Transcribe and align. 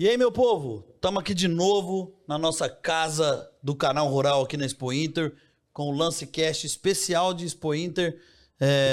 E 0.00 0.08
aí, 0.08 0.16
meu 0.16 0.32
povo, 0.32 0.82
estamos 0.94 1.20
aqui 1.20 1.34
de 1.34 1.46
novo 1.46 2.14
na 2.26 2.38
nossa 2.38 2.70
casa 2.70 3.46
do 3.62 3.74
canal 3.74 4.08
Rural 4.08 4.42
aqui 4.42 4.56
na 4.56 4.64
Expo 4.64 4.90
Inter, 4.94 5.34
com 5.74 5.90
o 5.90 5.94
Lancecast 5.94 6.66
especial 6.66 7.34
de 7.34 7.44
Expo 7.44 7.74
Inter. 7.74 8.18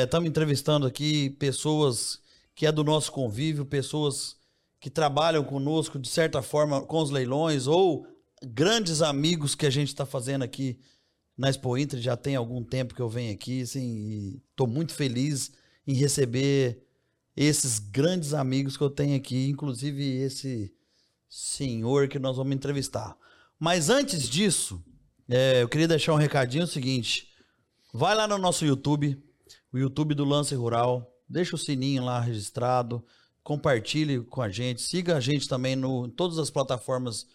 Estamos 0.04 0.25
é, 0.25 0.30
entrevistando 0.30 0.86
aqui 0.86 1.30
pessoas 1.39 2.20
que 2.54 2.66
é 2.66 2.73
do 2.73 2.84
nosso 2.84 3.09
convívio, 3.14 3.66
pessoas 3.66 4.36
que 4.82 4.89
trabalham 4.89 5.46
conosco 5.46 5.98
de 5.98 6.09
certa 6.09 6.41
forma 6.41 6.82
com 6.82 7.02
os 7.02 7.10
leilões 7.10 7.68
ou 7.68 8.05
grandes 8.44 9.02
amigos 9.02 9.55
que 9.55 9.66
a 9.66 9.70
gente 9.70 9.88
está 9.88 10.05
fazendo 10.05 10.44
aqui 10.44 10.78
na 11.38 11.50
Expo 11.50 11.78
Inter. 11.78 12.02
Já 12.02 12.18
tem 12.18 12.36
algum 12.36 12.62
tempo 12.62 12.94
que 12.94 13.02
eu 13.02 13.08
venho 13.08 13.34
aqui, 13.34 13.62
assim, 13.62 13.80
e 13.82 14.42
estou 14.50 14.68
muito 14.68 14.94
feliz 14.94 15.54
em 15.88 15.94
receber 15.94 16.84
esses 17.34 17.80
grandes 17.80 18.34
amigos 18.34 18.76
que 18.76 18.84
eu 18.84 18.89
tenho 18.89 19.16
aqui, 19.16 19.48
inclusive 19.48 20.03
esse 20.03 20.76
senhor 21.30 22.08
que 22.08 22.20
nós 22.20 22.38
vamos 22.38 22.55
entrevistar. 22.55 23.17
Mas 23.59 23.90
antes 23.90 24.30
disso, 24.30 24.84
é, 25.30 25.62
eu 25.62 25.70
queria 25.70 25.88
deixar 25.88 26.13
um 26.13 26.17
recadinho 26.17 26.63
o 26.63 26.67
seguinte: 26.67 27.30
vai 27.94 28.16
lá 28.16 28.27
no 28.27 28.38
nosso 28.38 28.66
YouTube, 28.66 29.22
o 29.72 29.77
YouTube 29.77 30.13
do 30.13 30.23
Lance 30.23 30.55
Rural, 30.55 31.12
deixa 31.27 31.55
o 31.55 31.59
sininho 31.59 32.03
lá 32.03 32.20
registrado, 32.20 33.03
compartilhe 33.44 34.23
com 34.23 34.41
a 34.41 34.50
gente, 34.50 34.81
siga 34.81 35.17
a 35.17 35.20
gente 35.20 35.48
também 35.48 35.76
no, 35.76 36.05
em 36.05 36.09
todas 36.09 36.38
as 36.38 36.50
plataformas 36.50 37.28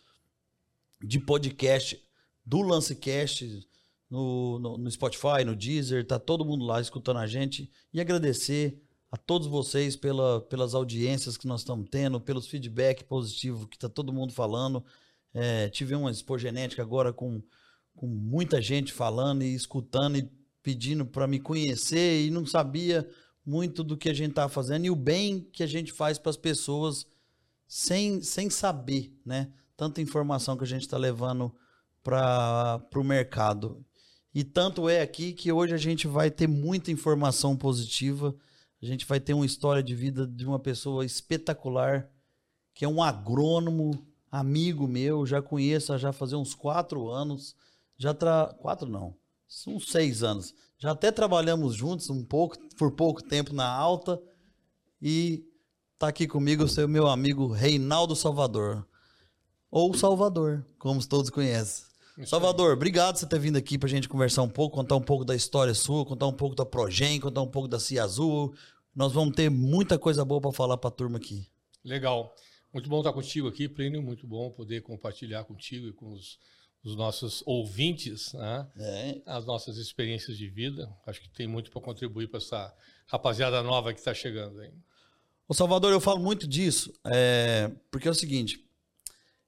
de 1.03 1.19
podcast 1.19 2.01
do 2.45 2.61
Lancecast, 2.61 3.67
no, 4.09 4.59
no, 4.59 4.79
no 4.79 4.91
Spotify, 4.91 5.45
no 5.45 5.57
Deezer, 5.57 6.07
tá 6.07 6.19
todo 6.19 6.45
mundo 6.45 6.65
lá 6.65 6.81
escutando 6.81 7.19
a 7.19 7.27
gente. 7.27 7.71
E 7.93 8.01
agradecer 8.01 8.81
a 9.13 9.17
todos 9.19 9.47
vocês 9.47 9.95
pela, 9.95 10.41
pelas 10.41 10.75
audiências 10.75 11.37
que 11.37 11.47
nós 11.47 11.61
estamos 11.61 11.87
tendo, 11.91 12.19
pelos 12.19 12.47
feedback 12.47 13.05
positivo 13.05 13.69
que 13.69 13.77
está 13.77 13.87
todo 13.87 14.13
mundo 14.13 14.33
falando. 14.33 14.83
É, 15.35 15.69
tive 15.69 15.95
uma 15.95 16.11
expogenética 16.11 16.81
agora 16.81 17.13
com, 17.13 17.43
com 17.95 18.07
muita 18.07 18.63
gente 18.63 18.91
falando 18.91 19.43
e 19.43 19.55
escutando 19.55 20.17
e 20.17 20.31
pedindo 20.63 21.05
para 21.05 21.27
me 21.27 21.39
conhecer 21.39 22.25
e 22.25 22.31
não 22.31 22.47
sabia 22.47 23.07
muito 23.45 23.85
do 23.85 23.99
que 23.99 24.09
a 24.09 24.15
gente 24.15 24.31
estava 24.31 24.49
fazendo 24.49 24.87
e 24.87 24.91
o 24.91 24.97
bem 24.97 25.47
que 25.53 25.63
a 25.63 25.67
gente 25.67 25.93
faz 25.93 26.19
para 26.19 26.31
as 26.31 26.37
pessoas 26.39 27.07
sem, 27.69 28.23
sem 28.23 28.49
saber, 28.49 29.15
né? 29.27 29.53
Tanta 29.77 30.01
informação 30.01 30.57
que 30.57 30.65
a 30.65 30.67
gente 30.67 30.83
está 30.83 30.97
levando 30.97 31.55
para 32.03 32.81
o 32.95 33.05
mercado. 33.05 33.85
E 34.35 34.43
tanto 34.43 34.89
é 34.89 35.03
aqui 35.03 35.35
que 35.35 35.53
hoje 35.53 35.75
a 35.75 35.79
gente 35.79 36.07
vai 36.07 36.31
ter 36.31 36.47
muita 36.47 36.91
informação 36.91 37.55
positiva 37.55 38.35
a 38.83 38.87
gente 38.87 39.07
vai 39.07 39.21
ter 39.21 39.33
uma 39.33 39.47
história 39.47 39.83
de 39.83 39.95
vida 39.95 40.27
de 40.27 40.45
uma 40.45 40.59
pessoa 40.59 41.05
espetacular, 41.05 42.11
que 42.75 42.85
é 42.85 42.89
um 42.89 43.03
agrônomo, 43.03 44.05
amigo 44.31 44.89
meu, 44.89 45.25
já 45.27 45.41
conheço 45.41 45.97
já 45.99 46.13
fazer 46.13 46.37
uns 46.37 46.55
quatro 46.55 47.09
anos. 47.09 47.55
Já 47.97 48.13
tra... 48.13 48.53
Quatro 48.59 48.89
não, 48.89 49.15
uns 49.69 49.91
seis 49.91 50.23
anos. 50.23 50.55
Já 50.79 50.91
até 50.91 51.13
trabalhamos 51.13 51.75
juntos 51.75 52.11
um 52.11 52.25
pouco, 52.25 52.57
por 52.77 52.91
pouco 52.93 53.23
tempo 53.23 53.53
na 53.53 53.69
alta. 53.69 54.21
E 55.01 55.45
tá 55.99 56.09
aqui 56.09 56.27
comigo 56.27 56.65
o 56.65 56.69
seu 56.69 56.89
meu 56.89 57.07
amigo 57.07 57.47
Reinaldo 57.47 58.17
Salvador. 58.17 58.85
Ou 59.71 59.95
Salvador, 59.95 60.67
como 60.79 61.07
todos 61.07 61.31
conhecem. 61.31 61.92
Salvador, 62.27 62.75
obrigado 62.75 63.15
por 63.15 63.21
você 63.21 63.27
ter 63.27 63.39
vindo 63.39 63.57
aqui 63.57 63.79
para 63.79 63.87
a 63.87 63.91
gente 63.91 64.09
conversar 64.09 64.43
um 64.43 64.49
pouco, 64.49 64.77
contar 64.77 64.97
um 64.97 65.01
pouco 65.03 65.25
da 65.25 65.35
história 65.35 65.73
sua, 65.73 66.05
contar 66.05 66.27
um 66.27 66.33
pouco 66.33 66.55
da 66.55 66.65
Progen, 66.65 67.19
contar 67.19 67.41
um 67.41 67.49
pouco 67.49 67.67
da 67.67 67.81
Cia 67.81 68.05
Azul. 68.05 68.55
Nós 68.95 69.13
vamos 69.13 69.35
ter 69.35 69.51
muita 69.51 69.99
coisa 69.99 70.23
boa 70.25 70.41
para 70.41 70.53
falar 70.53 70.77
para 70.77 70.89
a 70.89 70.93
turma 70.93 71.17
aqui. 71.17 71.47
Legal. 71.83 72.35
Muito 72.73 72.89
bom 72.89 72.99
estar 72.99 73.13
contigo 73.13 73.49
aqui, 73.49 73.67
Plínio. 73.67 74.03
Muito 74.03 74.27
bom 74.27 74.51
poder 74.51 74.83
compartilhar 74.83 75.45
contigo 75.45 75.89
e 75.89 75.93
com 75.93 76.13
os, 76.13 76.39
os 76.85 76.95
nossos 76.95 77.43
ouvintes 77.47 78.35
né? 78.35 78.69
é. 78.77 79.23
as 79.25 79.47
nossas 79.47 79.79
experiências 79.79 80.37
de 80.37 80.49
vida. 80.49 80.95
Acho 81.07 81.21
que 81.23 81.31
tem 81.31 81.47
muito 81.47 81.71
para 81.71 81.81
contribuir 81.81 82.29
para 82.29 82.39
essa 82.39 82.75
rapaziada 83.07 83.63
nova 83.63 83.93
que 83.93 83.99
está 83.99 84.13
chegando 84.13 84.61
aí. 84.61 84.73
Ô 85.49 85.55
Salvador, 85.55 85.93
eu 85.93 86.01
falo 86.01 86.21
muito 86.21 86.47
disso, 86.47 86.93
é, 87.05 87.71
porque 87.91 88.07
é 88.07 88.11
o 88.11 88.15
seguinte: 88.15 88.63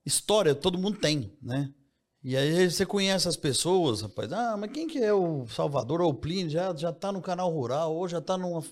história 0.05 0.55
todo 0.55 0.79
mundo 0.79 0.99
tem, 0.99 1.31
né? 1.43 1.73
E 2.25 2.39
aí 2.39 2.71
você 2.71 2.87
conhece 2.87 3.29
as 3.29 3.37
pessoas, 3.37 4.01
rapaz. 4.01 4.33
Ah, 4.33 4.57
mas 4.57 4.73
quem 4.73 4.87
que 4.87 4.99
é 4.99 5.13
o 5.13 5.47
Salvador 5.47 6.01
ou 6.01 6.09
o 6.09 6.15
Plínio? 6.15 6.49
Já, 6.49 6.75
já 6.75 6.91
tá 6.91 7.13
no 7.13 7.21
canal 7.21 7.53
rural, 7.53 7.95
ou 7.95 8.09
já 8.09 8.19
tá 8.19 8.39
numa. 8.39 8.65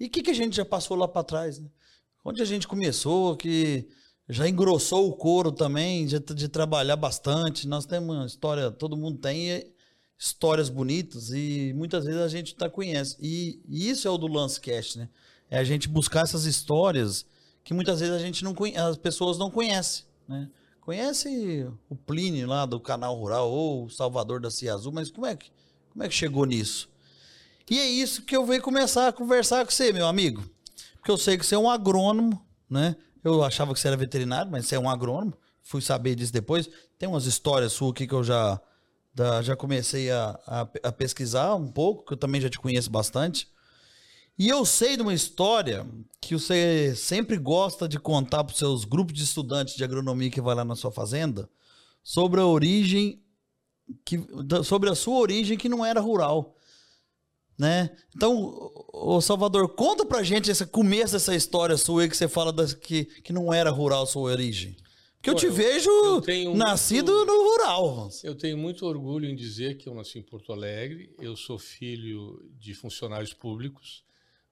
E 0.00 0.06
o 0.06 0.10
que, 0.10 0.22
que 0.22 0.30
a 0.30 0.34
gente 0.34 0.56
já 0.56 0.64
passou 0.64 0.96
lá 0.96 1.06
para 1.06 1.22
trás, 1.22 1.58
né? 1.58 1.68
Onde 2.24 2.40
a 2.40 2.44
gente 2.46 2.66
começou, 2.66 3.36
que 3.36 3.86
já 4.30 4.48
engrossou 4.48 5.06
o 5.10 5.14
couro 5.14 5.52
também, 5.52 6.06
de, 6.06 6.18
de 6.18 6.48
trabalhar 6.48 6.96
bastante. 6.96 7.68
Nós 7.68 7.84
temos 7.84 8.16
uma 8.16 8.24
história, 8.24 8.70
todo 8.70 8.96
mundo 8.96 9.18
tem 9.18 9.70
histórias 10.18 10.70
bonitas 10.70 11.28
e 11.30 11.74
muitas 11.76 12.06
vezes 12.06 12.22
a 12.22 12.28
gente 12.28 12.54
tá 12.54 12.70
conhece. 12.70 13.18
E, 13.20 13.60
isso 13.68 14.08
é 14.08 14.10
o 14.10 14.16
do 14.16 14.26
Lancecast, 14.26 14.98
né? 14.98 15.10
É 15.50 15.58
a 15.58 15.64
gente 15.64 15.86
buscar 15.86 16.22
essas 16.22 16.46
histórias 16.46 17.26
que 17.62 17.74
muitas 17.74 18.00
vezes 18.00 18.14
a 18.14 18.18
gente 18.18 18.42
não 18.42 18.54
as 18.76 18.96
pessoas 18.96 19.36
não 19.36 19.50
conhecem, 19.50 20.06
né? 20.26 20.48
Conhece 20.84 21.66
o 21.88 21.96
Plínio 21.96 22.46
lá 22.46 22.66
do 22.66 22.78
canal 22.78 23.16
Rural 23.16 23.50
ou 23.50 23.86
o 23.86 23.90
Salvador 23.90 24.38
da 24.38 24.50
Cia 24.50 24.74
Azul, 24.74 24.92
mas 24.92 25.10
como 25.10 25.26
é 25.26 25.34
que, 25.34 25.50
como 25.90 26.04
é 26.04 26.08
que 26.08 26.14
chegou 26.14 26.44
nisso? 26.44 26.90
E 27.70 27.78
é 27.78 27.86
isso 27.86 28.22
que 28.22 28.36
eu 28.36 28.44
venho 28.44 28.60
começar 28.60 29.08
a 29.08 29.12
conversar 29.12 29.64
com 29.64 29.70
você, 29.70 29.92
meu 29.94 30.06
amigo. 30.06 30.44
Porque 30.96 31.10
eu 31.10 31.16
sei 31.16 31.38
que 31.38 31.46
você 31.46 31.54
é 31.54 31.58
um 31.58 31.70
agrônomo, 31.70 32.44
né? 32.68 32.96
Eu 33.22 33.42
achava 33.42 33.72
que 33.72 33.80
você 33.80 33.88
era 33.88 33.96
veterinário, 33.96 34.52
mas 34.52 34.66
você 34.66 34.74
é 34.74 34.78
um 34.78 34.88
agrônomo. 34.88 35.32
Fui 35.62 35.80
saber 35.80 36.14
disso 36.14 36.32
depois. 36.32 36.68
Tem 36.98 37.08
umas 37.08 37.24
histórias 37.24 37.72
suas 37.72 37.92
aqui 37.92 38.06
que 38.06 38.12
eu 38.12 38.22
já, 38.22 38.60
já 39.42 39.56
comecei 39.56 40.10
a, 40.10 40.38
a, 40.46 40.60
a 40.82 40.92
pesquisar 40.92 41.54
um 41.54 41.68
pouco, 41.68 42.04
que 42.04 42.12
eu 42.12 42.18
também 42.18 42.42
já 42.42 42.50
te 42.50 42.58
conheço 42.58 42.90
bastante. 42.90 43.48
E 44.36 44.48
eu 44.48 44.64
sei 44.64 44.96
de 44.96 45.02
uma 45.02 45.14
história 45.14 45.86
que 46.20 46.34
você 46.34 46.94
sempre 46.96 47.36
gosta 47.36 47.88
de 47.88 47.98
contar 47.98 48.42
para 48.42 48.52
os 48.52 48.58
seus 48.58 48.84
grupos 48.84 49.14
de 49.14 49.22
estudantes 49.22 49.76
de 49.76 49.84
agronomia 49.84 50.30
que 50.30 50.40
vai 50.40 50.54
lá 50.54 50.64
na 50.64 50.74
sua 50.74 50.90
fazenda 50.90 51.48
sobre 52.02 52.40
a 52.40 52.46
origem 52.46 53.22
que, 54.04 54.18
sobre 54.64 54.90
a 54.90 54.94
sua 54.94 55.18
origem 55.18 55.56
que 55.56 55.68
não 55.68 55.84
era 55.84 56.00
rural, 56.00 56.56
né? 57.56 57.94
Então, 58.16 58.72
o 58.92 59.20
Salvador, 59.20 59.68
conta 59.74 60.04
pra 60.04 60.22
gente 60.22 60.50
esse 60.50 60.66
começo 60.66 61.12
dessa 61.12 61.34
história 61.34 61.76
sua 61.76 62.02
aí 62.02 62.08
que 62.08 62.16
você 62.16 62.26
fala 62.26 62.52
das, 62.52 62.74
que, 62.74 63.04
que 63.04 63.32
não 63.32 63.52
era 63.52 63.70
rural 63.70 64.06
sua 64.06 64.32
origem. 64.32 64.76
Porque 65.16 65.30
eu 65.30 65.34
te 65.34 65.46
eu, 65.46 65.52
vejo 65.52 65.90
eu 66.26 66.54
nascido 66.54 67.12
muito, 67.12 67.32
no 67.32 67.50
rural. 67.50 68.10
Eu 68.22 68.34
tenho 68.34 68.58
muito 68.58 68.84
orgulho 68.84 69.26
em 69.26 69.34
dizer 69.34 69.78
que 69.78 69.88
eu 69.88 69.94
nasci 69.94 70.18
em 70.18 70.22
Porto 70.22 70.52
Alegre. 70.52 71.14
Eu 71.18 71.34
sou 71.34 71.58
filho 71.58 72.46
de 72.58 72.74
funcionários 72.74 73.32
públicos. 73.32 74.04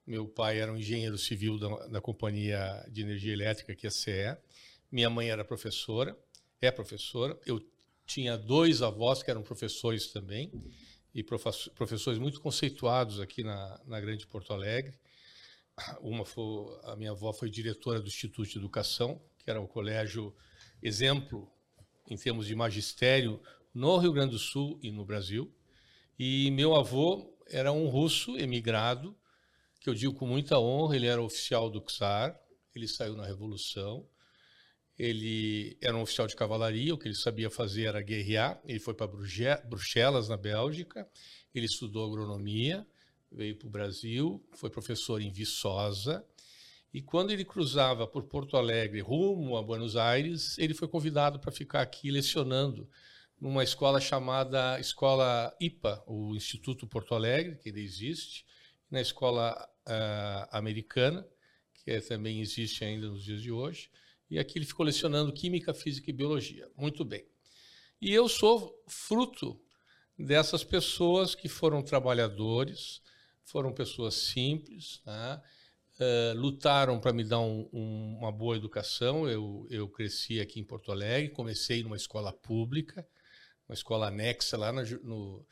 Meu 0.04 0.26
pai 0.26 0.58
era 0.58 0.72
um 0.72 0.76
engenheiro 0.76 1.16
civil 1.16 1.58
da, 1.58 1.86
da 1.86 2.00
Companhia 2.00 2.84
de 2.90 3.02
Energia 3.02 3.32
Elétrica, 3.32 3.74
que 3.74 3.86
é 3.86 3.88
a 3.88 3.92
CE. 3.92 4.36
Minha 4.90 5.08
mãe 5.08 5.30
era 5.30 5.44
professora, 5.44 6.18
é 6.60 6.72
professora. 6.72 7.38
Eu 7.46 7.64
tinha 8.04 8.36
dois 8.36 8.82
avós 8.82 9.22
que 9.22 9.30
eram 9.30 9.42
professores 9.42 10.08
também, 10.08 10.50
e 11.14 11.22
professores 11.22 12.18
muito 12.18 12.40
conceituados 12.40 13.20
aqui 13.20 13.44
na, 13.44 13.80
na 13.86 14.00
Grande 14.00 14.26
Porto 14.26 14.52
Alegre. 14.52 14.98
Uma 16.00 16.24
foi, 16.24 16.80
a 16.84 16.96
minha 16.96 17.12
avó 17.12 17.32
foi 17.32 17.48
diretora 17.48 18.00
do 18.00 18.08
Instituto 18.08 18.48
de 18.48 18.58
Educação, 18.58 19.22
que 19.38 19.48
era 19.50 19.60
um 19.60 19.66
colégio 19.66 20.34
exemplo 20.82 21.48
em 22.08 22.16
termos 22.16 22.46
de 22.46 22.54
magistério 22.56 23.40
no 23.72 23.96
Rio 23.98 24.12
Grande 24.12 24.32
do 24.32 24.38
Sul 24.38 24.80
e 24.82 24.90
no 24.90 25.04
Brasil. 25.04 25.54
E 26.18 26.50
meu 26.50 26.74
avô 26.74 27.38
era 27.46 27.70
um 27.70 27.86
russo 27.88 28.36
emigrado 28.36 29.16
que 29.82 29.90
eu 29.90 29.94
digo 29.94 30.14
com 30.14 30.26
muita 30.26 30.58
honra, 30.58 30.94
ele 30.94 31.06
era 31.06 31.20
oficial 31.20 31.68
do 31.68 31.80
CSAR, 31.80 32.38
ele 32.74 32.86
saiu 32.86 33.16
na 33.16 33.26
Revolução, 33.26 34.06
ele 34.96 35.76
era 35.80 35.96
um 35.96 36.02
oficial 36.02 36.28
de 36.28 36.36
cavalaria, 36.36 36.94
o 36.94 36.98
que 36.98 37.08
ele 37.08 37.16
sabia 37.16 37.50
fazer 37.50 37.84
era 37.86 38.00
guerrear, 38.00 38.60
ele 38.64 38.78
foi 38.78 38.94
para 38.94 39.10
Bruxelas, 39.64 40.28
na 40.28 40.36
Bélgica, 40.36 41.08
ele 41.52 41.66
estudou 41.66 42.06
agronomia, 42.06 42.86
veio 43.30 43.56
para 43.56 43.66
o 43.66 43.70
Brasil, 43.70 44.46
foi 44.52 44.70
professor 44.70 45.20
em 45.20 45.32
Viçosa, 45.32 46.24
e 46.94 47.02
quando 47.02 47.32
ele 47.32 47.44
cruzava 47.44 48.06
por 48.06 48.24
Porto 48.24 48.56
Alegre 48.56 49.00
rumo 49.00 49.56
a 49.56 49.62
Buenos 49.62 49.96
Aires, 49.96 50.56
ele 50.58 50.74
foi 50.74 50.86
convidado 50.86 51.40
para 51.40 51.50
ficar 51.50 51.80
aqui 51.80 52.10
lecionando 52.10 52.88
numa 53.40 53.64
escola 53.64 54.00
chamada 54.00 54.78
Escola 54.78 55.52
IPA, 55.58 56.04
o 56.06 56.36
Instituto 56.36 56.86
Porto 56.86 57.14
Alegre, 57.14 57.56
que 57.56 57.70
ainda 57.70 57.80
existe, 57.80 58.44
na 58.92 59.00
escola 59.00 59.71
uh, 59.86 60.48
americana, 60.50 61.26
que 61.74 61.90
é, 61.90 62.00
também 62.00 62.40
existe 62.40 62.84
ainda 62.84 63.08
nos 63.08 63.24
dias 63.24 63.42
de 63.42 63.50
hoje, 63.50 63.90
e 64.30 64.38
aqui 64.38 64.58
ele 64.58 64.64
ficou 64.64 64.86
lecionando 64.86 65.32
Química, 65.32 65.74
Física 65.74 66.10
e 66.10 66.12
Biologia. 66.12 66.68
Muito 66.76 67.04
bem. 67.04 67.26
E 68.00 68.12
eu 68.12 68.28
sou 68.28 68.82
fruto 68.86 69.60
dessas 70.18 70.64
pessoas 70.64 71.34
que 71.34 71.48
foram 71.48 71.82
trabalhadores, 71.82 73.02
foram 73.44 73.72
pessoas 73.72 74.14
simples, 74.14 75.02
né? 75.04 75.42
uh, 75.98 76.38
lutaram 76.38 76.98
para 77.00 77.12
me 77.12 77.24
dar 77.24 77.40
um, 77.40 77.68
um, 77.72 78.16
uma 78.18 78.32
boa 78.32 78.56
educação. 78.56 79.28
Eu, 79.28 79.66
eu 79.70 79.88
cresci 79.88 80.40
aqui 80.40 80.60
em 80.60 80.64
Porto 80.64 80.90
Alegre, 80.90 81.30
comecei 81.30 81.82
numa 81.82 81.96
escola 81.96 82.32
pública, 82.32 83.06
uma 83.68 83.74
escola 83.74 84.08
anexa 84.08 84.56
lá 84.56 84.72
na, 84.72 84.82
no, 85.02 85.44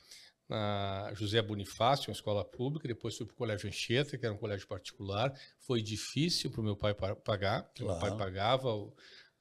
na 0.51 1.13
José 1.15 1.41
Bonifácio, 1.41 2.11
uma 2.11 2.15
escola 2.15 2.45
pública, 2.45 2.89
depois 2.89 3.17
fui 3.17 3.25
para 3.25 3.33
o 3.33 3.37
Colégio 3.37 3.69
Anchieta, 3.69 4.19
que 4.19 4.27
era 4.27 4.35
um 4.35 4.39
colégio 4.39 4.67
particular. 4.67 5.33
Foi 5.61 5.81
difícil 5.81 6.51
para 6.51 6.61
o 6.61 6.65
meu 6.65 6.75
pai 6.75 6.93
pagar, 6.93 7.63
porque 7.63 7.85
claro. 7.85 8.01
meu 8.01 8.09
pai 8.09 8.19
pagava 8.19 8.69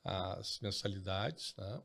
as 0.03 0.59
mensalidades. 0.61 1.56
Né? 1.57 1.81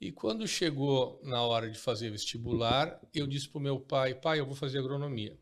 E 0.00 0.12
quando 0.12 0.46
chegou 0.46 1.20
na 1.24 1.42
hora 1.42 1.68
de 1.68 1.76
fazer 1.76 2.10
vestibular, 2.10 3.00
eu 3.12 3.26
disse 3.26 3.48
para 3.48 3.58
o 3.58 3.62
meu 3.62 3.80
pai, 3.80 4.14
pai, 4.14 4.38
eu 4.38 4.46
vou 4.46 4.54
fazer 4.54 4.78
agronomia. 4.78 5.36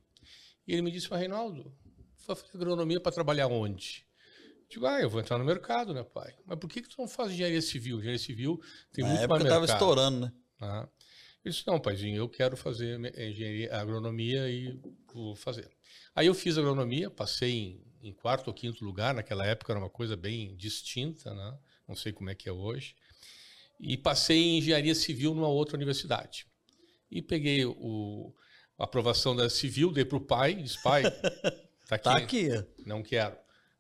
E 0.67 0.73
ele 0.73 0.81
me 0.81 0.91
disse, 0.91 1.11
mas 1.11 1.21
Reinaldo, 1.21 1.77
vai 2.27 2.35
fazer 2.35 2.57
agronomia 2.57 3.01
para 3.01 3.13
trabalhar 3.13 3.49
onde? 3.49 4.07
Eu 4.63 4.67
digo, 4.71 4.87
ah, 4.87 4.99
eu 4.99 5.11
vou 5.11 5.21
entrar 5.21 5.37
no 5.37 5.45
mercado, 5.45 5.93
né, 5.93 6.03
pai? 6.03 6.35
Mas 6.47 6.59
por 6.59 6.71
que, 6.71 6.81
que 6.81 6.89
tu 6.89 6.97
não 6.99 7.07
faz 7.07 7.33
engenharia 7.33 7.61
civil? 7.61 7.99
Engenharia 7.99 8.19
civil 8.19 8.63
tem 8.93 9.05
Na 9.05 9.11
muito 9.11 9.29
mais 9.29 9.43
mercado. 9.43 9.65
estava 9.65 9.79
estourando, 9.79 10.21
né? 10.21 10.33
Ah. 10.59 10.89
Eu 11.45 11.51
disse, 11.51 11.67
não, 11.67 11.81
paizinho, 11.81 12.17
eu 12.17 12.29
quero 12.29 12.57
fazer 12.57 12.99
engenharia, 13.17 13.75
agronomia 13.75 14.51
e 14.51 14.79
vou 15.13 15.35
fazer. 15.35 15.71
Aí 16.15 16.27
eu 16.27 16.35
fiz 16.35 16.59
agronomia, 16.59 17.09
passei 17.09 17.51
em, 18.03 18.09
em, 18.09 18.13
quarto 18.13 18.49
ou 18.49 18.55
quinto 18.55 18.85
lugar, 18.85 19.15
naquela 19.15 19.47
época 19.47 19.73
era 19.73 19.81
uma 19.81 19.89
coisa 19.89 20.17
bem 20.17 20.55
distinta, 20.57 21.35
né? 21.35 21.59
não 21.89 21.97
sei 21.97 22.13
como 22.13 22.29
é 22.29 22.35
que 22.35 22.49
é 22.49 22.53
hoje. 22.53 22.95
E 23.79 23.97
passei 23.97 24.39
em 24.39 24.59
engenharia 24.59 24.95
civil 24.95 25.35
numa 25.35 25.49
outra 25.49 25.77
universidade. 25.77 26.47
E 27.11 27.23
peguei 27.23 27.65
o, 27.65 28.35
a 28.79 28.85
aprovação 28.85 29.35
da 29.35 29.49
civil, 29.49 29.91
dei 29.91 30.05
para 30.05 30.19
o 30.19 30.21
pai, 30.21 30.55
disse, 30.55 30.81
pai, 30.83 31.03
tá 31.89 31.97
aqui. 31.97 32.05
tá 32.05 32.17
aqui. 32.17 32.49
Não 32.85 33.03
quero. 33.03 33.37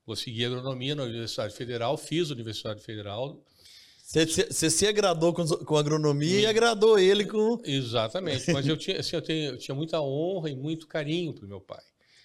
Vou 0.07 0.17
seguir 0.17 0.47
agronomia 0.47 0.95
na 0.95 1.03
Universidade 1.03 1.55
Federal, 1.55 1.97
fiz 1.99 2.31
a 2.31 2.35
Universidade 2.35 2.81
Federal, 2.81 3.45
você 4.11 4.69
se 4.69 4.89
agradou 4.89 5.33
com, 5.33 5.47
com 5.47 5.77
agronomia 5.77 6.41
e 6.41 6.47
agradou 6.47 6.99
ele 6.99 7.25
com. 7.25 7.61
Exatamente. 7.65 8.53
Mas 8.53 8.67
eu 8.67 8.77
tinha, 8.77 8.99
assim, 8.99 9.15
eu, 9.15 9.23
tenho, 9.23 9.53
eu 9.53 9.59
tinha 9.59 9.73
muita 9.73 10.01
honra 10.01 10.51
e 10.51 10.57
muito 10.57 10.89
carinho 10.89 11.33
para 11.33 11.47
meu 11.47 11.61
pai. 11.61 11.83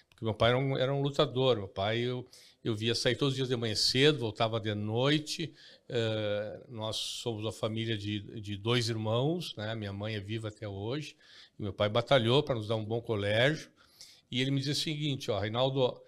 Porque 0.08 0.24
meu 0.24 0.34
pai 0.34 0.50
era 0.50 0.58
um, 0.58 0.76
era 0.76 0.92
um, 0.92 1.00
lutador. 1.00 1.56
Meu 1.56 1.68
pai, 1.68 2.00
eu, 2.00 2.26
eu 2.64 2.74
via 2.74 2.92
sair 2.92 3.14
todos 3.14 3.34
os 3.34 3.36
dias 3.36 3.48
de 3.48 3.56
manhã 3.56 3.76
cedo, 3.76 4.18
voltava 4.18 4.58
de 4.58 4.74
noite. 4.74 5.54
Uh, 5.88 6.74
nós 6.74 6.96
somos 6.96 7.44
uma 7.44 7.52
família 7.52 7.96
de, 7.96 8.40
de 8.40 8.56
dois 8.56 8.88
irmãos, 8.88 9.54
né? 9.54 9.72
Minha 9.76 9.92
mãe 9.92 10.16
é 10.16 10.20
viva 10.20 10.48
até 10.48 10.66
hoje. 10.66 11.16
Meu 11.56 11.72
pai 11.72 11.88
batalhou 11.88 12.42
para 12.42 12.56
nos 12.56 12.66
dar 12.66 12.74
um 12.74 12.84
bom 12.84 13.00
colégio. 13.00 13.70
E 14.28 14.40
ele 14.40 14.50
me 14.50 14.58
dizia 14.58 14.72
o 14.72 14.76
seguinte: 14.76 15.30
ó, 15.30 15.38
Reinaldo, 15.38 16.02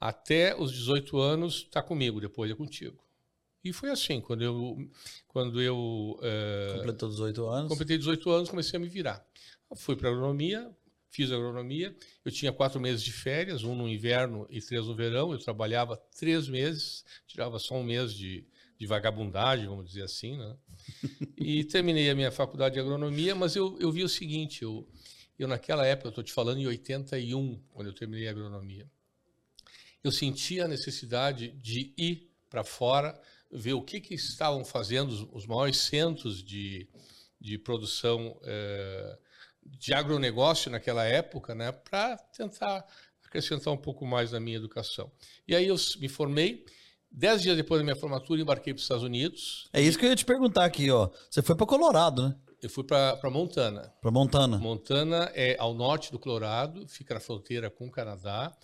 até 0.00 0.60
os 0.60 0.72
18 0.72 1.18
anos 1.20 1.54
está 1.58 1.80
comigo, 1.80 2.20
depois 2.20 2.50
é 2.50 2.54
contigo. 2.56 3.00
E 3.62 3.72
foi 3.72 3.90
assim, 3.90 4.20
quando 4.20 4.42
eu. 4.42 4.90
Quando 5.28 5.60
eu 5.60 6.18
uh, 6.18 6.76
Completou 6.76 7.08
18 7.10 7.46
anos? 7.46 7.68
Completei 7.68 7.98
18 7.98 8.30
anos, 8.30 8.48
comecei 8.48 8.76
a 8.76 8.80
me 8.80 8.88
virar. 8.88 9.24
Fui 9.76 9.94
para 9.94 10.08
agronomia, 10.08 10.70
fiz 11.10 11.30
agronomia. 11.30 11.94
Eu 12.24 12.32
tinha 12.32 12.52
quatro 12.52 12.80
meses 12.80 13.02
de 13.02 13.12
férias, 13.12 13.62
um 13.62 13.74
no 13.74 13.88
inverno 13.88 14.46
e 14.48 14.60
três 14.60 14.86
no 14.86 14.94
verão. 14.94 15.32
Eu 15.32 15.38
trabalhava 15.38 15.96
três 16.16 16.48
meses, 16.48 17.04
tirava 17.26 17.58
só 17.58 17.74
um 17.74 17.84
mês 17.84 18.14
de, 18.14 18.46
de 18.78 18.86
vagabundagem, 18.86 19.66
vamos 19.66 19.86
dizer 19.86 20.04
assim, 20.04 20.38
né? 20.38 20.56
e 21.36 21.62
terminei 21.64 22.08
a 22.08 22.14
minha 22.14 22.30
faculdade 22.30 22.74
de 22.74 22.80
agronomia, 22.80 23.34
mas 23.34 23.54
eu, 23.56 23.76
eu 23.78 23.92
vi 23.92 24.02
o 24.02 24.08
seguinte: 24.08 24.62
eu, 24.62 24.88
eu 25.38 25.46
naquela 25.46 25.84
época, 25.84 26.08
eu 26.08 26.10
estou 26.10 26.24
te 26.24 26.32
falando 26.32 26.58
em 26.58 26.66
81, 26.66 27.62
quando 27.68 27.88
eu 27.88 27.94
terminei 27.94 28.26
a 28.26 28.30
agronomia, 28.30 28.90
eu 30.02 30.10
sentia 30.10 30.64
a 30.64 30.68
necessidade 30.68 31.50
de 31.60 31.92
ir 31.98 32.30
para 32.48 32.64
fora 32.64 33.20
ver 33.50 33.74
o 33.74 33.82
que, 33.82 34.00
que 34.00 34.14
estavam 34.14 34.64
fazendo 34.64 35.28
os, 35.32 35.46
maiores 35.46 35.78
centros 35.78 36.42
de, 36.42 36.88
de 37.40 37.58
produção 37.58 38.38
é, 38.44 39.18
de 39.64 39.92
agronegócio 39.92 40.70
naquela 40.70 41.04
época, 41.04 41.54
né, 41.54 41.72
para 41.72 42.16
tentar 42.16 42.86
acrescentar 43.24 43.72
um 43.72 43.76
pouco 43.76 44.06
mais 44.06 44.32
na 44.32 44.40
minha 44.40 44.56
educação. 44.56 45.10
E 45.46 45.54
aí 45.54 45.66
eu 45.66 45.76
me 45.98 46.08
formei. 46.08 46.64
Dez 47.12 47.42
dias 47.42 47.56
depois 47.56 47.80
da 47.80 47.84
minha 47.84 47.96
formatura, 47.96 48.40
embarquei 48.40 48.72
para 48.72 48.78
os 48.78 48.84
Estados 48.84 49.02
Unidos. 49.02 49.68
É 49.72 49.82
isso 49.82 49.98
que 49.98 50.04
eu 50.04 50.10
ia 50.10 50.16
te 50.16 50.24
perguntar 50.24 50.64
aqui, 50.64 50.90
ó. 50.92 51.10
Você 51.28 51.42
foi 51.42 51.56
para 51.56 51.66
Colorado, 51.66 52.28
né? 52.28 52.36
Eu 52.62 52.70
fui 52.70 52.84
para 52.84 53.18
Montana. 53.30 53.92
Para 54.00 54.10
Montana. 54.12 54.58
Montana 54.58 55.32
é 55.34 55.56
ao 55.58 55.74
norte 55.74 56.12
do 56.12 56.18
Colorado, 56.18 56.86
fica 56.86 57.14
na 57.14 57.20
fronteira 57.20 57.68
com 57.68 57.86
o 57.86 57.90
Canadá 57.90 58.56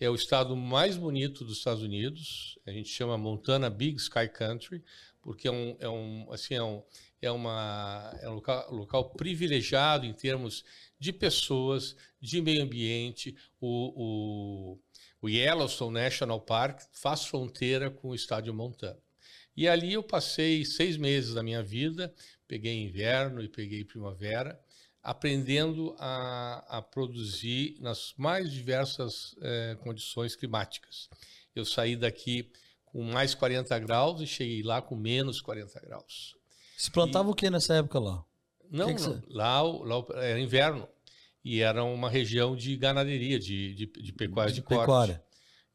é 0.00 0.10
o 0.10 0.14
estado 0.14 0.56
mais 0.56 0.96
bonito 0.96 1.44
dos 1.44 1.58
Estados 1.58 1.82
Unidos. 1.82 2.58
A 2.66 2.70
gente 2.70 2.88
chama 2.88 3.16
Montana 3.16 3.70
Big 3.70 3.96
Sky 3.96 4.28
Country, 4.28 4.82
porque 5.22 5.48
é 5.48 5.50
um, 5.50 5.76
é 5.78 5.88
um, 5.88 6.32
assim, 6.32 6.54
é 6.54 6.62
um, 6.62 6.82
é 7.22 7.30
uma, 7.30 8.18
é 8.20 8.28
um 8.28 8.34
local, 8.34 8.74
local 8.74 9.10
privilegiado 9.10 10.04
em 10.04 10.12
termos 10.12 10.64
de 10.98 11.12
pessoas, 11.12 11.96
de 12.20 12.40
meio 12.42 12.62
ambiente. 12.62 13.36
O, 13.60 13.92
o, 13.96 14.78
o 15.22 15.28
Yellowstone 15.28 15.94
National 15.94 16.40
Park 16.40 16.82
faz 16.92 17.24
fronteira 17.24 17.90
com 17.90 18.08
o 18.08 18.14
estado 18.14 18.44
de 18.44 18.52
Montana. 18.52 18.98
E 19.56 19.68
ali 19.68 19.92
eu 19.92 20.02
passei 20.02 20.64
seis 20.64 20.96
meses 20.96 21.34
da 21.34 21.42
minha 21.42 21.62
vida, 21.62 22.12
peguei 22.48 22.82
inverno 22.82 23.40
e 23.40 23.48
peguei 23.48 23.84
primavera, 23.84 24.60
aprendendo 25.04 25.94
a, 25.98 26.78
a 26.78 26.82
produzir 26.82 27.76
nas 27.78 28.14
mais 28.16 28.50
diversas 28.50 29.36
é, 29.42 29.76
condições 29.82 30.34
climáticas. 30.34 31.10
Eu 31.54 31.66
saí 31.66 31.94
daqui 31.94 32.50
com 32.86 33.02
mais 33.02 33.34
40 33.34 33.78
graus 33.80 34.22
e 34.22 34.26
cheguei 34.26 34.62
lá 34.62 34.80
com 34.80 34.96
menos 34.96 35.42
40 35.42 35.78
graus. 35.80 36.34
Se 36.74 36.90
plantava 36.90 37.28
e... 37.28 37.32
o 37.32 37.34
que 37.34 37.50
nessa 37.50 37.74
época 37.74 37.98
lá? 37.98 38.24
Não, 38.70 38.86
que 38.86 38.94
que 38.94 39.02
não. 39.02 39.22
Lá, 39.28 39.62
lá, 39.62 40.04
era 40.22 40.40
inverno 40.40 40.88
e 41.44 41.60
era 41.60 41.84
uma 41.84 42.08
região 42.08 42.56
de 42.56 42.74
ganaderia, 42.74 43.38
de, 43.38 43.74
de, 43.74 43.86
de 43.86 44.12
pecuária 44.12 44.52
de, 44.52 44.60
de 44.60 44.66
corte. 44.66 44.80
Pecuária. 44.80 45.24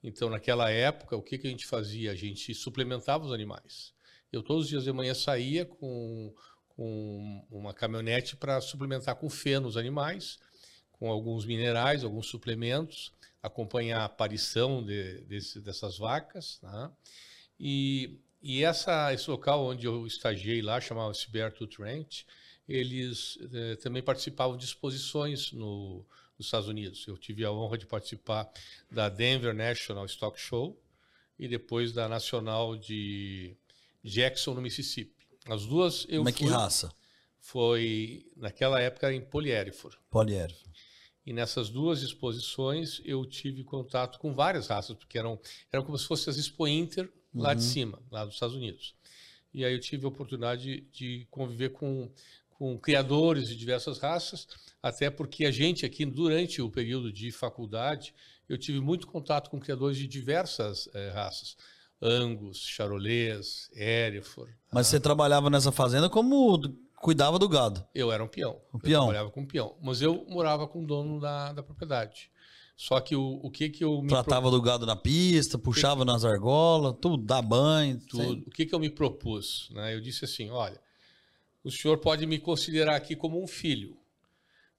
Então, 0.01 0.29
naquela 0.29 0.71
época, 0.71 1.15
o 1.15 1.21
que, 1.21 1.37
que 1.37 1.45
a 1.45 1.49
gente 1.51 1.67
fazia? 1.67 2.11
A 2.11 2.15
gente 2.15 2.51
suplementava 2.55 3.25
os 3.25 3.31
animais. 3.31 3.93
Eu 4.31 4.41
todos 4.41 4.63
os 4.63 4.69
dias 4.69 4.85
de 4.85 4.91
manhã 4.91 5.13
saía 5.13 5.65
com 5.65 6.33
com 6.79 7.45
uma 7.51 7.73
caminhonete 7.73 8.37
para 8.37 8.61
suplementar 8.61 9.13
com 9.17 9.29
feno 9.29 9.67
os 9.67 9.75
animais, 9.75 10.39
com 10.93 11.11
alguns 11.11 11.45
minerais, 11.45 12.05
alguns 12.05 12.27
suplementos, 12.27 13.11
acompanhar 13.43 13.99
a 13.99 14.05
aparição 14.05 14.81
de, 14.81 15.19
desse, 15.23 15.59
dessas 15.59 15.97
vacas. 15.97 16.57
Né? 16.63 16.89
E, 17.59 18.18
e 18.42 18.63
essa, 18.63 19.13
esse 19.13 19.30
local 19.30 19.65
onde 19.65 19.87
eu 19.87 20.07
estagiei 20.07 20.61
lá, 20.61 20.80
chamava-se 20.80 21.30
Bertut 21.30 21.81
Ranch, 21.81 22.25
eles 22.65 23.37
eh, 23.54 23.75
também 23.75 24.01
participavam 24.01 24.56
de 24.56 24.63
exposições 24.63 25.51
no, 25.51 26.06
nos 26.37 26.47
Estados 26.47 26.69
Unidos. 26.69 27.06
Eu 27.06 27.18
tive 27.18 27.44
a 27.44 27.51
honra 27.51 27.77
de 27.77 27.87
participar 27.87 28.49
da 28.89 29.09
Denver 29.09 29.54
National 29.54 30.06
Stock 30.06 30.39
Show 30.39 30.81
e 31.37 31.45
depois 31.45 31.92
da 31.92 32.07
Nacional 32.07 32.77
de 32.77 33.57
Jackson, 34.01 34.54
no 34.54 34.61
Mississippi. 34.61 35.19
As 35.49 35.65
duas 35.65 36.06
eu 36.09 36.23
Mas 36.23 36.35
fui, 36.35 36.47
que 36.47 36.51
raça? 36.53 36.94
Foi, 37.39 38.25
naquela 38.35 38.79
época, 38.79 39.11
em 39.13 39.21
poliérifor. 39.21 39.97
Poliérifor. 40.09 40.69
E 41.25 41.33
nessas 41.33 41.69
duas 41.69 42.01
exposições 42.01 43.01
eu 43.06 43.25
tive 43.25 43.63
contato 43.63 44.19
com 44.19 44.33
várias 44.33 44.68
raças, 44.68 44.95
porque 44.95 45.18
eram, 45.18 45.39
eram 45.71 45.83
como 45.83 45.97
se 45.97 46.06
fossem 46.06 46.31
as 46.31 46.37
Expo 46.37 46.68
Inter 46.68 47.11
lá 47.33 47.49
uhum. 47.49 47.56
de 47.56 47.63
cima, 47.63 48.01
lá 48.11 48.25
dos 48.25 48.33
Estados 48.33 48.56
Unidos. 48.56 48.95
E 49.53 49.65
aí 49.65 49.73
eu 49.73 49.79
tive 49.79 50.06
a 50.06 50.09
oportunidade 50.09 50.63
de, 50.63 50.81
de 50.91 51.27
conviver 51.29 51.69
com, 51.69 52.11
com 52.49 52.77
criadores 52.77 53.47
de 53.47 53.56
diversas 53.56 53.99
raças, 53.99 54.47
até 54.81 55.09
porque 55.09 55.45
a 55.45 55.51
gente 55.51 55.85
aqui, 55.85 56.06
durante 56.06 56.61
o 56.61 56.69
período 56.69 57.11
de 57.11 57.31
faculdade, 57.31 58.13
eu 58.47 58.57
tive 58.57 58.79
muito 58.79 59.07
contato 59.07 59.49
com 59.49 59.59
criadores 59.59 59.97
de 59.97 60.07
diversas 60.07 60.89
eh, 60.94 61.09
raças. 61.09 61.56
Angus, 62.01 62.59
Charolês, 62.59 63.69
Hereford. 63.75 64.53
Mas 64.71 64.87
você 64.87 64.99
trabalhava 64.99 65.49
nessa 65.49 65.71
fazenda 65.71 66.09
como 66.09 66.59
cuidava 66.95 67.39
do 67.39 67.49
gado? 67.49 67.85
Eu 67.94 68.11
era 68.11 68.23
um 68.23 68.27
peão. 68.27 68.61
Um 68.73 68.79
peão. 68.79 69.03
Eu 69.03 69.07
trabalhava 69.07 69.31
com 69.31 69.41
um 69.41 69.45
peão. 69.45 69.75
Mas 69.81 70.01
eu 70.01 70.25
morava 70.29 70.68
com 70.68 70.83
o 70.83 70.87
dono 70.87 71.19
da, 71.19 71.53
da 71.53 71.63
propriedade. 71.63 72.31
Só 72.75 73.01
que 73.01 73.13
o, 73.13 73.41
o 73.44 73.51
que 73.51 73.69
que 73.69 73.83
eu... 73.83 74.06
Tratava 74.07 74.49
pro... 74.49 74.51
do 74.51 74.61
gado 74.61 74.85
na 74.85 74.95
pista, 74.95 75.57
puxava 75.57 76.06
que... 76.06 76.11
nas 76.11 76.23
argolas, 76.23 76.95
tudo, 77.01 77.18
dá 77.18 77.41
banho. 77.41 77.99
Tudo. 78.07 78.47
O 78.47 78.51
que 78.51 78.65
que 78.65 78.73
eu 78.73 78.79
me 78.79 78.89
propus? 78.89 79.69
Né? 79.71 79.94
Eu 79.94 79.99
disse 79.99 80.23
assim, 80.23 80.49
olha, 80.49 80.79
o 81.61 81.69
senhor 81.69 81.97
pode 81.97 82.25
me 82.25 82.39
considerar 82.39 82.95
aqui 82.95 83.18
como 83.18 83.44
um 83.44 83.47
filho, 83.47 83.97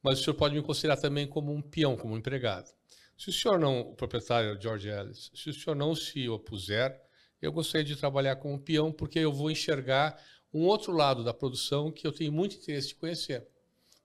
mas 0.03 0.19
o 0.19 0.25
senhor 0.25 0.35
pode 0.35 0.55
me 0.55 0.63
considerar 0.63 0.97
também 0.97 1.27
como 1.27 1.53
um 1.53 1.61
peão, 1.61 1.95
como 1.95 2.15
um 2.15 2.17
empregado. 2.17 2.71
Se 3.19 3.29
o 3.29 3.33
senhor 3.35 3.59
não, 3.59 3.81
o 3.81 3.95
proprietário 3.95 4.59
George 4.59 4.89
Ellis, 4.89 5.31
se 5.35 5.51
o 5.51 5.53
senhor 5.53 5.77
não 5.77 5.95
se 5.95 6.27
opuser, 6.27 6.99
eu 7.41 7.53
gostaria 7.53 7.85
de 7.85 7.97
trabalhar 7.97 8.37
como 8.37 8.59
peão 8.59 8.91
porque 8.93 9.19
eu 9.19 9.33
vou 9.33 9.51
enxergar 9.51 10.21
um 10.53 10.63
outro 10.65 10.93
lado 10.93 11.23
da 11.25 11.33
produção 11.33 11.91
que 11.91 12.07
eu 12.07 12.13
tenho 12.13 12.33
muito 12.33 12.57
interesse 12.57 12.89
de 12.89 12.95
conhecer. 12.97 13.47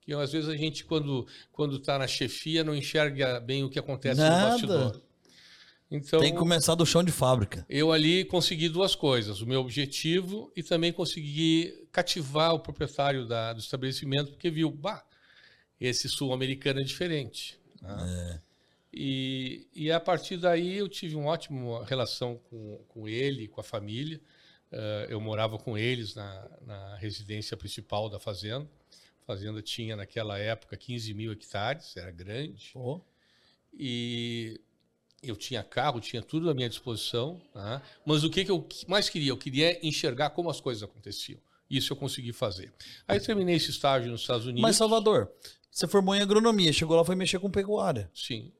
Que 0.01 0.13
às 0.13 0.32
vezes 0.32 0.48
a 0.50 0.56
gente, 0.56 0.86
quando 0.86 1.27
quando 1.51 1.77
está 1.77 1.98
na 1.98 2.08
chefia, 2.08 2.63
não 2.63 2.75
enxerga 2.75 3.39
bem 3.39 3.63
o 3.63 3.70
que 3.70 3.80
acontece 3.80 4.22
Nada. 4.22 4.36
no 4.44 4.50
bastidor. 4.51 5.01
Então, 5.89 6.20
Tem 6.20 6.32
que 6.34 6.38
começar 6.39 6.74
do 6.75 6.86
chão 6.86 7.04
de 7.04 7.12
fábrica. 7.12 7.63
eu 7.70 7.92
ali 7.92 8.25
consegui 8.25 8.70
duas 8.70 8.96
coisas: 8.96 9.42
o 9.42 9.46
meu 9.48 9.62
objetivo 9.62 10.51
e 10.56 10.62
também 10.63 10.92
consegui 10.94 11.88
cativar 11.92 12.54
o 12.54 12.60
proprietário 12.60 13.27
da- 13.27 13.54
do 13.54 13.60
estabelecimento, 13.60 14.32
porque 14.32 14.50
viu, 14.50 14.70
bah, 14.72 15.04
esse 15.80 16.08
sul-americano 16.10 16.80
é 16.80 16.84
diferente. 16.84 17.60
né? 17.82 18.42
E, 18.98 19.68
e 19.75 19.92
a 19.92 20.00
partir 20.00 20.38
daí 20.38 20.78
eu 20.78 20.88
tive 20.88 21.16
uma 21.16 21.30
ótima 21.30 21.84
relação 21.84 22.40
com, 22.50 22.78
com 22.88 23.10
ele, 23.10 23.50
com 23.50 23.60
a 23.60 23.64
família. 23.64 24.22
Eh, 24.72 25.08
eu 25.10 25.20
morava 25.20 25.58
com 25.58 25.78
eles 25.78 26.16
na, 26.16 26.50
na 26.66 26.96
residência 26.96 27.58
principal 27.58 28.10
da 28.10 28.20
fazenda. 28.20 28.66
A 29.22 29.25
fazenda 29.25 29.62
tinha, 29.62 29.98
naquela 29.98 30.38
época, 30.38 30.78
15 30.78 31.14
mil 31.14 31.34
hectares, 31.34 31.98
era 31.98 32.10
grande. 32.10 32.70
Pô. 32.72 33.02
E 33.74 34.62
eu 35.22 35.36
tinha 35.36 35.62
carro, 35.62 36.00
tinha 36.00 36.22
tudo 36.22 36.50
à 36.50 36.54
minha 36.54 36.70
disposição. 36.70 37.42
né? 37.54 37.82
Mas 38.06 38.24
o 38.24 38.30
que, 38.30 38.46
que 38.46 38.52
eu 38.52 38.66
mais 38.88 39.10
queria? 39.10 39.32
Eu 39.32 39.38
queria 39.38 39.86
enxergar 39.86 40.30
como 40.30 40.50
as 40.50 40.62
coisas 40.62 40.84
aconteciam. 40.84 41.40
Isso 41.70 41.92
eu 41.92 41.98
consegui 41.98 42.32
fazer. 42.32 42.72
Aí 43.06 43.20
terminei 43.20 43.56
esse 43.56 43.72
estágio 43.72 44.10
nos 44.10 44.22
Estados 44.22 44.46
Unidos. 44.46 44.62
Mas, 44.62 44.78
Salvador, 44.78 45.32
você 45.70 45.88
formou 45.88 46.16
em 46.16 46.22
agronomia, 46.22 46.72
chegou 46.72 46.96
lá 46.96 47.02
e 47.02 47.06
foi 47.06 47.16
mexer 47.16 47.40
com 47.40 47.50
pecuária. 47.50 48.10
Sim. 48.14 48.54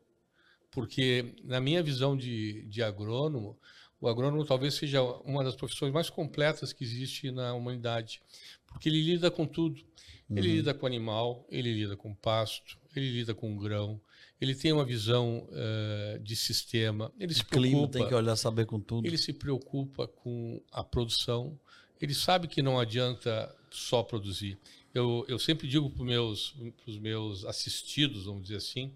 Porque, 0.75 1.34
na 1.44 1.60
minha 1.60 1.82
visão 1.82 2.15
de, 2.15 2.63
de 2.63 2.84
agrônomo, 2.84 3.58
o 4.00 4.08
agrônomo 4.08 4.46
talvez 4.46 4.74
seja 4.75 5.01
uma 5.01 5.44
das 5.44 5.55
profissões 5.55 5.91
mais 5.91 6.10
completas 6.10 6.74
que 6.74 6.84
existe 6.84 7.32
na 7.32 7.53
humanidade. 7.53 8.22
Porque 8.67 8.89
ele 8.89 9.01
lida 9.01 9.32
com 9.32 9.48
tudo. 9.48 9.82
Ele 10.29 10.55
lida 10.55 10.74
com 10.74 10.86
animal, 10.86 11.46
ele 11.50 11.74
lida 11.74 11.96
com 11.96 12.13
pasto, 12.13 12.79
ele 12.96 13.12
lida 13.12 13.34
com 13.34 13.55
grão, 13.55 14.01
ele 14.41 14.55
tem 14.55 14.74
uma 14.74 14.84
visão 14.84 15.48
eh, 15.51 16.20
de 16.22 16.36
sistema, 16.36 17.12
ele 17.20 17.34
se 17.34 17.46
Clima, 17.46 17.77
preocupa, 17.77 18.00
tem 18.00 18.08
que 18.08 18.15
olhar, 18.15 18.36
saber 18.36 18.65
com 18.65 18.79
tudo. 18.79 19.05
ele 19.05 19.20
se 19.20 19.32
preocupa 19.32 20.08
com 20.08 20.60
a 20.72 20.84
produção, 20.84 21.60
ele 22.01 22.15
sabe 22.15 22.48
que 22.48 22.63
não 22.63 22.79
adianta 22.79 23.55
só 23.70 24.01
produzir. 24.01 24.58
Eu, 24.94 25.24
eu 25.27 25.38
sempre 25.38 25.67
digo 25.67 25.91
para 25.91 26.01
os 26.01 26.08
meus, 26.08 26.55
pros 26.84 26.98
meus 26.98 27.46
assistidos, 27.46 28.25
vamos 28.25 28.44
dizer 28.44 28.58
assim, 28.58 28.91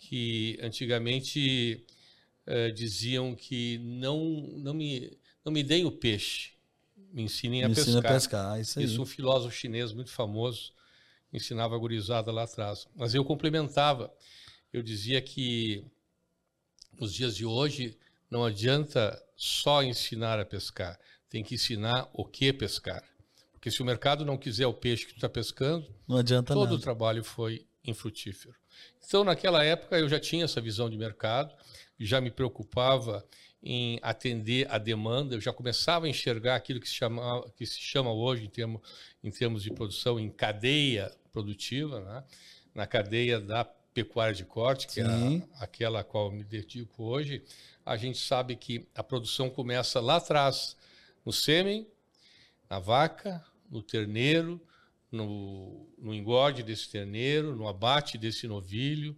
que 0.00 0.58
antigamente 0.62 1.84
eh, 2.46 2.70
diziam 2.70 3.34
que 3.34 3.78
não, 3.78 4.18
não, 4.56 4.72
me, 4.72 5.16
não 5.44 5.52
me 5.52 5.62
deem 5.62 5.84
o 5.84 5.92
peixe, 5.92 6.52
me 7.12 7.22
ensinem 7.22 7.62
a 7.64 7.68
Me 7.68 7.72
ensina 7.72 8.00
pescar. 8.00 8.10
a 8.10 8.14
pescar, 8.14 8.60
isso 8.60 8.78
aí. 8.78 8.84
Isso 8.86 9.02
um 9.02 9.06
filósofo 9.06 9.54
chinês 9.54 9.92
muito 9.92 10.10
famoso 10.10 10.72
ensinava 11.32 11.76
a 11.76 11.78
gurizada 11.78 12.32
lá 12.32 12.42
atrás. 12.44 12.88
Mas 12.96 13.14
eu 13.14 13.24
complementava. 13.24 14.12
Eu 14.72 14.82
dizia 14.82 15.20
que 15.20 15.84
nos 16.98 17.12
dias 17.14 17.36
de 17.36 17.44
hoje 17.44 17.96
não 18.30 18.44
adianta 18.44 19.20
só 19.36 19.82
ensinar 19.82 20.40
a 20.40 20.44
pescar, 20.44 20.98
tem 21.28 21.42
que 21.44 21.54
ensinar 21.54 22.08
o 22.12 22.24
que 22.24 22.52
pescar. 22.52 23.04
Porque 23.52 23.70
se 23.70 23.82
o 23.82 23.84
mercado 23.84 24.24
não 24.24 24.38
quiser 24.38 24.66
o 24.66 24.72
peixe 24.74 25.04
que 25.06 25.12
tu 25.12 25.16
está 25.16 25.28
pescando, 25.28 25.86
Não 26.08 26.16
adianta 26.16 26.52
todo 26.54 26.68
o 26.70 26.72
nada. 26.72 26.82
trabalho 26.82 27.22
foi 27.22 27.66
infrutífero. 27.84 28.54
Então, 29.06 29.24
naquela 29.24 29.64
época, 29.64 29.98
eu 29.98 30.08
já 30.08 30.20
tinha 30.20 30.44
essa 30.44 30.60
visão 30.60 30.88
de 30.88 30.96
mercado, 30.96 31.54
já 31.98 32.20
me 32.20 32.30
preocupava 32.30 33.26
em 33.62 33.98
atender 34.02 34.66
a 34.70 34.78
demanda, 34.78 35.34
eu 35.34 35.40
já 35.40 35.52
começava 35.52 36.06
a 36.06 36.08
enxergar 36.08 36.56
aquilo 36.56 36.80
que 36.80 36.88
se 36.88 36.94
chama, 36.94 37.44
que 37.56 37.66
se 37.66 37.80
chama 37.80 38.12
hoje, 38.12 38.44
em, 38.44 38.48
termo, 38.48 38.82
em 39.22 39.30
termos 39.30 39.62
de 39.62 39.70
produção, 39.70 40.18
em 40.18 40.30
cadeia 40.30 41.12
produtiva, 41.32 42.00
né? 42.00 42.24
na 42.74 42.86
cadeia 42.86 43.40
da 43.40 43.64
pecuária 43.64 44.34
de 44.34 44.44
corte, 44.44 44.86
que 44.86 44.94
Sim. 44.94 45.42
é 45.42 45.62
aquela 45.62 46.00
a 46.00 46.04
qual 46.04 46.26
eu 46.26 46.32
me 46.32 46.44
dedico 46.44 47.02
hoje. 47.02 47.42
A 47.84 47.96
gente 47.96 48.18
sabe 48.18 48.56
que 48.56 48.86
a 48.94 49.02
produção 49.02 49.50
começa 49.50 50.00
lá 50.00 50.16
atrás, 50.16 50.76
no 51.24 51.32
sêmen, 51.32 51.86
na 52.68 52.78
vaca, 52.78 53.44
no 53.70 53.82
terneiro, 53.82 54.60
no, 55.10 55.88
no 55.98 56.14
engorde 56.14 56.62
desse 56.62 56.88
terneiro, 56.88 57.56
no 57.56 57.66
abate 57.66 58.16
desse 58.16 58.46
novilho, 58.46 59.16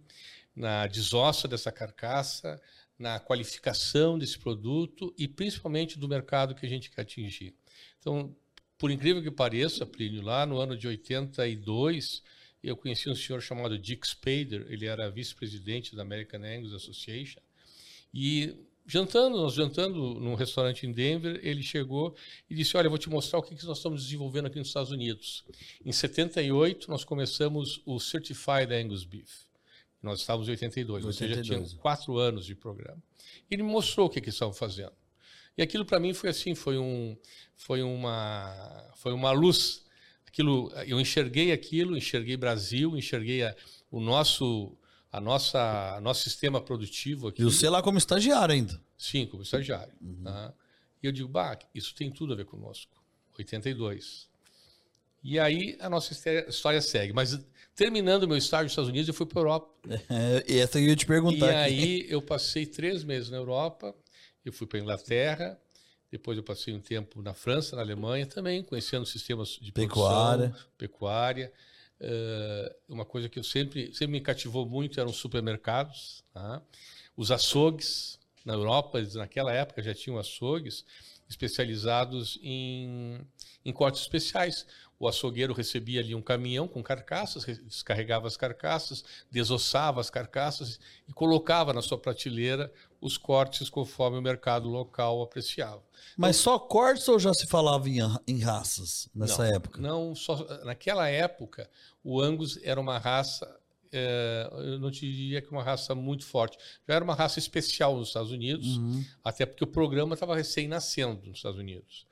na 0.55 0.87
desossa 0.87 1.47
dessa 1.47 1.71
carcaça, 1.71 2.61
na 2.97 3.19
qualificação 3.19 4.17
desse 4.17 4.37
produto 4.37 5.13
e 5.17 5.27
principalmente 5.27 5.97
do 5.97 6.07
mercado 6.07 6.55
que 6.55 6.65
a 6.65 6.69
gente 6.69 6.89
quer 6.89 7.01
atingir. 7.01 7.55
Então, 7.99 8.35
por 8.77 8.91
incrível 8.91 9.21
que 9.21 9.31
pareça, 9.31 9.85
Plínio, 9.85 10.21
lá 10.21 10.45
no 10.45 10.57
ano 10.57 10.77
de 10.77 10.87
82, 10.87 12.23
eu 12.63 12.77
conheci 12.77 13.09
um 13.09 13.15
senhor 13.15 13.41
chamado 13.41 13.77
Dick 13.77 14.07
Spader, 14.07 14.65
ele 14.69 14.85
era 14.85 15.09
vice-presidente 15.09 15.95
da 15.95 16.01
American 16.01 16.43
Angus 16.43 16.73
Association, 16.73 17.41
e 18.13 18.55
jantando, 18.85 19.37
nós 19.37 19.53
jantando 19.53 20.15
num 20.15 20.35
restaurante 20.35 20.85
em 20.85 20.91
Denver, 20.91 21.39
ele 21.43 21.63
chegou 21.63 22.15
e 22.49 22.55
disse: 22.55 22.75
Olha, 22.77 22.87
eu 22.87 22.89
vou 22.89 22.99
te 22.99 23.09
mostrar 23.09 23.39
o 23.39 23.41
que 23.41 23.55
que 23.55 23.65
nós 23.65 23.77
estamos 23.77 24.03
desenvolvendo 24.03 24.45
aqui 24.47 24.59
nos 24.59 24.67
Estados 24.67 24.91
Unidos. 24.91 25.43
Em 25.83 25.91
78, 25.91 26.89
nós 26.89 27.03
começamos 27.03 27.81
o 27.85 27.99
Certified 27.99 28.73
Angus 28.73 29.03
Beef. 29.03 29.45
Nós 30.01 30.19
estávamos 30.19 30.49
em 30.49 30.51
82, 30.51 31.05
ou 31.05 31.13
seja, 31.13 31.35
82. 31.35 31.69
tinha 31.69 31.81
quatro 31.81 32.17
anos 32.17 32.45
de 32.45 32.53
programa. 32.53 33.01
Ele 33.49 33.63
me 33.63 33.71
mostrou 33.71 34.07
o 34.07 34.09
que, 34.09 34.19
que 34.19 34.29
estavam 34.29 34.53
fazendo. 34.53 34.91
E 35.57 35.61
aquilo 35.61 35.85
para 35.85 35.99
mim 35.99 36.13
foi 36.13 36.29
assim, 36.29 36.53
foi 36.53 36.77
um, 36.77 37.15
foi 37.55 37.81
uma, 37.81 38.91
foi 38.95 39.13
uma 39.13 39.31
luz. 39.31 39.85
Aquilo, 40.27 40.71
eu 40.87 40.99
enxerguei 40.99 41.51
aquilo, 41.51 41.95
enxerguei 41.95 42.35
Brasil, 42.35 42.97
enxerguei 42.97 43.43
a, 43.43 43.55
o 43.91 44.01
nosso, 44.01 44.75
a 45.13 45.21
nossa, 45.21 45.99
nosso 46.01 46.23
sistema 46.23 46.59
produtivo 46.59 47.27
aqui. 47.27 47.41
E 47.41 47.45
você 47.45 47.69
lá 47.69 47.83
como 47.83 47.97
estagiário 47.99 48.53
ainda. 48.55 48.81
Sim, 48.97 49.27
como 49.27 49.43
estagiário. 49.43 49.93
tá? 50.23 50.51
E 51.01 51.05
eu 51.05 51.11
digo, 51.11 51.29
bah, 51.29 51.57
isso 51.75 51.93
tem 51.93 52.09
tudo 52.11 52.33
a 52.33 52.35
ver 52.35 52.45
conosco. 52.45 52.91
82. 53.37 54.27
E 55.23 55.39
aí 55.39 55.77
a 55.79 55.89
nossa 55.89 56.13
história- 56.49 56.81
segue. 56.81 57.13
Mas 57.13 57.39
terminando 57.75 58.27
meu 58.27 58.37
estágio 58.37 58.63
nos 58.65 58.71
Estados 58.71 58.89
Unidos, 58.89 59.07
eu 59.07 59.13
fui 59.13 59.25
para 59.27 59.39
a 59.39 59.41
Europa. 59.41 59.73
E 60.47 60.57
essa 60.57 60.79
eu 60.79 60.83
ia 60.87 60.95
te 60.95 61.03
E 61.03 61.07
perguntar. 61.07 61.45
aqui. 61.49 61.55
aí 61.59 62.05
eu 62.09 62.21
passei 62.21 62.65
três 62.65 63.03
meses 63.03 63.29
na 63.29 63.37
Europa, 63.37 63.95
eu 64.43 64.51
fui 64.51 64.65
para 64.65 64.79
a 64.79 64.81
Inglaterra, 64.81 65.59
depois 66.11 66.37
eu 66.37 66.43
passei 66.43 66.73
um 66.73 66.79
tempo 66.81 67.21
na 67.21 67.33
França, 67.35 67.75
na 67.75 67.81
Alemanha 67.83 68.25
também, 68.25 68.63
conhecendo 68.63 69.05
sistemas 69.05 69.59
de 69.61 69.71
Pecuária. 69.71 70.55
pecuária. 70.77 71.53
Eh, 72.05 72.75
uma 72.89 73.05
coisa 73.05 73.29
que 73.29 73.39
eu 73.39 73.43
sempre, 73.43 73.93
sempre 73.93 74.07
me 74.07 74.21
cativou 74.21 74.65
muito 74.67 74.99
eram 74.99 75.09
os 75.09 75.17
supermercados, 75.17 76.23
tá? 76.33 76.61
os 77.15 77.31
açougues. 77.31 78.19
Na 78.45 78.55
Europa, 78.55 79.01
naquela 79.13 79.53
época 79.53 79.81
já 79.81 79.93
tinham 79.93 80.19
açougues 80.19 80.83
especializados 81.29 82.37
em, 82.43 83.21
em 83.63 83.71
cortes 83.71 84.01
especiais. 84.01 84.67
O 84.99 85.07
açougueiro 85.07 85.53
recebia 85.53 86.01
ali 86.01 86.13
um 86.13 86.21
caminhão 86.21 86.67
com 86.67 86.83
carcaças, 86.83 87.45
re- 87.45 87.55
descarregava 87.63 88.27
as 88.27 88.35
carcaças, 88.35 89.03
desossava 89.31 90.01
as 90.01 90.09
carcaças 90.09 90.77
e 91.07 91.13
colocava 91.13 91.71
na 91.71 91.81
sua 91.81 91.97
prateleira 91.97 92.69
os 93.03 93.17
cortes 93.17 93.69
conforme 93.69 94.17
o 94.17 94.21
mercado 94.21 94.69
local 94.69 95.21
apreciava. 95.21 95.83
Mas 96.17 96.37
só 96.37 96.57
cortes 96.57 97.07
ou 97.07 97.19
já 97.19 97.33
se 97.33 97.45
falava 97.47 97.89
em, 97.89 97.99
em 98.27 98.39
raças 98.39 99.09
nessa 99.13 99.43
Não, 99.45 99.55
época? 99.55 99.81
Não, 99.81 100.15
só 100.15 100.35
naquela 100.63 101.07
época 101.09 101.69
o 102.03 102.21
Angus 102.21 102.57
era 102.63 102.79
uma 102.79 102.97
raça, 102.97 103.59
eh, 103.91 104.49
eu 104.51 104.79
não 104.79 104.89
te 104.91 105.01
diria 105.01 105.41
que 105.41 105.51
uma 105.51 105.63
raça 105.63 105.93
muito 105.93 106.25
forte. 106.25 106.57
Já 106.87 106.95
era 106.95 107.03
uma 107.03 107.13
raça 107.15 107.39
especial 107.39 107.97
nos 107.97 108.07
Estados 108.09 108.31
Unidos, 108.31 108.77
Uhum. 108.77 109.03
até 109.23 109.45
porque 109.45 109.63
o 109.63 109.67
programa 109.67 110.13
estava 110.13 110.35
recém 110.35 110.67
nascendo 110.67 111.27
nos 111.27 111.37
Estados 111.39 111.59
Unidos. 111.59 112.05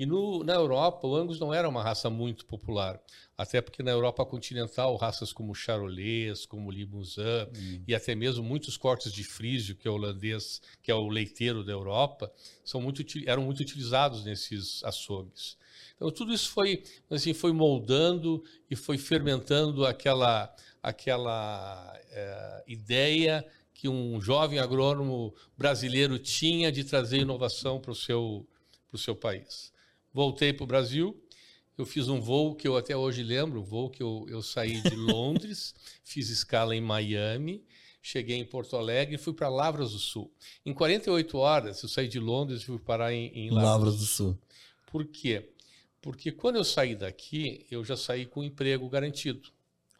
E 0.00 0.06
no, 0.06 0.42
na 0.42 0.54
Europa, 0.54 1.06
o 1.06 1.14
Angus 1.14 1.38
não 1.38 1.52
era 1.52 1.68
uma 1.68 1.82
raça 1.82 2.08
muito 2.08 2.46
popular, 2.46 2.98
até 3.36 3.60
porque 3.60 3.82
na 3.82 3.90
Europa 3.90 4.24
continental, 4.24 4.96
raças 4.96 5.30
como 5.30 5.54
Charolais, 5.54 6.46
como 6.46 6.70
Limousin 6.70 7.20
e 7.86 7.94
até 7.94 8.14
mesmo 8.14 8.42
muitos 8.42 8.78
cortes 8.78 9.12
de 9.12 9.22
frísio, 9.22 9.76
que 9.76 9.86
é 9.86 9.90
holandês, 9.90 10.62
que 10.82 10.90
é 10.90 10.94
o 10.94 11.06
leiteiro 11.06 11.62
da 11.62 11.72
Europa, 11.72 12.32
são 12.64 12.80
muito, 12.80 13.04
eram 13.26 13.42
muito 13.42 13.60
utilizados 13.60 14.24
nesses 14.24 14.82
açougues. 14.84 15.58
Então 15.96 16.10
tudo 16.10 16.32
isso 16.32 16.48
foi 16.48 16.82
assim 17.10 17.34
foi 17.34 17.52
moldando 17.52 18.42
e 18.70 18.76
foi 18.76 18.96
fermentando 18.96 19.84
aquela 19.84 20.50
aquela 20.82 22.00
eh, 22.10 22.64
ideia 22.66 23.46
que 23.74 23.86
um 23.86 24.18
jovem 24.18 24.60
agrônomo 24.60 25.34
brasileiro 25.58 26.18
tinha 26.18 26.72
de 26.72 26.84
trazer 26.84 27.18
inovação 27.18 27.78
para 27.78 27.90
o 27.90 27.94
seu 27.94 28.48
para 28.88 28.96
o 28.96 28.98
seu 28.98 29.14
país. 29.14 29.70
Voltei 30.12 30.52
para 30.52 30.64
o 30.64 30.66
Brasil, 30.66 31.20
eu 31.78 31.86
fiz 31.86 32.08
um 32.08 32.20
voo 32.20 32.54
que 32.54 32.68
eu 32.68 32.76
até 32.76 32.96
hoje 32.96 33.22
lembro, 33.22 33.60
um 33.60 33.64
voo 33.64 33.88
que 33.88 34.02
eu, 34.02 34.26
eu 34.28 34.42
saí 34.42 34.80
de 34.82 34.94
Londres, 34.96 35.74
fiz 36.04 36.28
escala 36.28 36.74
em 36.76 36.80
Miami, 36.80 37.64
cheguei 38.02 38.36
em 38.36 38.44
Porto 38.44 38.76
Alegre 38.76 39.14
e 39.14 39.18
fui 39.18 39.32
para 39.32 39.48
Lavras 39.48 39.92
do 39.92 39.98
Sul. 39.98 40.32
Em 40.64 40.74
48 40.74 41.38
horas 41.38 41.82
eu 41.82 41.88
saí 41.88 42.08
de 42.08 42.18
Londres 42.18 42.62
e 42.62 42.64
fui 42.66 42.78
parar 42.78 43.12
em, 43.12 43.26
em 43.34 43.50
Lavras, 43.50 43.70
Lavras 43.70 43.96
do 43.98 44.04
Sul. 44.04 44.38
por 44.86 45.06
quê? 45.06 45.48
Porque 46.02 46.32
quando 46.32 46.56
eu 46.56 46.64
saí 46.64 46.94
daqui, 46.94 47.66
eu 47.70 47.84
já 47.84 47.96
saí 47.96 48.26
com 48.26 48.40
um 48.40 48.44
emprego 48.44 48.88
garantido. 48.88 49.50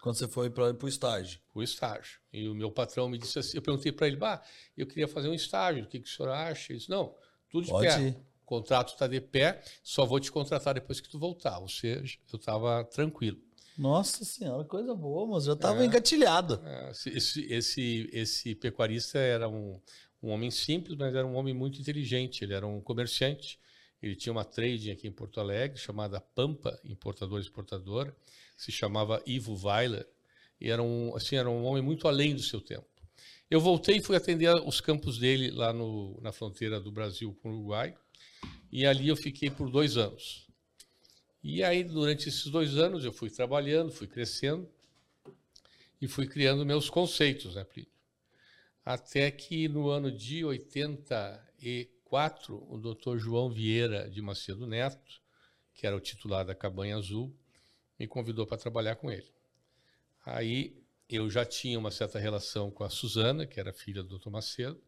Quando 0.00 0.16
você 0.16 0.26
foi 0.26 0.48
para 0.48 0.74
o 0.82 0.88
estágio? 0.88 1.40
O 1.54 1.62
estágio. 1.62 2.20
E 2.32 2.48
o 2.48 2.54
meu 2.54 2.70
patrão 2.70 3.08
me 3.08 3.18
disse 3.18 3.38
assim, 3.38 3.56
eu 3.58 3.62
perguntei 3.62 3.92
para 3.92 4.06
ele, 4.06 4.16
bah, 4.16 4.42
eu 4.76 4.86
queria 4.86 5.06
fazer 5.06 5.28
um 5.28 5.34
estágio, 5.34 5.84
o 5.84 5.86
que, 5.86 6.00
que 6.00 6.08
o 6.08 6.10
senhor 6.10 6.30
acha? 6.30 6.72
Ele 6.72 6.78
disse, 6.78 6.90
não, 6.90 7.14
tudo 7.50 7.64
de 7.64 7.70
Pode 7.70 7.86
pé. 7.86 8.00
ir. 8.00 8.16
O 8.50 8.58
contrato 8.58 8.88
está 8.94 9.06
de 9.06 9.20
pé, 9.20 9.62
só 9.80 10.04
vou 10.04 10.18
te 10.18 10.32
contratar 10.32 10.74
depois 10.74 11.00
que 11.00 11.08
tu 11.08 11.20
voltar. 11.20 11.60
Ou 11.60 11.68
seja, 11.68 12.18
eu 12.32 12.36
estava 12.36 12.82
tranquilo. 12.82 13.38
Nossa 13.78 14.24
senhora, 14.24 14.64
coisa 14.64 14.92
boa, 14.92 15.24
mas 15.24 15.44
já 15.44 15.52
estava 15.52 15.80
É. 15.84 15.86
engatilhado. 15.86 16.60
É, 16.66 16.90
Esse, 16.90 17.46
esse, 17.48 18.10
esse, 18.12 18.54
pecuarista 18.56 19.20
era 19.20 19.48
um, 19.48 19.80
um 20.20 20.30
homem 20.30 20.50
simples, 20.50 20.98
mas 20.98 21.14
era 21.14 21.24
um 21.24 21.36
homem 21.36 21.54
muito 21.54 21.80
inteligente. 21.80 22.42
Ele 22.42 22.52
era 22.52 22.66
um 22.66 22.80
comerciante. 22.80 23.56
Ele 24.02 24.16
tinha 24.16 24.32
uma 24.32 24.44
trading 24.44 24.90
aqui 24.90 25.06
em 25.06 25.12
Porto 25.12 25.38
Alegre, 25.38 25.78
chamada 25.78 26.20
Pampa, 26.20 26.76
importador 26.84 27.38
e 27.38 27.42
exportadora. 27.42 28.16
Se 28.56 28.72
chamava 28.72 29.22
Ivo 29.24 29.54
Weiler. 29.64 30.08
E 30.60 30.70
era 30.70 30.82
um, 30.82 31.14
assim, 31.14 31.36
era 31.36 31.48
um 31.48 31.64
homem 31.64 31.84
muito 31.84 32.08
além 32.08 32.34
do 32.34 32.42
seu 32.42 32.60
tempo. 32.60 32.84
Eu 33.48 33.60
voltei 33.60 33.98
e 33.98 34.02
fui 34.02 34.16
atender 34.16 34.52
os 34.66 34.80
campos 34.80 35.18
dele 35.18 35.52
lá 35.52 35.72
no, 35.72 36.18
na 36.20 36.32
fronteira 36.32 36.80
do 36.80 36.90
Brasil 36.90 37.32
com 37.40 37.50
o 37.50 37.52
Uruguai. 37.54 37.94
E 38.70 38.86
ali 38.86 39.08
eu 39.08 39.16
fiquei 39.16 39.50
por 39.50 39.70
dois 39.70 39.96
anos. 39.96 40.46
E 41.42 41.64
aí, 41.64 41.82
durante 41.82 42.28
esses 42.28 42.46
dois 42.46 42.76
anos, 42.76 43.04
eu 43.04 43.12
fui 43.12 43.30
trabalhando, 43.30 43.90
fui 43.90 44.06
crescendo 44.06 44.68
e 46.00 46.06
fui 46.06 46.26
criando 46.26 46.66
meus 46.66 46.90
conceitos, 46.90 47.54
né, 47.54 47.64
Plínio? 47.64 47.90
Até 48.84 49.30
que 49.30 49.68
no 49.68 49.88
ano 49.88 50.10
de 50.10 50.44
84, 50.44 52.66
o 52.68 52.78
doutor 52.78 53.18
João 53.18 53.50
Vieira 53.50 54.10
de 54.10 54.20
Macedo 54.20 54.66
Neto, 54.66 55.20
que 55.74 55.86
era 55.86 55.96
o 55.96 56.00
titular 56.00 56.44
da 56.44 56.54
Cabanha 56.54 56.96
Azul, 56.96 57.34
me 57.98 58.06
convidou 58.06 58.46
para 58.46 58.58
trabalhar 58.58 58.96
com 58.96 59.10
ele. 59.10 59.30
Aí 60.24 60.76
eu 61.08 61.28
já 61.28 61.44
tinha 61.44 61.78
uma 61.78 61.90
certa 61.90 62.18
relação 62.18 62.70
com 62.70 62.84
a 62.84 62.90
Suzana, 62.90 63.46
que 63.46 63.58
era 63.58 63.72
filha 63.72 64.02
do 64.02 64.10
doutor 64.10 64.30
Macedo, 64.30 64.80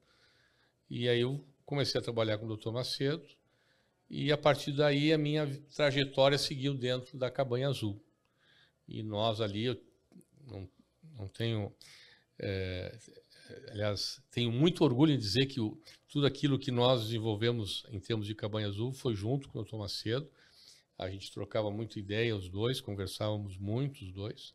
e 0.88 1.08
aí 1.08 1.20
eu 1.20 1.44
comecei 1.64 2.00
a 2.00 2.04
trabalhar 2.04 2.38
com 2.38 2.44
o 2.44 2.48
doutor 2.48 2.72
Macedo, 2.72 3.26
e 4.12 4.30
a 4.30 4.36
partir 4.38 4.72
daí 4.72 5.12
a 5.12 5.18
minha 5.18 5.46
trajetória 5.74 6.38
seguiu 6.38 6.74
dentro 6.74 7.18
da 7.18 7.30
Cabanha 7.30 7.68
Azul. 7.68 8.00
E 8.88 9.02
nós 9.02 9.40
ali, 9.40 9.64
eu 9.64 9.82
não, 10.46 10.68
não 11.18 11.28
tenho. 11.28 11.72
é, 12.38 12.98
aliás, 13.70 14.22
tenho 14.30 14.52
muito 14.52 14.84
orgulho 14.84 15.12
em 15.12 15.18
dizer 15.18 15.46
que 15.46 15.60
o- 15.60 15.80
tudo 16.08 16.26
aquilo 16.26 16.58
que 16.58 16.70
nós 16.70 17.04
desenvolvemos 17.04 17.84
em 17.90 18.00
termos 18.00 18.26
de 18.26 18.34
Cabanha 18.34 18.68
Azul 18.68 18.92
foi 18.92 19.14
junto 19.14 19.48
com 19.48 19.58
o 19.60 19.62
Dr. 19.64 19.76
Macedo. 19.78 20.30
A 20.98 21.10
gente 21.10 21.32
trocava 21.32 21.70
muita 21.70 21.98
ideia, 21.98 22.36
os 22.36 22.48
dois, 22.48 22.80
conversávamos 22.80 23.56
muito, 23.56 24.04
os 24.04 24.12
dois. 24.12 24.54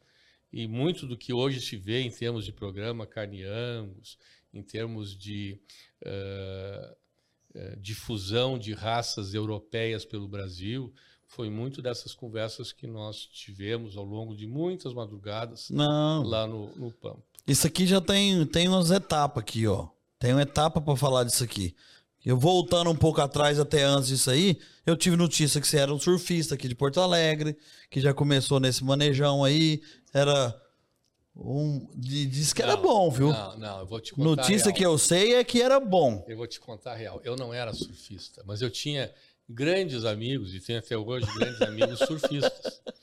E 0.53 0.67
muito 0.67 1.05
do 1.07 1.17
que 1.17 1.33
hoje 1.33 1.59
se 1.61 1.75
vê 1.77 2.01
em 2.01 2.11
termos 2.11 2.45
de 2.45 2.53
programa 2.53 3.07
Carne 3.07 3.43
Angus, 3.43 4.17
em 4.53 4.63
termos 4.63 5.17
de 5.17 5.59
eh, 6.01 6.95
eh, 7.57 7.75
difusão 7.81 8.57
de 8.57 8.71
raças 8.73 9.33
europeias 9.33 10.05
pelo 10.05 10.27
Brasil, 10.27 10.93
foi 11.25 11.49
muito 11.49 11.81
dessas 11.81 12.13
conversas 12.13 12.71
que 12.71 12.85
nós 12.85 13.25
tivemos 13.25 13.97
ao 13.97 14.05
longo 14.05 14.35
de 14.35 14.45
muitas 14.45 14.93
madrugadas 14.93 15.69
Não, 15.71 16.21
lá 16.21 16.45
no, 16.45 16.69
no 16.75 16.91
Pampa. 16.91 17.23
isso 17.47 17.65
aqui 17.65 17.87
já 17.87 17.99
tem, 17.99 18.45
tem 18.45 18.67
umas 18.67 18.91
etapas 18.91 19.41
aqui, 19.41 19.65
ó. 19.65 19.87
Tem 20.19 20.33
uma 20.33 20.43
etapa 20.43 20.79
para 20.79 20.95
falar 20.95 21.23
disso 21.23 21.43
aqui. 21.43 21.75
Eu 22.23 22.37
voltando 22.37 22.91
um 22.91 22.95
pouco 22.95 23.21
atrás, 23.21 23.59
até 23.59 23.83
antes 23.83 24.09
disso 24.09 24.29
aí, 24.29 24.59
eu 24.85 24.95
tive 24.95 25.15
notícia 25.15 25.59
que 25.59 25.67
você 25.67 25.77
era 25.77 25.91
um 25.93 25.99
surfista 25.99 26.53
aqui 26.53 26.67
de 26.67 26.75
Porto 26.75 26.99
Alegre, 26.99 27.57
que 27.89 27.99
já 27.99 28.13
começou 28.13 28.59
nesse 28.59 28.83
manejão 28.83 29.43
aí. 29.43 29.81
Era 30.13 30.55
um. 31.37 31.87
di- 31.95 32.25
Diz 32.25 32.51
que 32.53 32.61
era 32.61 32.75
Não, 32.75 32.81
bom, 32.81 33.09
viu? 33.11 33.29
Não, 33.29 33.57
não, 33.57 33.79
eu 33.79 33.85
vou 33.85 33.99
te 34.01 34.13
contar. 34.13 34.29
Notícia 34.29 34.71
que 34.73 34.83
eu 34.83 34.97
sei 34.97 35.35
é 35.35 35.43
que 35.43 35.61
era 35.61 35.79
bom. 35.79 36.25
Eu 36.27 36.37
vou 36.37 36.47
te 36.47 36.59
contar 36.59 36.93
a 36.93 36.95
real. 36.95 37.21
Eu 37.23 37.35
não 37.35 37.53
era 37.53 37.73
surfista, 37.73 38.43
mas 38.45 38.61
eu 38.61 38.69
tinha 38.69 39.11
grandes 39.49 40.03
amigos, 40.05 40.53
e 40.53 40.59
tenho 40.59 40.79
até 40.79 40.97
hoje 40.97 41.25
grandes 41.37 41.61
amigos 41.61 41.99
surfistas. 41.99 42.81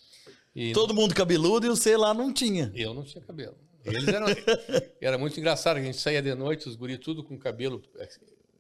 E 0.56 0.72
Todo 0.72 0.94
mundo 0.94 1.12
cabeludo 1.16 1.66
e 1.66 1.68
você 1.68 1.96
lá 1.96 2.14
não 2.14 2.32
tinha. 2.32 2.70
eu 2.76 2.94
não 2.94 3.02
tinha 3.02 3.20
cabelo. 3.24 3.56
Eles 3.84 4.06
eram. 4.06 4.26
Era 5.02 5.18
muito 5.18 5.36
engraçado, 5.40 5.78
a 5.78 5.82
gente 5.82 5.96
saía 5.96 6.22
de 6.22 6.32
noite, 6.32 6.68
os 6.68 6.76
guri 6.76 6.96
tudo 6.96 7.24
com 7.24 7.36
cabelo 7.36 7.82
eh, 7.98 8.08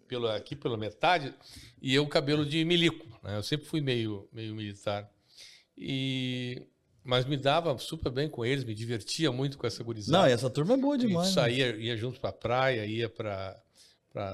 pelo, 0.08 0.26
aqui 0.26 0.56
pela 0.56 0.76
metade, 0.76 1.32
e 1.80 1.94
eu 1.94 2.04
cabelo 2.08 2.44
de 2.44 2.64
milico. 2.64 3.06
Né? 3.22 3.36
Eu 3.36 3.44
sempre 3.44 3.66
fui 3.68 3.80
meio, 3.80 4.28
meio 4.32 4.56
militar. 4.56 5.08
E, 5.78 6.66
mas 7.04 7.26
me 7.26 7.36
dava 7.36 7.76
super 7.78 8.10
bem 8.10 8.28
com 8.28 8.44
eles, 8.44 8.64
me 8.64 8.74
divertia 8.74 9.30
muito 9.30 9.58
com 9.58 9.66
essa 9.66 9.84
gurizada. 9.84 10.18
Não, 10.18 10.28
e 10.28 10.32
essa 10.32 10.48
turma 10.48 10.74
é 10.74 10.76
boa 10.76 10.96
demais. 10.96 11.28
né? 11.28 11.34
saía, 11.34 11.76
ia 11.76 11.96
junto 11.96 12.18
para 12.18 12.30
a 12.30 12.32
praia, 12.32 12.86
ia 12.86 13.08
para, 13.08 13.56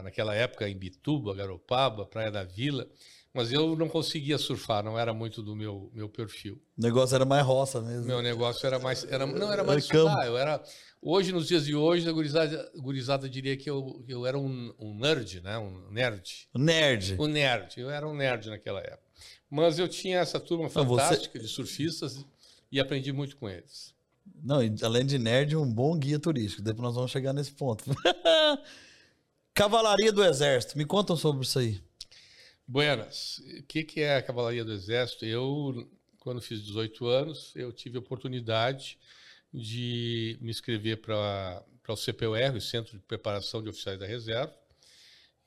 naquela 0.03 0.35
época, 0.35 0.69
em 0.69 0.77
Bituba, 0.77 1.35
Garopaba, 1.35 2.07
Praia 2.07 2.31
da 2.31 2.45
Vila. 2.45 2.87
Mas 3.33 3.53
eu 3.53 3.77
não 3.77 3.89
conseguia 3.89 4.37
surfar, 4.39 4.83
não 4.83 4.99
era 4.99 5.15
muito 5.15 5.41
do 5.41 5.55
meu, 5.55 5.89
meu 5.95 6.09
perfil. 6.09 6.61
O 6.77 6.83
negócio 6.83 7.15
era 7.15 7.25
mais 7.25 7.47
roça 7.47 7.81
mesmo. 7.81 8.05
Meu 8.05 8.21
negócio 8.21 8.67
era 8.67 8.77
mais. 8.81 9.05
Era, 9.05 9.25
não, 9.25 9.53
era 9.53 9.63
mais 9.63 9.89
Era 9.89 9.99
estudar. 10.01 10.27
Eu 10.27 10.37
era, 10.37 10.61
hoje, 11.01 11.31
nos 11.31 11.47
dias 11.47 11.65
de 11.65 11.77
hoje, 11.77 12.09
a 12.09 12.13
gurizada, 12.13 12.73
a 12.77 12.81
gurizada 12.81 13.29
diria 13.29 13.57
que 13.57 13.71
eu, 13.71 14.05
eu 14.09 14.27
era 14.27 14.37
um, 14.37 14.75
um 14.81 14.97
nerd, 14.99 15.41
né? 15.43 15.57
Um 15.59 15.91
nerd. 15.93 16.49
Nerd. 16.57 17.17
Um 17.21 17.29
nerd. 17.29 17.81
Eu 17.81 17.89
era 17.89 18.09
um 18.09 18.15
nerd 18.17 18.49
naquela 18.51 18.81
época. 18.81 19.09
Mas 19.49 19.79
eu 19.79 19.87
tinha 19.87 20.19
essa 20.19 20.41
turma 20.41 20.65
Não, 20.65 20.85
você- 20.85 21.01
fantástica 21.03 21.39
de 21.39 21.47
surfistas 21.47 22.25
e 22.71 22.79
aprendi 22.79 23.13
muito 23.13 23.37
com 23.37 23.49
eles. 23.49 23.95
Não, 24.43 24.59
além 24.83 25.05
de 25.05 25.19
nerd, 25.19 25.57
um 25.57 25.71
bom 25.71 25.97
guia 25.99 26.19
turístico. 26.19 26.63
Depois 26.63 26.83
nós 26.83 26.95
vamos 26.95 27.11
chegar 27.11 27.33
nesse 27.33 27.53
ponto. 27.53 27.85
Cavalaria 29.53 30.13
do 30.13 30.25
Exército. 30.25 30.79
Me 30.79 30.85
contam 30.85 31.17
sobre 31.17 31.45
isso 31.45 31.59
aí. 31.59 31.83
Buenas, 32.67 33.39
o 33.59 33.63
que, 33.65 33.83
que 33.83 34.01
é 34.01 34.17
a 34.17 34.23
Cavalaria 34.23 34.65
do 34.65 34.73
Exército? 34.73 35.25
Eu, 35.25 35.91
quando 36.21 36.41
fiz 36.41 36.63
18 36.63 37.07
anos, 37.07 37.53
eu 37.57 37.73
tive 37.73 37.97
a 37.97 38.01
oportunidade 38.01 38.97
de 39.53 40.39
me 40.41 40.51
inscrever 40.51 41.01
para 41.01 41.65
o 41.89 41.97
CPUR, 41.97 42.57
o 42.57 42.61
Centro 42.61 42.97
de 42.97 43.05
Preparação 43.05 43.63
de 43.63 43.69
Oficiais 43.69 43.99
da 43.99 44.07
Reserva, 44.07 44.55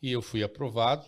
e 0.01 0.11
eu 0.11 0.21
fui 0.21 0.43
aprovado. 0.43 1.07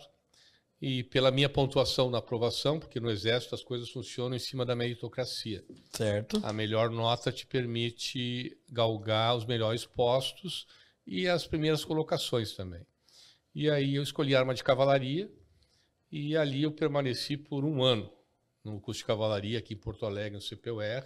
E 0.80 1.02
pela 1.04 1.30
minha 1.30 1.48
pontuação 1.48 2.10
na 2.10 2.18
aprovação, 2.18 2.78
porque 2.78 3.00
no 3.00 3.10
Exército 3.10 3.54
as 3.54 3.62
coisas 3.62 3.88
funcionam 3.88 4.36
em 4.36 4.38
cima 4.38 4.64
da 4.66 4.76
meritocracia. 4.76 5.64
Certo? 5.90 6.40
A 6.42 6.52
melhor 6.52 6.90
nota 6.90 7.32
te 7.32 7.46
permite 7.46 8.56
galgar 8.68 9.36
os 9.36 9.46
melhores 9.46 9.86
postos 9.86 10.66
e 11.06 11.26
as 11.26 11.46
primeiras 11.46 11.84
colocações 11.84 12.52
também. 12.52 12.86
E 13.54 13.70
aí 13.70 13.94
eu 13.94 14.02
escolhi 14.02 14.34
a 14.34 14.40
arma 14.40 14.54
de 14.54 14.62
cavalaria 14.62 15.30
e 16.12 16.36
ali 16.36 16.64
eu 16.64 16.72
permaneci 16.72 17.36
por 17.36 17.64
um 17.64 17.82
ano 17.82 18.12
no 18.62 18.80
curso 18.80 19.00
de 19.00 19.06
cavalaria 19.06 19.58
aqui 19.58 19.74
em 19.74 19.78
Porto 19.78 20.04
Alegre, 20.04 20.38
no 20.38 20.42
CPUR. 20.42 21.04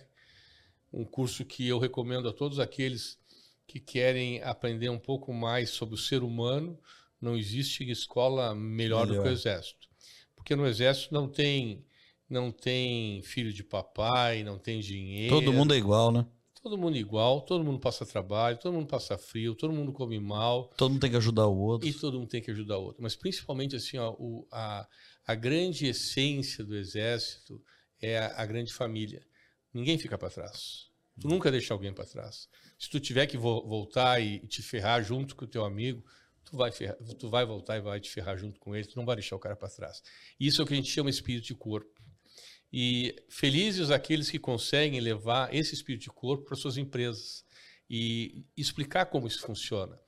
Um 0.93 1.05
curso 1.05 1.45
que 1.45 1.69
eu 1.69 1.79
recomendo 1.79 2.29
a 2.29 2.33
todos 2.33 2.59
aqueles 2.59 3.19
que 3.67 3.79
querem 3.79 4.43
aprender 4.43 4.89
um 4.89 4.99
pouco 4.99 5.33
mais 5.33 5.71
sobre 5.71 5.95
o 5.95 5.99
ser 5.99 6.23
humano. 6.23 6.79
Não 7.21 7.37
existe 7.37 7.89
escola 7.91 8.55
melhor, 8.55 9.07
do 9.07 9.13
que 9.13 9.19
Melhor. 9.19 9.31
o 9.31 9.33
Exército. 9.33 9.89
Porque 10.35 10.57
no 10.57 10.67
Exército 10.67 11.13
não 11.13 11.29
tem, 11.29 11.85
não 12.29 12.51
tem 12.51 13.23
filho 13.23 13.53
de 13.53 13.63
papai, 13.63 14.43
não 14.43 14.59
tem 14.59 14.81
dinheiro. 14.81 15.35
Todo 15.35 15.53
mundo 15.53 15.75
é 15.75 15.77
igual, 15.77 16.11
né? 16.11 16.27
Todo 16.63 16.77
mundo 16.77 16.97
igual, 16.97 17.41
todo 17.41 17.65
mundo 17.65 17.79
passa 17.79 18.05
trabalho, 18.05 18.59
todo 18.59 18.75
mundo 18.75 18.87
passa 18.87 19.17
frio, 19.17 19.55
todo 19.55 19.73
mundo 19.73 19.93
come 19.93 20.21
mal. 20.21 20.69
Todo 20.77 20.91
mundo 20.91 21.01
tem 21.01 21.11
que 21.11 21.17
ajudar 21.17 21.47
o 21.47 21.57
outro. 21.57 21.89
E 21.89 21.93
todo 21.95 22.19
mundo 22.19 22.29
tem 22.29 22.43
que 22.43 22.51
ajudar 22.51 22.77
o 22.77 22.83
outro. 22.83 23.03
Mas 23.03 23.17
principalmente 23.17 23.77
assim, 23.77 23.97
ó, 23.97 24.15
o, 24.19 24.47
a, 24.51 24.87
a 25.27 25.35
grande 25.35 25.87
essência 25.87 26.63
do 26.63 26.77
exército 26.77 27.63
é 27.99 28.19
a, 28.19 28.43
a 28.43 28.47
grande 28.47 28.75
família. 28.75 29.27
Ninguém 29.73 29.97
fica 29.97 30.19
para 30.19 30.29
trás. 30.29 30.91
Tu 31.19 31.29
nunca 31.29 31.51
deixa 31.51 31.73
alguém 31.73 31.95
para 31.95 32.05
trás. 32.05 32.49
Se 32.79 32.91
tu 32.91 33.01
tiver 33.01 33.27
que 33.27 33.39
vo- 33.39 33.67
voltar 33.67 34.21
e, 34.21 34.37
e 34.37 34.47
te 34.47 34.63
ferrar 34.63 35.03
junto 35.03 35.37
com 35.37 35.47
o 35.47 35.49
teu 35.49 35.65
amigo, 35.65 36.05
tu 36.51 36.57
vai, 36.57 36.73
ferrar- 36.73 36.97
tu 37.19 37.29
vai 37.29 37.45
voltar 37.47 37.77
e 37.77 37.81
vai 37.81 38.01
te 38.01 38.11
ferrar 38.11 38.37
junto 38.37 38.59
com 38.59 38.75
ele, 38.75 38.87
tu 38.87 38.97
não 38.97 39.07
vai 39.07 39.17
deixar 39.17 39.37
o 39.37 39.39
cara 39.39 39.57
para 39.57 39.69
trás. 39.69 40.03
Isso 40.39 40.61
é 40.61 40.65
o 40.65 40.67
que 40.67 40.75
a 40.75 40.77
gente 40.77 40.91
chama 40.91 41.09
espírito 41.09 41.47
de 41.47 41.55
corpo. 41.55 42.01
E 42.73 43.17
felizes 43.29 43.91
aqueles 43.91 44.31
que 44.31 44.39
conseguem 44.39 45.01
levar 45.01 45.53
esse 45.55 45.75
espírito 45.75 46.03
de 46.03 46.11
corpo 46.11 46.45
para 46.45 46.57
suas 46.57 46.77
empresas 46.77 47.45
e 47.89 48.45
explicar 48.57 49.07
como 49.07 49.27
isso 49.27 49.41
funciona. 49.41 49.99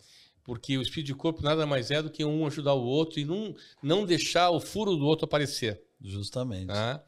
Porque 0.45 0.77
o 0.77 0.83
espírito 0.83 1.07
de 1.07 1.15
corpo 1.15 1.43
nada 1.43 1.67
mais 1.67 1.91
é 1.91 2.03
do 2.03 2.11
que 2.11 2.25
um 2.25 2.47
ajudar 2.47 2.75
o 2.75 2.85
outro 2.85 3.21
e 3.21 3.25
não, 3.25 3.55
não 3.83 4.05
deixar 4.05 4.51
o 4.51 4.61
furo 4.61 4.97
do 4.97 5.05
outro 5.07 5.25
aparecer. 5.25 5.83
Justamente. 6.01 6.67
Tá? 6.67 7.05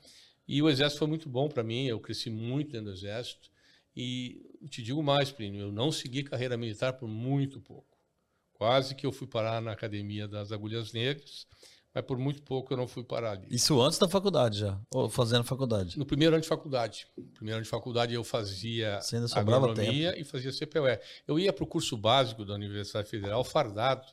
E 0.46 0.62
o 0.62 0.68
exército 0.68 1.00
foi 1.00 1.08
muito 1.08 1.28
bom 1.28 1.48
para 1.48 1.62
mim, 1.62 1.86
eu 1.86 1.98
cresci 1.98 2.30
muito 2.30 2.72
dentro 2.72 2.86
do 2.86 2.92
exército. 2.92 3.50
E 3.96 4.44
te 4.68 4.82
digo 4.82 5.02
mais, 5.02 5.30
Plínio, 5.30 5.62
eu 5.62 5.72
não 5.72 5.92
segui 5.92 6.22
carreira 6.22 6.56
militar 6.56 6.94
por 6.94 7.08
muito 7.08 7.60
pouco. 7.60 7.93
Quase 8.54 8.94
que 8.94 9.04
eu 9.04 9.12
fui 9.12 9.26
parar 9.26 9.60
na 9.60 9.72
academia 9.72 10.28
das 10.28 10.52
Agulhas 10.52 10.92
Negras, 10.92 11.46
mas 11.92 12.04
por 12.04 12.16
muito 12.16 12.42
pouco 12.42 12.72
eu 12.72 12.76
não 12.76 12.86
fui 12.86 13.02
parar 13.04 13.32
ali. 13.32 13.46
Isso 13.50 13.80
antes 13.80 13.98
da 13.98 14.08
faculdade 14.08 14.60
já, 14.60 14.80
ou 14.92 15.10
fazendo 15.10 15.44
faculdade? 15.44 15.98
No 15.98 16.06
primeiro 16.06 16.34
ano 16.34 16.42
de 16.42 16.48
faculdade. 16.48 17.06
No 17.16 17.24
primeiro 17.24 17.58
ano 17.58 17.64
de 17.64 17.70
faculdade 17.70 18.14
eu 18.14 18.24
fazia 18.24 19.00
agronomia 19.34 20.10
tempo. 20.12 20.20
e 20.20 20.24
fazia 20.24 20.52
CPUE. 20.52 20.98
Eu 21.26 21.38
ia 21.38 21.52
para 21.52 21.64
o 21.64 21.66
curso 21.66 21.96
básico 21.96 22.44
da 22.44 22.54
Universidade 22.54 23.08
Federal 23.08 23.44
fardado, 23.44 24.06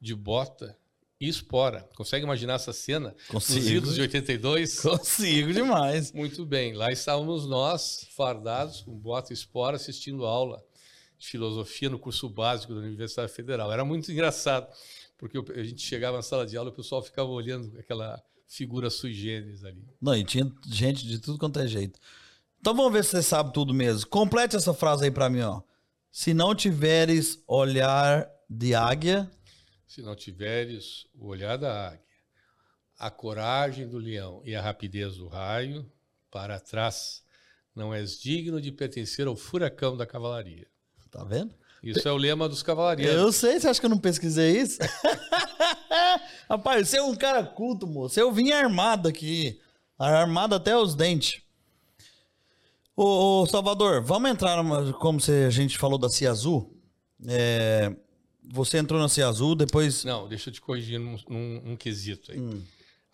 de 0.00 0.14
bota 0.14 0.76
e 1.20 1.28
espora. 1.28 1.88
Consegue 1.96 2.24
imaginar 2.24 2.54
essa 2.54 2.72
cena? 2.72 3.14
Consigo. 3.28 3.86
Nos 3.86 3.94
de 3.94 4.00
82? 4.00 4.80
Consigo 4.80 5.52
demais. 5.52 6.12
Muito 6.12 6.44
bem. 6.44 6.74
Lá 6.74 6.90
estávamos 6.90 7.46
nós, 7.46 8.08
fardados, 8.16 8.82
com 8.82 8.92
bota 8.92 9.32
e 9.32 9.34
espora, 9.34 9.76
assistindo 9.76 10.26
aula 10.26 10.62
filosofia 11.24 11.90
no 11.90 11.98
curso 11.98 12.28
básico 12.28 12.74
da 12.74 12.80
Universidade 12.80 13.32
Federal. 13.32 13.72
Era 13.72 13.84
muito 13.84 14.10
engraçado 14.10 14.68
porque 15.16 15.38
a 15.52 15.62
gente 15.62 15.82
chegava 15.82 16.16
na 16.16 16.22
sala 16.22 16.46
de 16.46 16.56
aula 16.56 16.70
e 16.70 16.72
o 16.72 16.76
pessoal 16.76 17.02
ficava 17.02 17.28
olhando 17.28 17.78
aquela 17.78 18.22
figura 18.46 18.90
sui 18.90 19.12
generis 19.12 19.64
ali. 19.64 19.84
Não, 20.00 20.14
e 20.14 20.24
tinha 20.24 20.50
gente 20.66 21.06
de 21.06 21.18
tudo 21.18 21.38
quanto 21.38 21.58
é 21.58 21.66
jeito. 21.66 21.98
Então 22.60 22.74
vamos 22.74 22.92
ver 22.92 23.04
se 23.04 23.10
você 23.10 23.22
sabe 23.22 23.52
tudo 23.52 23.74
mesmo. 23.74 24.08
Complete 24.08 24.56
essa 24.56 24.74
frase 24.74 25.04
aí 25.04 25.10
para 25.10 25.28
mim, 25.30 25.40
ó. 25.40 25.62
Se 26.10 26.32
não 26.32 26.54
tiveres 26.54 27.42
olhar 27.46 28.28
de 28.48 28.74
águia, 28.74 29.30
se 29.86 30.02
não 30.02 30.14
tiveres 30.14 31.06
o 31.14 31.26
olhar 31.26 31.56
da 31.56 31.88
águia, 31.88 32.04
a 32.98 33.10
coragem 33.10 33.88
do 33.88 33.98
leão 33.98 34.40
e 34.44 34.54
a 34.54 34.62
rapidez 34.62 35.16
do 35.16 35.26
raio, 35.26 35.90
para 36.30 36.60
trás 36.60 37.22
não 37.74 37.92
és 37.92 38.20
digno 38.20 38.60
de 38.60 38.70
pertencer 38.70 39.26
ao 39.26 39.34
furacão 39.34 39.96
da 39.96 40.06
cavalaria. 40.06 40.68
Tá 41.14 41.22
vendo? 41.22 41.54
Isso 41.80 42.08
é 42.08 42.10
o 42.10 42.16
lema 42.16 42.48
dos 42.48 42.60
cavalarianos. 42.60 43.14
Eu 43.14 43.30
sei, 43.30 43.60
você 43.60 43.68
acha 43.68 43.78
que 43.78 43.86
eu 43.86 43.90
não 43.90 43.98
pesquisei 43.98 44.60
isso? 44.60 44.80
Rapaz, 46.50 46.88
você 46.88 46.96
é 46.96 47.02
um 47.02 47.14
cara 47.14 47.44
culto, 47.44 47.86
moço. 47.86 48.18
Eu 48.18 48.32
vim 48.32 48.50
armado 48.50 49.08
aqui. 49.08 49.60
Armado 49.96 50.56
até 50.56 50.76
os 50.76 50.96
dentes. 50.96 51.40
Ô, 52.96 53.42
ô 53.42 53.46
Salvador, 53.46 54.02
vamos 54.02 54.28
entrar 54.28 54.56
numa, 54.56 54.92
como 54.94 55.20
a 55.20 55.50
gente 55.50 55.78
falou 55.78 55.98
da 55.98 56.08
Cia 56.08 56.32
Azul. 56.32 56.76
É, 57.28 57.94
você 58.42 58.78
entrou 58.78 59.00
na 59.00 59.08
Cia 59.08 59.28
Azul, 59.28 59.54
depois. 59.54 60.02
Não, 60.02 60.26
deixa 60.26 60.48
eu 60.48 60.54
te 60.54 60.60
corrigir 60.60 60.98
num, 60.98 61.16
num, 61.28 61.62
num 61.64 61.76
quesito 61.76 62.32
aí. 62.32 62.40
Hum. 62.40 62.60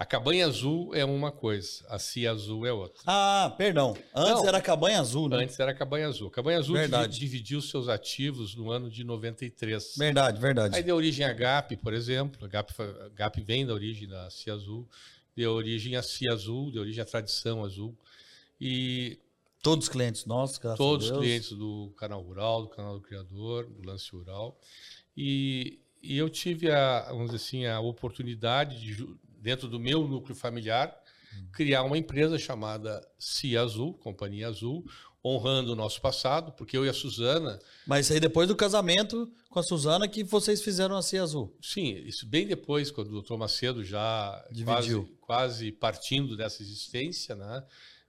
A 0.00 0.06
cabanha 0.06 0.46
azul 0.46 0.94
é 0.94 1.04
uma 1.04 1.30
coisa, 1.30 1.84
a 1.86 1.98
cia 1.98 2.30
azul 2.30 2.64
é 2.64 2.72
outra. 2.72 3.02
Ah, 3.06 3.54
perdão. 3.58 3.94
Antes 4.14 4.32
Não, 4.32 4.48
era 4.48 4.56
a 4.56 4.62
cabanha 4.62 4.98
azul, 4.98 5.28
né? 5.28 5.36
Antes 5.36 5.60
era 5.60 5.72
a 5.72 5.74
cabanha 5.74 6.08
azul. 6.08 6.28
A 6.28 6.30
cabanha 6.30 6.58
azul 6.58 6.74
verdade. 6.74 7.18
dividiu 7.18 7.60
seus 7.60 7.86
ativos 7.86 8.54
no 8.54 8.70
ano 8.70 8.90
de 8.90 9.04
93. 9.04 9.96
Verdade, 9.98 10.40
verdade. 10.40 10.74
Aí 10.74 10.82
deu 10.82 10.96
origem 10.96 11.26
à 11.26 11.34
GAP, 11.34 11.76
por 11.76 11.92
exemplo. 11.92 12.46
A 12.46 12.48
GAP, 12.48 12.70
a 12.80 13.08
GAP 13.10 13.42
vem 13.42 13.66
da 13.66 13.74
origem 13.74 14.08
da 14.08 14.30
cia 14.30 14.54
azul. 14.54 14.88
Deu 15.36 15.52
origem 15.52 15.94
à 15.96 16.02
cia 16.02 16.32
azul, 16.32 16.72
deu 16.72 16.80
origem 16.80 17.02
à 17.02 17.04
tradição 17.04 17.62
azul. 17.62 17.94
E 18.58 19.18
Todos 19.62 19.84
os 19.84 19.92
clientes 19.92 20.24
nossos, 20.24 20.56
graças 20.56 20.78
Todos 20.78 21.10
os 21.10 21.18
clientes 21.18 21.52
do 21.52 21.92
canal 21.98 22.22
rural, 22.22 22.62
do 22.62 22.68
canal 22.68 22.94
do 22.94 23.02
criador, 23.02 23.66
do 23.66 23.86
lance 23.86 24.10
rural. 24.10 24.58
E, 25.14 25.78
e 26.02 26.16
eu 26.16 26.30
tive 26.30 26.70
a, 26.70 27.02
vamos 27.10 27.32
dizer 27.32 27.36
assim, 27.36 27.66
a 27.66 27.78
oportunidade 27.80 28.80
de 28.80 29.06
dentro 29.40 29.68
do 29.68 29.81
meu 29.81 30.07
núcleo 30.07 30.35
familiar, 30.35 30.96
criar 31.53 31.83
uma 31.83 31.98
empresa 31.98 32.38
chamada 32.38 33.07
Cia 33.18 33.62
Azul, 33.62 33.94
Companhia 33.94 34.48
Azul, 34.48 34.85
honrando 35.24 35.72
o 35.72 35.76
nosso 35.76 36.00
passado, 36.00 36.53
porque 36.53 36.76
eu 36.76 36.85
e 36.85 36.88
a 36.88 36.94
Suzana. 36.94 37.59
Mas 37.87 38.11
aí 38.11 38.18
depois 38.18 38.48
do 38.48 38.57
casamento 38.57 39.31
com 39.50 39.59
a 39.59 39.62
Suzana 39.62 40.09
que 40.09 40.24
vocês 40.24 40.62
fizeram 40.62 40.96
a 40.96 41.03
Cia 41.03 41.22
Azul? 41.22 41.57
Sim, 41.61 41.94
isso 42.07 42.26
bem 42.26 42.46
depois, 42.46 42.90
quando 42.90 43.09
o 43.09 43.12
doutor 43.12 43.37
Macedo 43.37 43.85
já 43.85 44.44
quase, 44.64 45.00
quase, 45.20 45.72
partindo 45.72 46.37
dessa 46.37 46.62
existência, 46.62 47.35
né? 47.35 47.64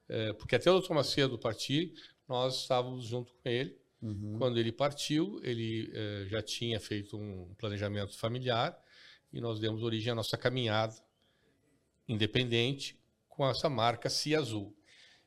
É, 0.07 0.33
porque 0.33 0.55
até 0.55 0.69
o 0.69 0.73
doutor 0.73 0.93
Macedo 0.93 1.37
partir, 1.37 1.93
nós 2.27 2.61
estávamos 2.61 3.05
junto 3.05 3.33
com 3.33 3.49
ele. 3.49 3.77
Uhum. 4.01 4.35
Quando 4.37 4.57
ele 4.57 4.71
partiu, 4.71 5.39
ele 5.43 5.91
é, 5.93 6.25
já 6.27 6.41
tinha 6.41 6.79
feito 6.79 7.17
um 7.17 7.53
planejamento 7.57 8.17
familiar 8.17 8.77
e 9.31 9.39
nós 9.39 9.59
demos 9.59 9.83
origem 9.83 10.11
à 10.11 10.15
nossa 10.15 10.37
caminhada 10.37 10.95
independente 12.11 12.99
com 13.27 13.47
essa 13.47 13.69
marca 13.69 14.09
Cia 14.09 14.39
Azul. 14.39 14.75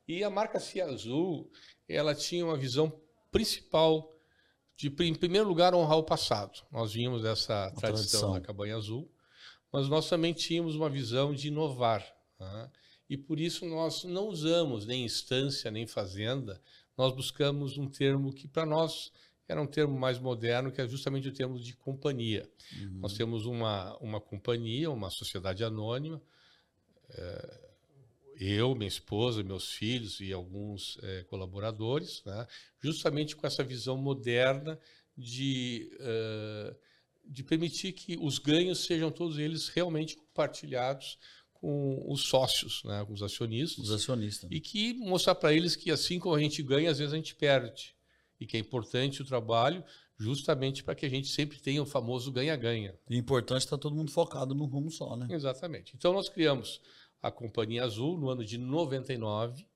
E 0.06 0.22
a 0.22 0.30
marca 0.30 0.60
Cia 0.60 0.84
Azul, 0.84 1.50
ela 1.88 2.14
tinha 2.14 2.44
uma 2.44 2.56
visão 2.56 2.92
principal 3.30 4.14
de, 4.76 4.88
em 5.00 5.14
primeiro 5.14 5.48
lugar, 5.48 5.74
honrar 5.74 5.98
o 5.98 6.04
passado. 6.04 6.60
Nós 6.70 6.92
vimos 6.92 7.24
essa 7.24 7.70
tradição, 7.70 7.80
tradição, 7.80 8.32
da 8.32 8.40
cabanha 8.40 8.76
azul, 8.76 9.10
mas 9.72 9.88
nós 9.88 10.08
também 10.08 10.32
tínhamos 10.32 10.76
uma 10.76 10.90
visão 10.90 11.32
de 11.32 11.48
inovar. 11.48 12.04
Né? 12.38 12.70
E 13.08 13.16
por 13.16 13.38
isso 13.38 13.64
nós 13.66 14.04
não 14.04 14.28
usamos 14.28 14.86
nem 14.86 15.04
instância, 15.04 15.70
nem 15.70 15.86
fazenda, 15.86 16.60
nós 16.96 17.14
buscamos 17.14 17.78
um 17.78 17.88
termo 17.88 18.32
que 18.32 18.46
para 18.48 18.66
nós 18.66 19.12
era 19.46 19.60
um 19.60 19.66
termo 19.66 19.98
mais 19.98 20.18
moderno, 20.18 20.72
que 20.72 20.80
é 20.80 20.88
justamente 20.88 21.28
o 21.28 21.32
termo 21.32 21.58
de 21.58 21.76
companhia. 21.76 22.48
Uhum. 22.80 23.00
Nós 23.00 23.12
temos 23.14 23.44
uma, 23.44 23.96
uma 23.98 24.20
companhia, 24.20 24.90
uma 24.90 25.10
sociedade 25.10 25.62
anônima, 25.62 26.20
eu, 28.38 28.74
minha 28.74 28.88
esposa, 28.88 29.42
meus 29.42 29.72
filhos 29.72 30.20
e 30.20 30.32
alguns 30.32 30.98
é, 31.02 31.22
colaboradores, 31.24 32.22
né, 32.24 32.46
justamente 32.82 33.36
com 33.36 33.46
essa 33.46 33.62
visão 33.62 33.96
moderna 33.96 34.78
de, 35.16 35.90
uh, 36.00 36.76
de 37.24 37.42
permitir 37.42 37.92
que 37.92 38.16
os 38.20 38.38
ganhos 38.38 38.84
sejam 38.84 39.10
todos 39.10 39.38
eles 39.38 39.68
realmente 39.68 40.16
compartilhados 40.16 41.18
com 41.52 42.04
os 42.08 42.22
sócios, 42.22 42.82
né, 42.84 43.04
com 43.06 43.12
os 43.12 43.22
acionistas. 43.22 43.84
Os 43.84 43.92
acionistas. 43.92 44.50
E 44.50 44.60
que 44.60 44.94
mostrar 44.94 45.34
para 45.34 45.52
eles 45.52 45.76
que 45.76 45.90
assim 45.90 46.18
como 46.18 46.34
a 46.34 46.40
gente 46.40 46.62
ganha, 46.62 46.90
às 46.90 46.98
vezes 46.98 47.12
a 47.12 47.16
gente 47.16 47.34
perde. 47.34 47.94
E 48.40 48.46
que 48.46 48.56
é 48.56 48.60
importante 48.60 49.22
o 49.22 49.24
trabalho 49.24 49.82
justamente 50.18 50.84
para 50.84 50.94
que 50.94 51.06
a 51.06 51.08
gente 51.08 51.28
sempre 51.28 51.58
tenha 51.58 51.82
o 51.82 51.86
famoso 51.86 52.30
ganha-ganha. 52.30 52.94
E 53.08 53.16
importante 53.16 53.62
estar 53.62 53.76
tá 53.76 53.80
todo 53.80 53.96
mundo 53.96 54.10
focado 54.10 54.54
num 54.54 54.66
rumo 54.66 54.90
só, 54.90 55.16
né? 55.16 55.26
Exatamente. 55.30 55.94
Então 55.96 56.12
nós 56.12 56.28
criamos 56.28 56.80
a 57.24 57.30
Companhia 57.30 57.84
Azul 57.84 58.18
no 58.18 58.28
ano 58.28 58.44
de 58.44 58.58
99 58.58 59.66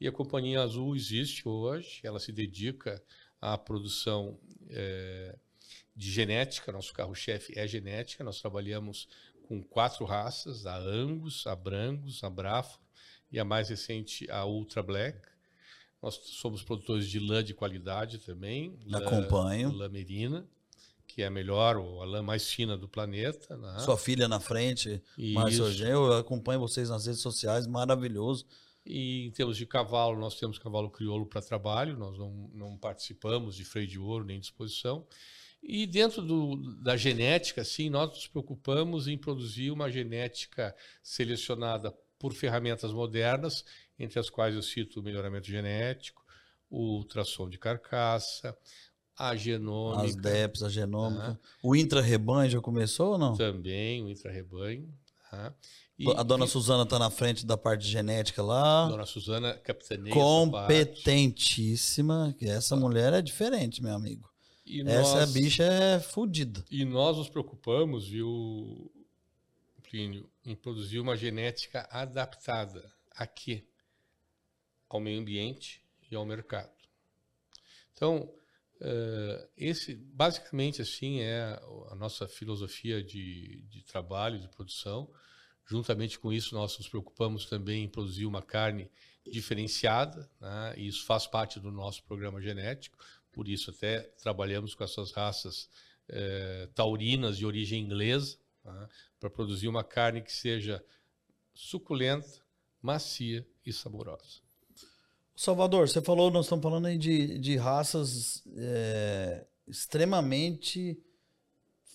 e 0.00 0.08
a 0.08 0.12
Companhia 0.12 0.60
Azul 0.60 0.96
existe 0.96 1.48
hoje, 1.48 2.00
ela 2.02 2.18
se 2.18 2.32
dedica 2.32 3.00
à 3.40 3.56
produção 3.56 4.36
é, 4.68 5.38
de 5.94 6.10
genética, 6.10 6.72
nosso 6.72 6.92
carro-chefe 6.92 7.56
é 7.56 7.64
genética, 7.64 8.24
nós 8.24 8.40
trabalhamos 8.40 9.06
com 9.46 9.62
quatro 9.62 10.04
raças, 10.04 10.66
a 10.66 10.76
Angus, 10.76 11.46
a 11.46 11.54
Brangus, 11.54 12.24
a 12.24 12.28
Brafo 12.28 12.80
e 13.30 13.38
a 13.38 13.44
mais 13.44 13.68
recente, 13.68 14.28
a 14.28 14.44
Ultra 14.44 14.82
Black. 14.82 15.16
Nós 16.02 16.16
somos 16.16 16.60
produtores 16.60 17.06
de 17.06 17.20
lã 17.20 17.44
de 17.44 17.54
qualidade 17.54 18.18
também. 18.18 18.76
Lã, 18.84 18.98
Acompanho. 18.98 19.70
Lã 19.70 19.88
merina, 19.88 20.44
que 21.20 21.24
é 21.24 21.26
a 21.26 21.30
melhor, 21.30 21.76
ou 21.76 22.00
a 22.00 22.06
lã 22.06 22.22
mais 22.22 22.50
fina 22.50 22.78
do 22.78 22.88
planeta. 22.88 23.54
Né? 23.54 23.78
Sua 23.80 23.98
filha 23.98 24.26
na 24.26 24.40
frente, 24.40 25.02
Márcio 25.34 25.66
Eu 25.84 26.14
acompanho 26.14 26.58
vocês 26.58 26.88
nas 26.88 27.04
redes 27.04 27.20
sociais, 27.20 27.66
maravilhoso. 27.66 28.46
E 28.86 29.26
em 29.26 29.30
termos 29.30 29.58
de 29.58 29.66
cavalo, 29.66 30.18
nós 30.18 30.36
temos 30.36 30.58
cavalo 30.58 30.88
crioulo 30.88 31.26
para 31.26 31.42
trabalho, 31.42 31.98
nós 31.98 32.16
não, 32.16 32.50
não 32.54 32.78
participamos 32.78 33.54
de 33.54 33.66
freio 33.66 33.86
de 33.86 33.98
ouro 33.98 34.24
nem 34.24 34.40
disposição. 34.40 35.06
E 35.62 35.86
dentro 35.86 36.22
do, 36.22 36.56
da 36.82 36.96
genética, 36.96 37.62
sim, 37.64 37.90
nós 37.90 38.08
nos 38.08 38.26
preocupamos 38.26 39.06
em 39.06 39.18
produzir 39.18 39.70
uma 39.70 39.90
genética 39.90 40.74
selecionada 41.02 41.94
por 42.18 42.32
ferramentas 42.32 42.94
modernas 42.94 43.62
entre 43.98 44.18
as 44.18 44.30
quais 44.30 44.54
eu 44.54 44.62
cito 44.62 45.00
o 45.00 45.02
melhoramento 45.02 45.48
genético, 45.48 46.24
o 46.70 46.96
ultrassom 46.96 47.46
de 47.46 47.58
carcaça, 47.58 48.56
a 49.28 49.36
genômica. 49.36 50.06
As 50.06 50.16
DEPs, 50.16 50.62
a 50.62 50.68
genômica. 50.68 51.28
Né? 51.28 51.38
O 51.62 51.76
intra-rebanho 51.76 52.50
já 52.50 52.60
começou 52.60 53.12
ou 53.12 53.18
não? 53.18 53.36
Também, 53.36 54.04
o 54.04 54.08
intra-rebanho. 54.08 54.92
Né? 55.32 55.52
a 56.16 56.22
dona 56.22 56.46
e, 56.46 56.48
Suzana 56.48 56.84
está 56.84 56.98
na 56.98 57.10
frente 57.10 57.44
da 57.44 57.56
parte 57.56 57.86
genética 57.86 58.42
lá. 58.42 58.88
Dona 58.88 59.04
Suzana 59.04 59.54
capitaneia 59.54 60.14
Competentíssima. 60.14 62.34
Essa, 62.40 62.52
essa 62.52 62.76
mulher 62.76 63.12
é 63.12 63.20
diferente, 63.20 63.82
meu 63.82 63.94
amigo. 63.94 64.30
E 64.64 64.80
essa 64.82 65.20
nós, 65.20 65.32
bicha 65.32 65.64
é 65.64 66.00
fodida. 66.00 66.64
E 66.70 66.84
nós 66.84 67.16
nos 67.16 67.28
preocupamos, 67.28 68.08
viu, 68.08 68.90
Plínio, 69.82 70.28
em 70.44 70.56
produzir 70.56 71.00
uma 71.00 71.16
genética 71.16 71.86
adaptada. 71.90 72.90
A 73.14 73.26
quê? 73.26 73.64
ao 74.90 75.00
meio 75.00 75.20
ambiente 75.20 75.80
e 76.10 76.16
ao 76.16 76.26
mercado. 76.26 76.72
Então, 77.94 78.28
uh, 78.80 79.48
esse 79.56 79.94
basicamente 79.94 80.82
assim 80.82 81.20
é 81.20 81.60
a 81.90 81.94
nossa 81.94 82.26
filosofia 82.26 83.02
de, 83.02 83.62
de 83.68 83.84
trabalho, 83.84 84.38
de 84.38 84.48
produção. 84.48 85.10
Juntamente 85.66 86.18
com 86.18 86.32
isso, 86.32 86.54
nós 86.54 86.76
nos 86.78 86.88
preocupamos 86.88 87.46
também 87.46 87.84
em 87.84 87.88
produzir 87.88 88.26
uma 88.26 88.42
carne 88.42 88.90
diferenciada, 89.24 90.28
né? 90.40 90.74
e 90.76 90.88
isso 90.88 91.04
faz 91.04 91.26
parte 91.26 91.60
do 91.60 91.70
nosso 91.70 92.02
programa 92.04 92.40
genético. 92.40 92.98
Por 93.30 93.46
isso, 93.46 93.70
até 93.70 94.00
trabalhamos 94.00 94.74
com 94.74 94.82
essas 94.82 95.12
raças 95.12 95.70
eh, 96.08 96.68
taurinas 96.74 97.38
de 97.38 97.46
origem 97.46 97.80
inglesa, 97.80 98.36
tá? 98.64 98.88
para 99.20 99.30
produzir 99.30 99.68
uma 99.68 99.84
carne 99.84 100.20
que 100.20 100.32
seja 100.32 100.84
suculenta, 101.54 102.42
macia 102.82 103.46
e 103.64 103.72
saborosa. 103.72 104.40
Salvador, 105.40 105.88
você 105.88 106.02
falou, 106.02 106.30
nós 106.30 106.44
estamos 106.44 106.62
falando 106.62 106.84
aí 106.84 106.98
de, 106.98 107.38
de 107.38 107.56
raças 107.56 108.42
é, 108.58 109.46
extremamente 109.66 110.98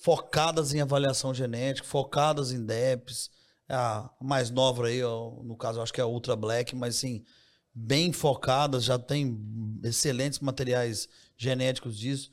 focadas 0.02 0.74
em 0.74 0.82
avaliação 0.82 1.32
genética, 1.32 1.88
focadas 1.88 2.52
em 2.52 2.66
DEPs. 2.66 3.30
A 3.70 4.10
mais 4.20 4.50
nova 4.50 4.88
aí, 4.88 5.00
no 5.00 5.56
caso, 5.56 5.80
acho 5.80 5.94
que 5.94 6.02
é 6.02 6.04
a 6.04 6.08
Ultra 6.08 6.36
Black, 6.36 6.76
mas 6.76 6.98
assim, 6.98 7.24
bem 7.72 8.12
focadas, 8.12 8.84
já 8.84 8.98
tem 8.98 9.40
excelentes 9.84 10.40
materiais 10.40 11.08
genéticos 11.38 12.00
disso. 12.00 12.32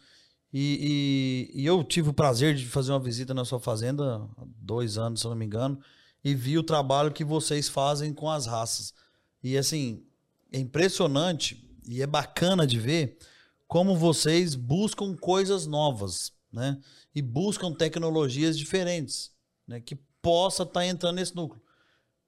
E, 0.50 1.50
e, 1.54 1.60
e, 1.60 1.66
eu 1.66 1.84
tive 1.84 2.08
o 2.08 2.14
prazer 2.14 2.54
de 2.54 2.64
fazer 2.64 2.90
uma 2.90 2.98
visita 2.98 3.34
na 3.34 3.44
sua 3.44 3.60
fazenda 3.60 4.26
dois 4.56 4.96
anos, 4.96 5.20
se 5.20 5.26
eu 5.26 5.30
não 5.30 5.36
me 5.36 5.44
engano, 5.44 5.78
e 6.24 6.34
vi 6.34 6.56
o 6.56 6.62
trabalho 6.62 7.12
que 7.12 7.22
vocês 7.22 7.68
fazem 7.68 8.14
com 8.14 8.30
as 8.30 8.46
raças. 8.46 8.94
E 9.42 9.58
assim, 9.58 10.06
é 10.52 10.58
impressionante 10.58 11.68
e 11.88 12.02
é 12.02 12.06
bacana 12.06 12.66
de 12.66 12.78
ver 12.78 13.18
como 13.66 13.96
vocês 13.96 14.54
buscam 14.54 15.16
coisas 15.16 15.66
novas, 15.66 16.32
né? 16.52 16.78
E 17.14 17.22
buscam 17.22 17.72
tecnologias 17.72 18.58
diferentes, 18.58 19.32
né? 19.66 19.80
Que 19.80 19.96
possa 20.20 20.62
estar 20.62 20.80
tá 20.80 20.86
entrando 20.86 21.16
nesse 21.16 21.34
núcleo. 21.34 21.62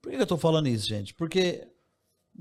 Por 0.00 0.10
que 0.10 0.16
eu 0.16 0.22
estou 0.22 0.38
falando 0.38 0.68
isso, 0.68 0.87
gente? 0.87 1.14
Porque 1.14 1.68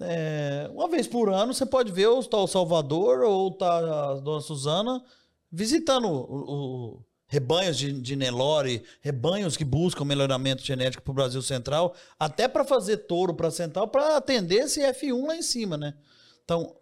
é, 0.01 0.69
uma 0.73 0.89
vez 0.89 1.05
por 1.05 1.29
ano 1.29 1.53
você 1.53 1.65
pode 1.65 1.91
ver 1.91 2.07
o 2.07 2.23
tal 2.23 2.47
Salvador 2.47 3.19
ou 3.21 3.51
tá 3.51 3.77
a 3.77 4.15
Dona 4.15 4.41
Suzana 4.41 5.03
visitando 5.51 6.07
o, 6.07 6.95
o 6.95 7.05
rebanhos 7.33 7.79
de, 7.79 7.91
de 7.91 8.15
Nelore, 8.15 8.83
rebanhos 9.01 9.57
que 9.57 9.65
buscam 9.65 10.05
melhoramento 10.05 10.63
genético 10.63 11.01
para 11.01 11.11
o 11.11 11.15
Brasil 11.15 11.41
Central, 11.41 11.95
até 12.19 12.47
para 12.47 12.63
fazer 12.63 12.97
touro 12.97 13.33
para 13.33 13.49
Central, 13.49 13.87
para 13.87 14.17
atender 14.17 14.57
esse 14.57 14.81
F1 14.81 15.25
lá 15.25 15.35
em 15.35 15.41
cima, 15.41 15.75
né? 15.75 15.95
Então, 16.43 16.75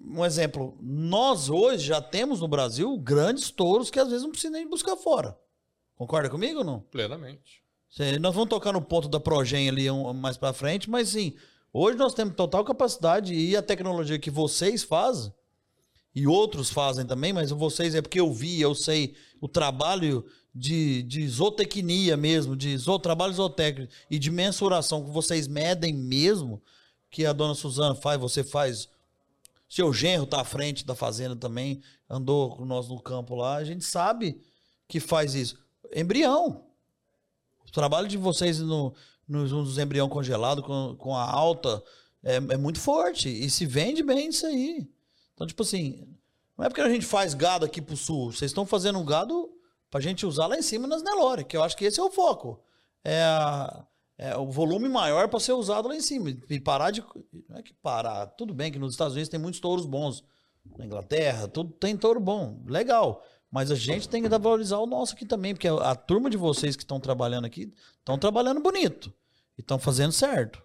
um 0.00 0.24
exemplo, 0.24 0.78
nós 0.80 1.50
hoje 1.50 1.84
já 1.88 2.00
temos 2.00 2.40
no 2.40 2.46
Brasil 2.46 2.96
grandes 2.96 3.50
touros 3.50 3.90
que 3.90 3.98
às 3.98 4.06
vezes 4.06 4.22
não 4.22 4.30
precisa 4.30 4.52
nem 4.52 4.68
buscar 4.68 4.96
fora. 4.96 5.36
Concorda 5.96 6.30
comigo 6.30 6.60
ou 6.60 6.64
não? 6.64 6.78
Plenamente. 6.78 7.60
Nós 8.20 8.34
vamos 8.34 8.50
tocar 8.50 8.72
no 8.72 8.80
ponto 8.80 9.08
da 9.08 9.18
Progen 9.18 9.68
ali 9.68 9.90
mais 10.14 10.36
para 10.36 10.52
frente, 10.52 10.88
mas 10.88 11.08
sim, 11.08 11.34
hoje 11.72 11.98
nós 11.98 12.14
temos 12.14 12.36
total 12.36 12.64
capacidade 12.64 13.34
e 13.34 13.56
a 13.56 13.62
tecnologia 13.62 14.18
que 14.18 14.30
vocês 14.30 14.84
fazem 14.84 15.32
e 16.14 16.26
outros 16.26 16.70
fazem 16.70 17.06
também, 17.06 17.32
mas 17.32 17.50
vocês 17.50 17.94
é 17.94 18.02
porque 18.02 18.20
eu 18.20 18.32
vi, 18.32 18.60
eu 18.60 18.74
sei 18.74 19.14
o 19.40 19.48
trabalho 19.48 20.24
de, 20.54 21.02
de 21.04 21.26
zootecnia 21.26 22.16
mesmo, 22.16 22.54
de 22.54 22.76
zo, 22.76 22.98
trabalho 22.98 23.32
zootécnico 23.32 23.92
e 24.10 24.18
de 24.18 24.30
mensuração 24.30 25.04
que 25.04 25.10
vocês 25.10 25.48
medem 25.48 25.94
mesmo, 25.94 26.62
que 27.10 27.24
a 27.24 27.32
dona 27.32 27.54
Suzana 27.54 27.94
faz, 27.94 28.20
você 28.20 28.44
faz. 28.44 28.88
Seu 29.68 29.92
genro 29.92 30.26
tá 30.26 30.42
à 30.42 30.44
frente 30.44 30.84
da 30.84 30.94
fazenda 30.94 31.34
também, 31.34 31.82
andou 32.08 32.54
com 32.54 32.66
nós 32.66 32.88
no 32.88 33.00
campo 33.00 33.34
lá, 33.34 33.56
a 33.56 33.64
gente 33.64 33.84
sabe 33.84 34.38
que 34.86 35.00
faz 35.00 35.34
isso. 35.34 35.58
Embrião. 35.94 36.64
O 37.66 37.72
trabalho 37.72 38.06
de 38.06 38.18
vocês 38.18 38.58
no, 38.58 38.94
nos, 39.26 39.50
nos 39.50 39.78
embrião 39.78 40.10
congelado 40.10 40.62
com, 40.62 40.94
com 40.98 41.16
a 41.16 41.24
alta 41.24 41.82
é, 42.22 42.36
é 42.36 42.56
muito 42.58 42.78
forte 42.78 43.30
e 43.30 43.48
se 43.48 43.64
vende 43.64 44.02
bem 44.02 44.28
isso 44.28 44.44
aí. 44.44 44.86
Então, 45.42 45.48
tipo 45.48 45.62
assim, 45.64 46.06
não 46.56 46.64
é 46.64 46.68
porque 46.68 46.80
a 46.80 46.88
gente 46.88 47.04
faz 47.04 47.34
gado 47.34 47.66
aqui 47.66 47.82
pro 47.82 47.96
sul. 47.96 48.30
Vocês 48.30 48.52
estão 48.52 48.64
fazendo 48.64 48.96
um 49.00 49.04
gado 49.04 49.50
pra 49.90 50.00
gente 50.00 50.24
usar 50.24 50.46
lá 50.46 50.56
em 50.56 50.62
cima 50.62 50.86
nas 50.86 51.02
Nelore, 51.02 51.44
que 51.44 51.56
eu 51.56 51.64
acho 51.64 51.76
que 51.76 51.84
esse 51.84 51.98
é 51.98 52.02
o 52.02 52.12
foco. 52.12 52.62
É, 53.02 53.22
a, 53.24 53.84
é 54.16 54.36
o 54.36 54.46
volume 54.46 54.88
maior 54.88 55.26
para 55.26 55.40
ser 55.40 55.52
usado 55.52 55.88
lá 55.88 55.96
em 55.96 56.00
cima. 56.00 56.30
E 56.48 56.60
parar 56.60 56.92
de. 56.92 57.02
Não 57.48 57.56
é 57.56 57.62
que 57.62 57.74
parar. 57.74 58.26
Tudo 58.26 58.54
bem 58.54 58.70
que 58.70 58.78
nos 58.78 58.92
Estados 58.92 59.14
Unidos 59.14 59.28
tem 59.28 59.40
muitos 59.40 59.58
touros 59.58 59.84
bons. 59.84 60.22
Na 60.78 60.86
Inglaterra, 60.86 61.48
tudo 61.48 61.72
tem 61.72 61.96
touro 61.96 62.20
bom. 62.20 62.62
Legal. 62.64 63.26
Mas 63.50 63.72
a 63.72 63.74
gente 63.74 64.08
tem 64.08 64.22
que 64.22 64.28
valorizar 64.28 64.78
o 64.78 64.86
nosso 64.86 65.14
aqui 65.14 65.26
também, 65.26 65.54
porque 65.54 65.66
a, 65.66 65.74
a 65.74 65.96
turma 65.96 66.30
de 66.30 66.36
vocês 66.36 66.76
que 66.76 66.84
estão 66.84 67.00
trabalhando 67.00 67.46
aqui 67.46 67.72
estão 67.98 68.16
trabalhando 68.16 68.60
bonito. 68.60 69.12
E 69.58 69.60
estão 69.60 69.76
fazendo 69.76 70.12
certo. 70.12 70.62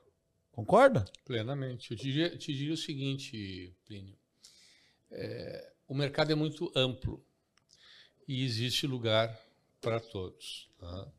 Concorda? 0.52 1.04
Plenamente. 1.26 1.90
Eu 1.90 1.98
te 1.98 2.04
diria, 2.04 2.38
te 2.38 2.54
diria 2.54 2.76
o 2.76 2.78
seguinte, 2.78 3.76
Plínio 3.84 4.16
é, 5.12 5.72
o 5.88 5.94
mercado 5.94 6.32
é 6.32 6.36
muito 6.36 6.72
amplo 6.76 7.24
e 8.28 8.44
existe 8.44 8.86
lugar 8.86 9.40
para 9.82 10.00
todos. 10.00 10.70
Tá? 10.78 11.12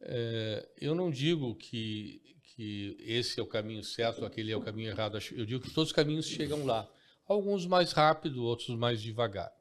É, 0.00 0.68
eu 0.80 0.94
não 0.94 1.10
digo 1.10 1.54
que, 1.54 2.20
que 2.42 2.96
esse 3.00 3.40
é 3.40 3.42
o 3.42 3.46
caminho 3.46 3.82
certo, 3.82 4.24
aquele 4.24 4.52
é 4.52 4.56
o 4.56 4.60
caminho 4.60 4.90
errado. 4.90 5.18
Eu 5.32 5.46
digo 5.46 5.62
que 5.62 5.70
todos 5.70 5.90
os 5.90 5.94
caminhos 5.94 6.26
chegam 6.26 6.64
lá. 6.64 6.88
Alguns 7.26 7.66
mais 7.66 7.92
rápido, 7.92 8.44
outros 8.44 8.76
mais 8.76 9.00
devagar. 9.00 9.52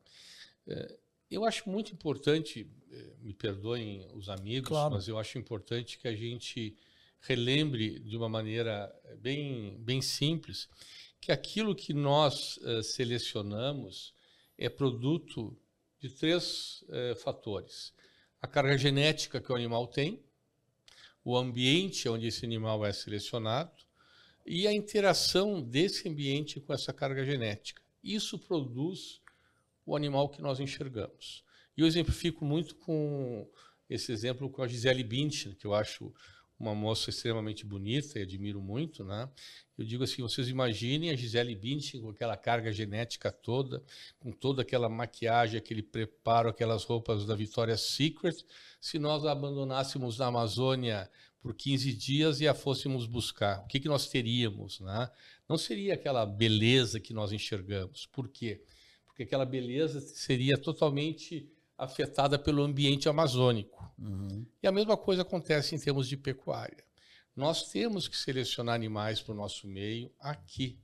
É, 0.67 0.97
eu 1.29 1.45
acho 1.45 1.69
muito 1.69 1.93
importante, 1.93 2.69
é, 2.91 3.13
me 3.21 3.33
perdoem 3.33 4.05
os 4.13 4.27
amigos, 4.27 4.67
claro. 4.67 4.95
mas 4.95 5.07
eu 5.07 5.17
acho 5.17 5.37
importante 5.37 5.97
que 5.97 6.07
a 6.07 6.15
gente 6.15 6.75
relembre 7.21 7.99
de 7.99 8.17
uma 8.17 8.27
maneira 8.27 8.93
bem, 9.19 9.77
bem 9.79 10.01
simples 10.01 10.67
que 11.21 11.31
aquilo 11.31 11.75
que 11.75 11.93
nós 11.93 12.57
uh, 12.57 12.81
selecionamos 12.81 14.13
é 14.57 14.67
produto 14.67 15.55
de 15.99 16.09
três 16.09 16.83
uh, 16.89 17.15
fatores: 17.15 17.93
a 18.41 18.47
carga 18.47 18.75
genética 18.77 19.39
que 19.39 19.51
o 19.51 19.55
animal 19.55 19.87
tem, 19.87 20.19
o 21.23 21.37
ambiente 21.37 22.09
onde 22.09 22.27
esse 22.27 22.43
animal 22.43 22.83
é 22.83 22.91
selecionado 22.91 23.71
e 24.43 24.67
a 24.67 24.73
interação 24.73 25.61
desse 25.61 26.09
ambiente 26.09 26.59
com 26.59 26.73
essa 26.73 26.91
carga 26.91 27.23
genética. 27.23 27.81
Isso 28.03 28.39
produz 28.39 29.21
o 29.85 29.95
animal 29.95 30.29
que 30.29 30.41
nós 30.41 30.59
enxergamos. 30.59 31.43
E 31.77 31.81
eu 31.81 31.87
exemplifico 31.87 32.43
muito 32.43 32.75
com 32.75 33.47
esse 33.87 34.11
exemplo 34.11 34.49
com 34.49 34.63
a 34.63 34.67
Gisele 34.67 35.03
Bündchen, 35.03 35.53
que 35.53 35.67
eu 35.67 35.73
acho 35.75 36.11
uma 36.61 36.75
moça 36.75 37.09
extremamente 37.09 37.65
bonita 37.65 38.19
e 38.19 38.21
admiro 38.21 38.61
muito, 38.61 39.03
né? 39.03 39.27
Eu 39.75 39.83
digo 39.83 40.03
assim, 40.03 40.21
vocês 40.21 40.47
imaginem 40.47 41.09
a 41.09 41.15
Gisele 41.15 41.55
Bündchen 41.55 42.01
com 42.01 42.09
aquela 42.09 42.37
carga 42.37 42.71
genética 42.71 43.31
toda, 43.31 43.83
com 44.19 44.31
toda 44.31 44.61
aquela 44.61 44.87
maquiagem, 44.87 45.57
aquele 45.57 45.81
preparo, 45.81 46.49
aquelas 46.49 46.83
roupas 46.83 47.25
da 47.25 47.35
Victoria's 47.35 47.81
Secret, 47.81 48.45
se 48.79 48.99
nós 48.99 49.25
a 49.25 49.31
abandonássemos 49.31 50.19
na 50.19 50.27
Amazônia 50.27 51.09
por 51.41 51.55
15 51.55 51.93
dias 51.93 52.39
e 52.41 52.47
a 52.47 52.53
fôssemos 52.53 53.07
buscar, 53.07 53.61
o 53.61 53.67
que, 53.67 53.79
que 53.79 53.87
nós 53.87 54.07
teríamos, 54.07 54.79
né? 54.79 55.09
Não 55.49 55.57
seria 55.57 55.95
aquela 55.95 56.25
beleza 56.27 56.99
que 56.99 57.11
nós 57.11 57.31
enxergamos. 57.31 58.05
Por 58.05 58.29
quê? 58.29 58.61
Porque 59.07 59.23
aquela 59.23 59.45
beleza 59.45 59.99
seria 59.99 60.57
totalmente 60.59 61.51
afetada 61.81 62.37
pelo 62.37 62.61
ambiente 62.61 63.09
amazônico. 63.09 63.91
Uhum. 63.97 64.45
E 64.61 64.67
a 64.67 64.71
mesma 64.71 64.95
coisa 64.95 65.23
acontece 65.23 65.73
em 65.73 65.79
termos 65.79 66.07
de 66.07 66.15
pecuária. 66.15 66.85
Nós 67.35 67.71
temos 67.71 68.07
que 68.07 68.15
selecionar 68.15 68.75
animais 68.75 69.19
para 69.19 69.33
o 69.33 69.35
nosso 69.35 69.67
meio 69.67 70.13
aqui. 70.19 70.79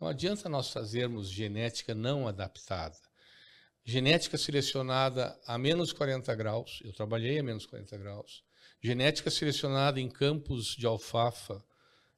Não 0.00 0.08
adianta 0.08 0.48
nós 0.48 0.70
fazermos 0.70 1.30
genética 1.30 1.94
não 1.94 2.26
adaptada. 2.26 2.98
Genética 3.84 4.36
selecionada 4.36 5.38
a 5.46 5.56
menos 5.56 5.92
40 5.92 6.34
graus, 6.34 6.80
eu 6.84 6.92
trabalhei 6.92 7.38
a 7.38 7.44
menos 7.44 7.64
40 7.64 7.96
graus. 7.96 8.42
Genética 8.82 9.30
selecionada 9.30 10.00
em 10.00 10.08
campos 10.08 10.74
de 10.74 10.84
alfafa, 10.84 11.64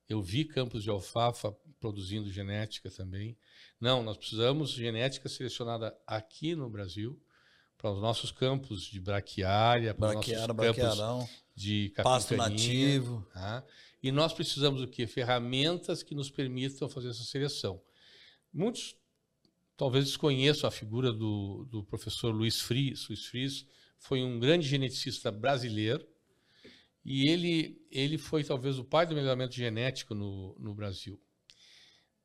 eu 0.08 0.22
vi 0.22 0.46
campos 0.46 0.82
de 0.82 0.88
alfafa 0.88 1.54
produzindo 1.78 2.32
genética 2.32 2.90
também. 2.90 3.36
Não, 3.78 4.02
nós 4.02 4.16
precisamos 4.16 4.70
de 4.70 4.80
genética 4.80 5.28
selecionada 5.28 5.94
aqui 6.06 6.54
no 6.54 6.70
Brasil 6.70 7.20
para 7.82 7.90
os 7.90 8.00
nossos 8.00 8.30
campos 8.30 8.84
de 8.84 9.00
braquiária, 9.00 9.92
para 9.92 10.10
os 10.10 10.14
nossos 10.14 10.46
campos 10.46 11.28
de 11.52 11.92
pasto 11.96 12.36
nativo. 12.36 13.26
Tá? 13.34 13.64
E 14.00 14.12
nós 14.12 14.32
precisamos 14.32 14.80
o 14.80 14.86
quê? 14.86 15.04
Ferramentas 15.04 16.00
que 16.00 16.14
nos 16.14 16.30
permitam 16.30 16.88
fazer 16.88 17.08
essa 17.08 17.24
seleção. 17.24 17.82
Muitos 18.52 18.94
talvez 19.76 20.04
desconheçam 20.04 20.68
a 20.68 20.70
figura 20.70 21.12
do, 21.12 21.66
do 21.68 21.82
professor 21.82 22.32
Luiz 22.32 22.60
Fries. 22.60 23.08
Luiz 23.08 23.26
Fries 23.26 23.66
foi 23.98 24.22
um 24.22 24.38
grande 24.38 24.68
geneticista 24.68 25.32
brasileiro 25.32 26.06
e 27.04 27.28
ele, 27.28 27.84
ele 27.90 28.16
foi 28.16 28.44
talvez 28.44 28.78
o 28.78 28.84
pai 28.84 29.06
do 29.06 29.14
melhoramento 29.16 29.56
genético 29.56 30.14
no, 30.14 30.56
no 30.56 30.72
Brasil. 30.72 31.20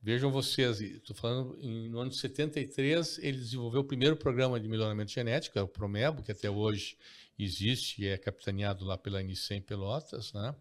Vejam 0.02 0.32
vocês, 0.32 0.80
estou 0.80 1.16
falando 1.16 1.58
em, 1.60 1.90
no 1.90 2.00
ano 2.00 2.12
de 2.12 2.18
73, 2.18 3.18
ele 3.20 3.38
desenvolveu 3.38 3.82
o 3.82 3.84
primeiro 3.84 4.16
programa 4.16 4.60
de 4.60 4.68
melhoramento 4.68 5.12
genético, 5.12 5.58
é 5.58 5.62
o 5.62 5.68
Promebo, 5.68 6.22
que 6.22 6.32
até 6.32 6.50
hoje 6.50 6.98
existe 7.38 8.04
e 8.04 8.08
é 8.08 8.18
capitaneado 8.18 8.86
lá 8.86 8.98
pela 8.98 9.20
Unicem 9.20 9.62
Pelotas. 9.62 10.32
Né? 10.34 10.56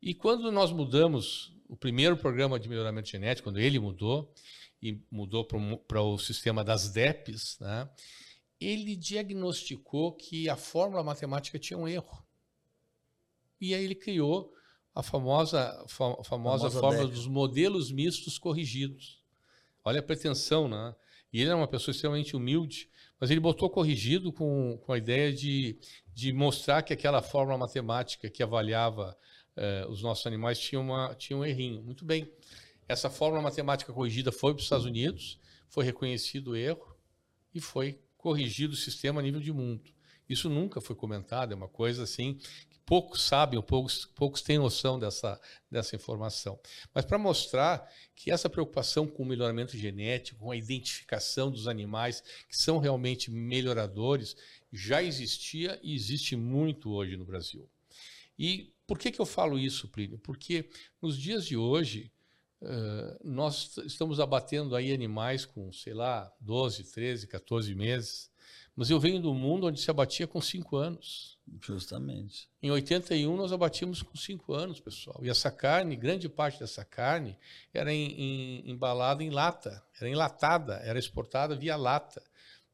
E 0.00 0.14
quando 0.14 0.50
nós 0.52 0.70
mudamos 0.70 1.52
o 1.68 1.76
primeiro 1.76 2.16
programa 2.16 2.58
de 2.58 2.68
melhoramento 2.68 3.08
genético, 3.08 3.48
quando 3.48 3.58
ele 3.58 3.78
mudou, 3.78 4.32
e 4.80 5.00
mudou 5.10 5.44
para 5.44 6.00
o 6.00 6.16
sistema 6.18 6.62
das 6.62 6.88
DEPs, 6.88 7.58
né? 7.60 7.90
ele 8.60 8.96
diagnosticou 8.96 10.12
que 10.12 10.48
a 10.48 10.56
fórmula 10.56 11.02
matemática 11.02 11.58
tinha 11.58 11.78
um 11.78 11.86
erro. 11.86 12.24
E 13.60 13.74
aí 13.74 13.84
ele 13.84 13.94
criou 13.94 14.54
a 14.98 15.02
famosa, 15.02 15.84
fa, 15.86 16.12
famosa, 16.24 16.24
famosa 16.24 16.70
fórmula 16.70 17.06
dos 17.06 17.28
modelos 17.28 17.92
mistos 17.92 18.36
corrigidos. 18.36 19.22
Olha 19.84 20.00
a 20.00 20.02
pretensão, 20.02 20.66
né? 20.66 20.92
E 21.32 21.40
ele 21.40 21.50
é 21.50 21.54
uma 21.54 21.68
pessoa 21.68 21.92
extremamente 21.92 22.34
humilde, 22.34 22.90
mas 23.20 23.30
ele 23.30 23.38
botou 23.38 23.70
corrigido 23.70 24.32
com, 24.32 24.76
com 24.84 24.92
a 24.92 24.98
ideia 24.98 25.32
de, 25.32 25.78
de 26.12 26.32
mostrar 26.32 26.82
que 26.82 26.92
aquela 26.92 27.22
fórmula 27.22 27.56
matemática 27.56 28.28
que 28.28 28.42
avaliava 28.42 29.16
eh, 29.54 29.86
os 29.88 30.02
nossos 30.02 30.26
animais 30.26 30.58
tinha, 30.58 30.80
uma, 30.80 31.14
tinha 31.14 31.36
um 31.36 31.44
errinho. 31.44 31.80
Muito 31.80 32.04
bem. 32.04 32.28
Essa 32.88 33.08
fórmula 33.08 33.40
matemática 33.40 33.92
corrigida 33.92 34.32
foi 34.32 34.52
para 34.52 34.58
os 34.58 34.64
Estados 34.64 34.84
Unidos, 34.84 35.38
foi 35.68 35.84
reconhecido 35.84 36.48
o 36.48 36.56
erro 36.56 36.96
e 37.54 37.60
foi 37.60 38.00
corrigido 38.16 38.74
o 38.74 38.76
sistema 38.76 39.20
a 39.20 39.22
nível 39.22 39.40
de 39.40 39.52
mundo. 39.52 39.92
Isso 40.28 40.50
nunca 40.50 40.80
foi 40.80 40.94
comentado, 40.94 41.52
é 41.52 41.54
uma 41.54 41.68
coisa 41.68 42.02
assim 42.02 42.38
poucos 42.88 43.20
sabem, 43.20 43.60
poucos, 43.60 44.06
poucos 44.06 44.40
têm 44.40 44.56
noção 44.56 44.98
dessa, 44.98 45.38
dessa 45.70 45.94
informação. 45.94 46.58
Mas 46.94 47.04
para 47.04 47.18
mostrar 47.18 47.86
que 48.16 48.30
essa 48.30 48.48
preocupação 48.48 49.06
com 49.06 49.22
o 49.22 49.26
melhoramento 49.26 49.76
genético, 49.76 50.40
com 50.40 50.50
a 50.50 50.56
identificação 50.56 51.50
dos 51.50 51.68
animais 51.68 52.22
que 52.48 52.56
são 52.56 52.78
realmente 52.78 53.30
melhoradores, 53.30 54.34
já 54.72 55.02
existia 55.02 55.78
e 55.82 55.94
existe 55.94 56.34
muito 56.34 56.90
hoje 56.90 57.14
no 57.18 57.26
Brasil. 57.26 57.68
E 58.38 58.72
por 58.86 58.98
que, 58.98 59.12
que 59.12 59.20
eu 59.20 59.26
falo 59.26 59.58
isso, 59.58 59.86
Plínio? 59.88 60.18
Porque 60.18 60.70
nos 61.02 61.18
dias 61.18 61.44
de 61.44 61.58
hoje, 61.58 62.10
Uh, 62.60 63.14
nós 63.22 63.76
estamos 63.86 64.18
abatendo 64.18 64.74
aí 64.74 64.92
animais 64.92 65.44
com, 65.44 65.72
sei 65.72 65.94
lá, 65.94 66.28
12, 66.40 66.90
13, 66.90 67.28
14 67.28 67.72
meses. 67.72 68.28
Mas 68.78 68.90
eu 68.90 69.00
venho 69.00 69.20
do 69.20 69.34
mundo 69.34 69.66
onde 69.66 69.80
se 69.80 69.90
abatia 69.90 70.24
com 70.24 70.40
5 70.40 70.76
anos. 70.76 71.36
Justamente. 71.60 72.48
Em 72.62 72.70
81 72.70 73.36
nós 73.36 73.52
abatíamos 73.52 74.02
com 74.02 74.16
5 74.16 74.54
anos, 74.54 74.78
pessoal. 74.78 75.18
E 75.20 75.28
essa 75.28 75.50
carne, 75.50 75.96
grande 75.96 76.28
parte 76.28 76.60
dessa 76.60 76.84
carne, 76.84 77.36
era 77.74 77.92
em, 77.92 78.12
em, 78.12 78.70
embalada 78.70 79.24
em 79.24 79.30
lata, 79.30 79.82
era 80.00 80.08
enlatada, 80.08 80.74
era 80.84 80.96
exportada 80.96 81.56
via 81.56 81.74
lata. 81.74 82.22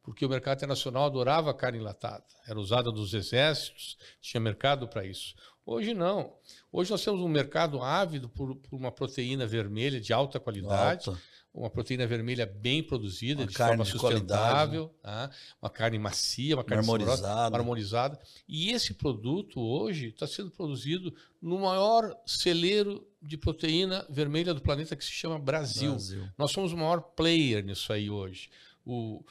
Porque 0.03 0.27
o 0.27 0.29
mercado 0.29 0.59
internacional 0.59 1.07
adorava 1.07 1.51
a 1.51 1.55
carne 1.55 1.79
enlatada. 1.79 2.27
Era 2.47 2.61
usada 2.61 2.93
dos 2.93 3.15
exércitos, 3.15 3.97
tinha 4.21 4.43
mercado 4.43 4.87
para 4.87 5.07
isso. 5.07 5.35
Hoje 5.65 5.95
não. 5.95 6.37
Hoje 6.71 6.91
nós 6.91 7.03
temos 7.03 7.23
um 7.23 7.29
mercado 7.29 7.81
ávido 7.81 8.29
por, 8.29 8.55
por 8.57 8.77
uma 8.77 8.93
proteína 8.93 9.47
vermelha 9.47 9.99
de 9.99 10.13
alta 10.13 10.39
qualidade, 10.39 11.09
alta. 11.09 11.23
Uma 11.55 11.71
proteína 11.71 12.05
vermelha 12.05 12.45
bem 12.45 12.83
produzida, 12.83 13.43
uma 13.43 13.47
de 13.47 13.57
forma 13.57 13.85
sustentável, 13.85 14.87
de 14.87 15.03
tá? 15.03 15.31
uma 15.63 15.71
carne 15.71 16.01
macia, 16.01 16.57
uma 16.57 16.65
carne 16.65 16.85
marmorizada. 16.85 17.51
marmorizada. 17.51 18.21
E 18.49 18.73
esse 18.73 18.93
produto 18.93 19.61
hoje 19.61 20.09
está 20.09 20.27
sendo 20.27 20.51
produzido 20.51 21.15
no 21.41 21.61
maior 21.61 22.13
celeiro 22.27 23.07
de 23.23 23.37
proteína 23.37 24.05
vermelha 24.11 24.53
do 24.53 24.61
planeta 24.61 24.97
que 24.97 25.05
se 25.05 25.13
chama 25.13 25.39
Brasil. 25.39 25.93
Brasil. 25.93 26.29
Nós 26.37 26.51
somos 26.51 26.73
o 26.73 26.77
maior 26.77 27.01
player 27.01 27.65
nisso 27.65 27.93
aí 27.93 28.11
hoje. 28.11 28.51
O, 28.85 29.25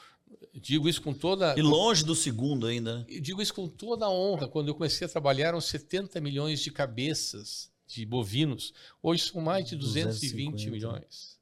Digo 0.52 0.88
isso 0.88 1.02
com 1.02 1.12
toda. 1.12 1.54
E 1.58 1.62
longe 1.62 2.04
do 2.04 2.14
segundo 2.14 2.66
ainda. 2.66 3.00
Né? 3.00 3.06
Digo 3.20 3.42
isso 3.42 3.52
com 3.52 3.68
toda 3.68 4.06
a 4.06 4.10
honra. 4.10 4.48
Quando 4.48 4.68
eu 4.68 4.74
comecei 4.74 5.04
a 5.06 5.10
trabalhar, 5.10 5.48
eram 5.48 5.60
70 5.60 6.20
milhões 6.20 6.60
de 6.60 6.70
cabeças 6.70 7.70
de 7.86 8.06
bovinos. 8.06 8.72
Hoje 9.02 9.24
são 9.24 9.40
mais 9.40 9.68
de 9.68 9.76
220 9.76 10.52
250. 10.52 10.70
milhões. 10.70 11.33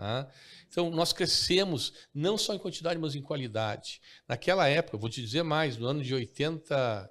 Tá? 0.00 0.26
Então, 0.66 0.90
nós 0.90 1.12
crescemos 1.12 1.92
não 2.14 2.38
só 2.38 2.54
em 2.54 2.58
quantidade, 2.58 2.98
mas 2.98 3.14
em 3.14 3.20
qualidade. 3.20 4.00
Naquela 4.26 4.66
época, 4.66 4.96
vou 4.96 5.10
te 5.10 5.20
dizer 5.20 5.42
mais, 5.42 5.76
no 5.76 5.86
ano 5.86 6.02
de 6.02 6.14
80, 6.14 7.10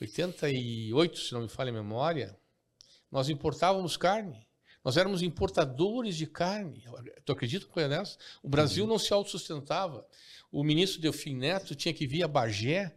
88, 0.00 1.18
se 1.18 1.32
não 1.34 1.42
me 1.42 1.48
falha 1.48 1.68
a 1.68 1.74
memória, 1.74 2.34
nós 3.12 3.28
importávamos 3.28 3.98
carne. 3.98 4.46
Nós 4.82 4.96
éramos 4.96 5.20
importadores 5.20 6.16
de 6.16 6.26
carne. 6.26 6.82
Tu 7.22 7.32
acredita 7.32 7.66
com 7.66 7.80
nessa? 7.80 8.16
O 8.42 8.48
Brasil 8.48 8.84
uhum. 8.84 8.90
não 8.90 8.98
se 8.98 9.12
autossustentava 9.12 10.06
o 10.50 10.64
ministro 10.64 11.00
Delfim 11.02 11.34
Neto 11.34 11.74
tinha 11.74 11.92
que 11.92 12.06
vir 12.06 12.22
a 12.22 12.28
Bagé 12.28 12.94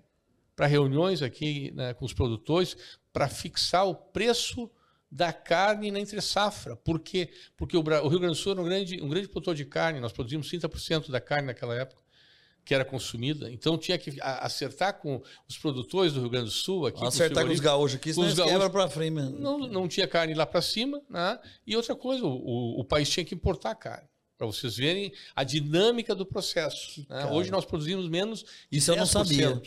para 0.55 0.65
reuniões 0.65 1.21
aqui 1.21 1.71
né, 1.71 1.93
com 1.93 2.05
os 2.05 2.13
produtores 2.13 2.77
para 3.11 3.27
fixar 3.27 3.85
o 3.85 3.93
preço 3.93 4.71
da 5.11 5.33
carne 5.33 5.91
na 5.91 5.99
entre 5.99 6.21
safra. 6.21 6.75
Por 6.75 6.99
quê? 6.99 7.29
Porque 7.57 7.75
o, 7.75 7.81
Rio 7.81 8.19
Grande 8.19 8.27
do 8.27 8.35
Sul 8.35 8.51
era 8.53 8.61
um 8.61 8.65
grande, 8.65 9.01
um 9.01 9.09
grande 9.09 9.27
produtor 9.27 9.55
de 9.55 9.65
carne, 9.65 9.99
nós 9.99 10.11
produzimos 10.11 10.49
30% 10.51 11.09
da 11.09 11.19
carne 11.19 11.47
naquela 11.47 11.75
época 11.75 12.03
que 12.69 12.73
era 12.75 12.85
consumida. 12.85 13.51
Então 13.51 13.79
tinha 13.79 13.97
que 13.97 14.15
acertar 14.21 14.99
com 14.99 15.19
os 15.47 15.57
produtores 15.57 16.13
do 16.13 16.21
Rio 16.21 16.29
Grande 16.29 16.45
do 16.45 16.51
Sul. 16.51 16.85
Aqui, 16.85 17.03
acertar 17.03 17.43
com 17.43 17.51
os 17.51 17.59
gaúchos 17.59 17.95
aqui, 17.95 18.13
senão 18.13 18.27
os 18.27 18.35
gaúchos, 18.35 18.53
quebra 18.53 18.69
para 18.69 18.87
frente. 18.87 19.15
Não, 19.15 19.57
não 19.57 19.87
tinha 19.87 20.07
carne 20.07 20.35
lá 20.35 20.45
para 20.45 20.61
cima. 20.61 21.01
Né? 21.09 21.39
E 21.65 21.75
outra 21.75 21.95
coisa, 21.95 22.23
o, 22.23 22.79
o, 22.79 22.85
país 22.85 23.09
tinha 23.09 23.25
que 23.25 23.33
importar 23.33 23.73
carne 23.73 24.07
para 24.37 24.45
vocês 24.45 24.77
verem 24.77 25.11
a 25.35 25.43
dinâmica 25.43 26.13
do 26.13 26.25
processo. 26.25 27.03
Né? 27.09 27.25
Hoje 27.31 27.49
nós 27.49 27.65
produzimos 27.65 28.07
menos 28.07 28.45
Isso 28.71 28.91
10%. 28.91 28.93
eu 28.93 28.99
não 28.99 29.05
sabia. 29.07 29.61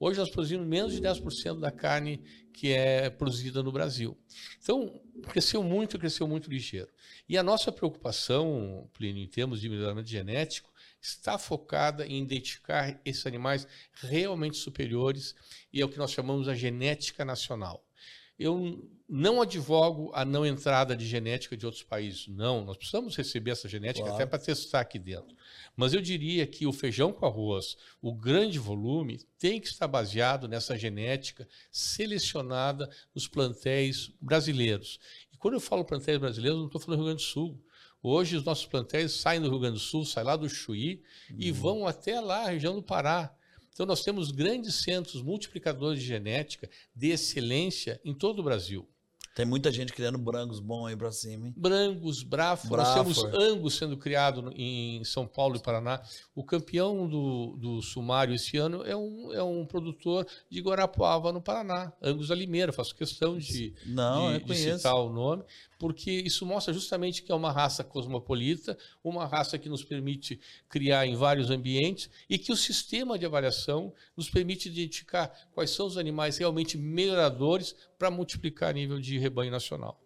Hoje 0.00 0.18
nós 0.18 0.30
produzimos 0.30 0.66
menos 0.66 0.92
de 0.92 1.00
10% 1.00 1.58
da 1.58 1.72
carne 1.72 2.22
que 2.52 2.72
é 2.72 3.10
produzida 3.10 3.62
no 3.62 3.72
Brasil. 3.72 4.16
Então, 4.62 5.00
cresceu 5.28 5.62
muito, 5.62 5.98
cresceu 5.98 6.28
muito 6.28 6.48
ligeiro. 6.48 6.88
E 7.28 7.36
a 7.36 7.42
nossa 7.42 7.72
preocupação, 7.72 8.88
Plínio, 8.92 9.22
em 9.22 9.26
termos 9.26 9.60
de 9.60 9.68
melhoramento 9.68 10.08
genético, 10.08 10.72
está 11.00 11.36
focada 11.38 12.06
em 12.06 12.22
identificar 12.22 13.00
esses 13.04 13.26
animais 13.26 13.66
realmente 13.94 14.56
superiores 14.56 15.34
e 15.72 15.80
é 15.80 15.84
o 15.84 15.88
que 15.88 15.98
nós 15.98 16.12
chamamos 16.12 16.48
a 16.48 16.54
genética 16.54 17.24
nacional 17.24 17.87
eu 18.38 18.88
não 19.08 19.40
advogo 19.40 20.10
a 20.12 20.22
não 20.22 20.44
entrada 20.44 20.94
de 20.94 21.06
genética 21.06 21.56
de 21.56 21.64
outros 21.64 21.82
países. 21.82 22.28
Não, 22.28 22.62
nós 22.62 22.76
precisamos 22.76 23.16
receber 23.16 23.52
essa 23.52 23.66
genética 23.66 24.04
claro. 24.04 24.14
até 24.14 24.26
para 24.26 24.38
testar 24.38 24.80
aqui 24.80 24.98
dentro. 24.98 25.34
Mas 25.74 25.94
eu 25.94 26.02
diria 26.02 26.46
que 26.46 26.66
o 26.66 26.72
feijão 26.72 27.10
com 27.10 27.24
arroz, 27.24 27.76
o 28.02 28.12
grande 28.12 28.58
volume, 28.58 29.18
tem 29.38 29.58
que 29.58 29.68
estar 29.68 29.88
baseado 29.88 30.46
nessa 30.46 30.76
genética 30.76 31.48
selecionada 31.72 32.88
nos 33.14 33.26
plantéis 33.26 34.12
brasileiros. 34.20 35.00
E 35.32 35.38
quando 35.38 35.54
eu 35.54 35.60
falo 35.60 35.84
plantéis 35.84 36.18
brasileiros, 36.18 36.58
não 36.58 36.66
estou 36.66 36.80
falando 36.80 36.98
do 36.98 37.04
Rio 37.04 37.14
Grande 37.14 37.24
do 37.24 37.28
Sul. 37.28 37.64
Hoje 38.02 38.36
os 38.36 38.44
nossos 38.44 38.66
plantéis 38.66 39.12
saem 39.12 39.40
do 39.40 39.48
Rio 39.48 39.58
Grande 39.58 39.74
do 39.74 39.80
Sul, 39.80 40.04
saem 40.04 40.26
lá 40.26 40.36
do 40.36 40.48
Chuí 40.48 41.02
e 41.36 41.50
vão 41.50 41.86
até 41.86 42.20
lá, 42.20 42.42
a 42.42 42.50
região 42.50 42.74
do 42.74 42.82
Pará. 42.82 43.34
Então, 43.78 43.86
nós 43.86 44.02
temos 44.02 44.32
grandes 44.32 44.74
centros 44.74 45.22
multiplicadores 45.22 46.00
de 46.00 46.08
genética 46.08 46.68
de 46.92 47.10
excelência 47.10 48.00
em 48.04 48.12
todo 48.12 48.40
o 48.40 48.42
Brasil. 48.42 48.88
Tem 49.38 49.46
muita 49.46 49.70
gente 49.70 49.92
criando 49.92 50.18
brangos 50.18 50.58
bom 50.58 50.84
aí 50.84 50.96
para 50.96 51.12
cima, 51.12 51.46
hein? 51.46 51.54
Brangos, 51.56 52.24
Brafor. 52.24 52.76
Nós 52.76 52.92
temos 52.92 53.22
Angus 53.22 53.76
sendo 53.76 53.96
criado 53.96 54.52
em 54.52 55.04
São 55.04 55.28
Paulo 55.28 55.54
e 55.54 55.60
Paraná. 55.60 56.02
O 56.34 56.42
campeão 56.42 57.08
do, 57.08 57.56
do 57.56 57.80
sumário 57.80 58.34
esse 58.34 58.56
ano 58.56 58.82
é 58.82 58.96
um, 58.96 59.32
é 59.32 59.40
um 59.40 59.64
produtor 59.64 60.26
de 60.50 60.60
Guarapuava, 60.60 61.30
no 61.30 61.40
Paraná. 61.40 61.92
Angus 62.02 62.32
Alimeira. 62.32 62.72
Faço 62.72 62.96
questão 62.96 63.38
de, 63.38 63.76
Não, 63.86 64.36
de, 64.36 64.42
de 64.42 64.54
citar 64.56 64.96
o 64.96 65.08
nome 65.08 65.44
porque 65.78 66.10
isso 66.10 66.44
mostra 66.44 66.74
justamente 66.74 67.22
que 67.22 67.30
é 67.30 67.34
uma 67.34 67.52
raça 67.52 67.84
cosmopolita, 67.84 68.76
uma 69.02 69.26
raça 69.26 69.56
que 69.58 69.68
nos 69.68 69.84
permite 69.84 70.40
criar 70.68 71.06
em 71.06 71.14
vários 71.14 71.50
ambientes 71.50 72.10
e 72.28 72.36
que 72.36 72.52
o 72.52 72.56
sistema 72.56 73.18
de 73.18 73.24
avaliação 73.24 73.94
nos 74.16 74.28
permite 74.28 74.68
identificar 74.68 75.32
quais 75.52 75.70
são 75.70 75.86
os 75.86 75.96
animais 75.96 76.36
realmente 76.36 76.76
melhoradores 76.76 77.76
para 77.98 78.10
multiplicar 78.10 78.72
nível 78.72 79.00
de 79.00 79.18
rebanho 79.18 79.50
nacional. 79.50 80.00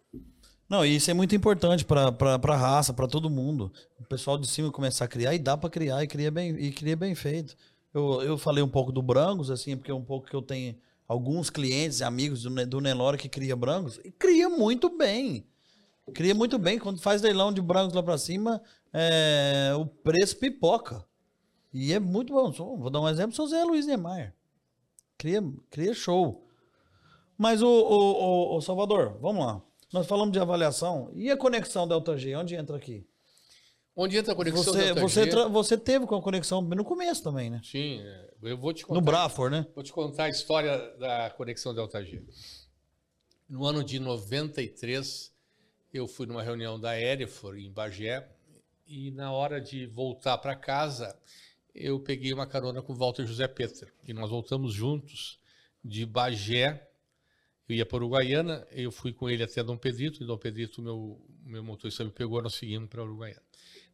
Não, 0.67 0.85
e 0.85 0.95
isso 0.95 1.11
é 1.11 1.13
muito 1.13 1.35
importante 1.35 1.85
para 1.85 2.09
a 2.09 2.55
raça, 2.55 2.93
para 2.93 3.07
todo 3.07 3.29
mundo. 3.29 3.71
O 3.99 4.03
pessoal 4.03 4.37
de 4.37 4.47
cima 4.47 4.71
começar 4.71 5.05
a 5.05 5.07
criar 5.07 5.35
e 5.35 5.39
dá 5.39 5.55
para 5.55 5.69
criar 5.69 6.03
e 6.03 6.07
cria 6.07 6.31
bem, 6.31 6.55
e 6.55 6.71
cria 6.71 6.95
bem 6.95 7.13
feito. 7.13 7.55
Eu, 7.93 8.23
eu 8.23 8.37
falei 8.37 8.63
um 8.63 8.69
pouco 8.69 8.91
do 8.91 9.01
Brangos, 9.01 9.51
assim, 9.51 9.77
porque 9.77 9.91
é 9.91 9.93
um 9.93 10.03
pouco 10.03 10.27
que 10.27 10.35
eu 10.35 10.41
tenho 10.41 10.75
alguns 11.07 11.49
clientes 11.49 11.99
e 11.99 12.03
amigos 12.03 12.41
do, 12.41 12.65
do 12.65 12.81
Nelore 12.81 13.17
que 13.17 13.29
cria 13.29 13.55
Brangos 13.55 13.99
e 14.03 14.11
cria 14.11 14.49
muito 14.49 14.89
bem. 14.97 15.45
Cria 16.13 16.33
muito 16.33 16.57
bem. 16.57 16.79
Quando 16.79 16.99
faz 16.99 17.21
leilão 17.21 17.53
de 17.53 17.61
brancos 17.61 17.93
lá 17.93 18.01
para 18.01 18.17
cima, 18.17 18.61
é, 18.91 19.73
o 19.77 19.85
preço 19.85 20.37
pipoca. 20.37 21.05
E 21.73 21.93
é 21.93 21.99
muito 21.99 22.33
bom. 22.33 22.51
Vou 22.51 22.89
dar 22.89 23.01
um 23.01 23.07
exemplo, 23.07 23.35
sou 23.35 23.47
Zé 23.47 23.63
Luiz 23.63 23.85
Neymar. 23.85 24.33
Cria, 25.17 25.41
cria 25.69 25.93
show. 25.93 26.47
Mas 27.43 27.61
o, 27.61 27.67
o, 27.67 27.73
o, 27.73 28.55
o, 28.55 28.61
Salvador, 28.61 29.17
vamos 29.19 29.45
lá. 29.45 29.61
Nós 29.91 30.07
falamos 30.07 30.31
de 30.31 30.39
avaliação. 30.39 31.11
E 31.13 31.29
a 31.29 31.35
conexão 31.35 31.85
Delta 31.85 32.17
G? 32.17 32.33
Onde 32.37 32.55
entra 32.55 32.77
aqui? 32.77 33.05
Onde 33.93 34.15
entra 34.15 34.31
a 34.31 34.35
conexão 34.35 34.63
você, 34.63 34.85
Delta 34.85 35.01
você, 35.01 35.29
G? 35.29 35.49
Você 35.49 35.77
teve 35.77 36.07
com 36.07 36.15
a 36.15 36.21
conexão 36.21 36.61
no 36.61 36.85
começo 36.85 37.21
também, 37.21 37.49
né? 37.49 37.59
Sim. 37.61 37.99
É, 37.99 38.29
eu 38.43 38.57
vou 38.57 38.71
te 38.71 38.85
contar. 38.85 38.97
No 38.97 39.05
Brafor, 39.05 39.51
né? 39.51 39.67
Vou 39.75 39.83
te 39.83 39.91
contar 39.91 40.23
a 40.23 40.29
história 40.29 40.77
da 40.97 41.31
conexão 41.31 41.75
Delta 41.75 42.01
G. 42.01 42.23
No 43.49 43.65
ano 43.65 43.83
de 43.83 43.99
93, 43.99 45.29
eu 45.93 46.07
fui 46.07 46.25
numa 46.25 46.43
reunião 46.43 46.79
da 46.79 46.97
Erifor 46.97 47.57
em 47.57 47.69
Bagé 47.69 48.25
e 48.87 49.11
na 49.11 49.33
hora 49.33 49.59
de 49.59 49.85
voltar 49.85 50.37
para 50.37 50.55
casa 50.55 51.13
eu 51.75 51.99
peguei 51.99 52.31
uma 52.31 52.47
carona 52.47 52.81
com 52.81 52.93
o 52.93 52.95
Walter 52.95 53.25
José 53.25 53.49
Peter 53.49 53.93
e 54.07 54.13
nós 54.13 54.29
voltamos 54.29 54.73
juntos 54.73 55.41
de 55.83 56.05
Bagé 56.05 56.89
Ia 57.73 57.85
para 57.85 57.97
Uruguaiana, 57.97 58.65
eu 58.71 58.91
fui 58.91 59.11
com 59.11 59.29
ele 59.29 59.43
até 59.43 59.63
Dom 59.63 59.77
Pedrito, 59.77 60.23
e 60.23 60.25
Dom 60.25 60.37
Pedrito, 60.37 60.81
meu, 60.81 61.19
meu 61.45 61.63
motorista 61.63 62.03
me 62.03 62.11
pegou, 62.11 62.41
nós 62.41 62.55
seguimos 62.55 62.89
para 62.89 63.03
Uruguaiana. 63.03 63.41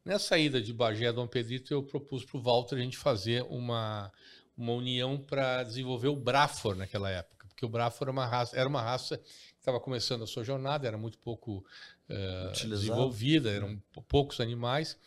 Nessa 0.03 0.37
ida 0.37 0.61
de 0.61 0.73
Bagé 0.73 1.07
a 1.07 1.11
Dom 1.11 1.27
Pedrito, 1.27 1.73
eu 1.73 1.83
propus 1.83 2.23
para 2.23 2.37
o 2.37 2.41
Walter 2.41 2.75
a 2.75 2.79
gente 2.79 2.97
fazer 2.97 3.43
uma, 3.49 4.11
uma 4.57 4.73
união 4.73 5.17
para 5.17 5.63
desenvolver 5.63 6.07
o 6.07 6.15
Brafor 6.15 6.75
naquela 6.75 7.09
época, 7.09 7.47
porque 7.47 7.65
o 7.65 7.69
Brafor 7.69 8.05
era 8.07 8.11
uma 8.11 8.25
raça, 8.25 8.57
era 8.57 8.67
uma 8.67 8.81
raça 8.81 9.17
que 9.17 9.59
estava 9.59 9.79
começando 9.79 10.23
a 10.23 10.27
sua 10.27 10.43
jornada, 10.43 10.87
era 10.87 10.97
muito 10.97 11.17
pouco 11.19 11.65
uh, 12.09 12.67
desenvolvida, 12.67 13.51
eram 13.51 13.81
poucos 14.07 14.39
animais, 14.39 14.97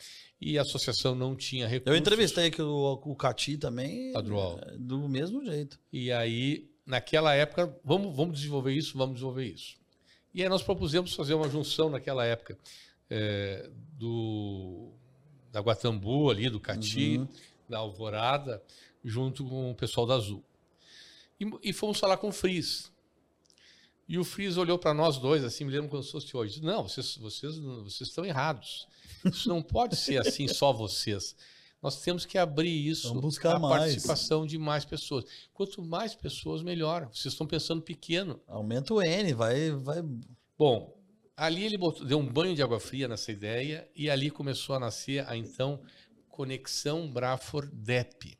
e 0.40 0.58
a 0.58 0.62
associação 0.62 1.14
não 1.14 1.36
tinha 1.36 1.68
recursos. 1.68 1.94
Eu 1.94 1.96
entrevistei 1.96 2.46
aqui 2.46 2.60
o, 2.60 3.00
o 3.04 3.14
Cati 3.14 3.56
também, 3.56 4.14
Adrual. 4.16 4.58
É, 4.60 4.76
do 4.76 5.08
mesmo 5.08 5.44
jeito. 5.44 5.78
E 5.92 6.10
aí, 6.10 6.68
naquela 6.86 7.34
época, 7.34 7.74
vamos, 7.84 8.14
vamos 8.14 8.36
desenvolver 8.36 8.72
isso, 8.72 8.96
vamos 8.96 9.14
desenvolver 9.14 9.46
isso. 9.46 9.76
E 10.34 10.42
aí 10.42 10.48
nós 10.48 10.62
propusemos 10.62 11.14
fazer 11.14 11.34
uma 11.34 11.48
junção 11.48 11.90
naquela 11.90 12.24
época 12.24 12.58
é, 13.10 13.68
do, 13.98 14.90
da 15.50 15.60
Guatambu 15.60 16.30
ali, 16.30 16.48
do 16.48 16.58
Cati, 16.58 17.18
uhum. 17.18 17.28
da 17.68 17.78
Alvorada, 17.78 18.62
junto 19.04 19.44
com 19.44 19.70
o 19.70 19.74
pessoal 19.74 20.06
da 20.06 20.14
Azul. 20.14 20.42
E, 21.38 21.70
e 21.70 21.72
fomos 21.72 21.98
falar 21.98 22.16
com 22.16 22.28
o 22.28 22.32
Fris. 22.32 22.90
E 24.08 24.18
o 24.18 24.24
Fris 24.24 24.56
olhou 24.56 24.78
para 24.78 24.94
nós 24.94 25.18
dois, 25.18 25.44
assim, 25.44 25.64
me 25.64 25.72
lembro 25.72 25.88
quando 25.88 26.04
fosse 26.04 26.36
hoje. 26.36 26.62
Não, 26.62 26.88
vocês, 26.88 27.16
vocês, 27.16 27.58
vocês 27.58 28.08
estão 28.08 28.24
errados. 28.24 28.86
Isso 29.24 29.48
não 29.48 29.62
pode 29.62 29.96
ser 29.96 30.18
assim, 30.18 30.48
só 30.48 30.72
vocês. 30.72 31.36
Nós 31.82 32.00
temos 32.00 32.24
que 32.24 32.38
abrir 32.38 32.86
isso 32.86 33.12
a 33.44 33.58
participação 33.58 34.46
de 34.46 34.56
mais 34.56 34.84
pessoas. 34.84 35.24
Quanto 35.52 35.82
mais 35.82 36.14
pessoas, 36.14 36.62
melhor. 36.62 37.10
Vocês 37.12 37.34
estão 37.34 37.46
pensando 37.46 37.82
pequeno. 37.82 38.40
Aumenta 38.46 38.94
o 38.94 39.02
N, 39.02 39.32
vai. 39.32 39.72
vai... 39.72 40.00
Bom, 40.56 40.96
ali 41.36 41.64
ele 41.64 41.76
botou, 41.76 42.06
deu 42.06 42.18
um 42.18 42.26
banho 42.26 42.54
de 42.54 42.62
água 42.62 42.78
fria 42.78 43.08
nessa 43.08 43.32
ideia 43.32 43.90
e 43.96 44.08
ali 44.08 44.30
começou 44.30 44.76
a 44.76 44.78
nascer 44.78 45.28
a 45.28 45.36
então 45.36 45.82
conexão 46.28 47.10
Brafor-DEP. 47.10 48.38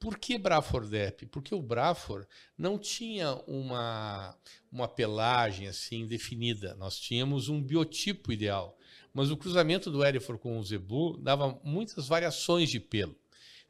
Por 0.00 0.18
que 0.18 0.36
Brafor-DEP? 0.36 1.26
Porque 1.26 1.54
o 1.54 1.62
Brafor 1.62 2.26
não 2.58 2.76
tinha 2.76 3.34
uma, 3.46 4.36
uma 4.72 4.88
pelagem 4.88 5.68
assim 5.68 6.06
definida. 6.06 6.74
Nós 6.74 6.98
tínhamos 6.98 7.48
um 7.48 7.62
biotipo 7.62 8.32
ideal. 8.32 8.76
Mas 9.12 9.30
o 9.30 9.36
cruzamento 9.36 9.90
do 9.90 10.04
Erifor 10.04 10.38
com 10.38 10.58
o 10.58 10.64
Zebu 10.64 11.16
dava 11.18 11.58
muitas 11.64 12.06
variações 12.06 12.70
de 12.70 12.78
pelo. 12.78 13.16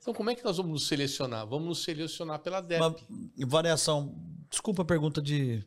Então, 0.01 0.15
como 0.15 0.31
é 0.31 0.35
que 0.35 0.45
nós 0.45 0.57
vamos 0.57 0.73
nos 0.73 0.89
selecionar? 0.89 1.47
Vamos 1.47 1.69
nos 1.69 1.83
selecionar 1.85 2.39
pela 2.39 2.61
DEP. 2.61 2.81
Uma 2.81 2.97
variação. 3.47 4.15
Desculpa 4.49 4.83
a 4.83 4.85
pergunta 4.85 5.21
de 5.21 5.63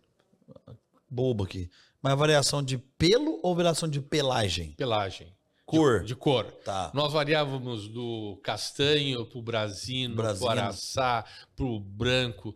bobo 1.09 1.43
aqui. 1.43 1.69
Mas 2.01 2.13
a 2.13 2.15
variação 2.15 2.63
de 2.63 2.77
pelo 2.77 3.39
ou 3.43 3.55
variação 3.55 3.87
de 3.87 4.01
pelagem? 4.01 4.71
Pelagem. 4.71 5.33
Cor. 5.65 6.01
De, 6.01 6.07
de 6.07 6.15
cor. 6.15 6.45
Tá. 6.45 6.91
Nós 6.93 7.13
variávamos 7.13 7.87
do 7.87 8.39
castanho 8.43 9.25
para 9.25 9.39
o 9.39 9.41
brasino, 9.41 10.15
para 10.15 10.37
o 10.37 10.49
araçá, 10.49 11.23
para 11.55 11.65
o 11.65 11.79
branco, 11.79 12.55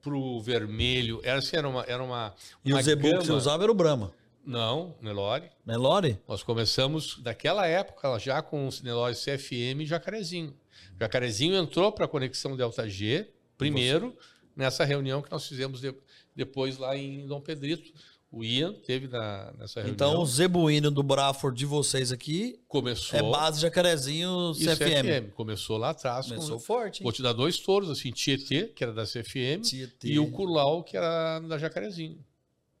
para 0.00 0.14
o 0.14 0.40
vermelho. 0.40 1.20
Era, 1.24 1.38
assim, 1.38 1.56
era 1.56 1.68
uma, 1.68 1.82
era 1.84 2.02
uma, 2.02 2.34
E 2.64 2.72
o 2.72 2.80
zebu 2.80 3.18
que 3.18 3.26
você 3.26 3.32
usava 3.32 3.64
era 3.64 3.72
o 3.72 3.74
Brahma? 3.74 4.12
Não, 4.46 4.96
Nelore. 5.02 5.50
Nelore? 5.66 6.18
Nós 6.28 6.42
começamos 6.42 7.18
daquela 7.18 7.66
época 7.66 8.16
já 8.18 8.40
com 8.40 8.68
o 8.68 8.70
Nelore 8.82 9.16
CFM 9.16 9.82
e 9.82 9.86
Jacarezinho. 9.86 10.54
Jacarezinho 10.98 11.56
entrou 11.56 11.90
para 11.90 12.04
a 12.04 12.08
conexão 12.08 12.56
Delta 12.56 12.88
G 12.88 13.28
primeiro, 13.58 14.10
Você... 14.10 14.48
nessa 14.54 14.84
reunião 14.84 15.20
que 15.20 15.30
nós 15.30 15.46
fizemos 15.46 15.80
de, 15.80 15.92
depois 16.34 16.78
lá 16.78 16.96
em 16.96 17.26
Dom 17.26 17.40
Pedrito 17.40 17.92
o 18.30 18.44
Ian 18.44 18.72
teve 18.72 19.08
na, 19.08 19.52
nessa 19.58 19.80
reunião. 19.80 19.94
Então, 19.94 20.20
o 20.20 20.26
zebuíno 20.26 20.90
do 20.90 21.02
Braford 21.02 21.56
de 21.56 21.64
vocês 21.64 22.12
aqui 22.12 22.60
começou 22.68 23.18
é 23.18 23.22
base 23.22 23.60
Jacarezinho 23.60 24.52
CFM. 24.52 24.76
CFM. 24.76 25.32
Começou 25.34 25.78
lá 25.78 25.90
atrás. 25.90 26.26
Começou 26.26 26.58
com, 26.58 26.62
forte. 26.62 27.00
Hein? 27.00 27.04
Vou 27.04 27.12
te 27.12 27.22
dar 27.22 27.32
dois 27.32 27.58
touros, 27.58 27.88
assim, 27.88 28.10
Tietê, 28.10 28.64
que 28.68 28.84
era 28.84 28.92
da 28.92 29.04
CFM, 29.04 29.62
Tietê. 29.62 30.08
e 30.08 30.18
o 30.18 30.30
Curlau, 30.30 30.82
que 30.82 30.96
era 30.96 31.40
da 31.40 31.56
Jacarezinho. 31.56 32.22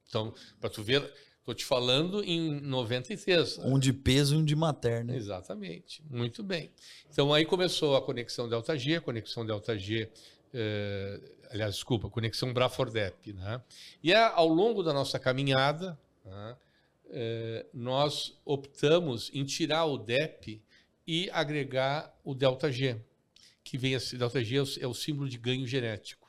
Então, 0.08 0.34
para 0.60 0.68
tu 0.68 0.82
ver, 0.82 1.10
tô 1.46 1.54
te 1.54 1.64
falando 1.64 2.22
em 2.24 2.60
93. 2.60 3.58
Um 3.58 3.78
de 3.78 3.92
peso 3.92 4.34
e 4.34 4.38
um 4.38 4.44
de 4.44 4.56
materna. 4.56 5.14
Exatamente. 5.16 6.02
Muito 6.10 6.42
bem. 6.42 6.70
Então, 7.08 7.32
aí 7.32 7.46
começou 7.46 7.96
a 7.96 8.02
conexão 8.02 8.48
Delta 8.48 8.76
G, 8.76 8.96
a 8.96 9.00
conexão 9.00 9.46
Delta 9.46 9.78
G... 9.78 10.10
Eh, 10.52 11.20
aliás, 11.50 11.74
desculpa, 11.74 12.08
conexão 12.10 12.52
Brafordep. 12.52 13.32
Né? 13.32 13.62
E 14.02 14.12
a, 14.12 14.32
ao 14.32 14.48
longo 14.48 14.82
da 14.82 14.92
nossa 14.92 15.18
caminhada, 15.18 15.98
né, 16.24 16.56
é, 17.10 17.66
nós 17.72 18.38
optamos 18.44 19.30
em 19.32 19.44
tirar 19.44 19.84
o 19.84 19.96
DEP 19.96 20.60
e 21.06 21.30
agregar 21.30 22.12
o 22.24 22.34
delta 22.34 22.70
G, 22.72 23.00
que 23.62 23.78
vem 23.78 23.94
a 23.94 23.98
delta 24.18 24.42
G 24.42 24.56
é 24.56 24.62
o, 24.62 24.66
é 24.80 24.86
o 24.86 24.94
símbolo 24.94 25.28
de 25.28 25.38
ganho 25.38 25.66
genético. 25.66 26.28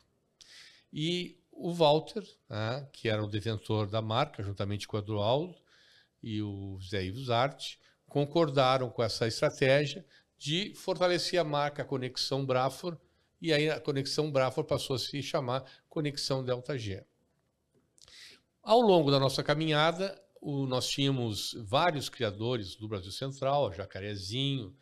E 0.93 1.36
o 1.58 1.74
Walter, 1.74 2.24
né, 2.49 2.88
que 2.93 3.10
era 3.10 3.24
o 3.24 3.28
detentor 3.28 3.88
da 3.88 4.01
marca, 4.01 4.43
juntamente 4.43 4.88
com 4.88 4.97
o 4.97 4.99
Eduardo 4.99 5.55
e 6.22 6.41
o 6.41 6.80
Zé 6.82 7.05
Ivo 7.05 7.24
Zart, 7.24 7.76
concordaram 8.08 8.89
com 8.89 9.03
essa 9.03 9.28
estratégia 9.28 10.05
de 10.38 10.74
fortalecer 10.76 11.39
a 11.39 11.43
marca 11.43 11.84
Conexão 11.84 12.45
Brafor 12.45 12.97
e 13.41 13.53
aí 13.53 13.70
a 13.70 13.80
conexão 13.80 14.32
Brafor 14.32 14.64
passou 14.64 14.95
a 14.95 14.99
se 14.99 15.22
chamar 15.22 15.64
conexão 15.88 16.43
Delta 16.43 16.78
G. 16.78 17.03
Ao 18.64 18.82
longo 18.82 19.12
da 19.12 19.20
nossa 19.20 19.43
caminhada, 19.43 20.20
o, 20.41 20.66
nós 20.66 20.88
tínhamos 20.88 21.55
vários 21.60 22.10
criadores 22.10 22.76
do 22.76 22.88
Brasil 22.88 23.12
Central, 23.12 23.72
Jacarezinho, 23.74 24.76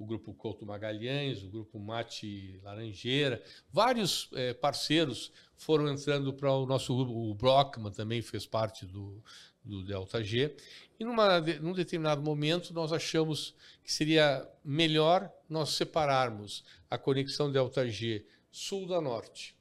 o 0.00 0.06
grupo 0.06 0.32
Couto 0.32 0.64
Magalhães, 0.64 1.42
o 1.42 1.48
grupo 1.48 1.78
Mate 1.78 2.58
Laranjeira, 2.62 3.42
vários 3.70 4.30
é, 4.32 4.54
parceiros 4.54 5.30
foram 5.58 5.86
entrando 5.92 6.32
para 6.32 6.50
o 6.50 6.64
nosso 6.64 6.96
grupo, 6.96 7.12
o 7.12 7.34
Brockman 7.34 7.92
também 7.92 8.22
fez 8.22 8.46
parte 8.46 8.86
do, 8.86 9.22
do 9.62 9.84
Delta 9.84 10.24
G, 10.24 10.56
e 10.98 11.04
numa, 11.04 11.38
num 11.60 11.74
determinado 11.74 12.22
momento 12.22 12.72
nós 12.72 12.94
achamos 12.94 13.54
que 13.84 13.92
seria 13.92 14.48
melhor 14.64 15.30
nós 15.46 15.70
separarmos 15.70 16.64
a 16.88 16.96
conexão 16.96 17.52
Delta 17.52 17.86
G 17.86 18.24
sul 18.50 18.86
da 18.86 19.02
norte. 19.02 19.54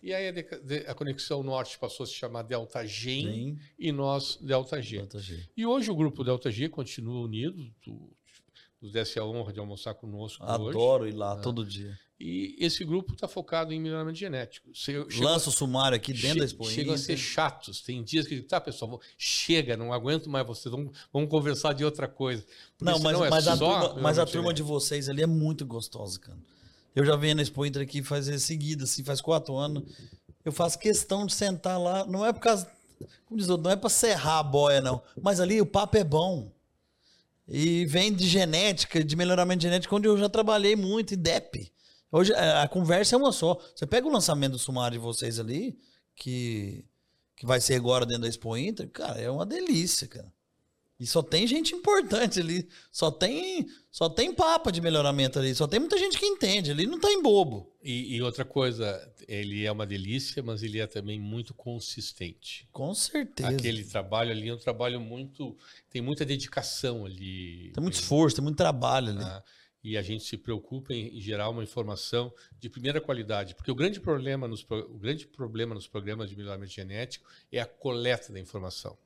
E 0.00 0.12
aí 0.12 0.28
a, 0.28 0.90
a 0.90 0.94
conexão 0.94 1.42
norte 1.42 1.78
passou 1.78 2.04
a 2.04 2.06
se 2.06 2.14
chamar 2.14 2.42
Delta 2.42 2.84
G 2.86 3.56
e 3.78 3.92
nós 3.92 4.36
Delta 4.40 4.80
G. 4.80 4.98
Delta 4.98 5.20
G. 5.20 5.48
E 5.56 5.66
hoje 5.66 5.90
o 5.90 5.94
grupo 5.96 6.24
Delta 6.24 6.50
G 6.50 6.68
continua 6.68 7.24
unido. 7.24 7.72
Tu, 7.80 8.10
nos 8.82 8.90
desse 8.92 9.18
a 9.18 9.24
honra 9.24 9.52
de 9.52 9.60
almoçar 9.60 9.94
conosco 9.94 10.42
Adoro 10.44 11.04
hoje. 11.04 11.14
ir 11.14 11.16
lá 11.16 11.32
ah. 11.32 11.36
todo 11.36 11.64
dia. 11.64 11.96
E 12.18 12.56
esse 12.60 12.84
grupo 12.84 13.14
está 13.14 13.26
focado 13.26 13.72
em 13.72 13.80
melhoramento 13.80 14.18
genético. 14.18 14.70
Lança 15.18 15.48
o 15.48 15.52
sumário 15.52 15.96
aqui 15.96 16.12
dentro 16.12 16.38
da 16.38 16.44
Expo 16.44 16.64
Chegam 16.70 16.94
a 16.94 16.98
ser 16.98 17.16
chatos. 17.16 17.80
Tem 17.80 18.02
dias 18.02 18.28
que 18.28 18.40
tá, 18.42 18.60
pessoal, 18.60 19.00
chega, 19.18 19.76
não 19.76 19.92
aguento 19.92 20.30
mais 20.30 20.46
vocês, 20.46 20.70
vamos, 20.70 20.96
vamos 21.12 21.28
conversar 21.28 21.72
de 21.72 21.84
outra 21.84 22.06
coisa. 22.06 22.44
Não, 22.80 23.00
mas, 23.00 23.20
é 23.20 23.28
mas, 23.28 23.48
a 23.48 23.56
turma, 23.56 23.94
mas 23.94 24.18
a 24.20 24.26
turma 24.26 24.54
de 24.54 24.62
vocês 24.62 25.08
ali 25.08 25.22
é 25.22 25.26
muito 25.26 25.66
gostosa, 25.66 26.20
cara. 26.20 26.38
Eu 26.94 27.04
já 27.04 27.16
venho 27.16 27.36
na 27.36 27.42
Expo 27.42 27.66
Inter 27.66 27.82
aqui 27.82 28.04
fazer 28.04 28.38
seguida, 28.38 28.84
assim, 28.84 29.02
faz 29.02 29.20
quatro 29.20 29.56
anos. 29.56 29.82
Eu 30.44 30.52
faço 30.52 30.78
questão 30.78 31.26
de 31.26 31.34
sentar 31.34 31.80
lá. 31.80 32.04
Não 32.06 32.24
é 32.24 32.32
por 32.32 32.40
causa. 32.40 32.70
Como 33.26 33.40
diz 33.40 33.48
outro, 33.48 33.64
não 33.64 33.70
é 33.70 33.76
para 33.76 33.88
serrar 33.88 34.38
a 34.38 34.42
boia, 34.44 34.80
não. 34.80 35.02
Mas 35.20 35.40
ali 35.40 35.60
o 35.60 35.66
papo 35.66 35.96
é 35.96 36.04
bom. 36.04 36.52
E 37.54 37.84
vem 37.84 38.10
de 38.10 38.26
genética, 38.26 39.04
de 39.04 39.14
melhoramento 39.14 39.62
genético, 39.62 39.94
onde 39.94 40.08
eu 40.08 40.16
já 40.16 40.26
trabalhei 40.26 40.74
muito, 40.74 41.12
em 41.12 41.18
DEP. 41.18 41.70
Hoje 42.10 42.32
é, 42.32 42.62
a 42.62 42.66
conversa 42.66 43.14
é 43.14 43.18
uma 43.18 43.30
só. 43.30 43.60
Você 43.76 43.86
pega 43.86 44.08
o 44.08 44.10
lançamento 44.10 44.52
do 44.52 44.58
sumário 44.58 44.98
de 44.98 45.04
vocês 45.04 45.38
ali, 45.38 45.78
que, 46.16 46.82
que 47.36 47.44
vai 47.44 47.60
ser 47.60 47.74
agora 47.74 48.06
dentro 48.06 48.22
da 48.22 48.28
Expo 48.28 48.56
Inter, 48.56 48.88
cara, 48.88 49.20
é 49.20 49.30
uma 49.30 49.44
delícia, 49.44 50.08
cara. 50.08 50.32
E 51.02 51.06
só 51.08 51.20
tem 51.20 51.48
gente 51.48 51.74
importante 51.74 52.38
ali. 52.38 52.68
Só 52.92 53.10
tem, 53.10 53.66
só 53.90 54.08
tem 54.08 54.32
papa 54.32 54.70
de 54.70 54.80
melhoramento 54.80 55.36
ali. 55.36 55.52
Só 55.52 55.66
tem 55.66 55.80
muita 55.80 55.98
gente 55.98 56.16
que 56.16 56.24
entende. 56.24 56.70
Ali 56.70 56.86
não 56.86 57.00
tá 57.00 57.10
em 57.10 57.20
bobo. 57.20 57.74
E, 57.82 58.14
e, 58.14 58.22
outra 58.22 58.44
coisa, 58.44 59.12
ele 59.26 59.64
é 59.64 59.72
uma 59.72 59.84
delícia, 59.84 60.44
mas 60.44 60.62
ele 60.62 60.78
é 60.78 60.86
também 60.86 61.18
muito 61.18 61.52
consistente. 61.54 62.68
Com 62.70 62.94
certeza. 62.94 63.48
Aquele 63.48 63.82
trabalho 63.82 64.30
ali 64.30 64.48
é 64.48 64.54
um 64.54 64.58
trabalho 64.58 65.00
muito. 65.00 65.58
Tem 65.90 66.00
muita 66.00 66.24
dedicação 66.24 67.04
ali. 67.04 67.72
Tem 67.74 67.82
muito 67.82 67.94
esforço, 67.94 68.36
tem 68.36 68.44
muito 68.44 68.56
trabalho 68.56 69.08
ali. 69.08 69.24
Ah, 69.24 69.42
e 69.82 69.98
a 69.98 70.02
gente 70.02 70.22
se 70.22 70.36
preocupa 70.36 70.94
em, 70.94 71.20
gerar 71.20 71.48
uma 71.48 71.64
informação 71.64 72.32
de 72.60 72.70
primeira 72.70 73.00
qualidade, 73.00 73.56
porque 73.56 73.72
o 73.72 73.74
grande 73.74 73.98
problema 73.98 74.46
nos, 74.46 74.64
o 74.70 74.98
grande 74.98 75.26
problema 75.26 75.74
nos 75.74 75.88
programas 75.88 76.30
de 76.30 76.36
melhoramento 76.36 76.72
genético 76.72 77.28
é 77.50 77.60
a 77.60 77.66
coleta 77.66 78.32
da 78.32 78.38
informação. 78.38 78.96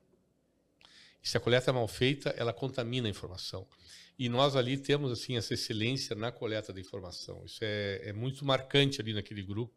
Se 1.27 1.37
a 1.37 1.41
coleta 1.41 1.71
é 1.71 1.75
mal 1.75 1.89
feita, 1.89 2.31
ela 2.39 2.53
contamina 2.53 3.09
a 3.09 3.11
informação. 3.11 3.67
E 4.17 4.29
nós 4.29 4.55
ali 4.55 4.79
temos 4.79 5.11
assim 5.11 5.37
essa 5.37 5.55
excelência 5.55 6.15
na 6.15 6.31
coleta 6.31 6.73
da 6.73 6.81
informação. 6.81 7.45
Isso 7.45 7.59
é, 7.63 8.11
é 8.11 8.13
muito 8.13 8.45
marcante 8.45 9.01
ali 9.01 9.13
naquele 9.13 9.43
grupo. 9.43 9.75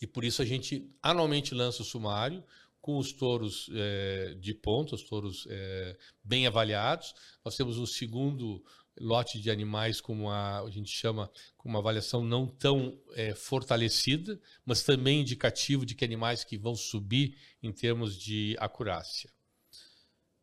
E 0.00 0.06
por 0.06 0.24
isso 0.24 0.42
a 0.42 0.44
gente 0.44 0.90
anualmente 1.00 1.54
lança 1.54 1.82
o 1.82 1.84
sumário 1.84 2.42
com 2.80 2.98
os 2.98 3.12
touros 3.12 3.70
é, 3.72 4.34
de 4.40 4.52
ponta, 4.52 4.96
os 4.96 5.04
touros 5.04 5.46
é, 5.48 5.96
bem 6.24 6.44
avaliados. 6.44 7.14
Nós 7.44 7.56
temos 7.56 7.78
um 7.78 7.86
segundo 7.86 8.64
lote 8.98 9.40
de 9.40 9.48
animais 9.48 10.00
com 10.00 10.12
uma, 10.12 10.60
a 10.60 10.70
gente 10.70 10.90
chama, 10.90 11.30
com 11.56 11.68
uma 11.68 11.78
avaliação 11.78 12.24
não 12.24 12.48
tão 12.48 13.00
é, 13.12 13.32
fortalecida, 13.32 14.40
mas 14.64 14.82
também 14.82 15.20
indicativo 15.20 15.86
de 15.86 15.94
que 15.94 16.04
animais 16.04 16.42
que 16.42 16.58
vão 16.58 16.74
subir 16.74 17.38
em 17.62 17.70
termos 17.70 18.18
de 18.18 18.56
acurácia. 18.58 19.30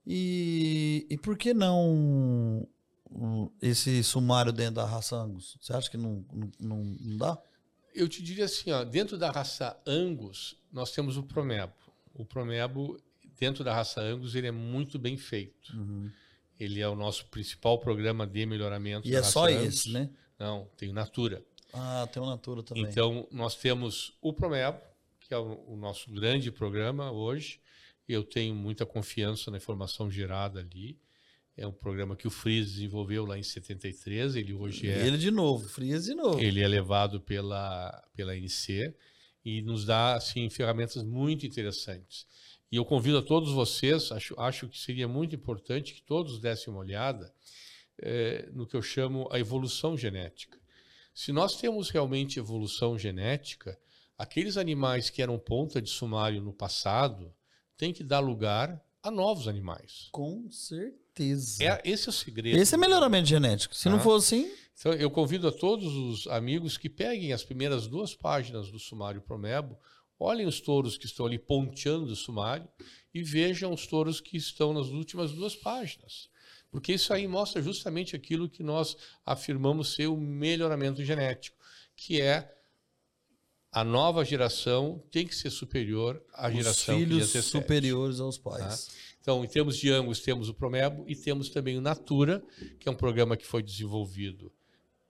E, 0.06 1.08
e 1.10 1.18
por 1.18 1.38
que 1.38 1.54
não 1.54 2.68
esse 3.62 4.04
sumário 4.04 4.52
dentro 4.52 4.76
da 4.76 4.86
raça 4.86 5.16
Angus? 5.16 5.58
Você 5.62 5.74
acha 5.74 5.90
que 5.90 5.98
não, 5.98 6.26
não, 6.60 6.84
não 7.00 7.18
dá? 7.18 7.38
Eu 7.94 8.10
te 8.10 8.22
diria 8.24 8.46
assim, 8.46 8.72
ó, 8.72 8.84
dentro 8.84 9.18
da 9.18 9.32
raça 9.32 9.80
Angus, 9.86 10.58
nós 10.72 10.92
temos 10.92 11.16
o 11.16 11.24
Promebo. 11.24 11.74
O 12.14 12.26
Promebo, 12.26 13.00
dentro 13.40 13.64
da 13.64 13.74
raça 13.74 14.02
Angus, 14.02 14.36
ele 14.36 14.48
é 14.48 14.52
muito 14.52 14.98
bem 14.98 15.16
feito. 15.16 15.76
Uhum. 15.78 16.12
Ele 16.60 16.82
é 16.82 16.88
o 16.88 16.96
nosso 16.96 17.26
principal 17.28 17.78
programa 17.80 18.26
de 18.26 18.46
melhoramento. 18.46 19.08
E 19.08 19.16
é 19.16 19.24
só 19.24 19.48
Angus. 19.48 19.64
esse, 19.64 19.92
né? 19.92 20.10
Não, 20.40 20.68
tem 20.76 20.90
o 20.90 20.94
Natura. 20.94 21.44
Ah, 21.72 22.08
tem 22.12 22.22
o 22.22 22.26
Natura 22.26 22.62
também. 22.64 22.84
Então, 22.84 23.28
nós 23.32 23.56
temos 23.56 24.18
o 24.22 24.34
Promebo, 24.34 24.80
que 25.20 25.34
é 25.34 25.38
o, 25.38 25.64
o 25.68 25.76
nosso 25.76 26.12
grande 26.12 26.52
programa 26.52 27.12
hoje. 27.12 27.60
Eu 28.08 28.24
tenho 28.24 28.54
muita 28.54 28.86
confiança 28.86 29.50
na 29.50 29.58
informação 29.58 30.10
gerada 30.10 30.60
ali. 30.60 31.00
É 31.56 31.68
um 31.68 31.72
programa 31.72 32.16
que 32.16 32.28
o 32.28 32.32
Fries 32.32 32.72
desenvolveu 32.74 33.26
lá 33.26 33.38
em 33.38 33.44
73. 33.44 34.36
Ele 34.36 34.54
hoje 34.54 34.90
é. 34.90 35.06
Ele 35.06 35.18
de 35.18 35.32
novo, 35.32 35.68
Fries 35.70 36.06
de 36.06 36.16
novo. 36.16 36.40
Ele 36.40 36.62
é 36.62 36.68
levado 36.68 37.22
pela, 37.22 37.92
pela 38.16 38.36
NC 38.36 38.94
e 39.46 39.62
nos 39.62 39.86
dá 39.86 40.16
assim, 40.16 40.50
ferramentas 40.50 41.04
muito 41.04 41.46
interessantes. 41.46 42.26
E 42.72 42.76
eu 42.76 42.84
convido 42.84 43.20
a 43.20 43.22
todos 43.22 43.52
vocês, 43.52 44.12
acho, 44.12 44.40
acho 44.40 44.68
que 44.68 44.80
seria 44.80 45.08
muito 45.08 45.36
importante 45.36 45.94
que 45.94 46.02
todos 46.02 46.40
dessem 46.40 46.74
uma 46.74 46.80
olhada 46.80 47.32
é, 48.02 48.50
no 48.52 48.66
que 48.66 48.76
eu 48.76 48.82
chamo 48.82 49.28
a 49.32 49.40
evolução 49.40 49.96
genética. 49.96 50.58
Se 51.14 51.32
nós 51.32 51.56
temos 51.56 51.92
realmente 51.92 52.40
evolução 52.40 52.98
genética, 52.98 53.78
aqueles 54.18 54.58
animais 54.58 55.12
que 55.12 55.22
eram 55.22 55.38
ponta 55.38 55.80
de 55.80 55.90
sumário 55.90 56.42
no 56.42 56.52
passado 56.52 57.32
têm 57.78 57.94
que 57.94 58.04
dar 58.04 58.20
lugar 58.20 58.82
a 59.02 59.12
novos 59.12 59.48
animais. 59.48 60.08
Com 60.12 60.50
certeza. 60.50 61.64
É, 61.64 61.82
esse 61.84 62.08
é 62.08 62.10
o 62.10 62.14
segredo. 62.14 62.58
Esse 62.58 62.76
é 62.76 62.78
melhoramento 62.78 63.28
genético. 63.28 63.76
Se 63.76 63.88
ah. 63.88 63.92
não 63.92 64.00
for 64.00 64.16
assim. 64.16 64.50
Então, 64.80 64.94
eu 64.94 65.12
convido 65.12 65.48
a 65.48 65.52
todos 65.52 65.94
os 65.94 66.28
amigos 66.28 66.78
que 66.78 66.90
peguem 66.90 67.32
as 67.32 67.44
primeiras 67.44 67.88
duas 67.88 68.16
páginas 68.16 68.72
do 68.72 68.80
Sumário 68.80 69.22
Promebo, 69.22 69.78
olhem 70.20 70.48
os 70.48 70.60
touros 70.60 70.98
que 70.98 71.06
estão 71.06 71.26
ali 71.26 71.38
ponteando 71.38 72.12
o 72.12 72.16
sumário 72.16 72.68
e 73.14 73.22
vejam 73.22 73.72
os 73.74 73.86
touros 73.86 74.20
que 74.20 74.38
estão 74.38 74.74
nas 74.74 74.88
últimas 74.88 75.32
duas 75.32 75.56
páginas. 75.56 76.30
Porque 76.72 76.94
isso 76.94 77.14
aí 77.14 77.28
mostra 77.28 77.62
justamente 77.62 78.16
aquilo 78.16 78.50
que 78.50 78.64
nós 78.64 78.98
afirmamos 79.26 79.94
ser 79.94 80.08
o 80.08 80.18
melhoramento 80.18 81.04
genético, 81.04 81.56
que 81.96 82.20
é 82.20 82.52
a 83.74 83.84
nova 83.84 84.24
geração 84.24 85.04
tem 85.10 85.26
que 85.26 85.36
ser 85.36 85.50
superior 85.50 86.24
à 86.32 86.48
Os 86.48 86.54
geração 86.54 86.96
filhos 86.96 87.32
superiores 87.32 88.20
aos 88.20 88.38
pais. 88.38 88.86
Tá? 88.86 88.94
Então, 89.20 89.44
em 89.44 89.48
termos 89.48 89.78
de 89.78 89.90
Angus, 89.90 90.20
temos 90.20 90.48
o 90.48 90.54
Promebo 90.54 91.06
e 91.08 91.16
temos 91.16 91.50
também 91.50 91.78
o 91.78 91.82
Natura, 91.82 92.44
que 92.80 92.88
é 92.88 92.92
um 92.92 92.96
programa 92.96 93.36
que 93.36 93.48
foi 93.48 93.64
desenvolvido 93.64 94.52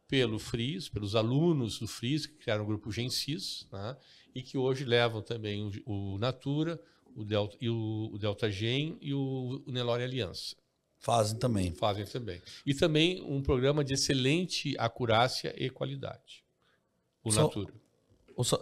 pelo 0.08 0.40
FRIS, 0.40 0.88
pelos 0.88 1.16
alunos 1.16 1.80
do 1.80 1.88
FRIS, 1.88 2.26
que 2.26 2.36
criaram 2.36 2.64
o 2.64 2.68
grupo 2.68 2.92
Gensis, 2.92 3.68
né? 3.72 3.98
e 4.34 4.42
que 4.42 4.58
hoje 4.58 4.86
levam 4.86 5.22
também 5.22 5.70
o, 5.86 6.14
o 6.14 6.18
Natura, 6.18 6.80
o 7.16 7.26
Delta, 7.26 7.58
e 7.60 7.70
o, 7.70 8.12
o 8.14 8.18
Delta 8.18 8.50
Gen 8.50 8.98
e 9.02 9.14
o, 9.14 9.62
o 9.66 9.72
Nelore 9.72 10.04
Aliança. 10.04 10.56
Fazem 11.00 11.38
também. 11.38 11.74
Fazem 11.74 12.06
também. 12.06 12.42
E 12.66 12.74
também 12.74 13.22
um 13.24 13.42
programa 13.42 13.84
de 13.84 13.94
excelente 13.94 14.74
acurácia 14.78 15.54
e 15.58 15.70
qualidade. 15.70 16.46
O 17.22 17.32
Só, 17.32 17.44
Natura. 17.44 17.74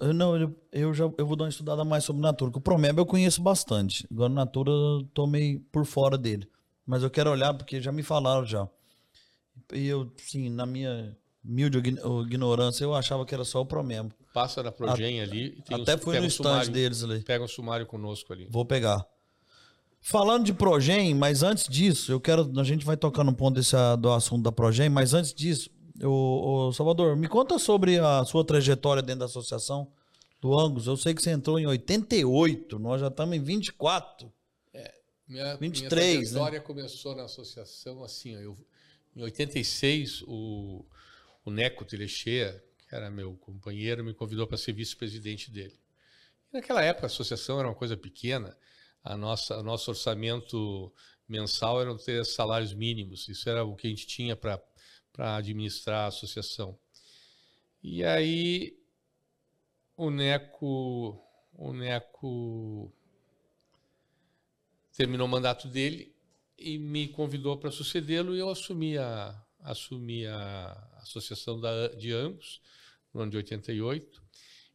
Eu, 0.01 0.13
não, 0.13 0.37
eu, 0.37 0.55
eu, 0.71 0.93
já 0.93 1.05
eu 1.17 1.25
vou 1.25 1.35
dar 1.35 1.45
uma 1.45 1.49
estudada 1.49 1.83
mais 1.83 2.03
sobre 2.03 2.21
Natura. 2.21 2.51
o 2.53 2.61
Promeb 2.61 2.97
eu 2.97 3.05
conheço 3.05 3.41
bastante. 3.41 4.05
Agora, 4.11 4.29
Natura, 4.29 4.71
eu 4.71 5.07
tô 5.13 5.25
meio 5.25 5.59
por 5.71 5.85
fora 5.85 6.17
dele. 6.17 6.47
Mas 6.85 7.03
eu 7.03 7.09
quero 7.09 7.31
olhar 7.31 7.53
porque 7.53 7.81
já 7.81 7.91
me 7.91 8.03
falaram 8.03 8.45
já. 8.45 8.67
E 9.73 9.87
eu, 9.87 10.11
sim, 10.17 10.49
na 10.49 10.65
minha 10.65 11.15
humilde 11.43 11.77
ignorância, 11.77 12.83
eu 12.83 12.93
achava 12.93 13.25
que 13.25 13.33
era 13.33 13.45
só 13.45 13.61
o 13.61 13.65
Promembo. 13.65 14.13
Passa 14.33 14.61
na 14.61 14.71
Progen 14.71 15.21
ali. 15.21 15.63
até 15.71 15.95
um, 15.95 15.97
foi 15.97 16.19
no 16.19 16.25
stand 16.27 16.67
deles 16.67 17.03
ali. 17.03 17.21
Pega 17.21 17.43
um 17.43 17.47
sumário 17.47 17.85
conosco 17.85 18.31
ali. 18.31 18.47
Vou 18.49 18.65
pegar. 18.65 19.05
Falando 20.01 20.45
de 20.45 20.53
Progen, 20.53 21.13
mas 21.13 21.43
antes 21.43 21.67
disso, 21.67 22.11
eu 22.11 22.19
quero. 22.19 22.51
A 22.59 22.63
gente 22.63 22.83
vai 22.83 22.97
tocar 22.97 23.23
no 23.23 23.33
ponto 23.33 23.55
desse, 23.55 23.75
do 23.99 24.11
assunto 24.11 24.43
da 24.43 24.51
Progen, 24.51 24.89
mas 24.89 25.13
antes 25.13 25.33
disso, 25.33 25.69
o, 26.05 26.67
o 26.67 26.73
Salvador, 26.73 27.15
me 27.15 27.27
conta 27.27 27.59
sobre 27.59 27.99
a 27.99 28.23
sua 28.25 28.43
trajetória 28.43 29.01
dentro 29.01 29.19
da 29.19 29.25
associação 29.25 29.91
do 30.39 30.57
Angus. 30.57 30.87
Eu 30.87 30.97
sei 30.97 31.13
que 31.13 31.21
você 31.21 31.31
entrou 31.31 31.59
em 31.59 31.67
88, 31.67 32.79
nós 32.79 32.99
já 32.99 33.07
estamos 33.07 33.35
em 33.35 33.43
24. 33.43 34.31
É, 34.73 34.93
minha, 35.27 35.55
23, 35.55 35.69
minha 35.69 35.83
né? 35.83 35.89
trajetória 35.89 36.59
né? 36.59 36.65
começou 36.65 37.15
na 37.15 37.23
associação 37.23 38.03
assim, 38.03 38.33
eu, 38.35 38.57
em 39.15 39.21
86, 39.21 40.23
o, 40.23 40.85
o 41.45 41.51
Neco 41.51 41.85
Telechea, 41.85 42.63
que 42.87 42.95
era 42.95 43.11
meu 43.11 43.35
companheiro, 43.37 44.03
me 44.03 44.13
convidou 44.13 44.47
para 44.47 44.57
ser 44.57 44.73
vice-presidente 44.73 45.51
dele. 45.51 45.79
E 46.51 46.57
naquela 46.57 46.83
época 46.83 47.05
a 47.05 47.07
associação 47.07 47.59
era 47.59 47.67
uma 47.67 47.75
coisa 47.75 47.95
pequena, 47.95 48.57
a 49.03 49.15
nossa, 49.15 49.57
o 49.57 49.63
nosso 49.63 49.91
orçamento 49.91 50.93
mensal 51.27 51.81
eram 51.81 51.97
três 51.97 52.33
salários 52.33 52.73
mínimos, 52.73 53.27
isso 53.29 53.49
era 53.49 53.63
o 53.63 53.75
que 53.75 53.87
a 53.87 53.89
gente 53.89 54.05
tinha 54.05 54.35
para 54.35 54.61
para 55.13 55.35
administrar 55.35 56.05
a 56.05 56.07
associação. 56.07 56.77
E 57.83 58.03
aí 58.03 58.77
o 59.95 60.09
Neco, 60.09 61.21
o 61.53 61.73
Neco 61.73 62.91
terminou 64.95 65.27
o 65.27 65.29
mandato 65.29 65.67
dele 65.67 66.15
e 66.57 66.77
me 66.77 67.07
convidou 67.07 67.57
para 67.57 67.71
sucedê-lo 67.71 68.35
e 68.35 68.39
eu 68.39 68.49
assumi 68.49 68.97
a, 68.97 69.39
assumi 69.59 70.25
a 70.27 70.89
associação 70.97 71.59
da, 71.59 71.87
de 71.89 72.13
ambos 72.13 72.61
no 73.13 73.21
ano 73.21 73.31
de 73.31 73.37
88. 73.37 74.21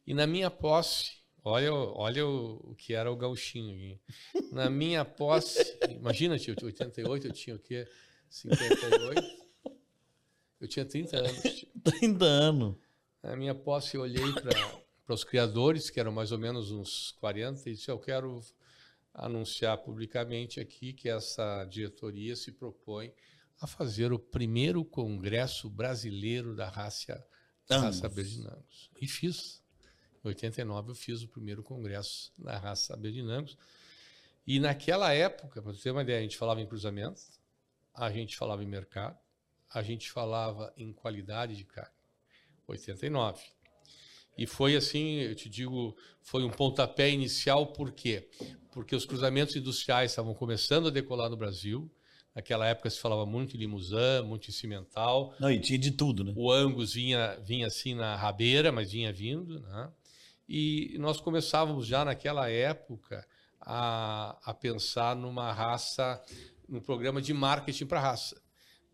E 0.06 0.14
na 0.14 0.26
minha 0.26 0.50
posse, 0.50 1.12
olha, 1.44 1.72
olha 1.72 2.26
o, 2.26 2.72
o 2.72 2.74
que 2.74 2.94
era 2.94 3.10
o 3.10 3.16
gauchinho. 3.16 3.98
Na 4.52 4.70
minha 4.70 5.04
posse, 5.04 5.76
imagina, 5.90 6.38
tio, 6.38 6.54
88 6.60 7.26
eu 7.26 7.32
tinha 7.32 7.56
o 7.56 7.58
quê? 7.58 7.88
58. 8.28 9.45
Eu 10.60 10.68
tinha 10.68 10.84
30 10.84 11.16
anos. 11.16 11.66
30 12.00 12.24
anos. 12.24 12.76
Na 13.22 13.36
minha 13.36 13.54
posse, 13.54 13.96
eu 13.96 14.02
olhei 14.02 14.32
para 14.32 15.14
os 15.14 15.24
criadores, 15.24 15.90
que 15.90 16.00
eram 16.00 16.12
mais 16.12 16.32
ou 16.32 16.38
menos 16.38 16.70
uns 16.70 17.12
40, 17.20 17.68
e 17.68 17.74
disse: 17.74 17.90
Eu 17.90 17.98
quero 17.98 18.40
anunciar 19.12 19.78
publicamente 19.78 20.60
aqui 20.60 20.92
que 20.92 21.08
essa 21.08 21.64
diretoria 21.64 22.36
se 22.36 22.52
propõe 22.52 23.12
a 23.60 23.66
fazer 23.66 24.12
o 24.12 24.18
primeiro 24.18 24.84
congresso 24.84 25.70
brasileiro 25.70 26.54
da 26.54 26.68
raça, 26.68 27.24
raça 27.68 28.08
Berdinangos. 28.08 28.90
E 29.00 29.08
fiz. 29.08 29.62
Em 30.24 30.28
89 30.28 30.90
eu 30.90 30.94
fiz 30.94 31.22
o 31.22 31.28
primeiro 31.28 31.62
congresso 31.62 32.32
da 32.38 32.58
raça 32.58 32.96
Berdinangos. 32.96 33.56
E 34.46 34.60
naquela 34.60 35.12
época, 35.12 35.60
para 35.60 35.72
você 35.72 35.84
ter 35.84 35.90
uma 35.90 36.02
ideia, 36.02 36.18
a 36.18 36.22
gente 36.22 36.36
falava 36.36 36.60
em 36.60 36.66
cruzamento, 36.66 37.20
a 37.94 38.10
gente 38.10 38.36
falava 38.36 38.62
em 38.62 38.66
mercado, 38.66 39.18
a 39.72 39.82
gente 39.82 40.10
falava 40.10 40.72
em 40.76 40.92
qualidade 40.92 41.56
de 41.56 41.64
carne. 41.64 41.90
89. 42.66 43.40
E 44.38 44.46
foi 44.46 44.76
assim, 44.76 45.20
eu 45.20 45.34
te 45.34 45.48
digo, 45.48 45.96
foi 46.20 46.44
um 46.44 46.50
pontapé 46.50 47.10
inicial, 47.10 47.68
por 47.68 47.92
quê? 47.92 48.28
Porque 48.70 48.94
os 48.94 49.06
cruzamentos 49.06 49.56
industriais 49.56 50.10
estavam 50.10 50.34
começando 50.34 50.88
a 50.88 50.90
decolar 50.90 51.30
no 51.30 51.36
Brasil. 51.36 51.90
Naquela 52.34 52.66
época 52.66 52.90
se 52.90 53.00
falava 53.00 53.24
muito 53.24 53.56
em 53.56 53.60
limusã, 53.60 54.22
muito 54.22 54.50
em 54.50 54.52
cimental. 54.52 55.34
Não, 55.40 55.50
e 55.50 55.58
tinha 55.58 55.78
de 55.78 55.90
tudo, 55.90 56.22
né? 56.22 56.34
O 56.36 56.52
Angus 56.52 56.92
vinha, 56.92 57.34
vinha 57.42 57.66
assim 57.66 57.94
na 57.94 58.14
rabeira, 58.14 58.70
mas 58.70 58.92
vinha 58.92 59.10
vindo, 59.10 59.60
né? 59.60 59.90
E 60.46 60.96
nós 60.98 61.18
começávamos 61.18 61.86
já 61.86 62.04
naquela 62.04 62.50
época 62.50 63.26
a, 63.58 64.38
a 64.44 64.52
pensar 64.52 65.16
numa 65.16 65.50
raça, 65.50 66.22
num 66.68 66.80
programa 66.80 67.22
de 67.22 67.32
marketing 67.32 67.86
para 67.86 68.00
raça. 68.00 68.40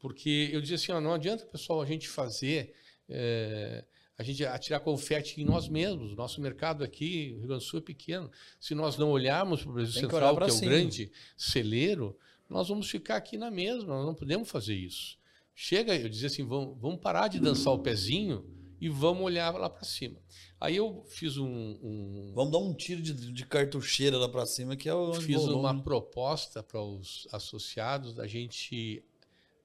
Porque 0.02 0.50
eu 0.52 0.60
dizia 0.60 0.74
assim, 0.74 0.90
ó, 0.90 1.00
não 1.00 1.14
adianta, 1.14 1.46
pessoal, 1.46 1.80
a 1.80 1.86
gente 1.86 2.08
fazer, 2.08 2.74
é, 3.08 3.84
a 4.18 4.24
gente 4.24 4.44
atirar 4.44 4.80
confete 4.80 5.40
em 5.40 5.44
nós 5.44 5.68
mesmos. 5.68 6.12
O 6.12 6.16
nosso 6.16 6.40
mercado 6.40 6.82
aqui, 6.82 7.30
o 7.36 7.38
Rio 7.38 7.46
Grande 7.46 7.64
do 7.64 7.68
Sul 7.68 7.78
é 7.78 7.82
pequeno. 7.82 8.28
Se 8.58 8.74
nós 8.74 8.98
não 8.98 9.12
olharmos 9.12 9.62
para 9.62 9.70
o 9.70 9.74
Brasil 9.74 9.92
Central, 9.92 10.36
que, 10.36 10.44
que 10.44 10.50
é 10.50 10.54
o 10.54 10.60
grande 10.60 11.12
celeiro, 11.36 12.18
nós 12.50 12.68
vamos 12.68 12.90
ficar 12.90 13.14
aqui 13.14 13.38
na 13.38 13.48
mesma, 13.48 13.94
nós 13.94 14.04
não 14.04 14.14
podemos 14.14 14.50
fazer 14.50 14.74
isso. 14.74 15.16
Chega, 15.54 15.94
eu 15.94 16.08
dizia 16.08 16.26
assim, 16.26 16.44
vamos, 16.44 16.76
vamos 16.80 16.98
parar 16.98 17.28
de 17.28 17.38
dançar 17.38 17.72
o 17.72 17.78
pezinho 17.78 18.44
e 18.80 18.88
vamos 18.88 19.22
olhar 19.22 19.54
lá 19.54 19.70
para 19.70 19.84
cima. 19.84 20.18
Aí 20.60 20.74
eu 20.74 21.04
fiz 21.06 21.36
um, 21.36 21.46
um, 21.46 22.32
Vamos 22.34 22.50
dar 22.50 22.58
um 22.58 22.74
tiro 22.74 23.00
de, 23.00 23.12
de 23.12 23.46
cartucheira 23.46 24.18
lá 24.18 24.28
para 24.28 24.44
cima, 24.46 24.74
que 24.74 24.88
é 24.88 24.94
o. 24.94 25.14
Fiz 25.14 25.42
uma 25.42 25.80
proposta 25.80 26.60
para 26.60 26.82
os 26.82 27.28
associados 27.30 28.14
da 28.14 28.26
gente 28.26 29.04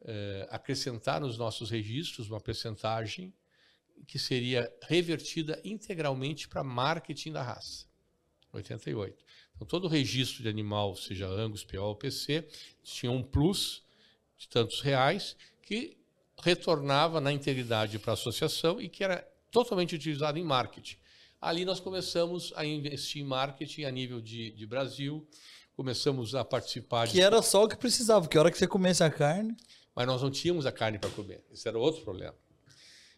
uh, 0.02 0.48
acrescentar 0.50 1.22
nos 1.22 1.38
nossos 1.38 1.70
registros 1.70 2.30
uma 2.30 2.39
percentagem 2.39 3.34
que 4.06 4.20
seria 4.20 4.72
revertida 4.84 5.60
integralmente 5.64 6.48
para 6.48 6.64
marketing 6.64 7.32
da 7.32 7.41
raça. 7.41 7.86
88. 8.54 9.24
Então, 9.56 9.68
todo 9.68 9.88
registro 9.88 10.43
de 10.43 10.50
animal, 10.50 10.95
seja 10.95 11.28
Angus, 11.28 11.64
PO 11.64 11.82
ou 11.82 11.95
PC, 11.95 12.48
tinha 12.84 13.12
um 13.12 13.24
plus 13.24 13.84
de 14.38 14.48
tantos 14.48 14.82
reais 14.82 15.36
que 15.62 15.98
retornava 16.41 17.20
na 17.20 17.32
integridade 17.32 17.98
para 17.98 18.12
a 18.12 18.14
associação 18.14 18.80
e 18.80 18.88
que 18.88 19.04
era 19.04 19.28
totalmente 19.52 19.95
utilizado 19.95 20.38
em 20.38 20.43
marketing. 20.43 20.98
Ali 21.41 21.66
nós 21.66 21.80
começamos 21.80 22.54
a 22.56 22.66
investir 22.66 23.22
em 23.22 23.26
marketing 23.26 23.84
a 23.84 23.91
nível 23.91 24.22
de, 24.22 24.52
de 24.52 24.66
Brasil, 24.66 25.28
começamos 25.76 26.36
a 26.36 26.43
participar. 26.43 27.08
Que 27.08 27.14
de... 27.14 27.22
era 27.22 27.41
só 27.41 27.64
o 27.64 27.68
que 27.68 27.76
precisava, 27.76 28.22
porque 28.22 28.38
a 28.38 28.41
hora 28.41 28.52
que 28.52 28.58
você 28.58 28.68
comesse 28.68 29.04
a 29.04 29.10
carne. 29.10 29.56
Mas 29.98 30.06
nós 30.06 30.22
não 30.22 30.30
tínhamos 30.30 30.68
a 30.68 30.72
carne 30.72 31.00
para 31.00 31.10
comer, 31.10 31.43
esse 31.52 31.68
era 31.68 31.80
outro 31.80 32.04
problema. 32.04 32.36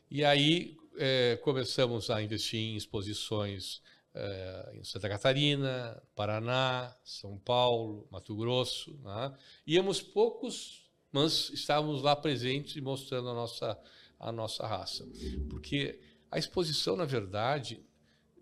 E 0.09 0.23
aí 0.23 0.77
é, 0.97 1.35
começamos 1.43 2.09
a 2.09 2.21
investir 2.21 2.57
em 2.57 2.77
exposições 2.77 3.81
é, 4.15 4.71
em 4.75 4.83
Santa 4.85 5.09
Catarina, 5.09 6.01
Paraná, 6.15 6.95
São 7.03 7.37
Paulo, 7.37 8.07
Mato 8.09 8.33
Grosso. 8.33 8.97
Né? 9.03 9.37
Íamos 9.67 10.01
poucos, 10.01 10.89
mas 11.11 11.49
estávamos 11.49 12.01
lá 12.01 12.15
presentes 12.15 12.77
e 12.77 12.81
mostrando 12.81 13.27
a 13.27 13.33
nossa, 13.33 13.77
a 14.17 14.31
nossa 14.31 14.65
raça. 14.65 15.05
Porque 15.49 15.99
a 16.31 16.39
exposição, 16.39 16.95
na 16.95 17.03
verdade, 17.03 17.85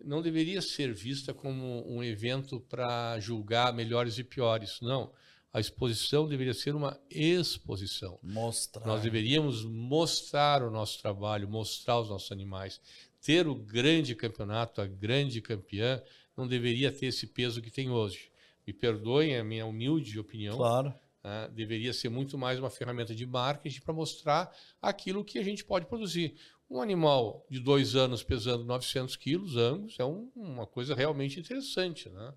não 0.06 0.22
deveria 0.22 0.62
ser 0.62 0.94
vista 0.94 1.34
como 1.34 1.84
um 1.92 2.04
evento 2.04 2.60
para 2.60 3.20
julgar 3.20 3.74
melhores 3.74 4.20
e 4.20 4.24
piores. 4.24 4.80
Não. 4.80 5.12
A 5.54 5.60
exposição 5.60 6.28
deveria 6.28 6.54
ser 6.54 6.76
uma 6.76 7.00
exposição. 7.10 8.20
Mostrar. 8.22 8.86
Nós 8.86 9.02
deveríamos 9.02 9.64
mostrar 9.64 10.62
o 10.62 10.70
nosso 10.70 11.02
trabalho, 11.02 11.50
mostrar 11.50 12.00
os 12.00 12.10
nossos 12.10 12.32
animais. 12.32 12.80
Ter 13.22 13.48
o 13.48 13.56
grande 13.56 14.14
campeonato, 14.14 14.82
a 14.82 14.86
grande 14.86 15.42
campeã, 15.42 16.02
não 16.36 16.48
deveria 16.48 16.92
ter 16.92 17.08
esse 17.08 17.26
peso 17.26 17.62
que 17.62 17.72
tem 17.72 17.90
hoje. 17.90 18.32
Me 18.66 18.74
perdoem 18.74 19.38
a 19.38 19.44
minha 19.44 19.66
humilde 19.66 20.20
opinião. 20.20 20.58
Claro. 20.58 20.94
Né? 21.24 21.50
Deveria 21.54 21.94
ser 21.94 22.10
muito 22.10 22.38
mais 22.38 22.60
uma 22.60 22.70
ferramenta 22.70 23.16
de 23.16 23.26
marketing 23.26 23.82
para 23.82 23.94
mostrar 23.94 24.56
aquilo 24.82 25.26
que 25.26 25.40
a 25.40 25.44
gente 25.44 25.64
pode 25.64 25.86
produzir. 25.86 26.36
Um 26.70 26.82
animal 26.82 27.46
de 27.50 27.60
dois 27.60 27.96
anos 27.96 28.24
pesando 28.24 28.64
900 28.66 29.16
quilos, 29.16 29.56
angus, 29.56 29.96
é 30.00 30.06
um, 30.06 30.30
uma 30.36 30.68
coisa 30.68 30.94
realmente 30.94 31.40
interessante. 31.40 32.10
Né? 32.10 32.34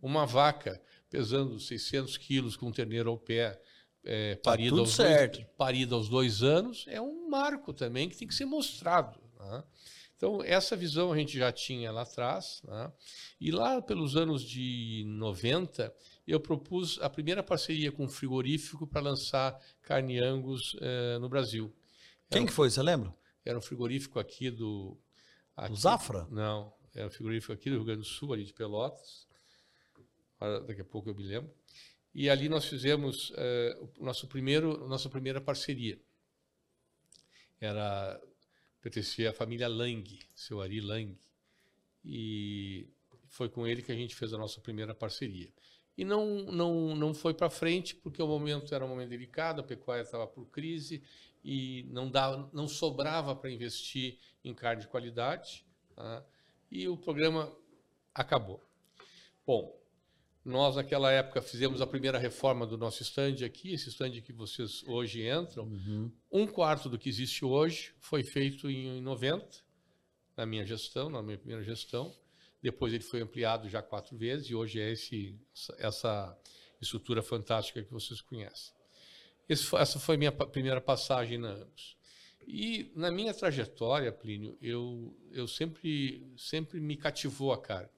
Uma 0.00 0.26
vaca 0.26 0.80
pesando 1.14 1.60
600 1.60 2.16
quilos 2.16 2.56
com 2.56 2.66
um 2.66 2.72
terneiro 2.72 3.08
ao 3.08 3.16
pé, 3.16 3.60
é, 4.02 4.34
tá 4.34 4.50
parida, 4.50 4.80
aos 4.80 4.96
certo. 4.96 5.36
Dois, 5.36 5.48
parida 5.56 5.94
aos 5.94 6.08
dois 6.08 6.42
anos, 6.42 6.84
é 6.88 7.00
um 7.00 7.28
marco 7.30 7.72
também 7.72 8.08
que 8.08 8.16
tem 8.16 8.26
que 8.26 8.34
ser 8.34 8.44
mostrado. 8.46 9.20
Né? 9.38 9.62
Então, 10.16 10.42
essa 10.42 10.74
visão 10.74 11.12
a 11.12 11.16
gente 11.16 11.38
já 11.38 11.52
tinha 11.52 11.92
lá 11.92 12.02
atrás. 12.02 12.60
Né? 12.64 12.92
E 13.40 13.52
lá 13.52 13.80
pelos 13.80 14.16
anos 14.16 14.42
de 14.42 15.04
90, 15.06 15.94
eu 16.26 16.40
propus 16.40 16.98
a 17.00 17.08
primeira 17.08 17.44
parceria 17.44 17.92
com 17.92 18.06
um 18.06 18.08
frigorífico 18.08 18.84
para 18.84 19.00
lançar 19.00 19.56
carne 19.82 20.18
Angus 20.18 20.74
eh, 20.80 21.16
no 21.20 21.28
Brasil. 21.28 21.72
Quem 22.28 22.40
era 22.40 22.46
que 22.48 22.52
foi, 22.52 22.70
você 22.70 22.82
lembra? 22.82 23.14
Era 23.44 23.56
um 23.56 23.62
frigorífico 23.62 24.18
aqui 24.18 24.50
do... 24.50 24.98
Aqui, 25.56 25.70
do 25.70 25.76
Zafra? 25.76 26.26
Não, 26.28 26.74
era 26.92 27.06
um 27.06 27.10
frigorífico 27.10 27.52
aqui 27.52 27.70
do 27.70 27.76
Rio 27.76 27.84
Grande 27.84 28.00
do 28.00 28.06
Sul, 28.06 28.32
ali 28.32 28.42
de 28.42 28.52
Pelotas 28.52 29.32
daqui 30.66 30.80
a 30.80 30.84
pouco 30.84 31.10
eu 31.10 31.14
me 31.14 31.22
lembro. 31.22 31.52
E 32.14 32.30
ali 32.30 32.48
nós 32.48 32.64
fizemos 32.64 33.30
uh, 33.30 33.90
o 33.98 34.04
nosso 34.04 34.28
primeiro, 34.28 34.86
nossa 34.86 35.08
primeira 35.08 35.40
parceria. 35.40 35.98
Era 37.60 38.20
pertencia 38.80 39.30
à 39.30 39.32
família 39.32 39.66
Lang, 39.66 40.18
seu 40.34 40.60
Ari 40.60 40.80
Lang. 40.80 41.18
E 42.04 42.88
foi 43.28 43.48
com 43.48 43.66
ele 43.66 43.82
que 43.82 43.90
a 43.90 43.96
gente 43.96 44.14
fez 44.14 44.32
a 44.32 44.38
nossa 44.38 44.60
primeira 44.60 44.94
parceria. 44.94 45.52
E 45.96 46.04
não, 46.04 46.42
não, 46.44 46.94
não 46.94 47.14
foi 47.14 47.34
para 47.34 47.50
frente, 47.50 47.94
porque 47.96 48.20
o 48.22 48.26
momento 48.26 48.74
era 48.74 48.84
um 48.84 48.88
momento 48.88 49.08
delicado, 49.08 49.60
a 49.60 49.64
pecuária 49.64 50.02
estava 50.02 50.26
por 50.26 50.46
crise 50.46 51.02
e 51.44 51.84
não, 51.90 52.10
dava, 52.10 52.48
não 52.52 52.66
sobrava 52.66 53.34
para 53.34 53.50
investir 53.50 54.18
em 54.44 54.54
carne 54.54 54.82
de 54.82 54.88
qualidade. 54.88 55.64
Tá? 55.94 56.24
E 56.70 56.88
o 56.88 56.96
programa 56.96 57.52
acabou. 58.14 58.62
Bom, 59.46 59.76
nós, 60.44 60.76
naquela 60.76 61.10
época, 61.10 61.40
fizemos 61.40 61.80
a 61.80 61.86
primeira 61.86 62.18
reforma 62.18 62.66
do 62.66 62.76
nosso 62.76 63.02
stand 63.02 63.44
aqui, 63.44 63.72
esse 63.72 63.88
stand 63.88 64.20
que 64.20 64.32
vocês 64.32 64.84
hoje 64.86 65.26
entram. 65.26 65.64
Uhum. 65.64 66.12
Um 66.30 66.46
quarto 66.46 66.88
do 66.88 66.98
que 66.98 67.08
existe 67.08 67.44
hoje 67.44 67.94
foi 67.98 68.22
feito 68.22 68.68
em 68.68 69.00
90, 69.00 69.46
na 70.36 70.44
minha 70.44 70.66
gestão, 70.66 71.08
na 71.08 71.22
minha 71.22 71.38
primeira 71.38 71.62
gestão. 71.62 72.14
Depois 72.62 72.92
ele 72.92 73.02
foi 73.02 73.22
ampliado 73.22 73.68
já 73.70 73.80
quatro 73.80 74.16
vezes 74.18 74.50
e 74.50 74.54
hoje 74.54 74.80
é 74.80 74.92
esse, 74.92 75.38
essa 75.78 76.38
estrutura 76.80 77.22
fantástica 77.22 77.82
que 77.82 77.92
vocês 77.92 78.20
conhecem. 78.20 78.74
Esse, 79.48 79.74
essa 79.76 79.98
foi 79.98 80.16
a 80.16 80.18
minha 80.18 80.32
primeira 80.32 80.80
passagem 80.80 81.38
na 81.38 81.52
Angus. 81.52 81.96
E 82.46 82.92
na 82.94 83.10
minha 83.10 83.32
trajetória, 83.32 84.12
Plínio, 84.12 84.58
eu, 84.60 85.16
eu 85.32 85.48
sempre, 85.48 86.30
sempre 86.36 86.80
me 86.80 86.96
cativou 86.96 87.52
a 87.52 87.60
carne. 87.60 87.88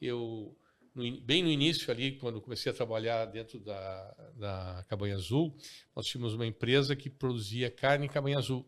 Eu 0.00 0.56
no, 0.94 1.20
bem 1.20 1.42
no 1.42 1.50
início 1.50 1.90
ali, 1.90 2.12
quando 2.12 2.40
comecei 2.40 2.70
a 2.70 2.74
trabalhar 2.74 3.24
dentro 3.26 3.58
da, 3.58 4.14
da 4.36 4.84
Cabanha 4.88 5.16
Azul, 5.16 5.54
nós 5.94 6.06
tínhamos 6.06 6.34
uma 6.34 6.46
empresa 6.46 6.94
que 6.94 7.10
produzia 7.10 7.70
carne 7.70 8.06
em 8.06 8.08
Cabanha 8.08 8.38
Azul, 8.38 8.64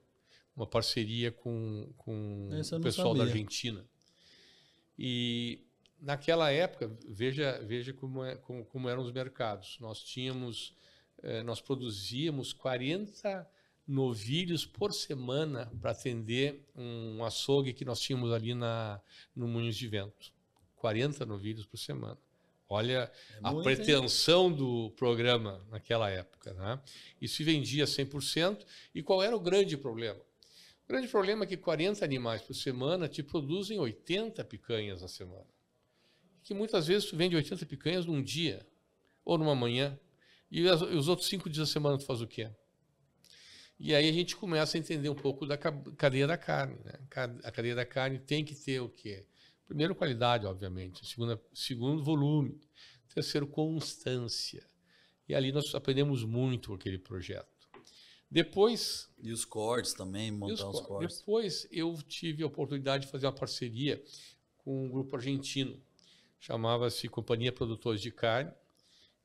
uma 0.57 0.66
parceria 0.66 1.31
com, 1.31 1.93
com 1.97 2.49
o 2.49 2.81
pessoal 2.81 3.09
sabia. 3.09 3.24
da 3.24 3.31
Argentina. 3.31 3.85
E 4.99 5.61
naquela 6.01 6.51
época, 6.51 6.91
veja, 7.07 7.61
veja 7.64 7.93
como, 7.93 8.24
é, 8.24 8.37
como, 8.37 8.64
como 8.64 8.89
eram 8.89 9.03
os 9.03 9.12
mercados. 9.12 9.79
Nós 9.81 10.03
tínhamos, 10.03 10.74
eh, 11.22 11.43
nós 11.43 11.61
produzíamos 11.61 12.53
40 12.53 13.49
novilhos 13.87 14.66
por 14.66 14.93
semana 14.93 15.70
para 15.81 15.93
atender 15.93 16.66
um 16.74 17.22
açougue 17.24 17.72
que 17.72 17.85
nós 17.85 18.01
tínhamos 18.01 18.33
ali 18.33 18.55
na, 18.55 19.01
no 19.35 19.47
Moinhos 19.47 19.77
de 19.77 19.87
Vento. 19.87 20.36
40 20.77 21.27
novilhos 21.27 21.66
por 21.66 21.79
semana. 21.79 22.18
Olha 22.68 23.11
é 23.33 23.39
a 23.43 23.55
pretensão 23.55 24.49
hein? 24.49 24.57
do 24.57 24.91
programa 24.97 25.64
naquela 25.70 26.11
época. 26.11 26.53
Né? 26.53 26.81
E 27.20 27.29
se 27.29 27.45
vendia 27.45 27.85
100%. 27.85 28.64
E 28.95 29.03
qual 29.03 29.22
era 29.22 29.37
o 29.37 29.41
grande 29.41 29.77
problema? 29.77 30.20
O 30.85 30.89
grande 30.89 31.09
problema 31.09 31.45
é 31.45 31.47
que 31.47 31.57
40 31.57 32.05
animais 32.05 32.43
por 32.43 32.55
semana 32.55 33.09
te 33.09 33.22
produzem 33.22 33.79
80 33.79 34.45
picanhas 34.45 35.03
na 35.03 35.09
semana. 35.09 35.47
Que 36.43 36.55
muitas 36.55 36.87
vezes 36.87 37.09
tu 37.09 37.16
vende 37.16 37.37
80 37.37 37.66
picanhas 37.66 38.07
num 38.07 38.22
dia 38.22 38.66
ou 39.24 39.39
numa 39.39 39.55
manhã. 39.55 39.99
E 40.51 40.64
os 40.68 41.09
outros 41.09 41.29
cinco 41.29 41.51
dias 41.51 41.68
da 41.68 41.72
semana 41.72 41.99
tu 41.99 42.05
faz 42.05 42.20
o 42.20 42.27
quê? 42.27 42.49
E 43.79 43.95
aí 43.95 44.09
a 44.09 44.12
gente 44.12 44.35
começa 44.37 44.77
a 44.77 44.81
entender 44.81 45.09
um 45.09 45.14
pouco 45.14 45.45
da 45.45 45.59
cadeia 45.59 46.27
da 46.27 46.39
carne. 46.39 46.79
Né? 46.85 46.95
A 47.43 47.51
cadeia 47.51 47.74
da 47.74 47.85
carne 47.85 48.18
tem 48.18 48.45
que 48.45 48.55
ter 48.55 48.81
o 48.81 48.89
quê? 48.89 49.27
Primeiro, 49.67 49.95
qualidade, 49.95 50.47
obviamente. 50.47 51.05
Segundo, 51.07 51.41
segundo, 51.53 52.03
volume. 52.03 52.61
Terceiro, 53.12 53.47
constância. 53.47 54.64
E 55.29 55.35
ali 55.35 55.51
nós 55.51 55.75
aprendemos 55.75 56.25
muito 56.25 56.69
com 56.69 56.75
aquele 56.75 56.99
projeto. 56.99 57.49
Depois. 58.31 59.09
E 59.19 59.33
os 59.33 59.45
cortes 59.45 59.93
também, 59.93 60.31
montar 60.31 60.69
os, 60.69 60.81
os 60.81 60.87
cortes. 60.87 61.19
Depois 61.19 61.69
eu 61.71 61.97
tive 62.03 62.43
a 62.43 62.47
oportunidade 62.47 63.07
de 63.07 63.12
fazer 63.12 63.27
uma 63.27 63.33
parceria 63.33 64.03
com 64.59 64.85
um 64.85 64.89
grupo 64.89 65.17
argentino. 65.17 65.81
Chamava-se 66.39 67.09
Companhia 67.09 67.53
Produtores 67.53 68.01
de 68.01 68.11
Carne. 68.11 68.53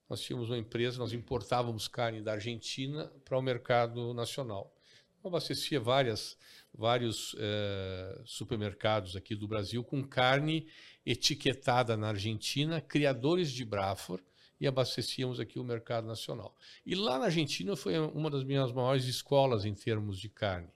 Nós 0.10 0.22
tínhamos 0.22 0.50
uma 0.50 0.58
empresa, 0.58 0.98
nós 0.98 1.14
importávamos 1.14 1.88
carne 1.88 2.22
da 2.22 2.34
Argentina 2.34 3.12
para 3.24 3.38
o 3.38 3.42
mercado 3.42 4.14
nacional. 4.14 4.76
Abastecia 5.24 5.80
várias 5.80 6.38
vários 6.74 7.36
eh, 7.38 8.22
supermercados 8.26 9.15
aqui 9.15 9.36
do 9.36 9.47
Brasil 9.47 9.84
com 9.84 10.03
carne 10.03 10.67
etiquetada 11.05 11.97
na 11.97 12.09
Argentina, 12.09 12.80
criadores 12.80 13.51
de 13.51 13.65
Brafor, 13.65 14.22
e 14.59 14.67
abastecíamos 14.67 15.39
aqui 15.39 15.59
o 15.59 15.63
mercado 15.63 16.07
nacional. 16.07 16.55
E 16.86 16.93
lá 16.93 17.17
na 17.17 17.26
Argentina 17.26 17.76
foi 17.76 17.97
uma 17.97 18.30
das 18.30 18.43
minhas 18.43 18.72
maiores 18.72 19.05
escolas 19.05 19.65
em 19.65 19.74
termos 19.74 20.19
de 20.19 20.30
carne. 20.30 20.69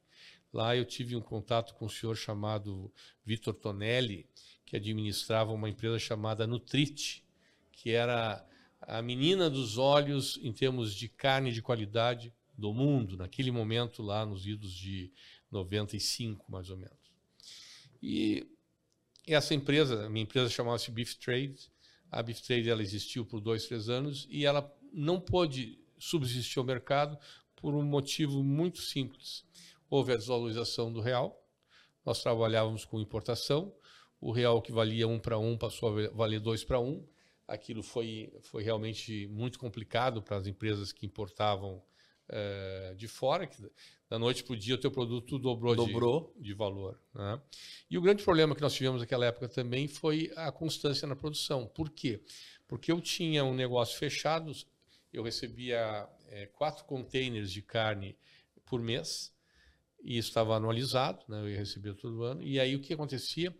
Lá 0.51 0.75
eu 0.75 0.85
tive 0.85 1.15
um 1.15 1.21
contato 1.21 1.75
com 1.75 1.85
um 1.85 1.89
senhor 1.89 2.15
chamado 2.15 2.91
Vitor 3.23 3.53
Tonelli, 3.53 4.27
que 4.65 4.75
administrava 4.75 5.51
uma 5.51 5.69
empresa 5.69 5.99
chamada 5.99 6.47
Nutrit, 6.47 7.23
que 7.71 7.91
era 7.91 8.43
a 8.81 9.01
menina 9.01 9.49
dos 9.49 9.77
olhos 9.77 10.39
em 10.41 10.51
termos 10.51 10.95
de 10.95 11.07
carne 11.07 11.51
de 11.51 11.61
qualidade 11.61 12.33
do 12.57 12.73
mundo, 12.73 13.17
naquele 13.17 13.51
momento 13.51 14.01
lá 14.01 14.25
nos 14.25 14.45
idos 14.45 14.73
de 14.73 15.11
95, 15.51 16.51
mais 16.51 16.69
ou 16.69 16.77
menos. 16.77 17.13
E 18.01 18.47
essa 19.27 19.53
empresa, 19.53 20.09
minha 20.09 20.23
empresa 20.23 20.49
chamava-se 20.49 20.91
Beef 20.91 21.15
Trade. 21.15 21.55
A 22.11 22.21
Beef 22.21 22.41
Trade 22.41 22.69
ela 22.69 22.81
existiu 22.81 23.25
por 23.25 23.41
dois, 23.41 23.65
três 23.65 23.89
anos 23.89 24.27
e 24.29 24.45
ela 24.45 24.71
não 24.93 25.19
pôde 25.19 25.79
subsistir 25.97 26.59
ao 26.59 26.65
mercado 26.65 27.17
por 27.55 27.73
um 27.73 27.83
motivo 27.83 28.43
muito 28.43 28.81
simples. 28.81 29.43
Houve 29.89 30.13
a 30.13 30.17
desvalorização 30.17 30.91
do 30.91 31.01
real, 31.01 31.43
nós 32.05 32.21
trabalhávamos 32.21 32.85
com 32.85 32.99
importação, 32.99 33.73
o 34.19 34.31
real 34.31 34.61
que 34.61 34.71
valia 34.71 35.07
um 35.07 35.19
para 35.19 35.37
um 35.37 35.57
passou 35.57 35.97
a 35.97 36.09
valer 36.09 36.39
dois 36.39 36.63
para 36.63 36.79
um. 36.79 37.07
Aquilo 37.47 37.83
foi, 37.83 38.31
foi 38.41 38.63
realmente 38.63 39.27
muito 39.27 39.59
complicado 39.59 40.21
para 40.21 40.37
as 40.37 40.47
empresas 40.47 40.91
que 40.91 41.05
importavam 41.05 41.83
uh, 42.29 42.95
de 42.95 43.07
fora. 43.07 43.47
Que 43.47 43.57
da 44.09 44.19
noite 44.19 44.43
para 44.43 44.53
o 44.53 44.57
dia 44.57 44.75
o 44.75 44.77
teu 44.77 44.91
produto 44.91 45.39
dobrou, 45.39 45.75
dobrou. 45.75 46.33
De, 46.37 46.43
de 46.43 46.53
valor. 46.53 46.99
Né? 47.13 47.41
E 47.89 47.97
o 47.97 48.01
grande 48.01 48.23
problema 48.23 48.55
que 48.55 48.61
nós 48.61 48.73
tivemos 48.73 49.01
naquela 49.01 49.25
época 49.25 49.49
também 49.49 49.87
foi 49.87 50.31
a 50.35 50.51
constância 50.51 51.07
na 51.07 51.15
produção. 51.15 51.67
Por 51.67 51.89
quê? 51.89 52.21
Porque 52.67 52.91
eu 52.91 53.01
tinha 53.01 53.43
um 53.43 53.53
negócio 53.53 53.97
fechado, 53.97 54.51
eu 55.11 55.23
recebia 55.23 56.07
é, 56.27 56.45
quatro 56.47 56.85
containers 56.85 57.51
de 57.51 57.61
carne 57.61 58.17
por 58.65 58.81
mês, 58.81 59.33
e 60.03 60.17
isso 60.17 60.29
estava 60.29 60.55
anualizado, 60.55 61.25
né? 61.27 61.39
eu 61.41 61.49
ia 61.49 61.57
receber 61.57 61.95
todo 61.95 62.23
ano. 62.23 62.43
E 62.43 62.59
aí 62.59 62.75
o 62.75 62.79
que 62.79 62.93
acontecia? 62.93 63.55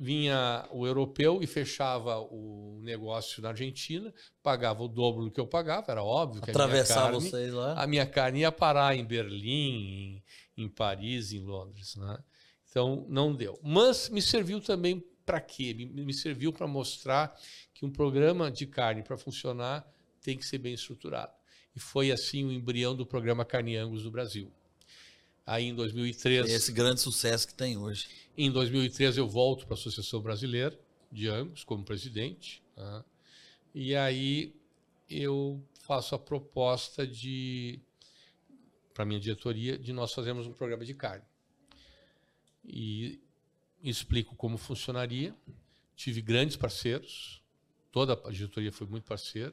Vinha 0.00 0.66
o 0.72 0.86
europeu 0.86 1.42
e 1.42 1.46
fechava 1.46 2.18
o 2.18 2.80
negócio 2.82 3.42
na 3.42 3.50
Argentina, 3.50 4.12
pagava 4.42 4.82
o 4.82 4.88
dobro 4.88 5.24
do 5.24 5.30
que 5.30 5.38
eu 5.38 5.46
pagava, 5.46 5.92
era 5.92 6.02
óbvio 6.02 6.40
que 6.40 6.50
Atravessar 6.50 6.94
a 6.94 7.10
minha 7.10 7.12
carne, 7.12 7.30
vocês 7.30 7.52
lá. 7.52 7.82
A 7.82 7.86
minha 7.86 8.06
carne 8.06 8.40
ia 8.40 8.50
parar 8.50 8.96
em 8.96 9.04
Berlim, 9.04 10.22
em, 10.56 10.64
em 10.64 10.68
Paris, 10.70 11.34
em 11.34 11.40
Londres. 11.40 11.96
Né? 11.96 12.18
Então, 12.70 13.04
não 13.10 13.34
deu. 13.34 13.60
Mas 13.62 14.08
me 14.08 14.22
serviu 14.22 14.58
também 14.58 15.04
para 15.26 15.38
quê? 15.38 15.74
Me, 15.74 15.84
me 15.84 16.14
serviu 16.14 16.50
para 16.50 16.66
mostrar 16.66 17.38
que 17.74 17.84
um 17.84 17.90
programa 17.90 18.50
de 18.50 18.66
carne, 18.66 19.02
para 19.02 19.18
funcionar, 19.18 19.86
tem 20.22 20.34
que 20.34 20.46
ser 20.46 20.56
bem 20.56 20.72
estruturado. 20.72 21.32
E 21.76 21.78
foi 21.78 22.10
assim 22.10 22.42
o 22.46 22.50
embrião 22.50 22.96
do 22.96 23.04
programa 23.04 23.44
Carne 23.44 23.76
Angus 23.76 24.04
do 24.04 24.10
Brasil. 24.10 24.50
Aí 25.50 25.66
em 25.66 25.74
2013. 25.74 26.48
Esse 26.48 26.70
grande 26.70 27.00
sucesso 27.00 27.44
que 27.44 27.52
tem 27.52 27.76
hoje. 27.76 28.06
Em 28.38 28.52
2013 28.52 29.18
eu 29.18 29.28
volto 29.28 29.66
para 29.66 29.74
a 29.74 29.78
Associação 29.78 30.20
Brasileira 30.20 30.78
de 31.10 31.26
Angus 31.26 31.64
como 31.64 31.84
presidente. 31.84 32.62
Tá? 32.76 33.04
E 33.74 33.96
aí 33.96 34.54
eu 35.08 35.60
faço 35.80 36.14
a 36.14 36.18
proposta 36.20 37.04
de 37.04 37.80
para 38.94 39.04
minha 39.04 39.18
diretoria 39.18 39.76
de 39.76 39.92
nós 39.92 40.14
fazermos 40.14 40.46
um 40.46 40.52
programa 40.52 40.84
de 40.84 40.94
carne. 40.94 41.24
E 42.64 43.20
explico 43.82 44.36
como 44.36 44.56
funcionaria. 44.56 45.34
Tive 45.96 46.22
grandes 46.22 46.54
parceiros, 46.54 47.42
toda 47.90 48.12
a 48.12 48.30
diretoria 48.30 48.70
foi 48.70 48.86
muito 48.86 49.02
parceira 49.02 49.52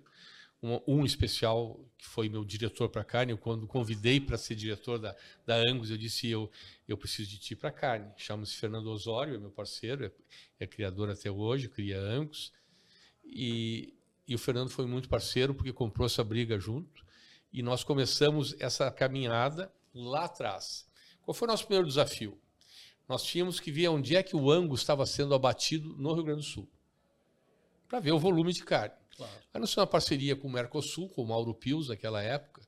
um, 0.62 0.80
um 0.88 1.06
especial 1.06 1.80
que 1.98 2.06
foi 2.06 2.30
meu 2.30 2.44
diretor 2.44 2.90
para 2.90 3.04
carne. 3.04 3.32
Eu, 3.32 3.38
quando 3.38 3.68
convidei 3.68 4.20
para 4.20 4.38
ser 4.38 4.56
diretor 4.56 5.00
da, 5.00 5.16
da 5.46 5.56
Angus, 5.56 5.90
eu 5.90 5.98
disse: 5.98 6.30
eu, 6.30 6.50
eu 6.88 6.98
preciso 6.98 7.30
de 7.30 7.38
ti 7.38 7.56
para 7.56 7.72
carne. 7.72 8.12
Chama-se 8.18 8.56
Fernando 8.56 8.88
Osório, 8.88 9.36
é 9.36 9.38
meu 9.38 9.52
parceiro, 9.52 10.06
é, 10.06 10.12
é 10.60 10.68
criador 10.68 11.10
até 11.10 11.30
hoje, 11.30 11.70
cria 11.70 12.00
Angus. 12.00 12.52
E, 13.24 13.94
e 14.28 14.36
o 14.36 14.38
Fernando 14.40 14.70
foi 14.70 14.86
muito 14.86 15.10
parceiro 15.10 15.54
porque 15.54 15.74
comprou 15.74 16.06
essa 16.06 16.24
briga 16.24 16.60
junto. 16.60 17.06
E 17.52 17.62
nós 17.62 17.84
começamos 17.84 18.56
essa 18.60 18.92
caminhada 18.92 19.72
lá 19.94 20.26
atrás. 20.26 20.88
Qual 21.22 21.34
foi 21.34 21.48
o 21.48 21.52
nosso 21.52 21.66
primeiro 21.66 21.88
desafio? 21.88 22.38
Nós 23.08 23.24
tínhamos 23.24 23.60
que 23.60 23.72
ver 23.72 23.88
onde 23.88 24.16
é 24.16 24.24
que 24.24 24.36
o 24.36 24.52
Angus 24.52 24.82
estava 24.82 25.06
sendo 25.06 25.34
abatido 25.34 25.96
no 25.98 26.14
Rio 26.14 26.24
Grande 26.24 26.42
do 26.42 26.46
Sul, 26.46 26.70
para 27.88 28.02
ver 28.02 28.12
o 28.12 28.20
volume 28.20 28.52
de 28.52 28.64
carne. 28.64 28.96
Claro. 29.18 29.34
Anunciou 29.54 29.82
uma 29.82 29.88
parceria 29.88 30.36
com 30.36 30.48
o 30.48 30.52
Mercosul, 30.52 31.10
com 31.10 31.24
o 31.24 31.28
Mauro 31.28 31.54
Pius 31.54 31.90
naquela 31.90 32.22
época, 32.22 32.62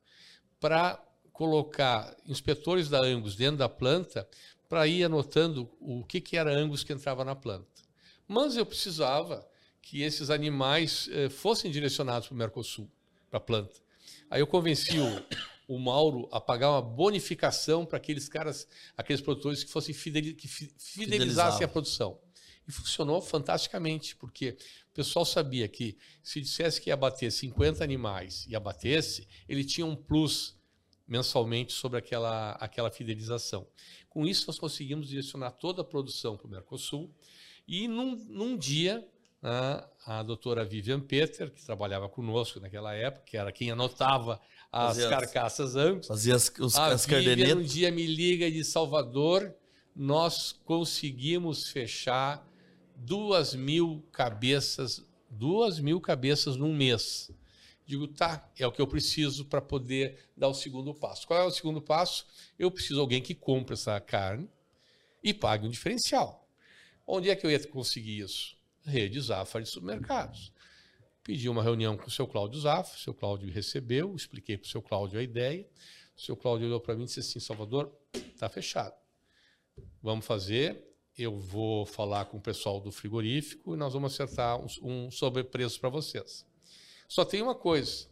para 0.60 1.02
colocar 1.32 2.14
inspetores 2.26 2.90
da 2.90 3.00
Angus 3.00 3.36
dentro 3.36 3.58
da 3.58 3.70
planta 3.70 4.28
para 4.68 4.86
ir 4.88 5.04
anotando 5.04 5.72
o 5.80 6.04
que, 6.04 6.20
que 6.20 6.36
era 6.36 6.54
Angus 6.54 6.84
que 6.84 6.92
entrava 6.92 7.24
na 7.24 7.36
planta. 7.36 7.68
Mas 8.28 8.58
eu 8.58 8.66
precisava 8.66 9.48
que 9.82 10.02
esses 10.04 10.30
animais 10.30 11.10
eh, 11.12 11.30
fossem 11.30 11.72
direcionados 11.72 12.28
para 12.28 12.36
o 12.36 12.38
Mercosul, 12.38 12.92
para 13.30 13.38
a 13.38 13.42
planta. 13.42 13.80
Aí 14.30 14.42
eu 14.42 14.46
convenci 14.46 15.00
o, 15.00 15.76
o 15.76 15.80
Mauro 15.80 16.28
a 16.32 16.42
pagar 16.42 16.72
uma 16.72 16.82
bonificação 16.82 17.86
para 17.86 17.98
aqueles 17.98 18.28
caras, 18.28 18.68
aqueles 18.98 19.22
produtores 19.22 19.64
que 19.64 19.72
fossem 19.72 19.96
fideliz, 19.96 20.36
que 20.36 20.48
fidelizassem 20.48 21.64
a 21.64 21.68
produção. 21.68 22.20
E 22.68 22.72
funcionou 22.72 23.20
fantasticamente, 23.22 24.16
porque 24.16 24.58
pessoal 25.00 25.24
sabia 25.24 25.66
que 25.66 25.98
se 26.22 26.42
dissesse 26.42 26.82
que 26.82 26.90
ia 26.90 26.94
abater 26.94 27.32
50 27.32 27.82
animais 27.82 28.46
e 28.50 28.56
abatesse, 28.56 29.26
ele 29.48 29.64
tinha 29.64 29.86
um 29.86 29.96
plus 29.96 30.60
mensalmente 31.08 31.72
sobre 31.72 31.98
aquela, 31.98 32.52
aquela 32.60 32.92
fidelização. 32.92 33.66
Com 34.10 34.28
isso, 34.28 34.46
nós 34.48 34.60
conseguimos 34.60 35.08
direcionar 35.08 35.52
toda 35.52 35.84
a 35.84 35.86
produção 35.86 36.36
para 36.36 36.48
o 36.48 36.50
Mercosul. 36.50 37.10
E 37.66 37.88
num, 37.88 38.14
num 38.28 38.58
dia, 38.58 39.08
a, 39.42 39.78
né, 39.78 39.88
a 40.06 40.24
doutora 40.24 40.66
Vivian 40.66 41.00
Peter, 41.00 41.50
que 41.50 41.66
trabalhava 41.66 42.10
conosco 42.10 42.60
naquela 42.60 42.94
época, 42.94 43.24
que 43.26 43.38
era 43.38 43.54
quem 43.54 43.72
anotava 43.72 44.42
as 44.70 44.98
fazia 44.98 45.10
carcaças 45.10 45.78
angus, 45.78 46.08
fazia 46.08 46.36
as, 46.36 46.52
os, 46.60 46.76
a 46.76 46.88
as 46.88 47.06
Vivian 47.06 47.56
um 47.56 47.64
dia 47.64 47.90
me 47.90 48.06
liga 48.06 48.52
de 48.52 48.66
Salvador, 48.66 49.56
nós 49.96 50.52
conseguimos 50.52 51.70
fechar 51.70 52.46
duas 53.00 53.56
mil 53.56 54.06
cabeças, 54.12 55.04
duas 55.30 55.80
mil 55.80 56.02
cabeças 56.02 56.56
num 56.56 56.76
mês. 56.76 57.32
Digo, 57.86 58.08
tá, 58.08 58.48
é 58.58 58.68
o 58.68 58.72
que 58.72 58.82
eu 58.82 58.88
preciso 58.88 59.46
para 59.46 59.62
poder 59.62 60.20
dar 60.38 60.48
o 60.48 60.54
segundo 60.54 60.94
passo. 60.94 61.26
Qual 61.26 61.40
é 61.40 61.44
o 61.44 61.52
segundo 61.52 61.82
passo? 61.82 62.28
Eu 62.58 62.70
preciso 62.70 62.96
de 62.96 63.00
alguém 63.00 63.22
que 63.22 63.34
compre 63.34 63.74
essa 63.74 64.00
carne 64.00 64.48
e 65.24 65.34
pague 65.34 65.66
um 65.66 65.70
diferencial. 65.70 66.48
Onde 67.08 67.30
é 67.30 67.36
que 67.36 67.46
eu 67.46 67.50
ia 67.50 67.68
conseguir 67.68 68.20
isso? 68.20 68.56
Rede 68.86 69.20
Zafra 69.20 69.62
de 69.62 69.70
supermercados. 69.70 70.54
Pedi 71.24 71.50
uma 71.50 71.64
reunião 71.64 71.98
com 71.98 72.08
o 72.08 72.12
seu 72.12 72.28
Cláudio 72.28 72.60
Zafra, 72.60 72.96
o 72.96 73.00
seu 73.00 73.14
Cláudio 73.14 73.52
recebeu, 73.52 74.16
expliquei 74.16 74.58
para 74.58 74.68
o 74.68 74.70
seu 74.70 74.82
Cláudio 74.82 75.20
a 75.20 75.24
ideia. 75.24 75.68
O 76.16 76.22
seu 76.22 76.36
Cláudio 76.36 76.68
olhou 76.68 76.80
para 76.80 76.96
mim 76.96 77.04
e 77.04 77.06
disse 77.06 77.22
assim: 77.22 77.40
Salvador, 77.40 77.92
está 78.14 78.50
fechado. 78.50 78.94
Vamos 80.02 80.26
fazer 80.26 80.89
eu 81.24 81.38
vou 81.38 81.86
falar 81.86 82.26
com 82.26 82.38
o 82.38 82.42
pessoal 82.42 82.80
do 82.80 82.92
frigorífico 82.92 83.74
e 83.74 83.78
nós 83.78 83.94
vamos 83.94 84.14
acertar 84.14 84.60
um, 84.60 84.68
um 84.82 85.12
sobrepreço 85.12 85.80
para 85.80 85.90
vocês. 85.90 86.46
Só 87.08 87.26
tem 87.26 87.42
uma 87.42 87.56
coisa. 87.56 88.08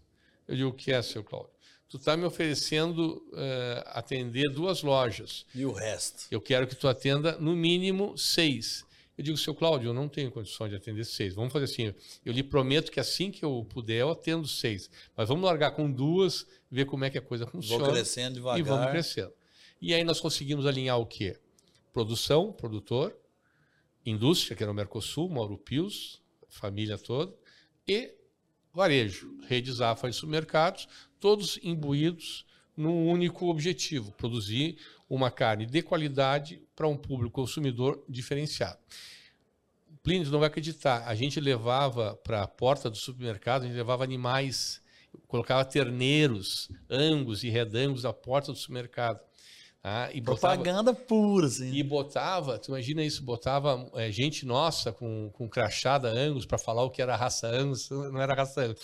Eu 0.47 0.55
digo, 0.55 0.69
o 0.69 0.73
que 0.73 0.91
é, 0.91 1.01
seu 1.01 1.23
Cláudio? 1.23 1.51
Tu 1.89 1.97
está 1.97 2.17
me 2.17 2.25
oferecendo 2.25 3.23
uh, 3.31 3.83
atender 3.87 4.49
duas 4.51 4.83
lojas. 4.83 5.45
E 5.55 5.65
o 5.65 5.71
resto? 5.71 6.27
Eu 6.29 6.41
quero 6.41 6.67
que 6.67 6.75
tu 6.75 6.87
atenda 6.87 7.37
no 7.39 7.55
mínimo 7.55 8.17
seis. 8.17 8.85
Eu 9.17 9.23
digo, 9.23 9.37
seu 9.37 9.55
Cláudio, 9.55 9.89
eu 9.89 9.93
não 9.93 10.09
tenho 10.09 10.29
condições 10.29 10.69
de 10.69 10.75
atender 10.75 11.05
seis. 11.05 11.33
Vamos 11.33 11.51
fazer 11.51 11.65
assim, 11.65 11.93
eu 12.25 12.33
lhe 12.33 12.43
prometo 12.43 12.91
que 12.91 12.99
assim 12.99 13.31
que 13.31 13.43
eu 13.43 13.65
puder, 13.69 14.01
eu 14.01 14.11
atendo 14.11 14.47
seis. 14.47 14.89
Mas 15.15 15.29
vamos 15.29 15.43
largar 15.45 15.71
com 15.71 15.89
duas, 15.89 16.45
ver 16.69 16.85
como 16.85 17.05
é 17.05 17.09
que 17.09 17.17
a 17.17 17.21
coisa 17.21 17.47
funciona. 17.47 17.85
Vou 17.85 17.93
crescendo 17.93 18.35
devagar. 18.35 18.59
E 18.59 18.63
vamos 18.63 18.91
crescendo. 18.91 19.33
E 19.81 19.93
aí 19.93 20.03
nós 20.03 20.19
conseguimos 20.19 20.65
alinhar 20.65 20.99
o 20.99 21.05
quê? 21.05 21.37
Produção, 21.97 22.53
produtor, 22.53 23.17
indústria, 24.05 24.55
que 24.55 24.61
era 24.61 24.71
o 24.71 24.75
Mercosul, 24.75 25.27
Mauro 25.31 25.57
Pius, 25.57 26.21
família 26.47 26.95
toda, 26.95 27.33
e 27.87 28.13
varejo, 28.71 29.35
rede 29.47 29.71
Zafra 29.71 30.07
e 30.07 30.13
supermercados, 30.13 30.87
todos 31.19 31.59
imbuídos 31.63 32.45
num 32.75 33.07
único 33.07 33.47
objetivo, 33.47 34.11
produzir 34.11 34.77
uma 35.09 35.31
carne 35.31 35.65
de 35.65 35.81
qualidade 35.81 36.61
para 36.75 36.87
um 36.87 36.95
público 36.95 37.33
consumidor 37.33 38.05
diferenciado. 38.07 38.77
Plínio 40.03 40.29
não 40.29 40.37
vai 40.37 40.49
acreditar, 40.49 41.03
a 41.07 41.15
gente 41.15 41.39
levava 41.39 42.15
para 42.17 42.43
a 42.43 42.47
porta 42.47 42.91
do 42.91 42.95
supermercado, 42.95 43.63
a 43.63 43.65
gente 43.65 43.75
levava 43.75 44.03
animais, 44.03 44.79
colocava 45.27 45.65
terneiros, 45.65 46.69
angus 46.87 47.43
e 47.43 47.49
redangos 47.49 48.05
à 48.05 48.13
porta 48.13 48.51
do 48.51 48.57
supermercado. 48.59 49.19
Ah, 49.83 50.09
e 50.13 50.21
Propaganda 50.21 50.91
botava, 50.91 51.05
pura, 51.07 51.47
assim. 51.47 51.71
E 51.73 51.81
botava, 51.81 52.57
tu 52.57 52.69
imagina 52.69 53.03
isso, 53.03 53.23
botava 53.23 53.89
é, 53.93 54.11
gente 54.11 54.45
nossa 54.45 54.91
com, 54.91 55.29
com 55.31 55.47
crachada 55.47 56.09
Angus 56.09 56.45
para 56.45 56.57
falar 56.57 56.83
o 56.83 56.89
que 56.89 57.01
era 57.01 57.15
raça 57.15 57.47
Angus, 57.47 57.89
não 57.89 58.21
era 58.21 58.33
raça 58.33 58.61
Angus. 58.61 58.81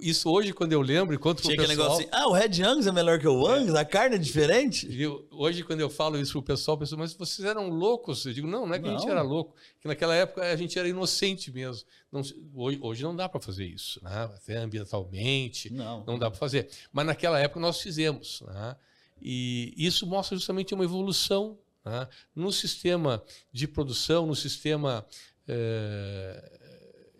Isso 0.00 0.30
hoje, 0.30 0.52
quando 0.52 0.72
eu 0.72 0.80
lembro, 0.80 1.14
enquanto 1.14 1.42
Tinha 1.42 1.54
o 1.54 1.56
pessoal... 1.56 1.76
negócio 1.76 2.00
assim, 2.00 2.08
ah, 2.10 2.26
o 2.26 2.32
Red 2.32 2.62
Angus 2.62 2.86
é 2.86 2.92
melhor 2.92 3.18
que 3.18 3.28
o. 3.28 3.46
Angus? 3.46 3.74
É. 3.74 3.80
A 3.80 3.84
carne 3.84 4.16
é 4.16 4.18
diferente? 4.18 4.86
Viu? 4.86 5.26
Hoje, 5.30 5.62
quando 5.62 5.80
eu 5.80 5.90
falo 5.90 6.18
isso 6.18 6.32
pro 6.32 6.42
pessoal, 6.42 6.76
o 6.76 6.80
pessoal, 6.80 6.98
mas 6.98 7.12
vocês 7.12 7.46
eram 7.46 7.68
loucos? 7.68 8.24
Eu 8.24 8.32
digo, 8.32 8.46
não, 8.46 8.66
não 8.66 8.74
é 8.74 8.78
que 8.78 8.86
não. 8.86 8.96
a 8.96 8.98
gente 8.98 9.10
era 9.10 9.22
louco, 9.22 9.54
que 9.78 9.86
naquela 9.86 10.14
época 10.14 10.42
a 10.42 10.56
gente 10.56 10.78
era 10.78 10.88
inocente 10.88 11.52
mesmo. 11.52 11.86
Não, 12.10 12.22
hoje, 12.54 12.78
hoje 12.80 13.02
não 13.02 13.14
dá 13.14 13.28
para 13.28 13.40
fazer 13.40 13.66
isso, 13.66 14.02
né? 14.02 14.30
até 14.34 14.56
ambientalmente, 14.56 15.72
não, 15.72 16.04
não 16.04 16.18
dá 16.18 16.30
para 16.30 16.38
fazer. 16.38 16.68
Mas 16.92 17.06
naquela 17.06 17.38
época 17.38 17.60
nós 17.60 17.80
fizemos, 17.80 18.42
né? 18.46 18.76
E 19.22 19.74
isso 19.76 20.06
mostra 20.06 20.36
justamente 20.36 20.74
uma 20.74 20.84
evolução 20.84 21.58
né? 21.84 22.08
no 22.34 22.52
sistema 22.52 23.22
de 23.52 23.66
produção, 23.66 24.26
no 24.26 24.34
sistema 24.34 25.06
eh, 25.46 26.58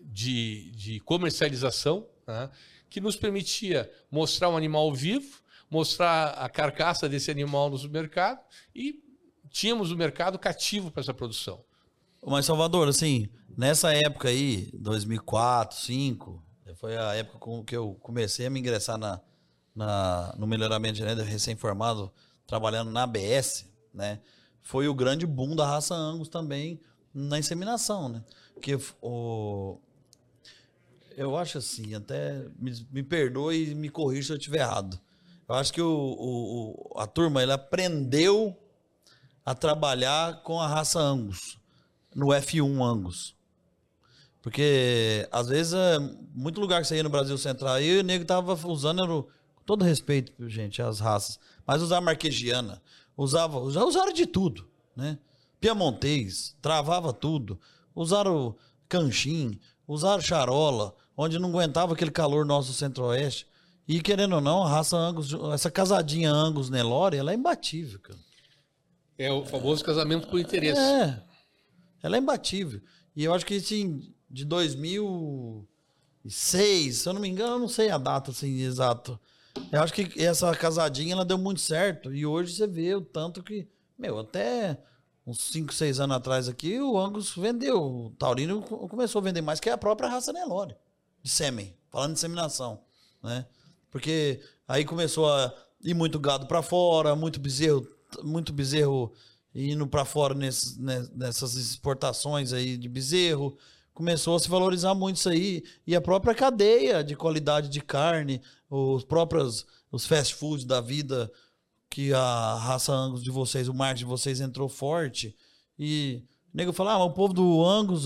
de, 0.01 0.71
de 0.73 1.01
comercialização, 1.01 2.07
né? 2.27 2.51
que 2.89 3.01
nos 3.01 3.17
permitia 3.17 3.91
mostrar 4.11 4.49
um 4.49 4.57
animal 4.57 4.93
vivo, 4.95 5.41
mostrar 5.71 6.31
a 6.31 6.49
carcaça 6.49 7.09
desse 7.09 7.31
animal 7.31 7.71
no 7.71 7.79
supermercado 7.79 8.41
e 8.75 9.03
tínhamos 9.49 9.91
o 9.91 9.97
mercado 9.97 10.39
cativo 10.39 10.91
para 10.91 11.01
essa 11.01 11.15
produção. 11.15 11.65
Mas, 12.27 12.45
Salvador, 12.45 12.89
assim, 12.89 13.29
nessa 13.57 13.95
época 13.95 14.29
aí, 14.29 14.71
2004, 14.75 15.77
2005, 15.77 16.43
foi 16.75 16.97
a 16.97 17.15
época 17.15 17.39
com 17.39 17.65
que 17.65 17.75
eu 17.75 17.95
comecei 18.01 18.47
a 18.47 18.51
me 18.51 18.61
ingressar 18.61 18.99
na, 18.99 19.21
na, 19.81 20.35
no 20.37 20.47
melhoramento 20.47 20.99
genético 20.99 21.27
recém-formado, 21.27 22.13
trabalhando 22.47 22.91
na 22.91 23.05
ABS, 23.05 23.67
né? 23.95 24.21
Foi 24.61 24.87
o 24.87 24.95
grande 24.95 25.27
boom 25.27 25.57
da 25.57 25.67
raça 25.67 25.95
Angus 25.95 26.29
também 26.29 26.79
na 27.15 27.39
inseminação, 27.39 28.11
né? 28.11 28.23
Porque 28.53 28.79
o, 29.01 29.79
eu 31.17 31.35
acho 31.37 31.57
assim, 31.57 31.95
até 31.95 32.47
me, 32.59 32.87
me 32.93 33.03
perdoe 33.03 33.71
e 33.71 33.75
me 33.75 33.89
corrija 33.89 34.27
se 34.27 34.33
eu 34.33 34.37
estiver 34.37 34.61
errado. 34.61 35.01
Eu 35.49 35.55
acho 35.55 35.73
que 35.73 35.81
o, 35.81 35.89
o, 35.89 36.99
a 36.99 37.07
turma 37.07 37.43
ele 37.43 37.53
aprendeu 37.53 38.57
a 39.45 39.55
trabalhar 39.55 40.43
com 40.43 40.61
a 40.61 40.69
raça 40.69 41.01
Angus, 41.01 41.59
no 42.15 42.27
F1 42.27 42.85
Angus. 42.85 43.35
Porque, 44.43 45.27
às 45.33 45.49
vezes, 45.49 45.73
é, 45.73 45.99
muito 46.35 46.61
lugar 46.61 46.83
que 46.83 46.87
você 46.87 46.97
ia 46.97 47.03
no 47.03 47.11
Brasil 47.11 47.37
Central 47.37 47.75
aí, 47.75 47.99
o 47.99 48.03
nego 48.03 48.25
tava 48.25 48.55
usando, 48.69 49.29
todo 49.65 49.85
respeito, 49.85 50.33
gente, 50.49 50.83
as 50.83 51.01
raças, 51.01 51.39
mas 51.67 51.83
usava 51.83 52.01
marquegiana, 52.01 52.83
usava, 53.17 53.71
já 53.71 53.85
usaram 53.85 54.13
de 54.13 54.27
tudo, 54.27 54.69
né? 54.97 55.19
Piamontês, 55.61 56.57
travava 56.61 57.13
tudo, 57.13 57.61
usaram 57.95 58.57
canchim, 58.89 59.61
usaram 59.87 60.23
charola, 60.23 60.95
onde 61.17 61.39
não 61.39 61.51
aguentava 61.51 61.95
aquele 61.95 62.11
calor 62.11 62.45
nosso 62.47 62.73
centro-oeste. 62.73 63.47
E 63.87 64.01
querendo 64.01 64.37
ou 64.37 64.41
não, 64.41 64.63
a 64.63 64.69
raça 64.69 64.97
Angus, 64.97 65.35
essa 65.53 65.71
casadinha 65.71 66.31
Angus 66.31 66.71
Nelore, 66.71 67.17
ela 67.17 67.33
é 67.33 67.35
imbatível, 67.35 67.99
cara. 67.99 68.19
É 69.19 69.31
o 69.31 69.45
famoso 69.45 69.85
casamento 69.85 70.29
por 70.29 70.41
interesse. 70.41 70.81
É. 70.81 71.23
Ela 72.03 72.17
é 72.17 72.21
imbatível. 72.21 72.81
E 73.15 73.25
eu 73.25 73.35
acho 73.35 73.45
que 73.45 73.57
assim, 73.57 74.15
de 74.31 74.47
2006, 74.47 76.97
se 76.97 77.09
eu 77.09 77.13
não 77.13 77.21
me 77.21 77.29
engano, 77.29 77.55
eu 77.55 77.59
não 77.59 77.69
sei 77.69 77.91
a 77.91 77.99
data 77.99 78.31
assim 78.31 78.61
exato. 78.61 79.21
Eu 79.73 79.83
acho 79.83 79.93
que 79.93 80.23
essa 80.23 80.55
casadinha 80.55 81.13
ela 81.13 81.25
deu 81.25 81.39
muito 81.39 81.61
certo. 81.61 82.15
E 82.15 82.25
hoje 82.27 82.55
você 82.55 82.67
vê 82.67 82.95
o 82.95 83.01
tanto 83.01 83.43
que, 83.43 83.69
meu, 83.99 84.19
até 84.19 84.79
uns 85.27 85.41
5, 85.53 85.73
6 85.73 86.01
anos 86.01 86.17
atrás 86.17 86.49
aqui, 86.49 86.81
o 86.81 86.99
Angus 86.99 87.35
vendeu, 87.35 87.81
o 87.81 88.11
Taurino 88.19 88.63
começou 88.63 89.21
a 89.21 89.25
vender 89.25 89.43
mais 89.43 89.61
que 89.61 89.71
a 89.71 89.79
própria 89.79 90.09
raça 90.09 90.33
Nelore 90.33 90.75
de 91.23 91.31
sêmen, 91.31 91.77
falando 91.91 92.13
de 92.13 92.19
inseminação, 92.19 92.83
né? 93.23 93.47
Porque 93.91 94.41
aí 94.67 94.85
começou 94.85 95.31
a 95.31 95.55
ir 95.83 95.95
muito 95.95 96.19
gado 96.19 96.47
para 96.47 96.63
fora, 96.63 97.15
muito 97.15 97.39
bezerro, 97.39 97.87
muito 98.23 98.53
bezerro 98.53 99.13
indo 99.55 99.87
para 99.87 100.05
fora 100.05 100.35
nesses, 100.35 100.77
nessas 100.79 101.55
exportações 101.55 102.53
aí 102.53 102.77
de 102.77 102.89
bezerro 102.89 103.57
começou 104.01 104.35
a 104.35 104.41
se 104.41 104.49
valorizar 104.49 104.95
muito 104.95 105.17
isso 105.17 105.29
aí. 105.29 105.63
E 105.87 105.95
a 105.95 106.01
própria 106.01 106.35
cadeia 106.35 107.05
de 107.05 107.15
qualidade 107.15 107.69
de 107.69 107.83
carne, 107.83 108.41
os 108.71 109.05
próprios 109.05 109.67
os 109.93 110.07
fast 110.07 110.35
foods 110.37 110.65
da 110.65 110.81
vida, 110.81 111.31
que 111.91 112.15
a 112.15 112.55
raça 112.55 112.93
Angus 112.93 113.23
de 113.23 113.31
vocês, 113.31 113.69
o 113.69 113.75
marketing 113.75 114.05
de 114.05 114.11
vocês 114.11 114.41
entrou 114.41 114.71
forte. 114.71 115.37
E 115.79 116.25
o 116.55 116.57
nego 116.57 116.73
fala, 116.73 116.93
ah, 116.93 117.05
o 117.05 117.13
povo 117.13 117.35
do 117.35 117.63
Angus, 117.63 118.05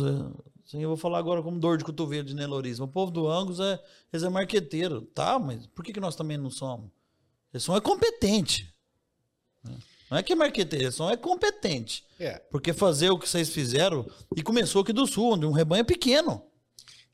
sim, 0.65 0.83
eu 0.83 0.89
vou 0.89 0.97
falar 0.97 1.19
agora 1.19 1.43
como 1.43 1.61
dor 1.61 1.79
de 1.79 1.85
cotovelo 1.85 2.27
de 2.27 2.35
nelorismo. 2.35 2.87
O 2.87 2.89
povo 2.89 3.13
do 3.13 3.29
Angus 3.29 3.61
é, 3.61 3.81
eles 4.13 4.25
é 4.25 4.29
marqueteiro. 4.29 5.03
Tá, 5.03 5.39
mas 5.39 5.65
por 5.69 5.85
que, 5.85 5.93
que 5.93 6.01
nós 6.01 6.17
também 6.17 6.37
não 6.37 6.51
somos? 6.51 6.91
Eles 7.53 7.63
são 7.63 7.77
é 7.77 7.81
competente. 7.81 8.75
Não 10.11 10.19
é 10.19 10.23
que 10.23 10.33
é 10.33 10.37
marqueteiro, 10.37 10.93
só 10.93 11.11
é 11.11 11.17
competente. 11.17 12.05
É. 12.19 12.39
Porque 12.51 12.73
fazer 12.73 13.11
o 13.11 13.19
que 13.19 13.29
vocês 13.29 13.49
fizeram, 13.49 14.07
e 14.37 14.43
começou 14.43 14.83
aqui 14.83 14.93
do 14.93 15.07
sul, 15.07 15.33
onde 15.33 15.47
um 15.47 15.53
rebanho 15.53 15.81
é 15.81 15.85
pequeno. 15.85 16.45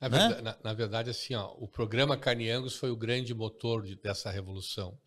Na, 0.01 0.09
né? 0.09 0.19
verdade, 0.19 0.43
na, 0.43 0.57
na 0.65 0.73
verdade, 0.73 1.11
assim, 1.11 1.35
ó, 1.35 1.53
o 1.59 1.69
programa 1.69 2.17
Carne 2.17 2.51
Angus 2.51 2.75
foi 2.75 2.91
o 2.91 2.97
grande 2.97 3.35
motor 3.35 3.83
de, 3.83 3.97
dessa 3.97 4.31
revolução. 4.31 4.99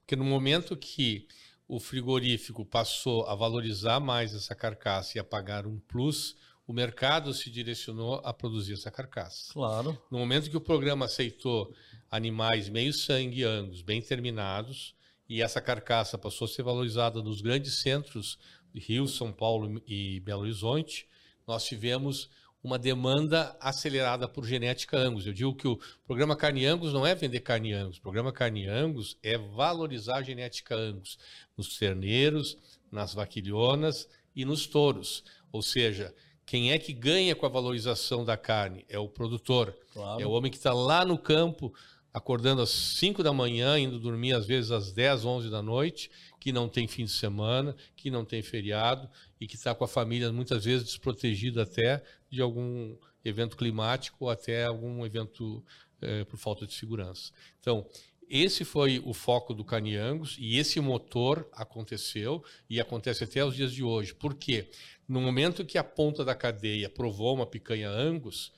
Porque 0.00 0.16
no 0.16 0.24
momento 0.24 0.76
que 0.76 1.28
o 1.68 1.78
frigorífico 1.78 2.64
passou 2.64 3.26
a 3.26 3.34
valorizar 3.34 4.00
mais 4.00 4.34
essa 4.34 4.54
carcaça 4.54 5.18
e 5.18 5.20
a 5.20 5.24
pagar 5.24 5.66
um 5.66 5.78
plus, 5.78 6.34
o 6.66 6.72
mercado 6.72 7.32
se 7.34 7.50
direcionou 7.50 8.22
a 8.24 8.32
produzir 8.32 8.72
essa 8.72 8.90
carcaça. 8.90 9.52
Claro. 9.52 10.00
No 10.10 10.18
momento 10.18 10.50
que 10.50 10.56
o 10.56 10.60
programa 10.60 11.04
aceitou 11.04 11.74
animais 12.10 12.70
meio 12.70 12.92
sangue 12.92 13.44
angus, 13.44 13.82
bem 13.82 14.00
terminados, 14.00 14.94
e 15.28 15.42
essa 15.42 15.60
carcaça 15.60 16.16
passou 16.16 16.46
a 16.46 16.48
ser 16.48 16.62
valorizada 16.62 17.22
nos 17.22 17.40
grandes 17.40 17.80
centros 17.80 18.38
de 18.72 18.80
Rio, 18.80 19.06
São 19.06 19.32
Paulo 19.32 19.82
e 19.86 20.20
Belo 20.20 20.42
Horizonte, 20.42 21.06
nós 21.46 21.64
tivemos 21.64 22.30
uma 22.62 22.78
demanda 22.78 23.56
acelerada 23.60 24.28
por 24.28 24.44
genética 24.44 24.96
Angus. 24.96 25.26
Eu 25.26 25.32
digo 25.32 25.54
que 25.54 25.68
o 25.68 25.78
programa 26.06 26.36
Carne 26.36 26.66
Angus 26.66 26.92
não 26.92 27.06
é 27.06 27.14
vender 27.14 27.40
carne 27.40 27.72
Angus, 27.72 27.98
o 27.98 28.02
programa 28.02 28.32
Carne 28.32 28.66
Angus 28.66 29.16
é 29.22 29.38
valorizar 29.38 30.16
a 30.16 30.22
genética 30.22 30.74
Angus 30.74 31.18
nos 31.56 31.78
terneiros, 31.78 32.58
nas 32.90 33.14
vaquilhonas 33.14 34.08
e 34.34 34.44
nos 34.44 34.66
touros. 34.66 35.24
Ou 35.52 35.62
seja, 35.62 36.14
quem 36.44 36.72
é 36.72 36.78
que 36.78 36.92
ganha 36.92 37.34
com 37.34 37.46
a 37.46 37.50
valorização 37.50 38.24
da 38.24 38.36
carne? 38.36 38.84
É 38.88 38.98
o 38.98 39.08
produtor. 39.08 39.74
Claro. 39.92 40.20
É 40.20 40.26
o 40.26 40.30
homem 40.30 40.50
que 40.50 40.56
está 40.56 40.72
lá 40.72 41.04
no 41.04 41.18
campo 41.18 41.72
acordando 42.18 42.60
às 42.60 42.70
5 42.70 43.22
da 43.22 43.32
manhã, 43.32 43.78
indo 43.78 43.98
dormir 43.98 44.34
às 44.34 44.44
vezes 44.44 44.72
às 44.72 44.92
10, 44.92 45.24
11 45.24 45.50
da 45.50 45.62
noite, 45.62 46.10
que 46.40 46.52
não 46.52 46.68
tem 46.68 46.88
fim 46.88 47.04
de 47.04 47.12
semana, 47.12 47.76
que 47.96 48.10
não 48.10 48.24
tem 48.24 48.42
feriado 48.42 49.08
e 49.40 49.46
que 49.46 49.54
está 49.54 49.74
com 49.74 49.84
a 49.84 49.88
família 49.88 50.32
muitas 50.32 50.64
vezes 50.64 50.84
desprotegido 50.84 51.60
até 51.60 52.02
de 52.28 52.42
algum 52.42 52.96
evento 53.24 53.56
climático 53.56 54.24
ou 54.24 54.30
até 54.30 54.64
algum 54.64 55.06
evento 55.06 55.64
é, 56.00 56.24
por 56.24 56.36
falta 56.36 56.66
de 56.66 56.74
segurança. 56.74 57.32
Então, 57.60 57.86
esse 58.28 58.64
foi 58.64 59.00
o 59.04 59.14
foco 59.14 59.54
do 59.54 59.64
Caniangos 59.64 60.36
e 60.38 60.58
esse 60.58 60.80
motor 60.80 61.48
aconteceu 61.52 62.44
e 62.68 62.80
acontece 62.80 63.24
até 63.24 63.44
os 63.44 63.54
dias 63.54 63.72
de 63.72 63.82
hoje. 63.82 64.12
Por 64.12 64.34
quê? 64.34 64.68
No 65.08 65.20
momento 65.20 65.64
que 65.64 65.78
a 65.78 65.84
ponta 65.84 66.24
da 66.24 66.34
cadeia 66.34 66.90
provou 66.90 67.34
uma 67.34 67.46
picanha 67.46 67.88
Angus, 67.88 68.52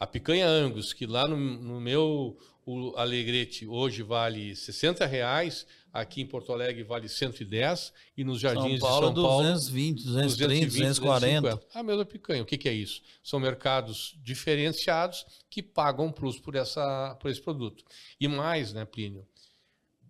a 0.00 0.06
picanha 0.06 0.48
Angus, 0.48 0.92
que 0.92 1.06
lá 1.06 1.28
no, 1.28 1.36
no 1.36 1.80
meu 1.80 2.36
o 2.64 2.94
Alegrete 2.96 3.66
hoje 3.66 4.02
vale 4.02 4.54
60 4.54 5.04
reais, 5.06 5.66
aqui 5.92 6.20
em 6.20 6.26
Porto 6.26 6.52
Alegre 6.52 6.82
vale 6.82 7.08
110 7.08 7.92
e 8.16 8.24
nos 8.24 8.40
jardins 8.40 8.80
São 8.80 8.88
Paulo, 8.88 9.08
de 9.08 9.14
São 9.14 9.22
Paulo 9.22 9.42
220, 9.42 10.04
230, 10.04 10.66
240. 10.66 11.40
250. 11.40 11.78
A 11.78 11.82
mesma 11.82 12.04
picanha. 12.04 12.42
O 12.42 12.46
que, 12.46 12.56
que, 12.56 12.68
é 12.68 12.72
isso? 12.72 13.02
São 13.22 13.40
mercados 13.40 14.18
diferenciados 14.22 15.26
que 15.50 15.62
pagam 15.62 16.10
plus 16.10 16.38
por 16.38 16.54
essa 16.54 17.16
por 17.20 17.30
esse 17.30 17.40
produto. 17.40 17.84
E 18.18 18.28
mais, 18.28 18.72
né, 18.72 18.84
Plínio? 18.84 19.26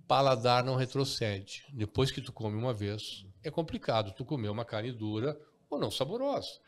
Paladar 0.06 0.62
não 0.62 0.76
retrocede. 0.76 1.64
Depois 1.72 2.10
que 2.10 2.20
tu 2.20 2.32
come 2.32 2.56
uma 2.56 2.74
vez, 2.74 3.24
é 3.42 3.50
complicado 3.50 4.12
tu 4.14 4.24
comer 4.24 4.50
uma 4.50 4.64
carne 4.64 4.92
dura 4.92 5.40
ou 5.70 5.78
não 5.78 5.90
saborosa. 5.90 6.60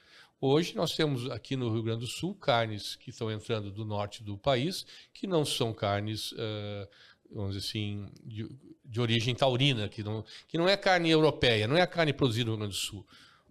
Hoje 0.46 0.76
nós 0.76 0.94
temos 0.94 1.30
aqui 1.30 1.56
no 1.56 1.72
Rio 1.72 1.82
Grande 1.82 2.00
do 2.00 2.06
Sul 2.06 2.34
carnes 2.34 2.96
que 2.96 3.08
estão 3.08 3.32
entrando 3.32 3.70
do 3.70 3.82
norte 3.82 4.22
do 4.22 4.36
país, 4.36 4.84
que 5.10 5.26
não 5.26 5.42
são 5.42 5.72
carnes, 5.72 6.32
uh, 6.32 6.86
vamos 7.32 7.54
dizer 7.54 7.66
assim, 7.66 8.10
de, 8.22 8.46
de, 8.84 9.00
origem 9.00 9.34
taurina, 9.34 9.88
que 9.88 10.02
não, 10.02 10.22
que 10.46 10.58
não 10.58 10.68
é 10.68 10.76
carne 10.76 11.08
europeia, 11.08 11.66
não 11.66 11.78
é 11.78 11.80
a 11.80 11.86
carne 11.86 12.12
produzida 12.12 12.44
no 12.44 12.50
Rio 12.50 12.58
Grande 12.58 12.74
do 12.74 12.78
Sul. 12.78 13.06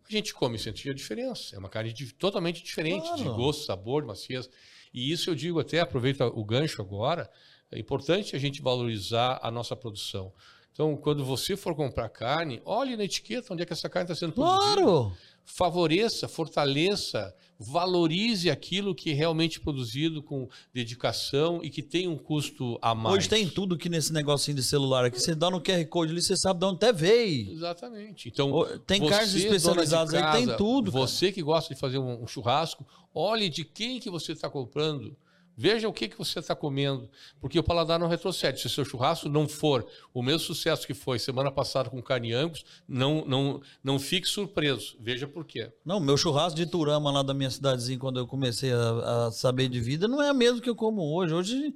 A 0.07 0.11
gente 0.11 0.35
come 0.35 0.59
sem 0.59 0.71
sentir 0.71 0.91
a 0.91 0.93
diferença. 0.93 1.55
É 1.55 1.57
uma 1.57 1.67
carne 1.67 1.91
de, 1.91 2.13
totalmente 2.13 2.61
diferente 2.61 3.07
claro. 3.07 3.23
de 3.23 3.29
gosto, 3.29 3.65
sabor, 3.65 4.05
maciez. 4.05 4.47
E 4.93 5.11
isso 5.11 5.31
eu 5.31 5.33
digo 5.33 5.59
até, 5.59 5.79
aproveita 5.79 6.27
o 6.27 6.45
gancho 6.45 6.79
agora, 6.79 7.27
é 7.71 7.79
importante 7.79 8.35
a 8.35 8.39
gente 8.39 8.61
valorizar 8.61 9.39
a 9.41 9.49
nossa 9.49 9.75
produção. 9.75 10.31
Então, 10.71 10.95
quando 10.95 11.25
você 11.25 11.57
for 11.57 11.75
comprar 11.75 12.09
carne, 12.09 12.61
olhe 12.63 12.95
na 12.95 13.03
etiqueta 13.03 13.51
onde 13.51 13.63
é 13.63 13.65
que 13.65 13.73
essa 13.73 13.89
carne 13.89 14.11
está 14.11 14.15
sendo 14.15 14.33
produzida. 14.33 14.81
Claro! 14.81 15.17
Favoreça, 15.45 16.27
fortaleça, 16.27 17.35
valorize 17.59 18.49
aquilo 18.49 18.95
que 18.95 19.11
é 19.11 19.13
realmente 19.13 19.59
produzido 19.59 20.21
com 20.21 20.47
dedicação 20.73 21.59
e 21.63 21.69
que 21.69 21.81
tem 21.81 22.07
um 22.07 22.17
custo 22.17 22.77
a 22.81 22.95
mais. 22.95 23.15
Hoje 23.17 23.29
tem 23.29 23.47
tudo 23.47 23.77
que 23.77 23.89
nesse 23.89 24.11
negocinho 24.11 24.55
de 24.55 24.63
celular 24.63 25.05
aqui. 25.05 25.19
Você 25.19 25.35
dá 25.35 25.49
no 25.49 25.61
QR 25.61 25.85
Code 25.85 26.11
ali, 26.11 26.21
você 26.21 26.35
sabe 26.35 26.59
de 26.59 26.65
onde 26.65 26.75
até 26.75 26.93
veio. 26.93 27.51
Exatamente. 27.51 28.29
Então, 28.29 28.65
tem 28.85 28.99
você, 28.99 29.09
carnes 29.09 29.35
especializadas 29.35 30.13
casa, 30.13 30.35
aí, 30.35 30.45
tem 30.45 30.57
tudo. 30.57 30.91
Você 30.91 31.27
cara. 31.27 31.33
que 31.33 31.41
gosta 31.41 31.73
de 31.73 31.79
fazer 31.79 31.97
um 31.97 32.25
churrasco, 32.27 32.85
olhe 33.13 33.49
de 33.49 33.63
quem 33.63 33.99
que 33.99 34.09
você 34.09 34.31
está 34.31 34.49
comprando 34.49 35.15
Veja 35.55 35.87
o 35.87 35.93
que, 35.93 36.07
que 36.07 36.17
você 36.17 36.39
está 36.39 36.55
comendo, 36.55 37.07
porque 37.39 37.59
o 37.59 37.63
paladar 37.63 37.99
não 37.99 38.07
retrocede. 38.07 38.59
Se 38.59 38.67
o 38.67 38.69
seu 38.69 38.83
churrasco 38.83 39.29
não 39.29 39.47
for 39.47 39.85
o 40.13 40.23
mesmo 40.23 40.39
sucesso 40.39 40.87
que 40.87 40.93
foi 40.93 41.19
semana 41.19 41.51
passada 41.51 41.89
com 41.89 42.01
carne 42.01 42.33
angus, 42.33 42.65
não, 42.87 43.23
não, 43.25 43.61
não 43.83 43.99
fique 43.99 44.27
surpreso. 44.27 44.97
Veja 44.99 45.27
por 45.27 45.45
quê. 45.45 45.71
Não, 45.85 45.99
meu 45.99 46.17
churrasco 46.17 46.57
de 46.57 46.65
Turama 46.65 47.11
lá 47.11 47.21
da 47.21 47.33
minha 47.33 47.51
cidadezinha, 47.51 47.99
quando 47.99 48.19
eu 48.19 48.25
comecei 48.25 48.73
a, 48.73 49.27
a 49.27 49.31
saber 49.31 49.69
de 49.69 49.79
vida, 49.79 50.07
não 50.07 50.21
é 50.21 50.29
a 50.29 50.33
mesma 50.33 50.59
que 50.59 50.69
eu 50.69 50.75
como 50.75 51.01
hoje. 51.13 51.33
Hoje. 51.33 51.75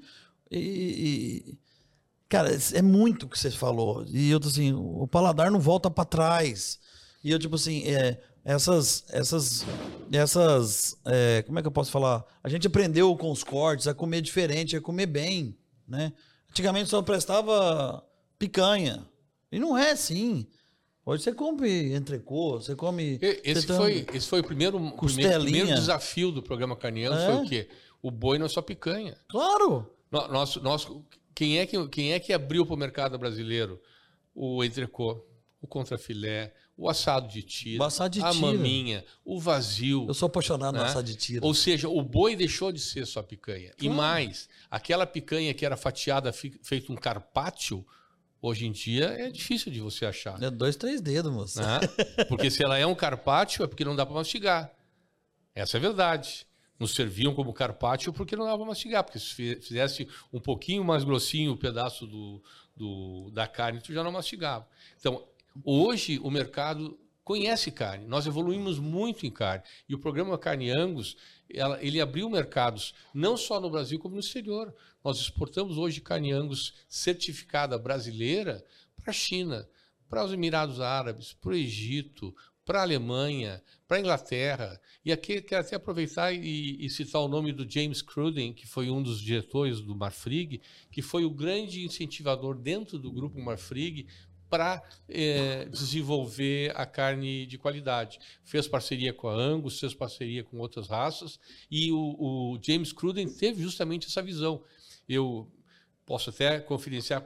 E, 0.49 0.57
e, 0.59 1.57
cara, 2.27 2.49
é 2.73 2.81
muito 2.81 3.27
o 3.27 3.29
que 3.29 3.37
você 3.37 3.51
falou. 3.51 4.03
E 4.07 4.31
eu 4.31 4.39
tô 4.39 4.47
assim, 4.47 4.73
o 4.73 5.07
paladar 5.07 5.51
não 5.51 5.59
volta 5.59 5.91
para 5.91 6.03
trás. 6.03 6.79
E 7.23 7.31
eu, 7.31 7.37
tipo 7.37 7.55
assim, 7.55 7.83
é, 7.83 8.21
essas, 8.47 9.03
essas, 9.09 9.65
essas, 10.09 10.97
é, 11.03 11.43
como 11.45 11.59
é 11.59 11.61
que 11.61 11.67
eu 11.67 11.71
posso 11.71 11.91
falar? 11.91 12.23
A 12.41 12.47
gente 12.47 12.65
aprendeu 12.65 13.13
com 13.17 13.29
os 13.29 13.43
cortes 13.43 13.87
a 13.87 13.93
comer 13.93 14.21
diferente, 14.21 14.77
a 14.77 14.79
comer 14.79 15.05
bem, 15.05 15.53
né? 15.85 16.13
Antigamente 16.49 16.89
só 16.89 17.01
prestava 17.01 18.01
picanha. 18.39 19.05
E 19.51 19.59
não 19.59 19.77
é 19.77 19.91
assim. 19.91 20.47
Hoje 21.05 21.23
você 21.23 21.33
come 21.33 21.93
entrecô, 21.93 22.53
você 22.53 22.73
come... 22.73 23.19
Esse, 23.21 23.67
você 23.67 23.75
foi, 23.75 24.05
esse 24.13 24.27
foi 24.29 24.39
o 24.39 24.43
primeiro, 24.45 24.79
primeiro, 24.91 25.41
primeiro, 25.43 25.67
desafio 25.67 26.31
do 26.31 26.41
programa 26.41 26.77
Carneando, 26.77 27.17
é. 27.17 27.25
foi 27.25 27.45
o 27.45 27.49
quê? 27.49 27.69
O 28.01 28.09
boi 28.09 28.39
não 28.39 28.45
é 28.45 28.49
só 28.49 28.61
picanha. 28.61 29.17
Claro! 29.27 29.93
Nosso, 30.09 30.61
nosso, 30.61 31.05
quem, 31.35 31.59
é 31.59 31.65
que, 31.65 31.85
quem 31.89 32.13
é 32.13 32.19
que 32.19 32.31
abriu 32.31 32.65
para 32.65 32.75
o 32.75 32.77
mercado 32.77 33.19
brasileiro 33.19 33.77
o 34.33 34.63
entrecô, 34.63 35.21
o 35.61 35.67
contrafilé, 35.67 36.53
o 36.77 36.87
assado 36.87 37.27
de 37.27 37.41
tira, 37.41 37.83
assado 37.85 38.11
de 38.11 38.23
a 38.23 38.29
tira. 38.29 38.45
maminha, 38.45 39.03
o 39.25 39.39
vazio. 39.39 40.05
Eu 40.07 40.13
sou 40.13 40.27
apaixonado 40.27 40.75
né? 40.75 40.81
no 40.81 40.85
assado 40.85 41.07
de 41.07 41.15
tira. 41.15 41.43
Ou 41.43 41.53
seja, 41.53 41.89
o 41.89 42.01
boi 42.03 42.35
deixou 42.35 42.71
de 42.71 42.79
ser 42.79 43.07
só 43.07 43.23
picanha. 43.23 43.71
Claro. 43.71 43.83
E 43.83 43.89
mais, 43.89 44.47
aquela 44.69 45.07
picanha 45.07 45.51
que 45.55 45.65
era 45.65 45.75
fatiada, 45.75 46.31
feito 46.31 46.93
um 46.93 46.95
carpaccio, 46.95 47.83
hoje 48.39 48.67
em 48.67 48.71
dia 48.71 49.05
é 49.05 49.31
difícil 49.31 49.71
de 49.71 49.81
você 49.81 50.05
achar. 50.05 50.41
É 50.41 50.51
dois, 50.51 50.75
três 50.75 51.01
dedos, 51.01 51.33
moço. 51.33 51.59
Né? 51.59 51.79
Porque 52.29 52.51
se 52.51 52.63
ela 52.63 52.77
é 52.77 52.85
um 52.85 52.93
carpaccio, 52.95 53.63
é 53.63 53.67
porque 53.67 53.83
não 53.83 53.95
dá 53.95 54.05
para 54.05 54.13
mastigar. 54.13 54.71
Essa 55.55 55.77
é 55.77 55.79
a 55.79 55.81
verdade. 55.81 56.45
Nos 56.79 56.93
serviam 56.93 57.33
como 57.33 57.51
carpaccio 57.53 58.13
porque 58.13 58.35
não 58.35 58.45
dá 58.45 58.55
para 58.55 58.67
mastigar. 58.67 59.03
Porque 59.03 59.17
se 59.17 59.55
fizesse 59.55 60.07
um 60.31 60.39
pouquinho 60.39 60.83
mais 60.83 61.03
grossinho 61.03 61.53
o 61.53 61.57
pedaço 61.57 62.05
do, 62.05 62.43
do, 62.75 63.31
da 63.31 63.47
carne, 63.47 63.81
tu 63.81 63.91
já 63.91 64.03
não 64.03 64.11
mastigava. 64.11 64.67
Então, 64.99 65.25
Hoje 65.63 66.19
o 66.19 66.29
mercado 66.29 66.99
conhece 67.23 67.71
carne. 67.71 68.05
Nós 68.07 68.25
evoluímos 68.25 68.79
muito 68.79 69.25
em 69.25 69.31
carne. 69.31 69.63
E 69.89 69.93
o 69.93 69.99
programa 69.99 70.37
Carne 70.37 70.71
Angus, 70.71 71.17
ela, 71.53 71.77
ele 71.83 71.99
abriu 71.99 72.29
mercados 72.29 72.93
não 73.13 73.35
só 73.35 73.59
no 73.59 73.69
Brasil 73.69 73.99
como 73.99 74.15
no 74.15 74.21
exterior. 74.21 74.73
Nós 75.03 75.19
exportamos 75.19 75.77
hoje 75.77 75.99
carne 75.99 76.31
Angus 76.31 76.73
certificada 76.87 77.77
brasileira 77.77 78.63
para 78.95 79.11
a 79.11 79.13
China, 79.13 79.67
para 80.07 80.23
os 80.23 80.31
Emirados 80.31 80.79
Árabes, 80.79 81.33
para 81.33 81.51
o 81.51 81.55
Egito, 81.55 82.33
para 82.67 82.79
a 82.79 82.83
Alemanha, 82.83 83.63
para 83.87 83.95
a 83.95 83.99
Inglaterra. 84.01 84.79
E 85.03 85.11
aqui 85.11 85.41
quero 85.41 85.65
até 85.65 85.77
aproveitar 85.77 86.33
e, 86.33 86.85
e, 86.85 86.89
citar 86.89 87.21
o 87.21 87.29
nome 87.29 87.53
do 87.53 87.69
James 87.69 88.01
Cruden, 88.01 88.53
que 88.53 88.67
foi 88.67 88.89
um 88.89 89.01
dos 89.01 89.21
diretores 89.21 89.79
do 89.79 89.95
Marfrig, 89.95 90.61
que 90.91 91.01
foi 91.01 91.23
o 91.23 91.29
grande 91.29 91.85
incentivador 91.85 92.57
dentro 92.57 92.99
do 92.99 93.09
grupo 93.09 93.39
Marfrig 93.39 94.07
para 94.49 94.81
é, 95.09 95.65
desenvolver 95.65 96.71
a 96.75 96.85
carne 96.85 97.45
de 97.45 97.57
qualidade. 97.57 98.19
Fez 98.43 98.67
parceria 98.67 99.13
com 99.13 99.27
a 99.27 99.33
Angus, 99.33 99.79
fez 99.79 99.93
parceria 99.93 100.43
com 100.43 100.57
outras 100.57 100.87
raças, 100.87 101.39
e 101.69 101.91
o, 101.91 101.97
o 101.97 102.59
James 102.61 102.93
Cruden 102.93 103.27
teve 103.27 103.61
justamente 103.61 104.07
essa 104.07 104.21
visão. 104.21 104.61
Eu 105.07 105.51
posso 106.05 106.29
até 106.29 106.59
confidenciar 106.59 107.25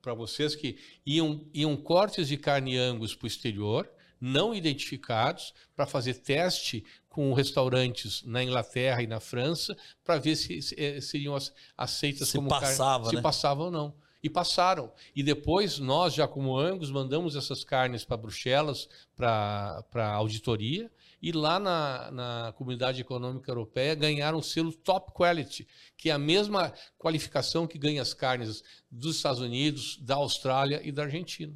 para 0.00 0.14
vocês 0.14 0.54
que 0.54 0.78
iam, 1.04 1.44
iam 1.52 1.76
cortes 1.76 2.28
de 2.28 2.36
carne 2.36 2.76
Angus 2.76 3.14
para 3.14 3.24
o 3.24 3.28
exterior, 3.28 3.90
não 4.20 4.54
identificados, 4.54 5.52
para 5.74 5.86
fazer 5.86 6.14
teste 6.14 6.84
com 7.08 7.32
restaurantes 7.34 8.22
na 8.22 8.42
Inglaterra 8.42 9.02
e 9.02 9.06
na 9.06 9.20
França, 9.20 9.76
para 10.04 10.18
ver 10.18 10.36
se, 10.36 10.62
se, 10.62 10.74
eh, 10.78 11.00
seriam 11.00 11.36
aceitas 11.76 12.28
se 12.28 12.36
como 12.36 12.48
passava, 12.48 13.04
carne, 13.04 13.16
né? 13.16 13.18
se 13.18 13.22
passava 13.22 13.64
ou 13.64 13.70
não 13.70 14.05
e 14.22 14.30
passaram. 14.30 14.92
E 15.14 15.22
depois 15.22 15.78
nós, 15.78 16.14
já 16.14 16.26
como 16.26 16.58
Angus, 16.58 16.90
mandamos 16.90 17.36
essas 17.36 17.64
carnes 17.64 18.04
para 18.04 18.16
Bruxelas 18.16 18.88
para 19.16 20.08
auditoria 20.14 20.90
e 21.20 21.32
lá 21.32 21.58
na, 21.58 22.10
na 22.10 22.54
Comunidade 22.56 23.00
Econômica 23.00 23.50
Europeia 23.50 23.94
ganharam 23.94 24.38
o 24.38 24.42
selo 24.42 24.72
Top 24.72 25.12
Quality, 25.12 25.66
que 25.96 26.10
é 26.10 26.12
a 26.12 26.18
mesma 26.18 26.72
qualificação 26.98 27.66
que 27.66 27.78
ganha 27.78 28.02
as 28.02 28.12
carnes 28.12 28.62
dos 28.90 29.16
Estados 29.16 29.40
Unidos, 29.40 29.98
da 30.00 30.16
Austrália 30.16 30.80
e 30.84 30.92
da 30.92 31.04
Argentina. 31.04 31.54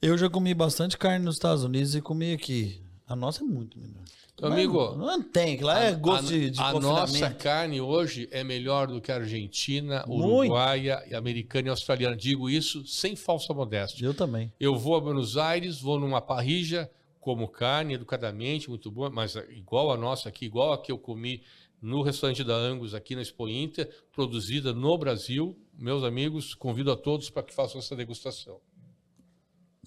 Eu 0.00 0.16
já 0.16 0.30
comi 0.30 0.54
bastante 0.54 0.96
carne 0.96 1.24
nos 1.24 1.36
Estados 1.36 1.62
Unidos 1.62 1.94
e 1.94 2.00
comi 2.00 2.32
aqui. 2.32 2.82
A 3.06 3.14
nossa 3.14 3.44
é 3.44 3.46
muito 3.46 3.78
melhor. 3.78 4.02
Amigo, 4.42 4.96
não 4.96 5.22
tem, 5.22 5.60
lá 5.60 5.84
é 5.84 5.92
gosto 5.92 6.26
a, 6.26 6.28
de, 6.28 6.50
de 6.50 6.60
A 6.60 6.72
nossa 6.72 7.30
carne 7.30 7.80
hoje 7.80 8.28
é 8.30 8.42
melhor 8.42 8.86
do 8.86 9.00
que 9.00 9.12
a 9.12 9.16
Argentina, 9.16 10.04
Uruguaia, 10.08 11.04
americana 11.16 11.68
e 11.68 11.70
australiana. 11.70 12.16
Digo 12.16 12.48
isso 12.48 12.86
sem 12.86 13.14
falsa 13.14 13.52
modéstia. 13.52 14.04
Eu 14.04 14.14
também. 14.14 14.52
Eu 14.58 14.78
vou 14.78 14.96
a 14.96 15.00
Buenos 15.00 15.36
Aires, 15.36 15.80
vou 15.80 15.98
numa 15.98 16.20
parrija, 16.20 16.90
como 17.20 17.48
carne 17.48 17.94
educadamente, 17.94 18.68
muito 18.68 18.90
boa, 18.90 19.10
mas 19.10 19.36
igual 19.50 19.92
a 19.92 19.96
nossa 19.96 20.28
aqui, 20.28 20.46
igual 20.46 20.72
a 20.72 20.80
que 20.80 20.90
eu 20.90 20.98
comi 20.98 21.42
no 21.80 22.02
restaurante 22.02 22.44
da 22.44 22.54
Angus 22.54 22.94
aqui 22.94 23.14
na 23.14 23.22
Expo 23.22 23.48
Inter, 23.48 23.88
produzida 24.12 24.72
no 24.72 24.96
Brasil. 24.98 25.58
Meus 25.74 26.04
amigos, 26.04 26.54
convido 26.54 26.90
a 26.92 26.96
todos 26.96 27.30
para 27.30 27.42
que 27.42 27.54
façam 27.54 27.78
essa 27.78 27.96
degustação. 27.96 28.60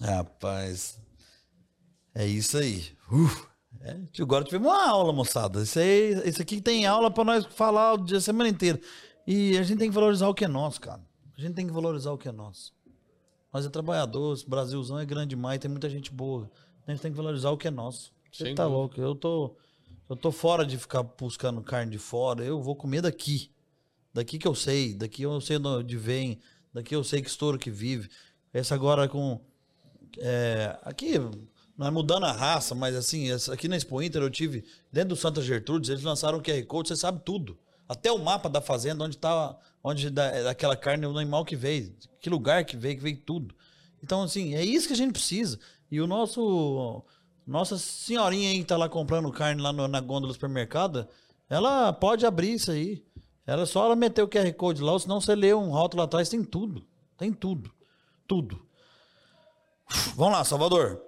Rapaz, 0.00 1.00
é 2.14 2.26
isso 2.26 2.58
aí. 2.58 2.92
Uh. 3.10 3.53
É, 3.84 4.22
agora 4.22 4.44
tivemos 4.44 4.66
uma 4.66 4.88
aula, 4.88 5.12
moçada. 5.12 5.62
Isso, 5.62 5.78
aí, 5.78 6.14
isso 6.26 6.40
aqui 6.40 6.58
tem 6.58 6.86
aula 6.86 7.10
para 7.10 7.22
nós 7.22 7.44
falar 7.44 7.98
a 8.00 8.20
semana 8.20 8.48
inteira. 8.48 8.80
E 9.26 9.58
a 9.58 9.62
gente 9.62 9.78
tem 9.78 9.90
que 9.90 9.94
valorizar 9.94 10.26
o 10.26 10.34
que 10.34 10.44
é 10.44 10.48
nosso, 10.48 10.80
cara. 10.80 11.02
A 11.36 11.40
gente 11.40 11.54
tem 11.54 11.66
que 11.66 11.72
valorizar 11.72 12.10
o 12.10 12.16
que 12.16 12.26
é 12.26 12.32
nosso. 12.32 12.72
Nós 13.52 13.66
é 13.66 13.68
trabalhadores, 13.68 14.42
Brasilzão 14.42 14.98
é 14.98 15.04
grande 15.04 15.30
demais, 15.30 15.60
tem 15.60 15.70
muita 15.70 15.90
gente 15.90 16.10
boa. 16.10 16.50
A 16.86 16.90
gente 16.90 17.02
tem 17.02 17.10
que 17.10 17.16
valorizar 17.16 17.50
o 17.50 17.58
que 17.58 17.68
é 17.68 17.70
nosso. 17.70 18.10
Você 18.32 18.54
tá 18.54 18.66
louco. 18.66 18.98
Eu 18.98 19.14
tô, 19.14 19.54
eu 20.08 20.16
tô 20.16 20.32
fora 20.32 20.64
de 20.64 20.78
ficar 20.78 21.02
buscando 21.02 21.62
carne 21.62 21.92
de 21.92 21.98
fora. 21.98 22.42
Eu 22.42 22.62
vou 22.62 22.74
comer 22.74 23.02
daqui. 23.02 23.50
Daqui 24.12 24.38
que 24.38 24.48
eu 24.48 24.54
sei. 24.54 24.94
Daqui 24.94 25.22
eu 25.22 25.40
sei 25.40 25.58
de 25.58 25.68
onde 25.68 25.96
vem. 25.96 26.40
Daqui 26.72 26.96
eu 26.96 27.04
sei 27.04 27.20
que 27.20 27.28
estouro 27.28 27.58
que 27.58 27.70
vive. 27.70 28.08
Essa 28.52 28.74
agora 28.74 29.08
com. 29.08 29.40
É, 30.18 30.78
aqui, 30.82 31.12
não 31.76 31.86
é 31.86 31.90
mudando 31.90 32.24
a 32.24 32.32
raça, 32.32 32.74
mas 32.74 32.94
assim, 32.94 33.28
aqui 33.52 33.66
na 33.66 33.76
Expo 33.76 34.00
Inter 34.00 34.22
eu 34.22 34.30
tive, 34.30 34.64
dentro 34.92 35.10
do 35.10 35.16
Santa 35.16 35.42
Gertrudes, 35.42 35.90
eles 35.90 36.04
lançaram 36.04 36.38
o 36.38 36.42
QR 36.42 36.64
Code, 36.66 36.88
você 36.88 36.96
sabe 36.96 37.20
tudo. 37.24 37.58
Até 37.88 38.10
o 38.10 38.18
mapa 38.18 38.48
da 38.48 38.60
fazenda, 38.60 39.04
onde 39.04 39.18
tá, 39.18 39.58
onde 39.82 40.08
da, 40.08 40.44
daquela 40.44 40.76
carne, 40.76 41.06
o 41.06 41.18
animal 41.18 41.44
que 41.44 41.56
veio, 41.56 41.94
que 42.20 42.30
lugar 42.30 42.64
que 42.64 42.76
veio, 42.76 42.96
que 42.96 43.02
veio 43.02 43.16
tudo. 43.18 43.54
Então, 44.02 44.22
assim, 44.22 44.54
é 44.54 44.64
isso 44.64 44.86
que 44.86 44.92
a 44.92 44.96
gente 44.96 45.12
precisa. 45.12 45.58
E 45.90 46.00
o 46.00 46.06
nosso, 46.06 47.04
nossa 47.46 47.76
senhorinha 47.76 48.50
aí 48.50 48.58
que 48.58 48.64
tá 48.64 48.76
lá 48.76 48.88
comprando 48.88 49.30
carne 49.32 49.60
lá 49.60 49.72
no, 49.72 49.88
na 49.88 50.00
gôndola 50.00 50.28
do 50.28 50.34
supermercado, 50.34 51.06
ela 51.48 51.92
pode 51.92 52.24
abrir 52.24 52.54
isso 52.54 52.70
aí. 52.70 53.04
Ela 53.46 53.66
só 53.66 53.84
ela 53.84 53.96
meter 53.96 54.22
o 54.22 54.28
QR 54.28 54.50
Code 54.54 54.82
lá, 54.82 54.92
ou 54.92 54.98
senão 54.98 55.20
você 55.20 55.34
lê 55.34 55.52
um 55.52 55.70
rótulo 55.70 56.00
lá 56.00 56.04
atrás, 56.04 56.28
tem 56.28 56.42
tudo. 56.42 56.86
Tem 57.18 57.32
tudo. 57.32 57.70
Tudo. 58.26 58.64
Vamos 60.16 60.32
lá, 60.32 60.44
Salvador. 60.44 61.02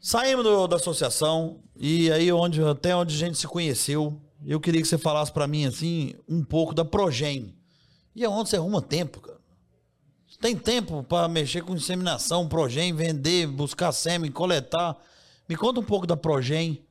Saímos 0.00 0.44
do, 0.44 0.66
da 0.66 0.76
associação 0.76 1.60
e 1.76 2.10
aí 2.10 2.32
onde 2.32 2.62
até 2.62 2.96
onde 2.96 3.14
a 3.14 3.18
gente 3.18 3.36
se 3.36 3.46
conheceu, 3.46 4.18
eu 4.46 4.58
queria 4.58 4.80
que 4.80 4.88
você 4.88 4.96
falasse 4.96 5.30
para 5.30 5.46
mim 5.46 5.66
assim 5.66 6.14
um 6.26 6.42
pouco 6.42 6.74
da 6.74 6.84
Progem. 6.84 7.54
E 8.16 8.24
aonde 8.24 8.48
você 8.48 8.56
arruma 8.56 8.80
tempo, 8.80 9.20
cara? 9.20 9.38
Tem 10.40 10.56
tempo 10.56 11.02
para 11.02 11.28
mexer 11.28 11.62
com 11.62 11.74
inseminação, 11.74 12.48
Progem, 12.48 12.94
vender, 12.94 13.46
buscar 13.46 13.92
sêmen, 13.92 14.32
coletar? 14.32 14.96
Me 15.46 15.54
conta 15.54 15.80
um 15.80 15.84
pouco 15.84 16.06
da 16.06 16.16
Progem. 16.16 16.82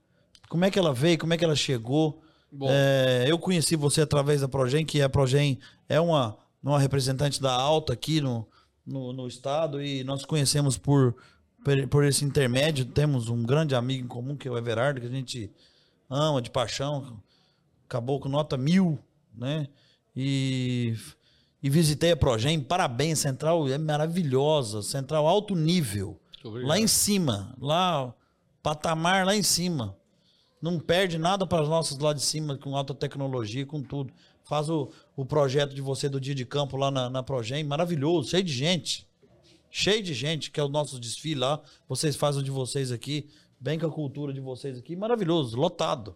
Como 0.47 0.63
é 0.63 0.69
que 0.69 0.77
ela 0.77 0.93
veio? 0.93 1.17
Como 1.17 1.33
é 1.33 1.37
que 1.37 1.43
ela 1.43 1.55
chegou? 1.55 2.21
É, 2.63 3.25
eu 3.27 3.39
conheci 3.39 3.75
você 3.75 4.01
através 4.01 4.41
da 4.41 4.47
Progem, 4.47 4.85
que 4.85 5.01
a 5.01 5.09
Progem 5.09 5.59
é 5.87 5.99
uma, 5.99 6.37
uma 6.61 6.79
representante 6.79 7.41
da 7.41 7.51
Alta 7.51 7.93
aqui 7.93 8.21
no, 8.21 8.47
no, 8.85 9.13
no 9.13 9.27
estado 9.27 9.81
e 9.81 10.03
nós 10.03 10.25
conhecemos 10.25 10.77
por 10.77 11.15
por, 11.63 11.87
por, 11.87 12.05
esse 12.05 12.23
intermédio, 12.23 12.85
temos 12.85 13.29
um 13.29 13.43
grande 13.43 13.75
amigo 13.75 14.05
em 14.05 14.07
comum, 14.07 14.35
que 14.35 14.47
é 14.47 14.51
o 14.51 14.57
Everardo, 14.57 15.01
que 15.01 15.07
a 15.07 15.11
gente 15.11 15.51
ama 16.09 16.41
de 16.41 16.49
paixão. 16.49 17.21
Acabou 17.85 18.19
com 18.19 18.29
nota 18.29 18.57
mil, 18.57 18.99
né? 19.33 19.67
E, 20.15 20.95
e 21.61 21.69
visitei 21.69 22.11
a 22.11 22.17
Progem. 22.17 22.59
Parabéns, 22.59 23.19
Central 23.19 23.67
é 23.67 23.77
maravilhosa. 23.77 24.81
Central 24.81 25.27
alto 25.27 25.55
nível. 25.55 26.19
Lá 26.43 26.79
em 26.79 26.87
cima. 26.87 27.55
Lá, 27.59 28.13
patamar 28.61 29.25
lá 29.25 29.35
em 29.35 29.43
cima. 29.43 29.97
Não 30.61 30.79
perde 30.79 31.17
nada 31.17 31.47
para 31.47 31.63
os 31.63 31.69
nossos 31.69 31.97
lá 31.97 32.13
de 32.13 32.21
cima, 32.21 32.57
com 32.57 32.75
alta 32.75 32.93
tecnologia, 32.93 33.65
com 33.65 33.81
tudo. 33.81 34.13
Faz 34.43 34.69
o, 34.69 34.91
o 35.15 35.25
projeto 35.25 35.73
de 35.73 35.81
você 35.81 36.09
do 36.09 36.19
dia 36.19 36.35
de 36.35 36.45
campo 36.45 36.75
lá 36.75 36.91
na, 36.91 37.09
na 37.09 37.23
Progem, 37.23 37.63
maravilhoso, 37.63 38.29
cheio 38.29 38.43
de 38.43 38.51
gente. 38.51 39.08
Cheio 39.71 40.01
de 40.01 40.13
gente, 40.13 40.51
que 40.51 40.59
é 40.59 40.63
o 40.63 40.69
nosso 40.69 40.99
desfile 40.99 41.41
lá. 41.41 41.61
Vocês 41.87 42.15
fazem 42.15 42.43
de 42.43 42.51
vocês 42.51 42.91
aqui, 42.91 43.29
bem 43.59 43.77
com 43.77 43.85
a 43.85 43.91
cultura 43.91 44.33
de 44.33 44.39
vocês 44.39 44.77
aqui, 44.77 44.95
maravilhoso, 44.95 45.55
lotado. 45.57 46.15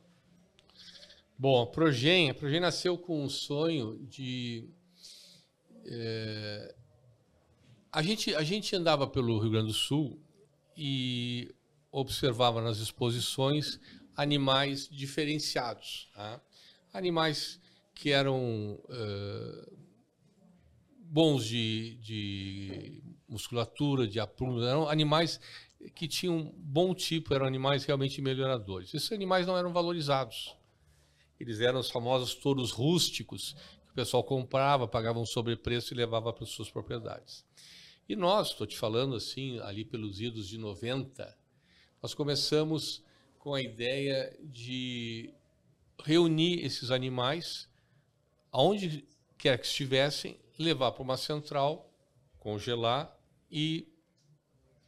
Bom, 1.38 1.62
a 1.62 1.68
Progen, 1.68 2.30
a 2.30 2.34
Progen 2.34 2.62
nasceu 2.62 2.98
com 2.98 3.24
um 3.24 3.30
sonho 3.30 4.00
de. 4.10 4.70
É, 5.86 6.76
a, 7.92 8.02
gente, 8.02 8.34
a 8.34 8.44
gente 8.44 8.76
andava 8.76 9.08
pelo 9.08 9.40
Rio 9.40 9.52
Grande 9.52 9.68
do 9.68 9.74
Sul 9.74 10.20
e 10.76 11.54
observava 11.92 12.62
nas 12.62 12.80
exposições 12.80 13.80
animais 14.16 14.88
diferenciados. 14.90 16.10
Tá? 16.16 16.42
Animais 16.92 17.60
que 17.94 18.12
eram 18.12 18.80
uh, 18.90 19.78
bons 20.98 21.46
de, 21.46 21.96
de, 22.02 23.03
musculatura, 23.34 24.08
de 24.08 24.20
aprumo, 24.20 24.62
eram 24.64 24.88
animais 24.88 25.40
que 25.96 26.08
tinham 26.08 26.54
bom 26.56 26.94
tipo, 26.94 27.34
eram 27.34 27.46
animais 27.46 27.84
realmente 27.84 28.22
melhoradores. 28.22 28.94
Esses 28.94 29.12
animais 29.12 29.46
não 29.46 29.58
eram 29.58 29.74
valorizados. 29.74 30.56
Eles 31.40 31.60
eram 31.60 31.80
os 31.80 31.90
famosos 31.90 32.36
touros 32.36 32.72
rústicos, 32.72 33.54
que 33.86 33.92
o 33.92 33.94
pessoal 33.94 34.24
comprava, 34.24 34.88
pagava 34.88 35.20
um 35.20 35.26
sobrepreço 35.26 35.94
e 35.94 35.98
levava 35.98 36.32
para 36.32 36.46
suas 36.46 36.70
propriedades. 36.70 37.46
E 38.08 38.16
nós, 38.16 38.50
estou 38.50 38.68
te 38.68 38.78
falando 38.78 39.16
assim, 39.16 39.60
ali 39.60 39.84
pelos 39.84 40.22
idos 40.22 40.48
de 40.48 40.58
90, 40.58 41.38
nós 42.02 42.14
começamos 42.14 43.04
com 43.40 43.54
a 43.54 43.62
ideia 43.62 44.38
de 44.42 45.34
reunir 46.04 46.64
esses 46.66 46.92
animais, 46.92 47.70
aonde 48.52 49.06
quer 49.38 49.58
que 49.58 49.66
estivessem, 49.66 50.40
levar 50.58 50.92
para 50.92 51.04
uma 51.04 51.18
central, 51.18 51.92
congelar 52.40 53.18
e 53.56 53.88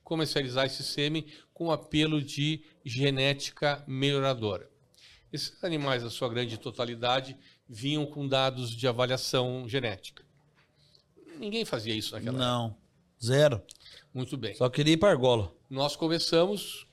comercializar 0.04 0.66
esse 0.66 0.84
sêmen 0.84 1.28
com 1.54 1.72
apelo 1.72 2.20
de 2.20 2.64
genética 2.84 3.84
melhoradora. 3.88 4.68
Esses 5.32 5.64
animais, 5.64 6.02
na 6.02 6.10
sua 6.10 6.28
grande 6.30 6.58
totalidade, 6.58 7.38
vinham 7.70 8.08
com 8.08 8.28
dados 8.28 8.72
de 8.72 8.88
avaliação 8.88 9.70
genética. 9.70 10.26
Ninguém 11.38 11.64
fazia 11.64 11.94
isso 11.94 12.16
naquela 12.16 12.38
Não, 12.38 12.66
época. 12.68 12.82
zero. 13.24 13.62
Muito 14.12 14.36
bem. 14.36 14.56
Só 14.56 14.68
queria 14.68 14.94
ir 14.94 14.98
para 14.98 15.12
argola. 15.12 15.54
Nós 15.70 15.96
começamos, 15.96 16.88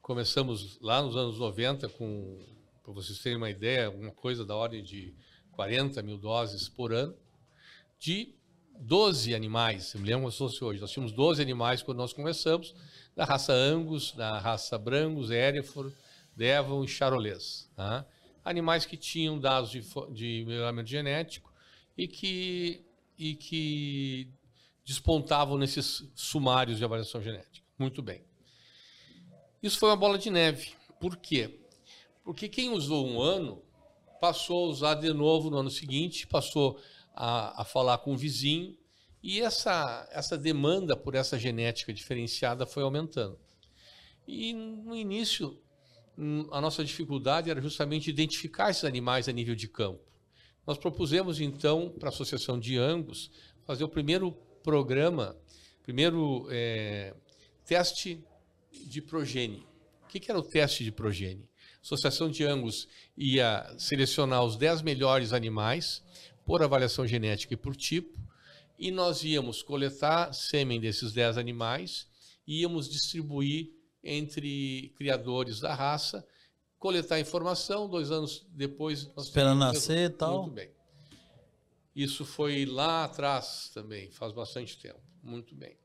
começamos 0.00 0.78
lá 0.80 1.02
nos 1.02 1.14
anos 1.16 1.38
90 1.38 1.88
com, 1.90 2.38
para 2.82 2.92
vocês 2.92 3.18
terem 3.18 3.36
uma 3.36 3.50
ideia, 3.50 3.90
uma 3.90 4.12
coisa 4.12 4.46
da 4.46 4.54
ordem 4.54 4.82
de 4.82 5.14
40 5.52 6.00
mil 6.02 6.16
doses 6.16 6.68
por 6.68 6.92
ano, 6.92 7.14
de 7.98 8.37
12 8.80 9.34
animais. 9.34 9.92
Eu 9.94 10.00
me 10.00 10.06
lembro 10.06 10.22
como 10.22 10.32
se 10.32 10.38
fosse 10.38 10.62
hoje. 10.62 10.80
Nós 10.80 10.90
tínhamos 10.90 11.12
12 11.12 11.42
animais 11.42 11.82
quando 11.82 11.98
nós 11.98 12.12
começamos, 12.12 12.74
da 13.14 13.24
raça 13.24 13.52
Angus, 13.52 14.12
da 14.12 14.38
raça 14.38 14.78
Brangus, 14.78 15.30
Hereford, 15.30 15.94
Devon 16.36 16.84
e 16.84 16.88
Charolês. 16.88 17.68
Tá? 17.74 18.06
Animais 18.44 18.86
que 18.86 18.96
tinham 18.96 19.38
dados 19.38 19.70
de, 19.70 19.82
de 20.12 20.44
melhoramento 20.46 20.88
genético 20.88 21.52
e 21.96 22.06
que, 22.06 22.84
e 23.18 23.34
que 23.34 24.28
despontavam 24.84 25.58
nesses 25.58 26.04
sumários 26.14 26.78
de 26.78 26.84
avaliação 26.84 27.20
genética. 27.20 27.66
Muito 27.78 28.00
bem. 28.00 28.22
Isso 29.62 29.78
foi 29.78 29.88
uma 29.90 29.96
bola 29.96 30.16
de 30.16 30.30
neve. 30.30 30.72
Por 31.00 31.16
quê? 31.16 31.58
Porque 32.24 32.48
quem 32.48 32.70
usou 32.70 33.06
um 33.06 33.20
ano 33.20 33.62
passou 34.20 34.66
a 34.66 34.68
usar 34.68 34.94
de 34.94 35.12
novo 35.12 35.50
no 35.50 35.58
ano 35.58 35.70
seguinte, 35.70 36.26
passou 36.26 36.80
a, 37.18 37.62
a 37.62 37.64
falar 37.64 37.98
com 37.98 38.12
o 38.12 38.16
vizinho, 38.16 38.76
e 39.22 39.40
essa, 39.40 40.08
essa 40.12 40.38
demanda 40.38 40.96
por 40.96 41.14
essa 41.14 41.38
genética 41.38 41.92
diferenciada 41.92 42.64
foi 42.64 42.82
aumentando. 42.82 43.38
E 44.26 44.52
no 44.52 44.94
início 44.94 45.58
Hum, 46.20 46.48
a 46.50 46.60
nossa 46.60 46.84
dificuldade 46.84 47.48
era 47.48 47.60
justamente 47.62 48.10
identificar 48.10 48.70
esses 48.70 48.82
animais 48.82 49.28
a 49.28 49.32
nível 49.32 49.54
de 49.54 49.68
campo. 49.68 50.02
Nós 50.66 50.76
propusemos, 50.76 51.40
então, 51.40 51.94
para 51.96 52.08
a 52.08 52.12
Associação 52.12 52.58
de 52.58 52.76
Angus, 52.76 53.30
fazer 53.64 53.84
o 53.84 53.88
primeiro 53.88 54.32
programa, 54.64 55.36
primeiro 55.84 56.48
é, 56.50 57.14
teste 57.64 58.20
de 58.72 59.00
progênie. 59.00 59.64
O 60.02 60.08
que, 60.08 60.18
que 60.18 60.28
era 60.28 60.40
o 60.40 60.42
teste 60.42 60.82
de 60.82 60.90
progênie? 60.90 61.48
A 61.76 61.82
Associação 61.82 62.28
de 62.28 62.44
Angus 62.44 62.88
ia 63.16 63.72
selecionar 63.78 64.42
os 64.44 64.56
10 64.56 64.82
melhores 64.82 65.32
animais 65.32 66.02
por 66.48 66.62
avaliação 66.62 67.06
genética 67.06 67.52
e 67.52 67.56
por 67.58 67.76
tipo, 67.76 68.18
e 68.78 68.90
nós 68.90 69.22
íamos 69.22 69.62
coletar 69.62 70.32
sêmen 70.32 70.80
desses 70.80 71.12
10 71.12 71.36
animais 71.36 72.08
e 72.46 72.62
íamos 72.62 72.88
distribuir 72.88 73.70
entre 74.02 74.94
criadores 74.96 75.60
da 75.60 75.74
raça, 75.74 76.26
coletar 76.78 77.20
informação, 77.20 77.86
dois 77.86 78.10
anos 78.10 78.46
depois... 78.48 79.10
Esperando 79.18 79.58
nascer 79.58 80.08
e 80.08 80.14
tal. 80.14 80.44
Muito 80.44 80.54
bem. 80.54 80.70
Isso 81.94 82.24
foi 82.24 82.64
lá 82.64 83.04
atrás 83.04 83.70
também, 83.74 84.10
faz 84.10 84.32
bastante 84.32 84.78
tempo. 84.78 85.02
Muito 85.22 85.54
bem. 85.54 85.76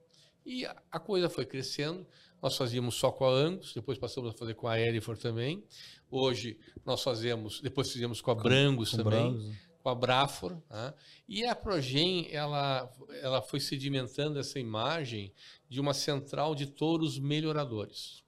E 0.45 0.65
a 0.65 0.97
coisa 0.97 1.27
foi 1.27 1.45
crescendo. 1.45 2.07
Nós 2.41 2.55
fazíamos 2.55 2.95
só 2.95 3.11
com 3.11 3.25
a 3.25 3.31
Angus, 3.31 3.73
depois 3.73 3.97
passamos 3.97 4.29
a 4.29 4.33
fazer 4.33 4.53
com 4.53 4.69
a 4.69 4.79
Erifor 4.79 5.17
também. 5.17 5.61
Hoje 6.09 6.57
nós 6.85 7.03
fazemos, 7.03 7.59
depois 7.59 7.91
fizemos 7.91 8.21
com 8.21 8.31
a 8.31 8.35
Brangus 8.35 8.91
com, 8.91 8.97
com 8.97 9.03
também, 9.03 9.33
Brangus. 9.33 9.72
Né? 9.83 9.83
com 9.83 9.89
a 9.89 9.95
Brafor. 9.95 10.57
Né? 10.69 10.93
E 11.27 11.45
a 11.45 11.53
Progen, 11.53 12.27
ela, 12.31 12.89
ela 13.21 13.41
foi 13.41 13.59
sedimentando 13.59 14.39
essa 14.39 14.59
imagem 14.59 15.33
de 15.69 15.81
uma 15.81 15.93
central 15.93 16.55
de 16.55 16.65
touros 16.67 17.19
melhoradores. 17.19 18.23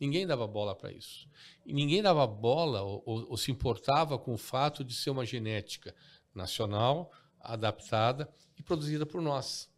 Ninguém 0.00 0.26
dava 0.26 0.46
bola 0.46 0.74
para 0.74 0.92
isso. 0.92 1.28
E 1.66 1.72
ninguém 1.72 2.02
dava 2.02 2.26
bola 2.26 2.82
ou, 2.82 3.02
ou, 3.04 3.30
ou, 3.30 3.36
se 3.36 3.50
importava 3.50 4.18
com 4.18 4.34
o 4.34 4.38
fato 4.38 4.84
de 4.84 4.94
ser 4.94 5.10
uma 5.10 5.24
genética 5.24 5.94
nacional, 6.34 7.10
adaptada 7.40 8.28
e 8.56 8.62
produzida 8.62 9.06
por 9.06 9.20
nós. 9.20 9.70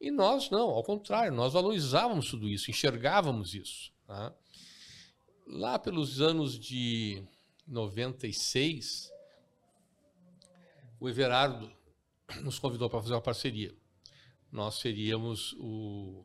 E 0.00 0.10
nós 0.10 0.50
não, 0.50 0.70
ao 0.70 0.82
contrário, 0.82 1.32
nós 1.32 1.52
valorizávamos 1.52 2.30
tudo 2.30 2.48
isso, 2.48 2.70
enxergávamos 2.70 3.54
isso. 3.54 3.92
Tá? 4.06 4.34
Lá 5.46 5.78
pelos 5.78 6.20
anos 6.20 6.58
de 6.58 7.22
96, 7.66 9.13
o 11.04 11.08
Everardo 11.08 11.70
nos 12.42 12.58
convidou 12.58 12.88
para 12.88 13.00
fazer 13.00 13.14
uma 13.14 13.20
parceria. 13.20 13.74
Nós 14.50 14.76
seríamos 14.76 15.54
o 15.58 16.24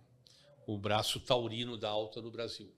o 0.70 0.78
braço 0.78 1.20
taurino 1.20 1.76
da 1.76 1.90
alta 1.90 2.22
no 2.22 2.30
Brasil. 2.30 2.72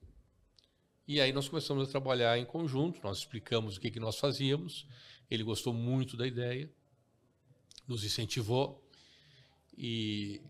E 1.06 1.20
aí 1.20 1.34
nós 1.34 1.50
começamos 1.50 1.86
a 1.86 1.92
trabalhar 1.92 2.38
em 2.38 2.46
conjunto, 2.46 3.02
nós 3.04 3.18
explicamos 3.18 3.76
o 3.76 3.82
que, 3.82 3.92
que 3.92 4.00
nós 4.00 4.18
fazíamos, 4.18 4.88
ele 5.30 5.44
gostou 5.44 5.74
muito 5.74 6.16
da 6.16 6.26
ideia, 6.26 6.74
nos 7.86 8.06
incentivou, 8.06 8.82
e 9.78 10.42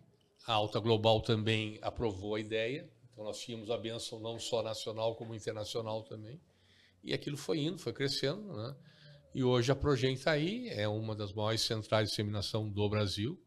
a 0.45 0.53
Alta 0.53 0.79
Global 0.79 1.19
também 1.19 1.79
aprovou 1.81 2.35
a 2.35 2.39
ideia, 2.39 2.87
então 3.11 3.23
nós 3.23 3.39
tínhamos 3.39 3.71
a 3.71 3.77
benção 3.77 4.19
não 4.19 4.37
só 4.37 4.61
nacional 4.61 5.15
como 5.15 5.33
internacional 5.33 6.03
também, 6.03 6.39
e 7.03 7.11
aquilo 7.11 7.37
foi 7.37 7.57
indo, 7.57 7.79
foi 7.79 7.91
crescendo, 7.91 8.53
né? 8.53 8.75
E 9.33 9.43
hoje 9.45 9.71
a 9.71 9.75
Progen 9.75 10.13
está 10.13 10.31
aí, 10.31 10.67
é 10.69 10.87
uma 10.89 11.15
das 11.15 11.31
maiores 11.31 11.61
centrais 11.61 12.09
de 12.09 12.11
disseminação 12.11 12.67
do 12.67 12.89
Brasil. 12.89 13.41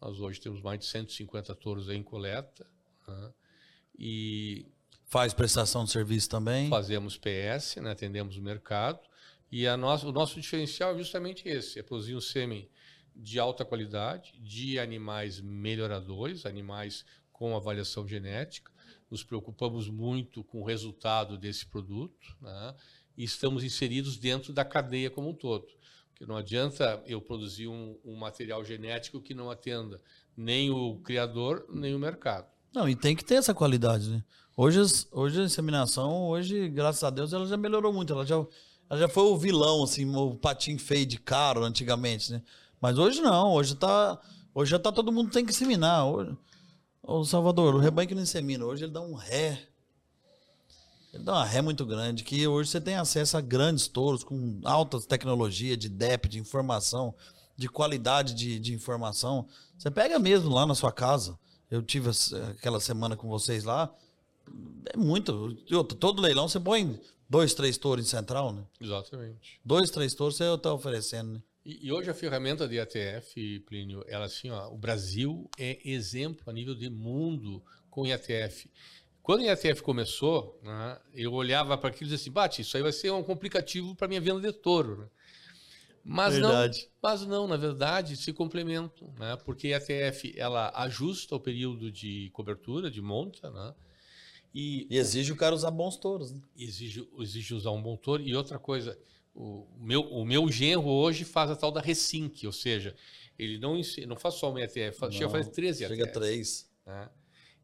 Nós 0.00 0.18
hoje 0.18 0.40
temos 0.40 0.60
mais 0.60 0.80
de 0.80 0.86
150 0.86 1.54
touros 1.54 1.88
em 1.88 2.02
coleta, 2.02 2.66
né? 3.06 3.32
E 3.96 4.66
faz 5.06 5.32
prestação 5.32 5.84
de 5.84 5.92
serviço 5.92 6.28
também? 6.28 6.68
Fazemos 6.68 7.16
PS, 7.16 7.76
né? 7.76 7.92
atendemos 7.92 8.36
o 8.36 8.42
mercado. 8.42 8.98
E 9.52 9.68
a 9.68 9.76
nossa, 9.76 10.08
o 10.08 10.12
nosso 10.12 10.40
diferencial 10.40 10.94
é 10.94 10.98
justamente 10.98 11.48
esse: 11.48 11.78
é 11.78 11.82
produzir 11.82 12.16
um 12.16 12.20
sêmen 12.20 12.68
de 13.14 13.38
alta 13.38 13.64
qualidade, 13.64 14.32
de 14.40 14.80
animais 14.80 15.40
melhoradores, 15.40 16.44
animais 16.44 17.04
com 17.30 17.54
avaliação 17.54 18.06
genética. 18.06 18.72
Nos 19.08 19.22
preocupamos 19.22 19.88
muito 19.88 20.42
com 20.42 20.60
o 20.60 20.64
resultado 20.64 21.38
desse 21.38 21.66
produto 21.66 22.36
né? 22.40 22.74
E 23.16 23.24
estamos 23.24 23.64
inseridos 23.64 24.16
dentro 24.16 24.52
da 24.52 24.64
cadeia 24.64 25.10
como 25.10 25.30
um 25.30 25.34
todo. 25.34 25.66
Porque 26.10 26.26
não 26.26 26.36
adianta 26.36 27.02
eu 27.06 27.20
produzir 27.20 27.68
um, 27.68 27.96
um 28.04 28.16
material 28.16 28.64
genético 28.64 29.20
que 29.20 29.34
não 29.34 29.50
atenda 29.50 30.00
nem 30.36 30.70
o 30.70 30.96
criador, 31.00 31.66
nem 31.72 31.94
o 31.94 31.98
mercado. 31.98 32.46
Não, 32.74 32.88
e 32.88 32.94
tem 32.94 33.16
que 33.16 33.24
ter 33.24 33.34
essa 33.34 33.54
qualidade, 33.54 34.10
né? 34.10 34.22
Hoje, 34.56 34.80
hoje 35.10 35.40
a 35.40 35.44
inseminação, 35.44 36.28
hoje, 36.28 36.68
graças 36.68 37.02
a 37.02 37.10
Deus, 37.10 37.32
ela 37.32 37.46
já 37.46 37.56
melhorou 37.56 37.92
muito. 37.92 38.12
Ela 38.12 38.26
já, 38.26 38.34
ela 38.88 39.00
já 39.00 39.08
foi 39.08 39.24
o 39.24 39.36
vilão, 39.36 39.82
assim, 39.82 40.14
o 40.14 40.34
patinho 40.34 40.78
feio 40.78 41.06
de 41.06 41.18
caro 41.18 41.64
antigamente, 41.64 42.30
né? 42.30 42.42
Mas 42.80 42.98
hoje 42.98 43.20
não, 43.20 43.52
hoje 43.52 43.74
tá. 43.74 44.20
Hoje 44.54 44.72
já 44.72 44.78
tá 44.78 44.90
todo 44.92 45.12
mundo 45.12 45.30
tem 45.30 45.44
que 45.44 45.52
inseminar. 45.52 46.06
Hoje, 46.06 46.36
o 47.02 47.24
Salvador, 47.24 47.74
o 47.74 47.78
rebanho 47.78 48.08
que 48.08 48.14
não 48.14 48.22
insemina, 48.22 48.64
hoje 48.64 48.84
ele 48.84 48.92
dá 48.92 49.00
um 49.00 49.14
ré. 49.14 49.69
Ele 51.12 51.24
dá 51.24 51.32
uma 51.32 51.44
ré 51.44 51.60
muito 51.60 51.84
grande, 51.84 52.22
que 52.22 52.46
hoje 52.46 52.70
você 52.70 52.80
tem 52.80 52.94
acesso 52.94 53.36
a 53.36 53.40
grandes 53.40 53.88
touros 53.88 54.22
com 54.22 54.60
altas 54.64 55.06
tecnologia 55.06 55.76
de 55.76 55.88
DEP, 55.88 56.28
de 56.28 56.38
informação, 56.38 57.14
de 57.56 57.68
qualidade 57.68 58.34
de, 58.34 58.58
de 58.58 58.72
informação. 58.72 59.46
Você 59.76 59.90
pega 59.90 60.18
mesmo 60.18 60.50
lá 60.50 60.64
na 60.64 60.74
sua 60.74 60.92
casa. 60.92 61.38
Eu 61.70 61.82
tive 61.82 62.10
aquela 62.50 62.80
semana 62.80 63.16
com 63.16 63.28
vocês 63.28 63.64
lá. 63.64 63.92
É 64.92 64.96
muito. 64.96 65.54
Todo 65.98 66.22
leilão 66.22 66.48
você 66.48 66.58
põe 66.58 67.00
dois, 67.28 67.54
três 67.54 67.78
touros 67.78 68.04
em 68.04 68.08
central, 68.08 68.52
né? 68.52 68.64
Exatamente. 68.80 69.60
Dois, 69.64 69.90
três 69.90 70.14
touros 70.14 70.36
você 70.36 70.52
está 70.52 70.72
oferecendo, 70.72 71.34
né? 71.34 71.42
E, 71.64 71.86
e, 71.86 71.92
hoje 71.92 72.10
a 72.10 72.14
ferramenta 72.14 72.66
de 72.66 72.80
ATF, 72.80 73.60
Plínio, 73.60 74.02
ela 74.08 74.24
assim, 74.24 74.50
ó, 74.50 74.68
o 74.72 74.78
Brasil 74.78 75.48
é 75.58 75.78
exemplo 75.84 76.42
a 76.46 76.52
nível 76.52 76.74
de 76.74 76.88
mundo 76.88 77.62
com 77.90 78.06
IATF. 78.06 78.70
Quando 79.22 79.40
o 79.40 79.44
IATF 79.44 79.82
começou, 79.82 80.58
né, 80.62 80.98
eu 81.14 81.32
olhava 81.32 81.76
para 81.76 81.90
aquilo 81.90 82.08
e 82.08 82.10
dizia 82.10 82.22
assim, 82.22 82.30
bate, 82.30 82.62
isso 82.62 82.76
aí 82.76 82.82
vai 82.82 82.92
ser 82.92 83.10
um 83.10 83.22
complicativo 83.22 83.94
para 83.94 84.08
minha 84.08 84.20
venda 84.20 84.40
de 84.40 84.52
touro. 84.52 84.98
Né? 84.98 85.06
Mas 86.02 86.34
verdade. 86.34 86.82
não, 86.82 87.10
mas 87.10 87.26
não, 87.26 87.46
na 87.46 87.56
verdade, 87.56 88.16
se 88.16 88.32
complementam, 88.32 89.12
né? 89.18 89.36
Porque 89.44 89.68
a 89.68 89.78
IATF 89.78 90.34
ela 90.36 90.72
ajusta 90.74 91.36
o 91.36 91.40
período 91.40 91.92
de 91.92 92.30
cobertura, 92.32 92.90
de 92.90 93.02
monta, 93.02 93.50
né? 93.50 93.74
E, 94.52 94.86
e 94.90 94.96
exige 94.96 95.30
o 95.32 95.36
cara 95.36 95.54
usar 95.54 95.70
bons 95.70 95.96
touros. 95.96 96.32
Né? 96.32 96.40
Exige, 96.56 97.08
exige 97.18 97.54
usar 97.54 97.70
um 97.70 97.82
bom 97.82 97.96
touro. 97.96 98.22
E 98.22 98.34
outra 98.34 98.58
coisa, 98.58 98.98
o 99.34 99.66
meu, 99.78 100.00
o 100.00 100.24
meu 100.24 100.50
genro 100.50 100.88
hoje 100.88 101.24
faz 101.24 101.50
a 101.50 101.56
tal 101.56 101.70
da 101.70 101.80
Resync, 101.80 102.44
ou 102.46 102.52
seja, 102.52 102.96
ele 103.38 103.58
não, 103.58 103.80
não 104.08 104.16
faz 104.16 104.34
só 104.34 104.50
uma 104.50 104.60
ETF, 104.60 104.98
faz, 104.98 105.14
chega 105.14 105.26
a 105.26 105.30
fazer 105.30 105.50
13 105.50 105.84
ETFs. 105.84 105.96
Chega 105.96 106.10
a 106.10 106.12
3. 106.12 106.70
Né? 106.86 107.10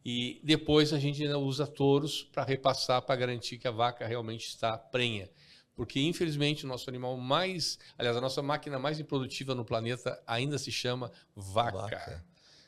E 0.09 0.41
depois 0.45 0.93
a 0.93 1.01
gente 1.01 1.21
ainda 1.21 1.37
usa 1.37 1.67
touros 1.67 2.23
para 2.33 2.45
repassar, 2.45 3.03
para 3.03 3.17
garantir 3.17 3.59
que 3.59 3.67
a 3.67 3.73
vaca 3.73 4.07
realmente 4.07 4.47
está 4.47 4.79
prenha. 4.79 5.29
Porque, 5.75 5.99
infelizmente, 5.99 6.65
o 6.65 6.69
nosso 6.69 6.89
animal 6.89 7.17
mais. 7.17 7.77
Aliás, 7.99 8.17
a 8.17 8.21
nossa 8.21 8.41
máquina 8.41 8.79
mais 8.79 9.01
improdutiva 9.01 9.53
no 9.53 9.65
planeta 9.65 10.17
ainda 10.25 10.59
se 10.59 10.71
chama 10.71 11.11
vaca. 11.35 11.77
vaca. 11.77 12.25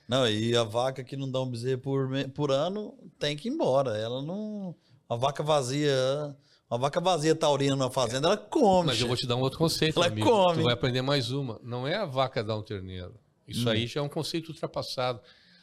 Não, 0.09 0.29
e 0.29 0.57
a 0.57 0.65
vaca 0.65 1.05
que 1.05 1.17
não 1.17 1.31
dá 1.31 1.41
um 1.41 1.49
bezerro 1.49 1.81
por, 1.81 2.11
por 2.35 2.51
ano 2.51 2.99
tem 3.21 3.37
que 3.37 3.49
ir 3.49 3.53
embora. 3.53 3.97
Ela 3.97 4.21
não. 4.21 4.75
A 5.09 5.15
vaca 5.15 5.41
vazia 5.41 6.37
uma 6.69 6.77
vaca 6.77 7.01
vazia 7.01 7.37
taurina 7.37 7.77
na 7.77 7.89
fazenda, 7.89 8.27
ela 8.27 8.37
come. 8.37 8.89
Mas 8.89 9.01
eu 9.01 9.07
vou 9.07 9.17
te 9.17 9.29
dar 9.29 9.37
um 9.37 9.43
outro 9.43 9.61
conceito, 9.61 9.97
ela 9.97 10.09
amigo. 10.09 10.29
come. 10.29 10.57
Tu 10.57 10.65
vai 10.65 10.75
aprender 10.75 11.03
mais 11.03 11.31
uma. 11.31 11.61
Não 11.63 11.87
é 11.87 11.95
a 11.95 12.05
vaca 12.05 12.43
dar 12.43 12.57
um 12.57 12.63
terneiro. 12.63 13.15
Isso 13.47 13.69
hum. 13.69 13.71
aí 13.71 13.87
já 13.87 14.01
é 14.01 14.03
um 14.03 14.09
conceito 14.09 14.49
ultrapassado. 14.49 15.21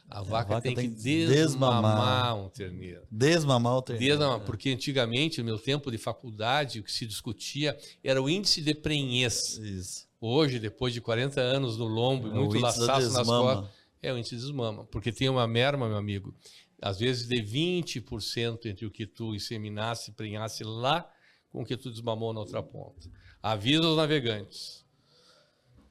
A, 0.09 0.21
vaca, 0.21 0.53
a 0.53 0.55
vaca, 0.55 0.61
tem, 0.61 0.75
tem 0.75 0.89
que 0.89 0.95
desmamar, 0.95 1.81
desmamar, 1.81 2.37
um 2.37 2.49
terneiro. 2.49 3.01
Desmamar 3.09 3.77
o 3.77 3.81
terneiro. 3.81 4.17
Desmamar, 4.17 4.41
é. 4.41 4.45
Porque 4.45 4.69
antigamente, 4.69 5.39
no 5.39 5.45
meu 5.45 5.57
tempo 5.57 5.89
de 5.89 5.97
faculdade, 5.97 6.79
o 6.79 6.83
que 6.83 6.91
se 6.91 7.05
discutia 7.05 7.77
era 8.03 8.21
o 8.21 8.29
índice 8.29 8.61
de 8.61 8.73
prenhez. 8.75 9.57
Isso. 9.57 10.07
Hoje, 10.21 10.59
depois 10.59 10.93
de 10.93 11.01
40 11.01 11.41
anos 11.41 11.77
no 11.77 11.85
lombo 11.85 12.27
e 12.27 12.31
é 12.31 12.33
muito 12.33 12.59
laçaço 12.59 13.11
nas 13.11 13.27
costas, 13.27 13.69
é 14.01 14.13
o 14.13 14.17
índice 14.17 14.35
de 14.35 14.41
desmama. 14.41 14.85
Porque 14.85 15.11
tem 15.11 15.27
uma 15.27 15.47
merma, 15.47 15.87
meu 15.87 15.97
amigo, 15.97 16.33
às 16.81 16.99
vezes 16.99 17.27
de 17.27 17.37
20% 17.41 18.65
entre 18.67 18.85
o 18.85 18.91
que 18.91 19.07
tu 19.07 19.33
inseminasse, 19.33 20.11
prenhasse 20.11 20.63
lá 20.63 21.09
com 21.49 21.63
o 21.63 21.65
que 21.65 21.75
tu 21.75 21.89
desmamou 21.89 22.31
na 22.31 22.41
outra 22.41 22.61
ponta. 22.61 23.09
Avisa 23.41 23.87
os 23.87 23.97
navegantes. 23.97 24.85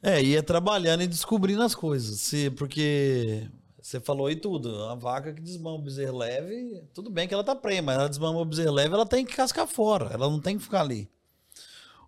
É, 0.02 0.22
ia 0.22 0.42
trabalhando 0.42 1.02
e 1.02 1.06
descobrindo 1.06 1.62
as 1.62 1.74
coisas. 1.74 2.20
Se, 2.20 2.50
porque 2.50 3.48
você 3.84 4.00
falou 4.00 4.28
aí 4.28 4.36
tudo. 4.36 4.84
A 4.84 4.94
vaca 4.94 5.30
que 5.30 5.42
desmama 5.42 5.76
o 5.76 5.82
bezerro 5.82 6.16
leve, 6.16 6.82
tudo 6.94 7.10
bem 7.10 7.28
que 7.28 7.34
ela 7.34 7.44
tá 7.44 7.54
prenha, 7.54 7.82
mas 7.82 7.98
ela 7.98 8.08
desmama 8.08 8.40
o 8.40 8.44
bezerro 8.44 8.72
leve, 8.72 8.94
ela 8.94 9.04
tem 9.04 9.26
que 9.26 9.36
cascar 9.36 9.66
fora. 9.66 10.06
Ela 10.06 10.30
não 10.30 10.40
tem 10.40 10.56
que 10.56 10.64
ficar 10.64 10.80
ali. 10.80 11.06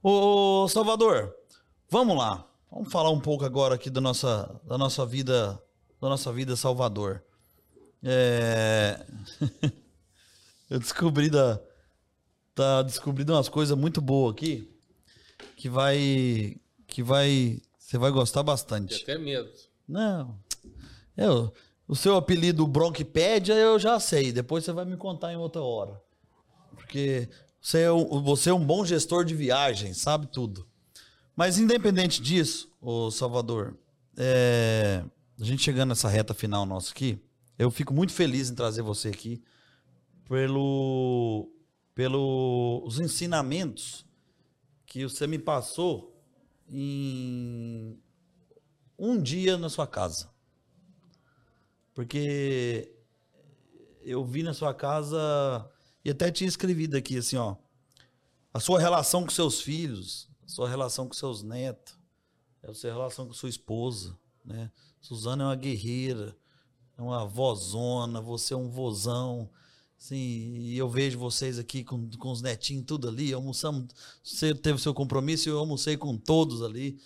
Ô, 0.02 0.66
Salvador, 0.70 1.36
vamos 1.90 2.16
lá. 2.16 2.48
Vamos 2.72 2.90
falar 2.90 3.10
um 3.10 3.20
pouco 3.20 3.44
agora 3.44 3.74
aqui 3.74 3.90
da 3.90 4.00
nossa, 4.00 4.58
da 4.64 4.78
nossa 4.78 5.04
vida, 5.04 5.62
da 6.00 6.08
nossa 6.08 6.32
vida 6.32 6.56
Salvador. 6.56 7.22
É... 8.02 9.04
eu 10.70 10.78
descobri 10.78 11.28
da 11.28 11.60
tá 12.54 12.80
descobrindo 12.80 13.34
umas 13.34 13.50
coisas 13.50 13.76
muito 13.76 14.00
boas 14.00 14.32
aqui 14.32 14.66
que 15.56 15.68
vai 15.68 16.56
que 16.86 17.02
vai 17.02 17.60
você 17.78 17.98
vai 17.98 18.10
gostar 18.10 18.42
bastante. 18.42 19.04
Tem 19.04 19.14
até 19.14 19.18
medo. 19.22 19.52
Não. 19.86 20.38
Eu, 21.16 21.52
o 21.88 21.94
seu 21.94 22.16
apelido 22.16 22.66
Bronquipédia 22.66 23.54
eu 23.54 23.78
já 23.78 23.98
sei, 23.98 24.32
depois 24.32 24.64
você 24.64 24.72
vai 24.72 24.84
me 24.84 24.96
contar 24.96 25.32
em 25.32 25.36
outra 25.36 25.62
hora. 25.62 26.00
Porque 26.74 27.28
você 27.60 27.82
é, 27.82 27.92
um, 27.92 28.22
você 28.22 28.50
é 28.50 28.54
um 28.54 28.64
bom 28.64 28.84
gestor 28.84 29.24
de 29.24 29.34
viagem, 29.34 29.94
sabe 29.94 30.26
tudo. 30.26 30.68
Mas 31.34 31.58
independente 31.58 32.20
disso, 32.20 32.70
o 32.80 33.10
Salvador, 33.10 33.76
é, 34.16 35.04
a 35.40 35.44
gente 35.44 35.62
chegando 35.62 35.90
nessa 35.90 36.08
reta 36.08 36.32
final 36.32 36.64
nossa 36.64 36.92
aqui, 36.92 37.18
eu 37.58 37.70
fico 37.70 37.92
muito 37.92 38.12
feliz 38.12 38.50
em 38.50 38.54
trazer 38.54 38.82
você 38.82 39.08
aqui 39.08 39.42
pelo 40.28 41.50
pelos 41.94 43.00
ensinamentos 43.00 44.04
que 44.84 45.04
você 45.04 45.26
me 45.26 45.38
passou 45.38 46.14
em 46.68 47.98
um 48.98 49.20
dia 49.20 49.56
na 49.56 49.70
sua 49.70 49.86
casa. 49.86 50.30
Porque 51.96 52.94
eu 54.02 54.22
vi 54.22 54.42
na 54.42 54.52
sua 54.52 54.74
casa 54.74 55.16
e 56.04 56.10
até 56.10 56.30
tinha 56.30 56.46
escrevido 56.46 56.94
aqui 56.94 57.16
assim, 57.16 57.38
ó, 57.38 57.56
a 58.52 58.60
sua 58.60 58.78
relação 58.78 59.24
com 59.24 59.30
seus 59.30 59.62
filhos, 59.62 60.28
a 60.44 60.48
sua 60.48 60.68
relação 60.68 61.08
com 61.08 61.14
seus 61.14 61.42
netos, 61.42 61.98
a 62.62 62.74
sua 62.74 62.92
relação 62.92 63.26
com 63.26 63.32
sua 63.32 63.48
esposa, 63.48 64.14
né? 64.44 64.70
Suzana 65.00 65.44
é 65.44 65.46
uma 65.46 65.56
guerreira, 65.56 66.36
é 66.98 67.00
uma 67.00 67.24
vozona, 67.24 68.20
você 68.20 68.52
é 68.52 68.56
um 68.58 68.68
vozão. 68.68 69.48
Assim, 69.98 70.16
e 70.18 70.76
eu 70.76 70.90
vejo 70.90 71.18
vocês 71.18 71.58
aqui 71.58 71.82
com, 71.82 72.10
com 72.18 72.30
os 72.30 72.42
netinhos 72.42 72.84
tudo 72.84 73.08
ali, 73.08 73.32
almoçamos, 73.32 73.86
você 74.22 74.54
teve 74.54 74.78
seu 74.82 74.92
compromisso, 74.92 75.48
eu 75.48 75.58
almocei 75.58 75.96
com 75.96 76.18
todos 76.18 76.62
ali. 76.62 76.98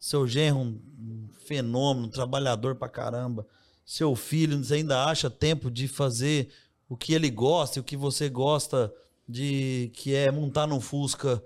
Seu 0.00 0.26
genro, 0.26 0.58
um 0.58 1.28
fenômeno, 1.46 2.08
um 2.08 2.10
trabalhador 2.10 2.74
pra 2.74 2.88
caramba. 2.88 3.46
Seu 3.84 4.14
filho, 4.16 4.60
ainda 4.72 5.04
acha 5.04 5.28
tempo 5.28 5.70
de 5.70 5.86
fazer 5.86 6.48
o 6.88 6.96
que 6.96 7.12
ele 7.12 7.30
gosta, 7.30 7.80
o 7.80 7.84
que 7.84 7.96
você 7.96 8.28
gosta 8.28 8.92
de, 9.28 9.90
que 9.94 10.14
é 10.14 10.30
montar 10.30 10.66
no 10.66 10.80
Fusca, 10.80 11.42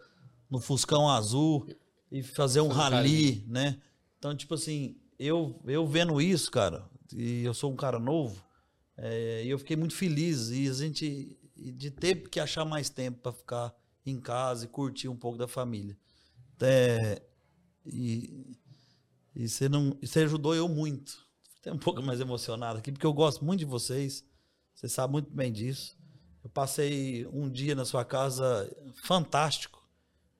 no 0.50 0.60
Fuscão 0.60 1.08
azul 1.08 1.68
e 2.10 2.22
fazer 2.22 2.60
um 2.60 2.68
rally, 2.68 3.44
né? 3.46 3.80
Então, 4.18 4.36
tipo 4.36 4.54
assim, 4.54 4.96
eu, 5.18 5.60
eu 5.66 5.86
vendo 5.86 6.20
isso, 6.20 6.50
cara, 6.50 6.88
e 7.12 7.44
eu 7.44 7.54
sou 7.54 7.72
um 7.72 7.76
cara 7.76 7.98
novo, 7.98 8.42
é, 8.96 9.44
e 9.44 9.50
eu 9.50 9.58
fiquei 9.58 9.76
muito 9.76 9.94
feliz 9.94 10.50
e 10.50 10.68
a 10.68 10.72
gente 10.72 11.38
de 11.56 11.90
ter 11.90 12.28
que 12.28 12.38
achar 12.38 12.64
mais 12.64 12.88
tempo 12.88 13.18
para 13.20 13.32
ficar 13.32 13.74
em 14.06 14.20
casa 14.20 14.64
e 14.64 14.68
curtir 14.68 15.08
um 15.08 15.16
pouco 15.16 15.36
da 15.36 15.48
família. 15.48 15.96
É, 16.60 17.22
e, 17.84 18.56
e 19.34 19.48
você 19.48 19.68
não, 19.68 19.96
você 20.00 20.20
ajudou 20.20 20.54
eu 20.54 20.68
muito. 20.68 21.27
Fiquei 21.68 21.72
um 21.72 21.78
pouco 21.78 22.02
mais 22.02 22.20
emocionado 22.20 22.78
aqui 22.78 22.90
porque 22.90 23.04
eu 23.04 23.12
gosto 23.12 23.44
muito 23.44 23.60
de 23.60 23.66
vocês. 23.66 24.24
Você 24.74 24.88
sabe 24.88 25.12
muito 25.12 25.30
bem 25.30 25.52
disso. 25.52 25.96
Eu 26.42 26.48
passei 26.48 27.26
um 27.26 27.50
dia 27.50 27.74
na 27.74 27.84
sua 27.84 28.04
casa 28.04 28.70
fantástico. 29.04 29.86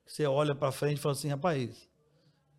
Você 0.06 0.24
olha 0.26 0.54
para 0.54 0.72
frente 0.72 0.98
e 0.98 1.00
fala 1.00 1.12
assim, 1.12 1.28
rapaz, 1.28 1.88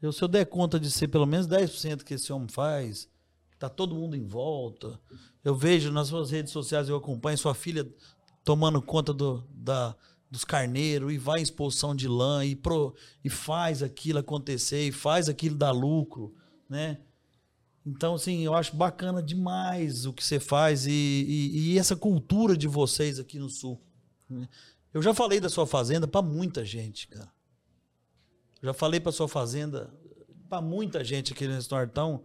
eu, 0.02 0.12
se 0.12 0.22
eu 0.22 0.28
der 0.28 0.46
conta 0.46 0.80
de 0.80 0.92
ser 0.92 1.08
pelo 1.08 1.26
menos 1.26 1.48
10% 1.48 2.04
que 2.04 2.14
esse 2.14 2.32
homem 2.32 2.48
faz, 2.48 3.10
Tá 3.60 3.68
todo 3.68 3.94
mundo 3.94 4.16
em 4.16 4.26
volta. 4.26 4.98
Eu 5.44 5.54
vejo 5.54 5.92
nas 5.92 6.08
suas 6.08 6.32
redes 6.32 6.54
sociais, 6.54 6.88
eu 6.88 6.96
acompanho 6.96 7.38
sua 7.38 7.54
filha 7.54 7.86
tomando 8.42 8.82
conta 8.82 9.14
do, 9.14 9.44
da, 9.54 9.94
dos 10.32 10.46
carneiros 10.46 11.12
e 11.12 11.18
vai 11.18 11.42
em 11.42 11.44
expulsão 11.44 11.94
de 11.94 12.08
lã 12.08 12.46
e, 12.46 12.56
pro, 12.56 12.96
e 13.22 13.30
faz 13.30 13.84
aquilo 13.84 14.20
acontecer 14.20 14.88
e 14.88 14.94
faz 14.94 15.28
aquilo 15.28 15.58
dar 15.58 15.72
lucro, 15.72 16.34
né? 16.70 17.00
Então, 17.86 18.16
assim, 18.16 18.42
eu 18.42 18.54
acho 18.54 18.76
bacana 18.76 19.22
demais 19.24 20.06
o 20.06 20.14
que 20.14 20.24
você 20.24 20.40
faz 20.40 20.86
e, 20.86 20.92
e, 20.92 21.74
e 21.74 21.80
essa 21.80 21.96
cultura 21.96 22.56
de 22.56 22.68
vocês 22.68 23.20
aqui 23.20 23.40
no 23.40 23.50
Sul. 23.50 23.82
Né? 24.30 24.48
Eu 24.94 25.02
já 25.02 25.14
falei 25.14 25.40
da 25.40 25.50
sua 25.50 25.66
fazenda 25.66 26.08
para 26.08 26.22
muita 26.22 26.66
gente, 26.66 27.08
cara. 27.08 27.32
Já 28.62 28.74
falei 28.74 29.00
para 29.00 29.12
sua 29.12 29.28
fazenda 29.28 29.94
para 30.50 30.62
muita 30.62 31.04
gente 31.04 31.32
aqui 31.32 31.48
nesse 31.48 31.72
Nortão. 31.72 32.24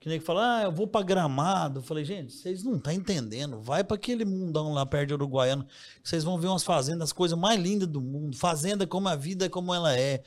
Que 0.00 0.08
nem 0.08 0.18
que 0.18 0.24
fala, 0.24 0.58
ah, 0.58 0.62
eu 0.64 0.72
vou 0.72 0.88
para 0.88 1.06
Gramado. 1.06 1.78
Eu 1.78 1.82
falei, 1.82 2.04
gente, 2.04 2.32
vocês 2.32 2.64
não 2.64 2.74
estão 2.74 2.92
tá 2.92 2.94
entendendo. 2.94 3.60
Vai 3.60 3.84
para 3.84 3.94
aquele 3.94 4.24
mundão 4.24 4.72
lá 4.72 4.84
perto 4.84 5.08
de 5.08 5.14
Uruguaiano. 5.14 5.64
Vocês 6.02 6.24
vão 6.24 6.40
ver 6.40 6.48
umas 6.48 6.64
fazendas, 6.64 7.10
as 7.10 7.12
coisas 7.12 7.38
mais 7.38 7.60
lindas 7.60 7.86
do 7.86 8.00
mundo. 8.00 8.36
Fazenda 8.36 8.84
como 8.84 9.08
a 9.08 9.14
vida, 9.14 9.48
como 9.48 9.72
ela 9.72 9.96
é. 9.96 10.24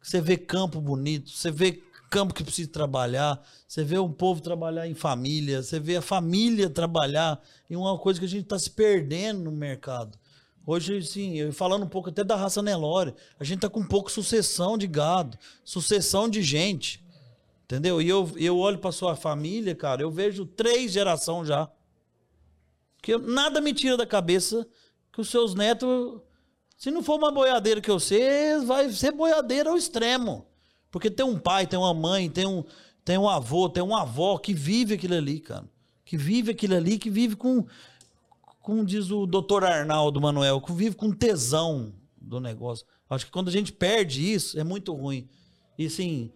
Você 0.00 0.18
vê 0.20 0.38
campo 0.38 0.80
bonito, 0.80 1.28
você 1.28 1.50
vê 1.50 1.82
campo 2.08 2.34
que 2.34 2.42
precisa 2.42 2.70
trabalhar, 2.70 3.40
você 3.66 3.84
vê 3.84 3.98
o 3.98 4.08
povo 4.08 4.40
trabalhar 4.40 4.86
em 4.86 4.94
família, 4.94 5.62
você 5.62 5.78
vê 5.78 5.96
a 5.96 6.02
família 6.02 6.68
trabalhar 6.70 7.40
em 7.68 7.76
uma 7.76 7.98
coisa 7.98 8.18
que 8.18 8.26
a 8.26 8.28
gente 8.28 8.44
está 8.44 8.58
se 8.58 8.70
perdendo 8.70 9.40
no 9.40 9.52
mercado. 9.52 10.18
Hoje, 10.66 11.02
sim, 11.02 11.50
falando 11.52 11.84
um 11.84 11.88
pouco 11.88 12.10
até 12.10 12.22
da 12.22 12.36
raça 12.36 12.60
Nelore, 12.60 13.14
a 13.40 13.44
gente 13.44 13.60
tá 13.60 13.70
com 13.70 13.82
pouco 13.82 14.10
sucessão 14.10 14.76
de 14.76 14.86
gado, 14.86 15.38
sucessão 15.64 16.28
de 16.28 16.42
gente. 16.42 17.02
Entendeu? 17.64 18.00
E 18.00 18.08
eu, 18.08 18.30
eu 18.36 18.58
olho 18.58 18.78
para 18.78 18.92
sua 18.92 19.14
família, 19.14 19.74
cara, 19.74 20.02
eu 20.02 20.10
vejo 20.10 20.44
três 20.44 20.92
gerações 20.92 21.48
já. 21.48 21.70
Que 23.02 23.16
nada 23.16 23.60
me 23.60 23.72
tira 23.72 23.96
da 23.96 24.06
cabeça 24.06 24.66
que 25.12 25.20
os 25.20 25.28
seus 25.28 25.54
netos, 25.54 26.20
se 26.76 26.90
não 26.90 27.02
for 27.02 27.16
uma 27.16 27.30
boiadeira 27.30 27.80
que 27.80 27.90
eu 27.90 28.00
sei, 28.00 28.58
vai 28.64 28.90
ser 28.90 29.12
boiadeira 29.12 29.70
ao 29.70 29.76
extremo. 29.76 30.46
Porque 30.90 31.10
tem 31.10 31.24
um 31.24 31.38
pai, 31.38 31.66
tem 31.66 31.78
uma 31.78 31.92
mãe, 31.92 32.30
tem 32.30 32.46
um, 32.46 32.64
tem 33.04 33.18
um 33.18 33.28
avô, 33.28 33.68
tem 33.68 33.82
uma 33.82 34.02
avó 34.02 34.38
que 34.38 34.54
vive 34.54 34.94
aquilo 34.94 35.14
ali, 35.14 35.40
cara. 35.40 35.68
Que 36.04 36.16
vive 36.16 36.50
aquilo 36.50 36.74
ali, 36.74 36.98
que 36.98 37.10
vive 37.10 37.36
com, 37.36 37.66
como 38.60 38.84
diz 38.84 39.10
o 39.10 39.26
doutor 39.26 39.64
Arnaldo 39.64 40.20
Manuel, 40.20 40.60
que 40.60 40.72
vive 40.72 40.96
com 40.96 41.10
tesão 41.10 41.92
do 42.20 42.40
negócio. 42.40 42.86
Acho 43.08 43.26
que 43.26 43.32
quando 43.32 43.48
a 43.48 43.52
gente 43.52 43.72
perde 43.72 44.32
isso, 44.32 44.58
é 44.58 44.64
muito 44.64 44.92
ruim. 44.92 45.28
E 45.78 45.86
assim, 45.86 46.30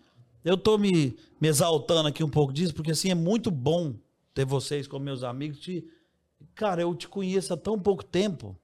eu 0.45 0.57
tô 0.57 0.79
me, 0.79 1.16
me 1.41 1.49
exaltando 1.49 2.09
aqui 2.09 2.24
um 2.24 2.29
pouco 2.29 2.53
disso, 2.53 2.74
porque 2.74 2.93
assim, 2.93 3.11
é 3.11 3.15
muito 3.15 3.51
bom 3.51 3.95
ter 4.35 4.45
vocês 4.45 4.87
como 4.87 5.05
meus 5.05 5.23
amigos. 5.23 5.61
Te, 5.61 5.85
cara, 6.55 6.83
eu 6.83 6.95
te 6.95 7.09
conheço 7.09 7.53
há 7.53 7.57
tão 7.57 7.79
pouco 7.79 8.05
tempo. 8.05 8.57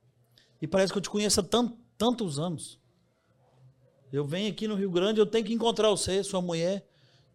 E 0.60 0.66
parece 0.66 0.92
que 0.92 0.98
eu 0.98 1.02
te 1.02 1.10
conheço 1.10 1.40
há 1.40 1.42
tant, 1.42 1.72
tantos 1.96 2.38
anos. 2.38 2.77
Eu 4.12 4.24
venho 4.24 4.50
aqui 4.50 4.66
no 4.66 4.74
Rio 4.74 4.90
Grande, 4.90 5.20
eu 5.20 5.26
tenho 5.26 5.44
que 5.44 5.52
encontrar 5.52 5.90
você, 5.90 6.22
sua 6.22 6.40
mulher, 6.40 6.86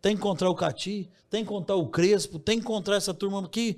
tem 0.01 0.15
que 0.15 0.19
encontrar 0.19 0.49
o 0.49 0.55
Cati, 0.55 1.09
tem 1.29 1.43
que 1.43 1.51
encontrar 1.51 1.75
o 1.75 1.87
Crespo, 1.87 2.39
tem 2.39 2.57
que 2.57 2.63
encontrar 2.63 2.95
essa 2.95 3.13
turma 3.13 3.47
que 3.47 3.77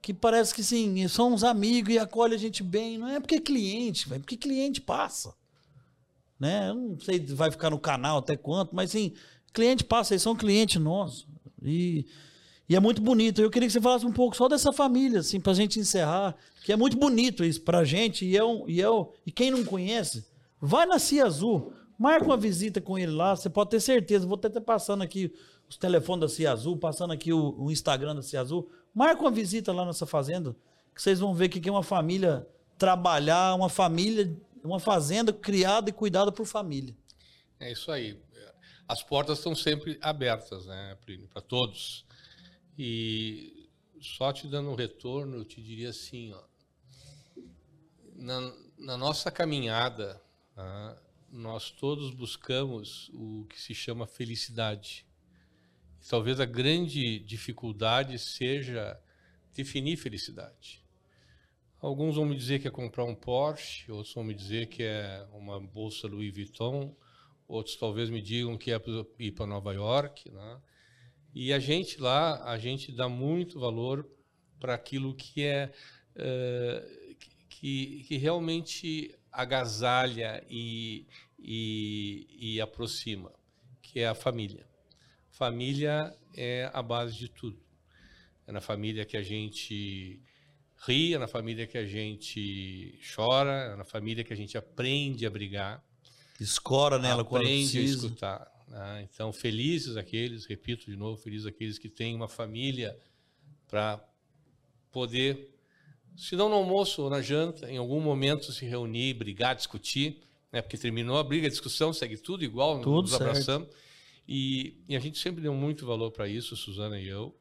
que 0.00 0.14
parece 0.14 0.54
que 0.54 0.62
sim, 0.62 1.06
são 1.08 1.34
uns 1.34 1.42
amigos 1.42 1.92
e 1.92 1.98
acolhe 1.98 2.34
a 2.34 2.38
gente 2.38 2.62
bem. 2.62 2.98
Não 2.98 3.08
é 3.08 3.20
porque 3.20 3.36
é 3.36 3.40
cliente, 3.40 4.12
é 4.12 4.18
porque 4.18 4.36
cliente 4.36 4.80
passa. 4.80 5.34
Né? 6.38 6.68
Eu 6.68 6.74
não 6.74 7.00
sei 7.00 7.26
se 7.26 7.34
vai 7.34 7.50
ficar 7.50 7.70
no 7.70 7.78
canal 7.78 8.18
até 8.18 8.36
quanto, 8.36 8.74
mas 8.74 8.92
sim, 8.92 9.12
cliente 9.52 9.84
passa, 9.84 10.14
eles 10.14 10.22
são 10.22 10.36
clientes 10.36 10.80
nossos. 10.80 11.26
E, 11.62 12.06
e 12.68 12.76
é 12.76 12.80
muito 12.80 13.02
bonito. 13.02 13.42
Eu 13.42 13.50
queria 13.50 13.66
que 13.66 13.72
você 13.72 13.80
falasse 13.80 14.06
um 14.06 14.12
pouco 14.12 14.36
só 14.36 14.48
dessa 14.48 14.72
família, 14.72 15.20
assim, 15.20 15.40
pra 15.40 15.52
gente 15.52 15.80
encerrar, 15.80 16.36
que 16.64 16.72
é 16.72 16.76
muito 16.76 16.96
bonito 16.96 17.44
isso 17.44 17.60
pra 17.60 17.84
gente. 17.84 18.24
E, 18.24 18.36
é 18.36 18.40
e, 18.68 18.80
eu, 18.80 19.12
é 19.12 19.18
e 19.26 19.32
quem 19.32 19.50
não 19.50 19.64
conhece, 19.64 20.24
vai 20.60 20.86
na 20.86 20.98
Cia 20.98 21.26
Azul, 21.26 21.72
marca 21.98 22.24
uma 22.24 22.36
visita 22.36 22.80
com 22.80 22.98
ele 22.98 23.12
lá, 23.12 23.34
você 23.34 23.50
pode 23.50 23.70
ter 23.70 23.80
certeza. 23.80 24.26
Vou 24.26 24.36
até 24.36 24.60
passando 24.60 25.02
aqui 25.02 25.32
os 25.68 25.76
telefones 25.76 26.20
da 26.20 26.28
Cia 26.28 26.52
Azul, 26.52 26.76
passando 26.76 27.12
aqui 27.12 27.32
o, 27.32 27.54
o 27.58 27.70
Instagram 27.70 28.14
da 28.14 28.22
Cia 28.22 28.40
Azul. 28.40 28.70
Marca 28.94 29.20
uma 29.20 29.30
visita 29.30 29.72
lá 29.72 29.84
nessa 29.84 30.06
fazenda, 30.06 30.56
que 30.94 31.02
vocês 31.02 31.18
vão 31.20 31.34
ver 31.34 31.48
que 31.48 31.68
é 31.68 31.72
uma 31.72 31.82
família 31.82 32.46
trabalhar, 32.78 33.54
uma 33.54 33.68
família, 33.68 34.34
uma 34.62 34.78
fazenda 34.78 35.32
criada 35.32 35.90
e 35.90 35.92
cuidada 35.92 36.30
por 36.30 36.46
família. 36.46 36.96
É 37.58 37.72
isso 37.72 37.90
aí. 37.90 38.18
As 38.86 39.02
portas 39.02 39.38
estão 39.38 39.54
sempre 39.54 39.98
abertas, 40.00 40.64
né, 40.64 40.96
Plínio, 41.04 41.28
para 41.28 41.42
todos. 41.42 42.06
E 42.78 43.68
só 44.00 44.32
te 44.32 44.46
dando 44.46 44.70
um 44.70 44.74
retorno, 44.74 45.36
eu 45.36 45.44
te 45.44 45.60
diria 45.60 45.90
assim, 45.90 46.32
ó, 46.32 46.42
na, 48.14 48.52
na 48.78 48.96
nossa 48.96 49.30
caminhada, 49.30 50.20
tá, 50.54 50.96
nós 51.30 51.70
todos 51.70 52.14
buscamos 52.14 53.10
o 53.12 53.46
que 53.48 53.60
se 53.60 53.74
chama 53.74 54.06
felicidade 54.06 55.06
talvez 56.08 56.40
a 56.40 56.44
grande 56.44 57.18
dificuldade 57.20 58.18
seja 58.18 58.98
definir 59.54 59.96
felicidade. 59.96 60.84
Alguns 61.80 62.16
vão 62.16 62.26
me 62.26 62.36
dizer 62.36 62.60
que 62.60 62.68
é 62.68 62.70
comprar 62.70 63.04
um 63.04 63.14
Porsche, 63.14 63.90
outros 63.90 64.14
vão 64.14 64.24
me 64.24 64.34
dizer 64.34 64.66
que 64.66 64.82
é 64.82 65.26
uma 65.32 65.60
bolsa 65.60 66.08
Louis 66.08 66.32
Vuitton, 66.32 66.96
outros 67.46 67.76
talvez 67.76 68.10
me 68.10 68.20
digam 68.20 68.56
que 68.58 68.72
é 68.72 68.80
ir 69.18 69.32
para 69.32 69.46
Nova 69.46 69.72
York, 69.72 70.30
né? 70.30 70.60
E 71.34 71.52
a 71.52 71.58
gente 71.58 72.00
lá, 72.00 72.42
a 72.50 72.58
gente 72.58 72.90
dá 72.90 73.08
muito 73.08 73.60
valor 73.60 74.08
para 74.58 74.74
aquilo 74.74 75.14
que 75.14 75.44
é 75.44 75.70
uh, 76.16 77.14
que, 77.48 78.02
que 78.08 78.16
realmente 78.16 79.14
agasalha 79.38 80.44
e, 80.50 81.06
e, 81.38 82.26
e 82.40 82.60
aproxima, 82.60 83.32
que 83.80 84.00
é 84.00 84.08
a 84.08 84.14
família. 84.14 84.66
Família 85.30 86.12
é 86.36 86.68
a 86.74 86.82
base 86.82 87.16
de 87.16 87.28
tudo. 87.28 87.56
É 88.48 88.50
na 88.50 88.60
família 88.60 89.04
que 89.04 89.16
a 89.16 89.22
gente 89.22 90.20
ri, 90.78 91.14
é 91.14 91.18
na 91.18 91.28
família 91.28 91.68
que 91.68 91.78
a 91.78 91.86
gente 91.86 92.98
chora, 93.14 93.72
é 93.72 93.76
na 93.76 93.84
família 93.84 94.24
que 94.24 94.32
a 94.32 94.36
gente 94.36 94.58
aprende 94.58 95.24
a 95.24 95.30
brigar. 95.30 95.84
Escora 96.40 96.98
nela 96.98 97.24
quando 97.24 97.44
precisa. 97.44 97.78
Aprende 97.78 97.90
a 97.90 98.06
escutar. 98.06 98.64
Né? 98.66 99.08
Então, 99.08 99.32
felizes 99.32 99.96
aqueles, 99.96 100.46
repito 100.46 100.90
de 100.90 100.96
novo, 100.96 101.16
felizes 101.16 101.46
aqueles 101.46 101.78
que 101.78 101.88
têm 101.88 102.16
uma 102.16 102.28
família 102.28 102.98
para 103.68 104.04
poder, 104.90 105.54
se 106.18 106.34
não 106.34 106.48
no 106.48 106.56
almoço 106.56 107.02
ou 107.02 107.08
na 107.08 107.22
janta, 107.22 107.70
em 107.70 107.76
algum 107.76 108.00
momento 108.00 108.52
se 108.52 108.66
reunir, 108.66 109.14
brigar, 109.14 109.54
discutir, 109.54 110.20
né? 110.50 110.60
porque 110.60 110.76
terminou 110.76 111.16
a 111.16 111.22
briga, 111.22 111.46
a 111.46 111.50
discussão, 111.50 111.92
segue 111.92 112.16
tudo 112.16 112.42
igual, 112.44 112.80
tudo 112.80 113.02
nos 113.02 113.14
abraçamos. 113.14 113.68
E, 114.26 114.82
e 114.88 114.96
a 114.96 114.98
gente 114.98 115.16
sempre 115.16 115.40
deu 115.40 115.54
muito 115.54 115.86
valor 115.86 116.10
para 116.10 116.28
isso, 116.28 116.56
Suzana 116.56 116.98
e 116.98 117.06
eu. 117.06 117.32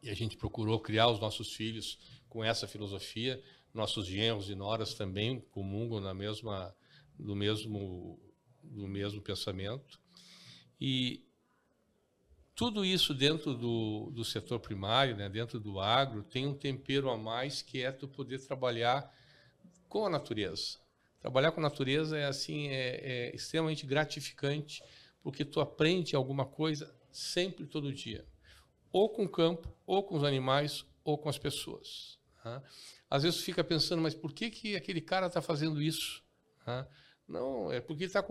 E 0.00 0.08
a 0.08 0.14
gente 0.14 0.36
procurou 0.36 0.78
criar 0.78 1.08
os 1.08 1.18
nossos 1.18 1.52
filhos 1.52 1.98
com 2.28 2.44
essa 2.44 2.68
filosofia. 2.68 3.42
Nossos 3.74 4.06
genros 4.06 4.48
e 4.48 4.54
noras 4.54 4.94
também 4.94 5.40
comungam 5.50 6.00
na 6.00 6.14
mesma, 6.14 6.72
do 7.18 7.34
mesmo, 7.34 8.20
do 8.62 8.86
mesmo 8.86 9.20
pensamento. 9.20 10.00
E 10.80 11.24
tudo 12.60 12.84
isso 12.84 13.14
dentro 13.14 13.54
do, 13.54 14.10
do 14.10 14.22
setor 14.22 14.60
primário, 14.60 15.16
né, 15.16 15.30
dentro 15.30 15.58
do 15.58 15.80
agro, 15.80 16.22
tem 16.22 16.46
um 16.46 16.52
tempero 16.52 17.08
a 17.08 17.16
mais 17.16 17.62
que 17.62 17.82
é 17.82 17.90
tu 17.90 18.06
poder 18.06 18.38
trabalhar 18.38 19.10
com 19.88 20.04
a 20.04 20.10
natureza. 20.10 20.78
Trabalhar 21.22 21.52
com 21.52 21.60
a 21.60 21.62
natureza 21.62 22.18
é 22.18 22.26
assim 22.26 22.68
é, 22.68 23.30
é 23.30 23.34
extremamente 23.34 23.86
gratificante 23.86 24.82
porque 25.22 25.42
tu 25.42 25.58
aprende 25.58 26.14
alguma 26.14 26.44
coisa 26.44 26.94
sempre, 27.10 27.64
todo 27.64 27.90
dia. 27.94 28.26
Ou 28.92 29.08
com 29.08 29.24
o 29.24 29.28
campo, 29.28 29.74
ou 29.86 30.02
com 30.02 30.16
os 30.16 30.22
animais, 30.22 30.84
ou 31.02 31.16
com 31.16 31.30
as 31.30 31.38
pessoas. 31.38 32.18
Tá? 32.42 32.62
Às 33.08 33.22
vezes 33.22 33.40
tu 33.40 33.46
fica 33.46 33.64
pensando, 33.64 34.02
mas 34.02 34.14
por 34.14 34.34
que, 34.34 34.50
que 34.50 34.76
aquele 34.76 35.00
cara 35.00 35.28
está 35.28 35.40
fazendo 35.40 35.80
isso? 35.80 36.22
Tá? 36.62 36.86
Não, 37.26 37.72
é 37.72 37.80
porque 37.80 38.04
está 38.04 38.22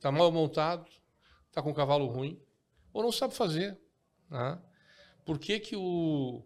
tá 0.00 0.10
mal 0.10 0.32
montado, 0.32 0.90
está 1.46 1.62
com 1.62 1.70
um 1.70 1.74
cavalo 1.74 2.06
ruim, 2.06 2.44
ou 2.96 3.02
não 3.02 3.12
sabe 3.12 3.34
fazer. 3.34 3.78
Tá? 4.30 4.58
Por 5.24 5.38
que, 5.38 5.60
que 5.60 5.76
o. 5.76 6.42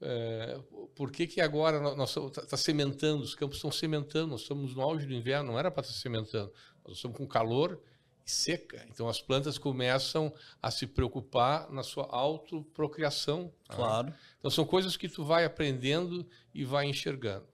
É, 0.00 0.58
por 0.94 1.10
que, 1.10 1.26
que 1.26 1.40
agora 1.40 1.80
nós 1.94 2.16
está 2.16 2.46
tá 2.46 2.56
sementando, 2.56 3.22
os 3.22 3.34
campos 3.34 3.56
estão 3.56 3.72
sementando, 3.72 4.30
nós 4.30 4.42
estamos 4.42 4.74
no 4.74 4.80
auge 4.80 5.04
do 5.04 5.12
inverno, 5.12 5.52
não 5.52 5.58
era 5.58 5.70
para 5.70 5.82
estar 5.82 5.92
tá 5.92 6.00
sementando, 6.00 6.50
nós 6.86 6.96
estamos 6.96 7.16
com 7.16 7.26
calor 7.26 7.82
seca. 8.24 8.86
Então 8.88 9.08
as 9.08 9.20
plantas 9.20 9.58
começam 9.58 10.32
a 10.62 10.70
se 10.70 10.86
preocupar 10.86 11.70
na 11.72 11.82
sua 11.82 12.06
autoprocriação. 12.08 13.52
Tá? 13.66 13.74
Claro. 13.74 14.14
Então 14.38 14.50
são 14.50 14.64
coisas 14.64 14.96
que 14.96 15.08
tu 15.08 15.24
vai 15.24 15.44
aprendendo 15.44 16.24
e 16.54 16.64
vai 16.64 16.86
enxergando. 16.86 17.46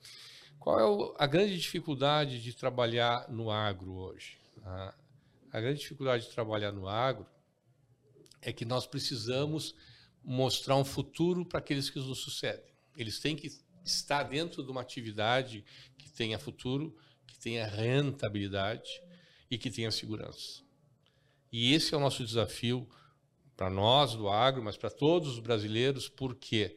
Qual 0.61 0.79
é 0.79 1.15
a 1.19 1.27
grande 1.27 1.59
dificuldade 1.59 2.43
de 2.43 2.53
trabalhar 2.53 3.31
no 3.31 3.51
agro 3.51 3.95
hoje? 3.95 4.39
Tá? 4.63 4.95
A 5.51 5.61
grande 5.61 5.81
dificuldade 5.81 6.25
de 6.25 6.35
trabalhar 6.35 6.71
no 6.71 6.87
agro 6.87 7.27
é 8.41 8.53
que 8.53 8.65
nós 8.65 8.87
precisamos 8.87 9.75
mostrar 10.23 10.77
um 10.77 10.85
futuro 10.85 11.45
para 11.45 11.59
aqueles 11.59 11.89
que 11.89 11.99
nos 11.99 12.19
sucedem. 12.19 12.73
Eles 12.97 13.19
têm 13.19 13.37
que 13.37 13.51
estar 13.85 14.25
dentro 14.25 14.63
de 14.63 14.71
uma 14.71 14.81
atividade 14.81 15.65
que 15.97 16.11
tenha 16.11 16.39
futuro, 16.39 16.97
que 17.27 17.39
tenha 17.39 17.67
rentabilidade 17.67 18.91
e 19.51 19.57
que 19.57 19.71
tenha 19.71 19.91
segurança. 19.91 20.63
E 21.53 21.73
esse 21.73 21.95
é 21.95 21.97
o 21.97 22.01
nosso 22.01 22.25
desafio 22.25 22.89
para 23.57 23.71
nós 23.71 24.15
do 24.15 24.29
agro, 24.29 24.63
mas 24.63 24.77
para 24.77 24.91
todos 24.91 25.35
os 25.35 25.39
brasileiros. 25.39 26.09
Por 26.09 26.35
quê? 26.35 26.77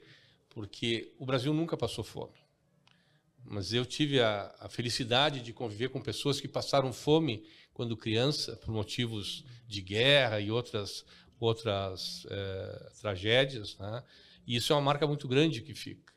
Porque 0.49 1.13
o 1.17 1.25
Brasil 1.25 1.53
nunca 1.53 1.75
passou 1.75 2.03
fome. 2.03 2.37
Mas 3.43 3.73
eu 3.73 3.85
tive 3.85 4.19
a, 4.19 4.53
a 4.59 4.69
felicidade 4.69 5.41
de 5.41 5.51
conviver 5.51 5.89
com 5.89 6.01
pessoas 6.01 6.39
que 6.39 6.47
passaram 6.47 6.93
fome 6.93 7.43
quando 7.73 7.97
criança, 7.97 8.55
por 8.57 8.71
motivos 8.71 9.43
de 9.67 9.81
guerra 9.81 10.39
e 10.39 10.51
outras, 10.51 11.05
outras 11.39 12.25
é, 12.29 12.91
tragédias. 12.99 13.77
Né? 13.77 14.03
E 14.45 14.55
isso 14.55 14.73
é 14.73 14.75
uma 14.75 14.81
marca 14.81 15.07
muito 15.07 15.27
grande 15.27 15.61
que 15.61 15.73
fica. 15.73 16.13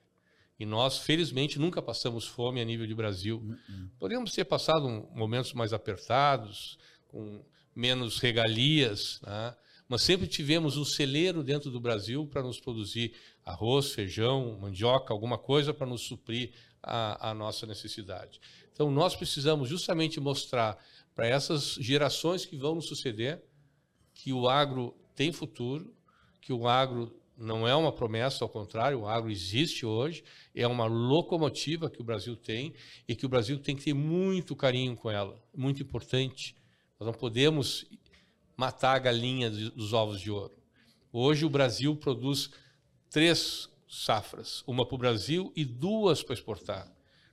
E 0.58 0.66
nós, 0.66 0.98
felizmente, 0.98 1.58
nunca 1.58 1.82
passamos 1.82 2.26
fome 2.26 2.60
a 2.60 2.64
nível 2.64 2.86
de 2.86 2.94
Brasil. 2.94 3.38
Uhum. 3.38 3.90
Poderíamos 3.98 4.32
ter 4.32 4.44
passado 4.44 4.88
momentos 5.12 5.52
mais 5.52 5.72
apertados, 5.72 6.78
com 7.08 7.44
menos 7.74 8.18
regalias, 8.18 9.20
né? 9.22 9.54
mas 9.88 10.02
sempre 10.02 10.26
tivemos 10.26 10.76
um 10.76 10.84
celeiro 10.84 11.42
dentro 11.42 11.70
do 11.70 11.80
Brasil 11.80 12.26
para 12.26 12.42
nos 12.42 12.60
produzir 12.60 13.12
arroz, 13.44 13.92
feijão, 13.92 14.58
mandioca, 14.60 15.12
alguma 15.12 15.36
coisa 15.36 15.74
para 15.74 15.86
nos 15.86 16.02
suprir 16.02 16.52
a, 16.82 17.30
a, 17.30 17.34
nossa 17.34 17.66
necessidade. 17.66 18.40
Então, 18.72 18.90
nós 18.90 19.14
precisamos 19.14 19.68
justamente 19.68 20.20
mostrar 20.20 20.78
para 21.14 21.26
essas 21.26 21.74
gerações 21.74 22.46
que 22.46 22.56
vão 22.56 22.74
nos 22.74 22.86
suceder 22.86 23.42
que 24.14 24.32
o 24.32 24.48
agro 24.48 24.94
tem 25.14 25.32
futuro, 25.32 25.92
que 26.40 26.52
o 26.52 26.66
agro 26.66 27.14
não 27.36 27.66
é 27.66 27.74
uma 27.74 27.92
promessa, 27.92 28.44
ao 28.44 28.48
contrário, 28.48 29.00
o 29.00 29.08
agro 29.08 29.30
existe 29.30 29.84
hoje, 29.84 30.22
é 30.54 30.66
uma 30.66 30.86
locomotiva 30.86 31.90
que 31.90 32.00
o 32.00 32.04
Brasil 32.04 32.36
tem 32.36 32.74
e 33.08 33.16
que 33.16 33.26
o 33.26 33.28
Brasil 33.28 33.58
tem 33.58 33.74
que 33.74 33.84
ter 33.84 33.94
muito 33.94 34.54
carinho 34.54 34.94
com 34.94 35.10
ela, 35.10 35.40
muito 35.56 35.82
importante. 35.82 36.54
Nós 37.00 37.06
não 37.06 37.14
podemos 37.14 37.86
matar 38.56 38.94
a 38.94 38.98
galinha 38.98 39.50
dos 39.50 39.92
ovos 39.92 40.20
de 40.20 40.30
ouro. 40.30 40.54
Hoje 41.12 41.44
o 41.44 41.50
Brasil 41.50 41.96
produz 41.96 42.50
três 43.10 43.68
safras, 43.88 44.62
uma 44.66 44.86
para 44.86 44.94
o 44.94 44.98
Brasil 44.98 45.52
e 45.56 45.64
duas 45.64 46.22
para 46.22 46.34
exportar. 46.34 46.90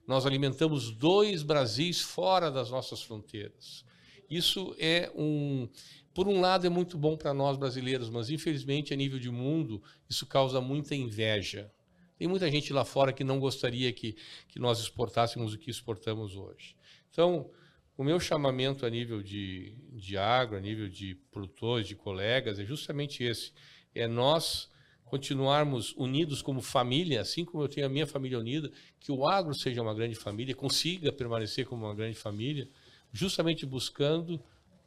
Nós 0.08 0.26
alimentamos 0.26 0.92
dois 0.92 1.44
Brasis 1.44 2.02
fora 2.02 2.50
das 2.50 2.72
nossas 2.72 3.02
fronteiras. 3.02 3.86
Isso 4.30 4.76
é 4.80 5.12
um, 5.16 5.70
por 6.14 6.28
um 6.28 6.42
lado 6.42 6.66
é 6.66 6.70
muito 6.70 6.98
bom 6.98 7.16
para 7.16 7.34
nós 7.34 7.58
brasileiros, 7.58 8.10
mas 8.10 8.30
infelizmente 8.30 8.94
a 8.94 8.98
nível 8.98 9.20
de 9.20 9.30
mundo 9.30 9.82
isso 10.10 10.26
causa 10.26 10.60
muita 10.60 10.96
inveja. 10.96 11.72
Tem 12.18 12.28
muita 12.28 12.52
gente 12.52 12.74
lá 12.74 12.84
fora 12.84 13.14
que 13.14 13.24
não 13.24 13.40
gostaria 13.40 13.94
que, 13.94 14.16
que 14.50 14.60
nós 14.60 14.80
exportássemos 14.80 15.54
o 15.54 15.58
que 15.58 15.72
exportamos 15.72 16.36
hoje. 16.36 16.76
Então, 17.10 17.50
o 17.98 18.04
meu 18.04 18.20
chamamento 18.20 18.86
a 18.86 18.90
nível 18.90 19.24
de, 19.24 19.74
de 19.94 20.18
agro, 20.18 20.58
a 20.58 20.60
nível 20.60 20.90
de 20.90 21.16
produtores, 21.32 21.88
de 21.88 21.96
colegas, 21.96 22.60
é 22.60 22.66
justamente 22.66 23.24
esse: 23.24 23.54
é 23.96 24.08
nós 24.08 24.70
continuarmos 25.06 25.94
unidos 25.98 26.42
como 26.42 26.62
família, 26.62 27.22
assim 27.22 27.44
como 27.44 27.64
eu 27.64 27.68
tenho 27.68 27.88
a 27.88 27.90
minha 27.90 28.06
família 28.06 28.38
unida, 28.38 28.72
que 29.00 29.12
o 29.12 29.28
agro 29.28 29.56
seja 29.56 29.82
uma 29.82 29.94
grande 29.94 30.16
família, 30.16 30.54
consiga 30.54 31.12
permanecer 31.12 31.66
como 31.66 31.86
uma 31.86 31.96
grande 31.96 32.16
família, 32.16 32.70
justamente 33.12 33.66
buscando 33.66 34.42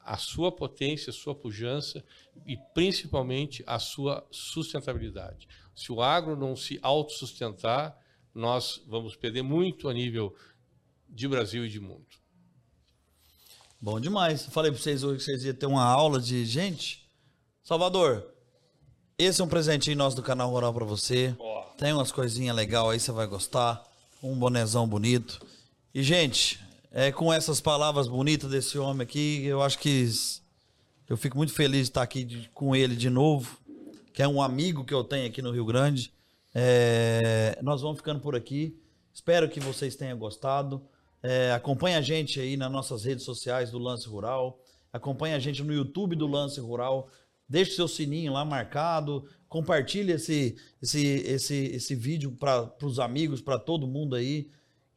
a 0.04 0.16
sua 0.16 0.50
potência, 0.50 1.10
a 1.10 1.12
sua 1.12 1.34
pujança 1.34 2.04
e 2.46 2.56
principalmente 2.74 3.62
a 3.66 3.78
sua 3.78 4.26
sustentabilidade. 4.30 5.48
Se 5.74 5.92
o 5.92 6.02
agro 6.02 6.36
não 6.36 6.56
se 6.56 6.78
autossustentar, 6.82 7.96
nós 8.34 8.82
vamos 8.86 9.16
perder 9.16 9.42
muito 9.42 9.88
a 9.88 9.94
nível 9.94 10.34
de 11.08 11.28
Brasil 11.28 11.64
e 11.66 11.68
de 11.68 11.80
mundo. 11.80 12.06
Bom 13.80 14.00
demais. 14.00 14.46
Falei 14.46 14.70
para 14.70 14.80
vocês 14.80 15.02
hoje 15.02 15.18
que 15.18 15.24
vocês 15.24 15.44
iam 15.44 15.54
ter 15.54 15.66
uma 15.66 15.84
aula 15.84 16.20
de 16.20 16.44
gente. 16.44 17.08
Salvador, 17.64 18.26
esse 19.18 19.40
é 19.40 19.44
um 19.44 19.48
presentinho 19.48 19.96
nosso 19.96 20.16
do 20.16 20.22
canal 20.22 20.50
Rural 20.50 20.72
para 20.72 20.84
você. 20.84 21.34
Oh. 21.38 21.62
Tem 21.76 21.92
umas 21.92 22.12
coisinhas 22.12 22.54
legais 22.54 22.88
aí, 22.88 23.00
você 23.00 23.12
vai 23.12 23.26
gostar. 23.26 23.82
Um 24.22 24.36
bonezão 24.36 24.86
bonito. 24.86 25.44
E, 25.92 26.02
gente, 26.02 26.60
é 26.92 27.10
com 27.10 27.32
essas 27.32 27.60
palavras 27.60 28.06
bonitas 28.06 28.50
desse 28.50 28.78
homem 28.78 29.02
aqui, 29.02 29.44
eu 29.44 29.62
acho 29.62 29.78
que 29.78 30.06
eu 31.08 31.16
fico 31.16 31.36
muito 31.36 31.52
feliz 31.52 31.82
de 31.82 31.88
estar 31.88 32.02
aqui 32.02 32.22
de, 32.22 32.50
com 32.52 32.76
ele 32.76 32.94
de 32.94 33.08
novo, 33.08 33.58
que 34.12 34.22
é 34.22 34.28
um 34.28 34.42
amigo 34.42 34.84
que 34.84 34.92
eu 34.92 35.02
tenho 35.02 35.26
aqui 35.26 35.40
no 35.40 35.50
Rio 35.50 35.64
Grande. 35.64 36.12
É, 36.54 37.58
nós 37.62 37.80
vamos 37.80 37.96
ficando 37.96 38.20
por 38.20 38.36
aqui. 38.36 38.78
Espero 39.12 39.48
que 39.48 39.58
vocês 39.58 39.96
tenham 39.96 40.18
gostado. 40.18 40.82
É, 41.22 41.52
acompanhe 41.52 41.96
a 41.96 42.02
gente 42.02 42.38
aí 42.38 42.58
nas 42.58 42.70
nossas 42.70 43.04
redes 43.04 43.24
sociais 43.24 43.70
do 43.70 43.78
Lance 43.78 44.06
Rural. 44.06 44.60
Acompanhe 44.92 45.34
a 45.34 45.38
gente 45.38 45.62
no 45.62 45.72
YouTube 45.72 46.14
do 46.14 46.26
Lance 46.26 46.60
Rural. 46.60 47.08
Deixe 47.48 47.72
seu 47.72 47.88
sininho 47.88 48.34
lá 48.34 48.44
marcado. 48.44 49.24
Compartilhe 49.48 50.12
esse, 50.12 50.56
esse, 50.80 51.06
esse, 51.06 51.54
esse 51.54 51.94
vídeo 51.94 52.32
para 52.32 52.70
os 52.82 52.98
amigos, 52.98 53.40
para 53.40 53.58
todo 53.58 53.86
mundo 53.86 54.14
aí. 54.14 54.50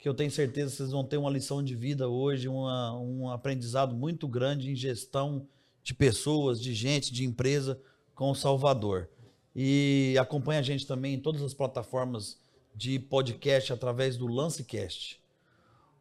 Que 0.06 0.10
eu 0.10 0.14
tenho 0.14 0.30
certeza 0.30 0.70
que 0.70 0.78
vocês 0.78 0.92
vão 0.92 1.04
ter 1.04 1.18
uma 1.18 1.32
lição 1.32 1.64
de 1.64 1.74
vida 1.74 2.08
hoje, 2.08 2.48
uma, 2.48 2.96
um 2.96 3.28
aprendizado 3.32 3.96
muito 3.96 4.28
grande 4.28 4.70
em 4.70 4.76
gestão 4.76 5.48
de 5.82 5.96
pessoas, 5.96 6.62
de 6.62 6.76
gente, 6.76 7.12
de 7.12 7.26
empresa 7.26 7.82
com 8.14 8.30
o 8.30 8.36
Salvador. 8.36 9.10
E 9.56 10.16
acompanhe 10.22 10.60
a 10.60 10.62
gente 10.62 10.86
também 10.86 11.16
em 11.16 11.20
todas 11.20 11.42
as 11.42 11.56
plataformas 11.56 12.40
de 12.76 13.00
podcast 13.00 13.74
através 13.74 14.16
do 14.16 14.28
Lancecast. 14.28 15.20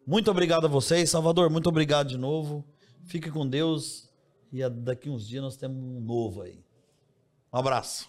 Muito 0.06 0.30
obrigado 0.30 0.66
a 0.66 0.68
vocês, 0.68 1.08
Salvador. 1.08 1.48
Muito 1.48 1.70
obrigado 1.70 2.08
de 2.08 2.18
novo. 2.18 2.62
Fique 3.06 3.30
com 3.30 3.48
Deus. 3.48 4.06
E 4.52 4.68
daqui 4.68 5.08
uns 5.08 5.26
dias 5.26 5.42
nós 5.42 5.56
temos 5.56 5.82
um 5.82 6.02
novo 6.02 6.42
aí. 6.42 6.62
Um 7.50 7.56
abraço. 7.56 8.06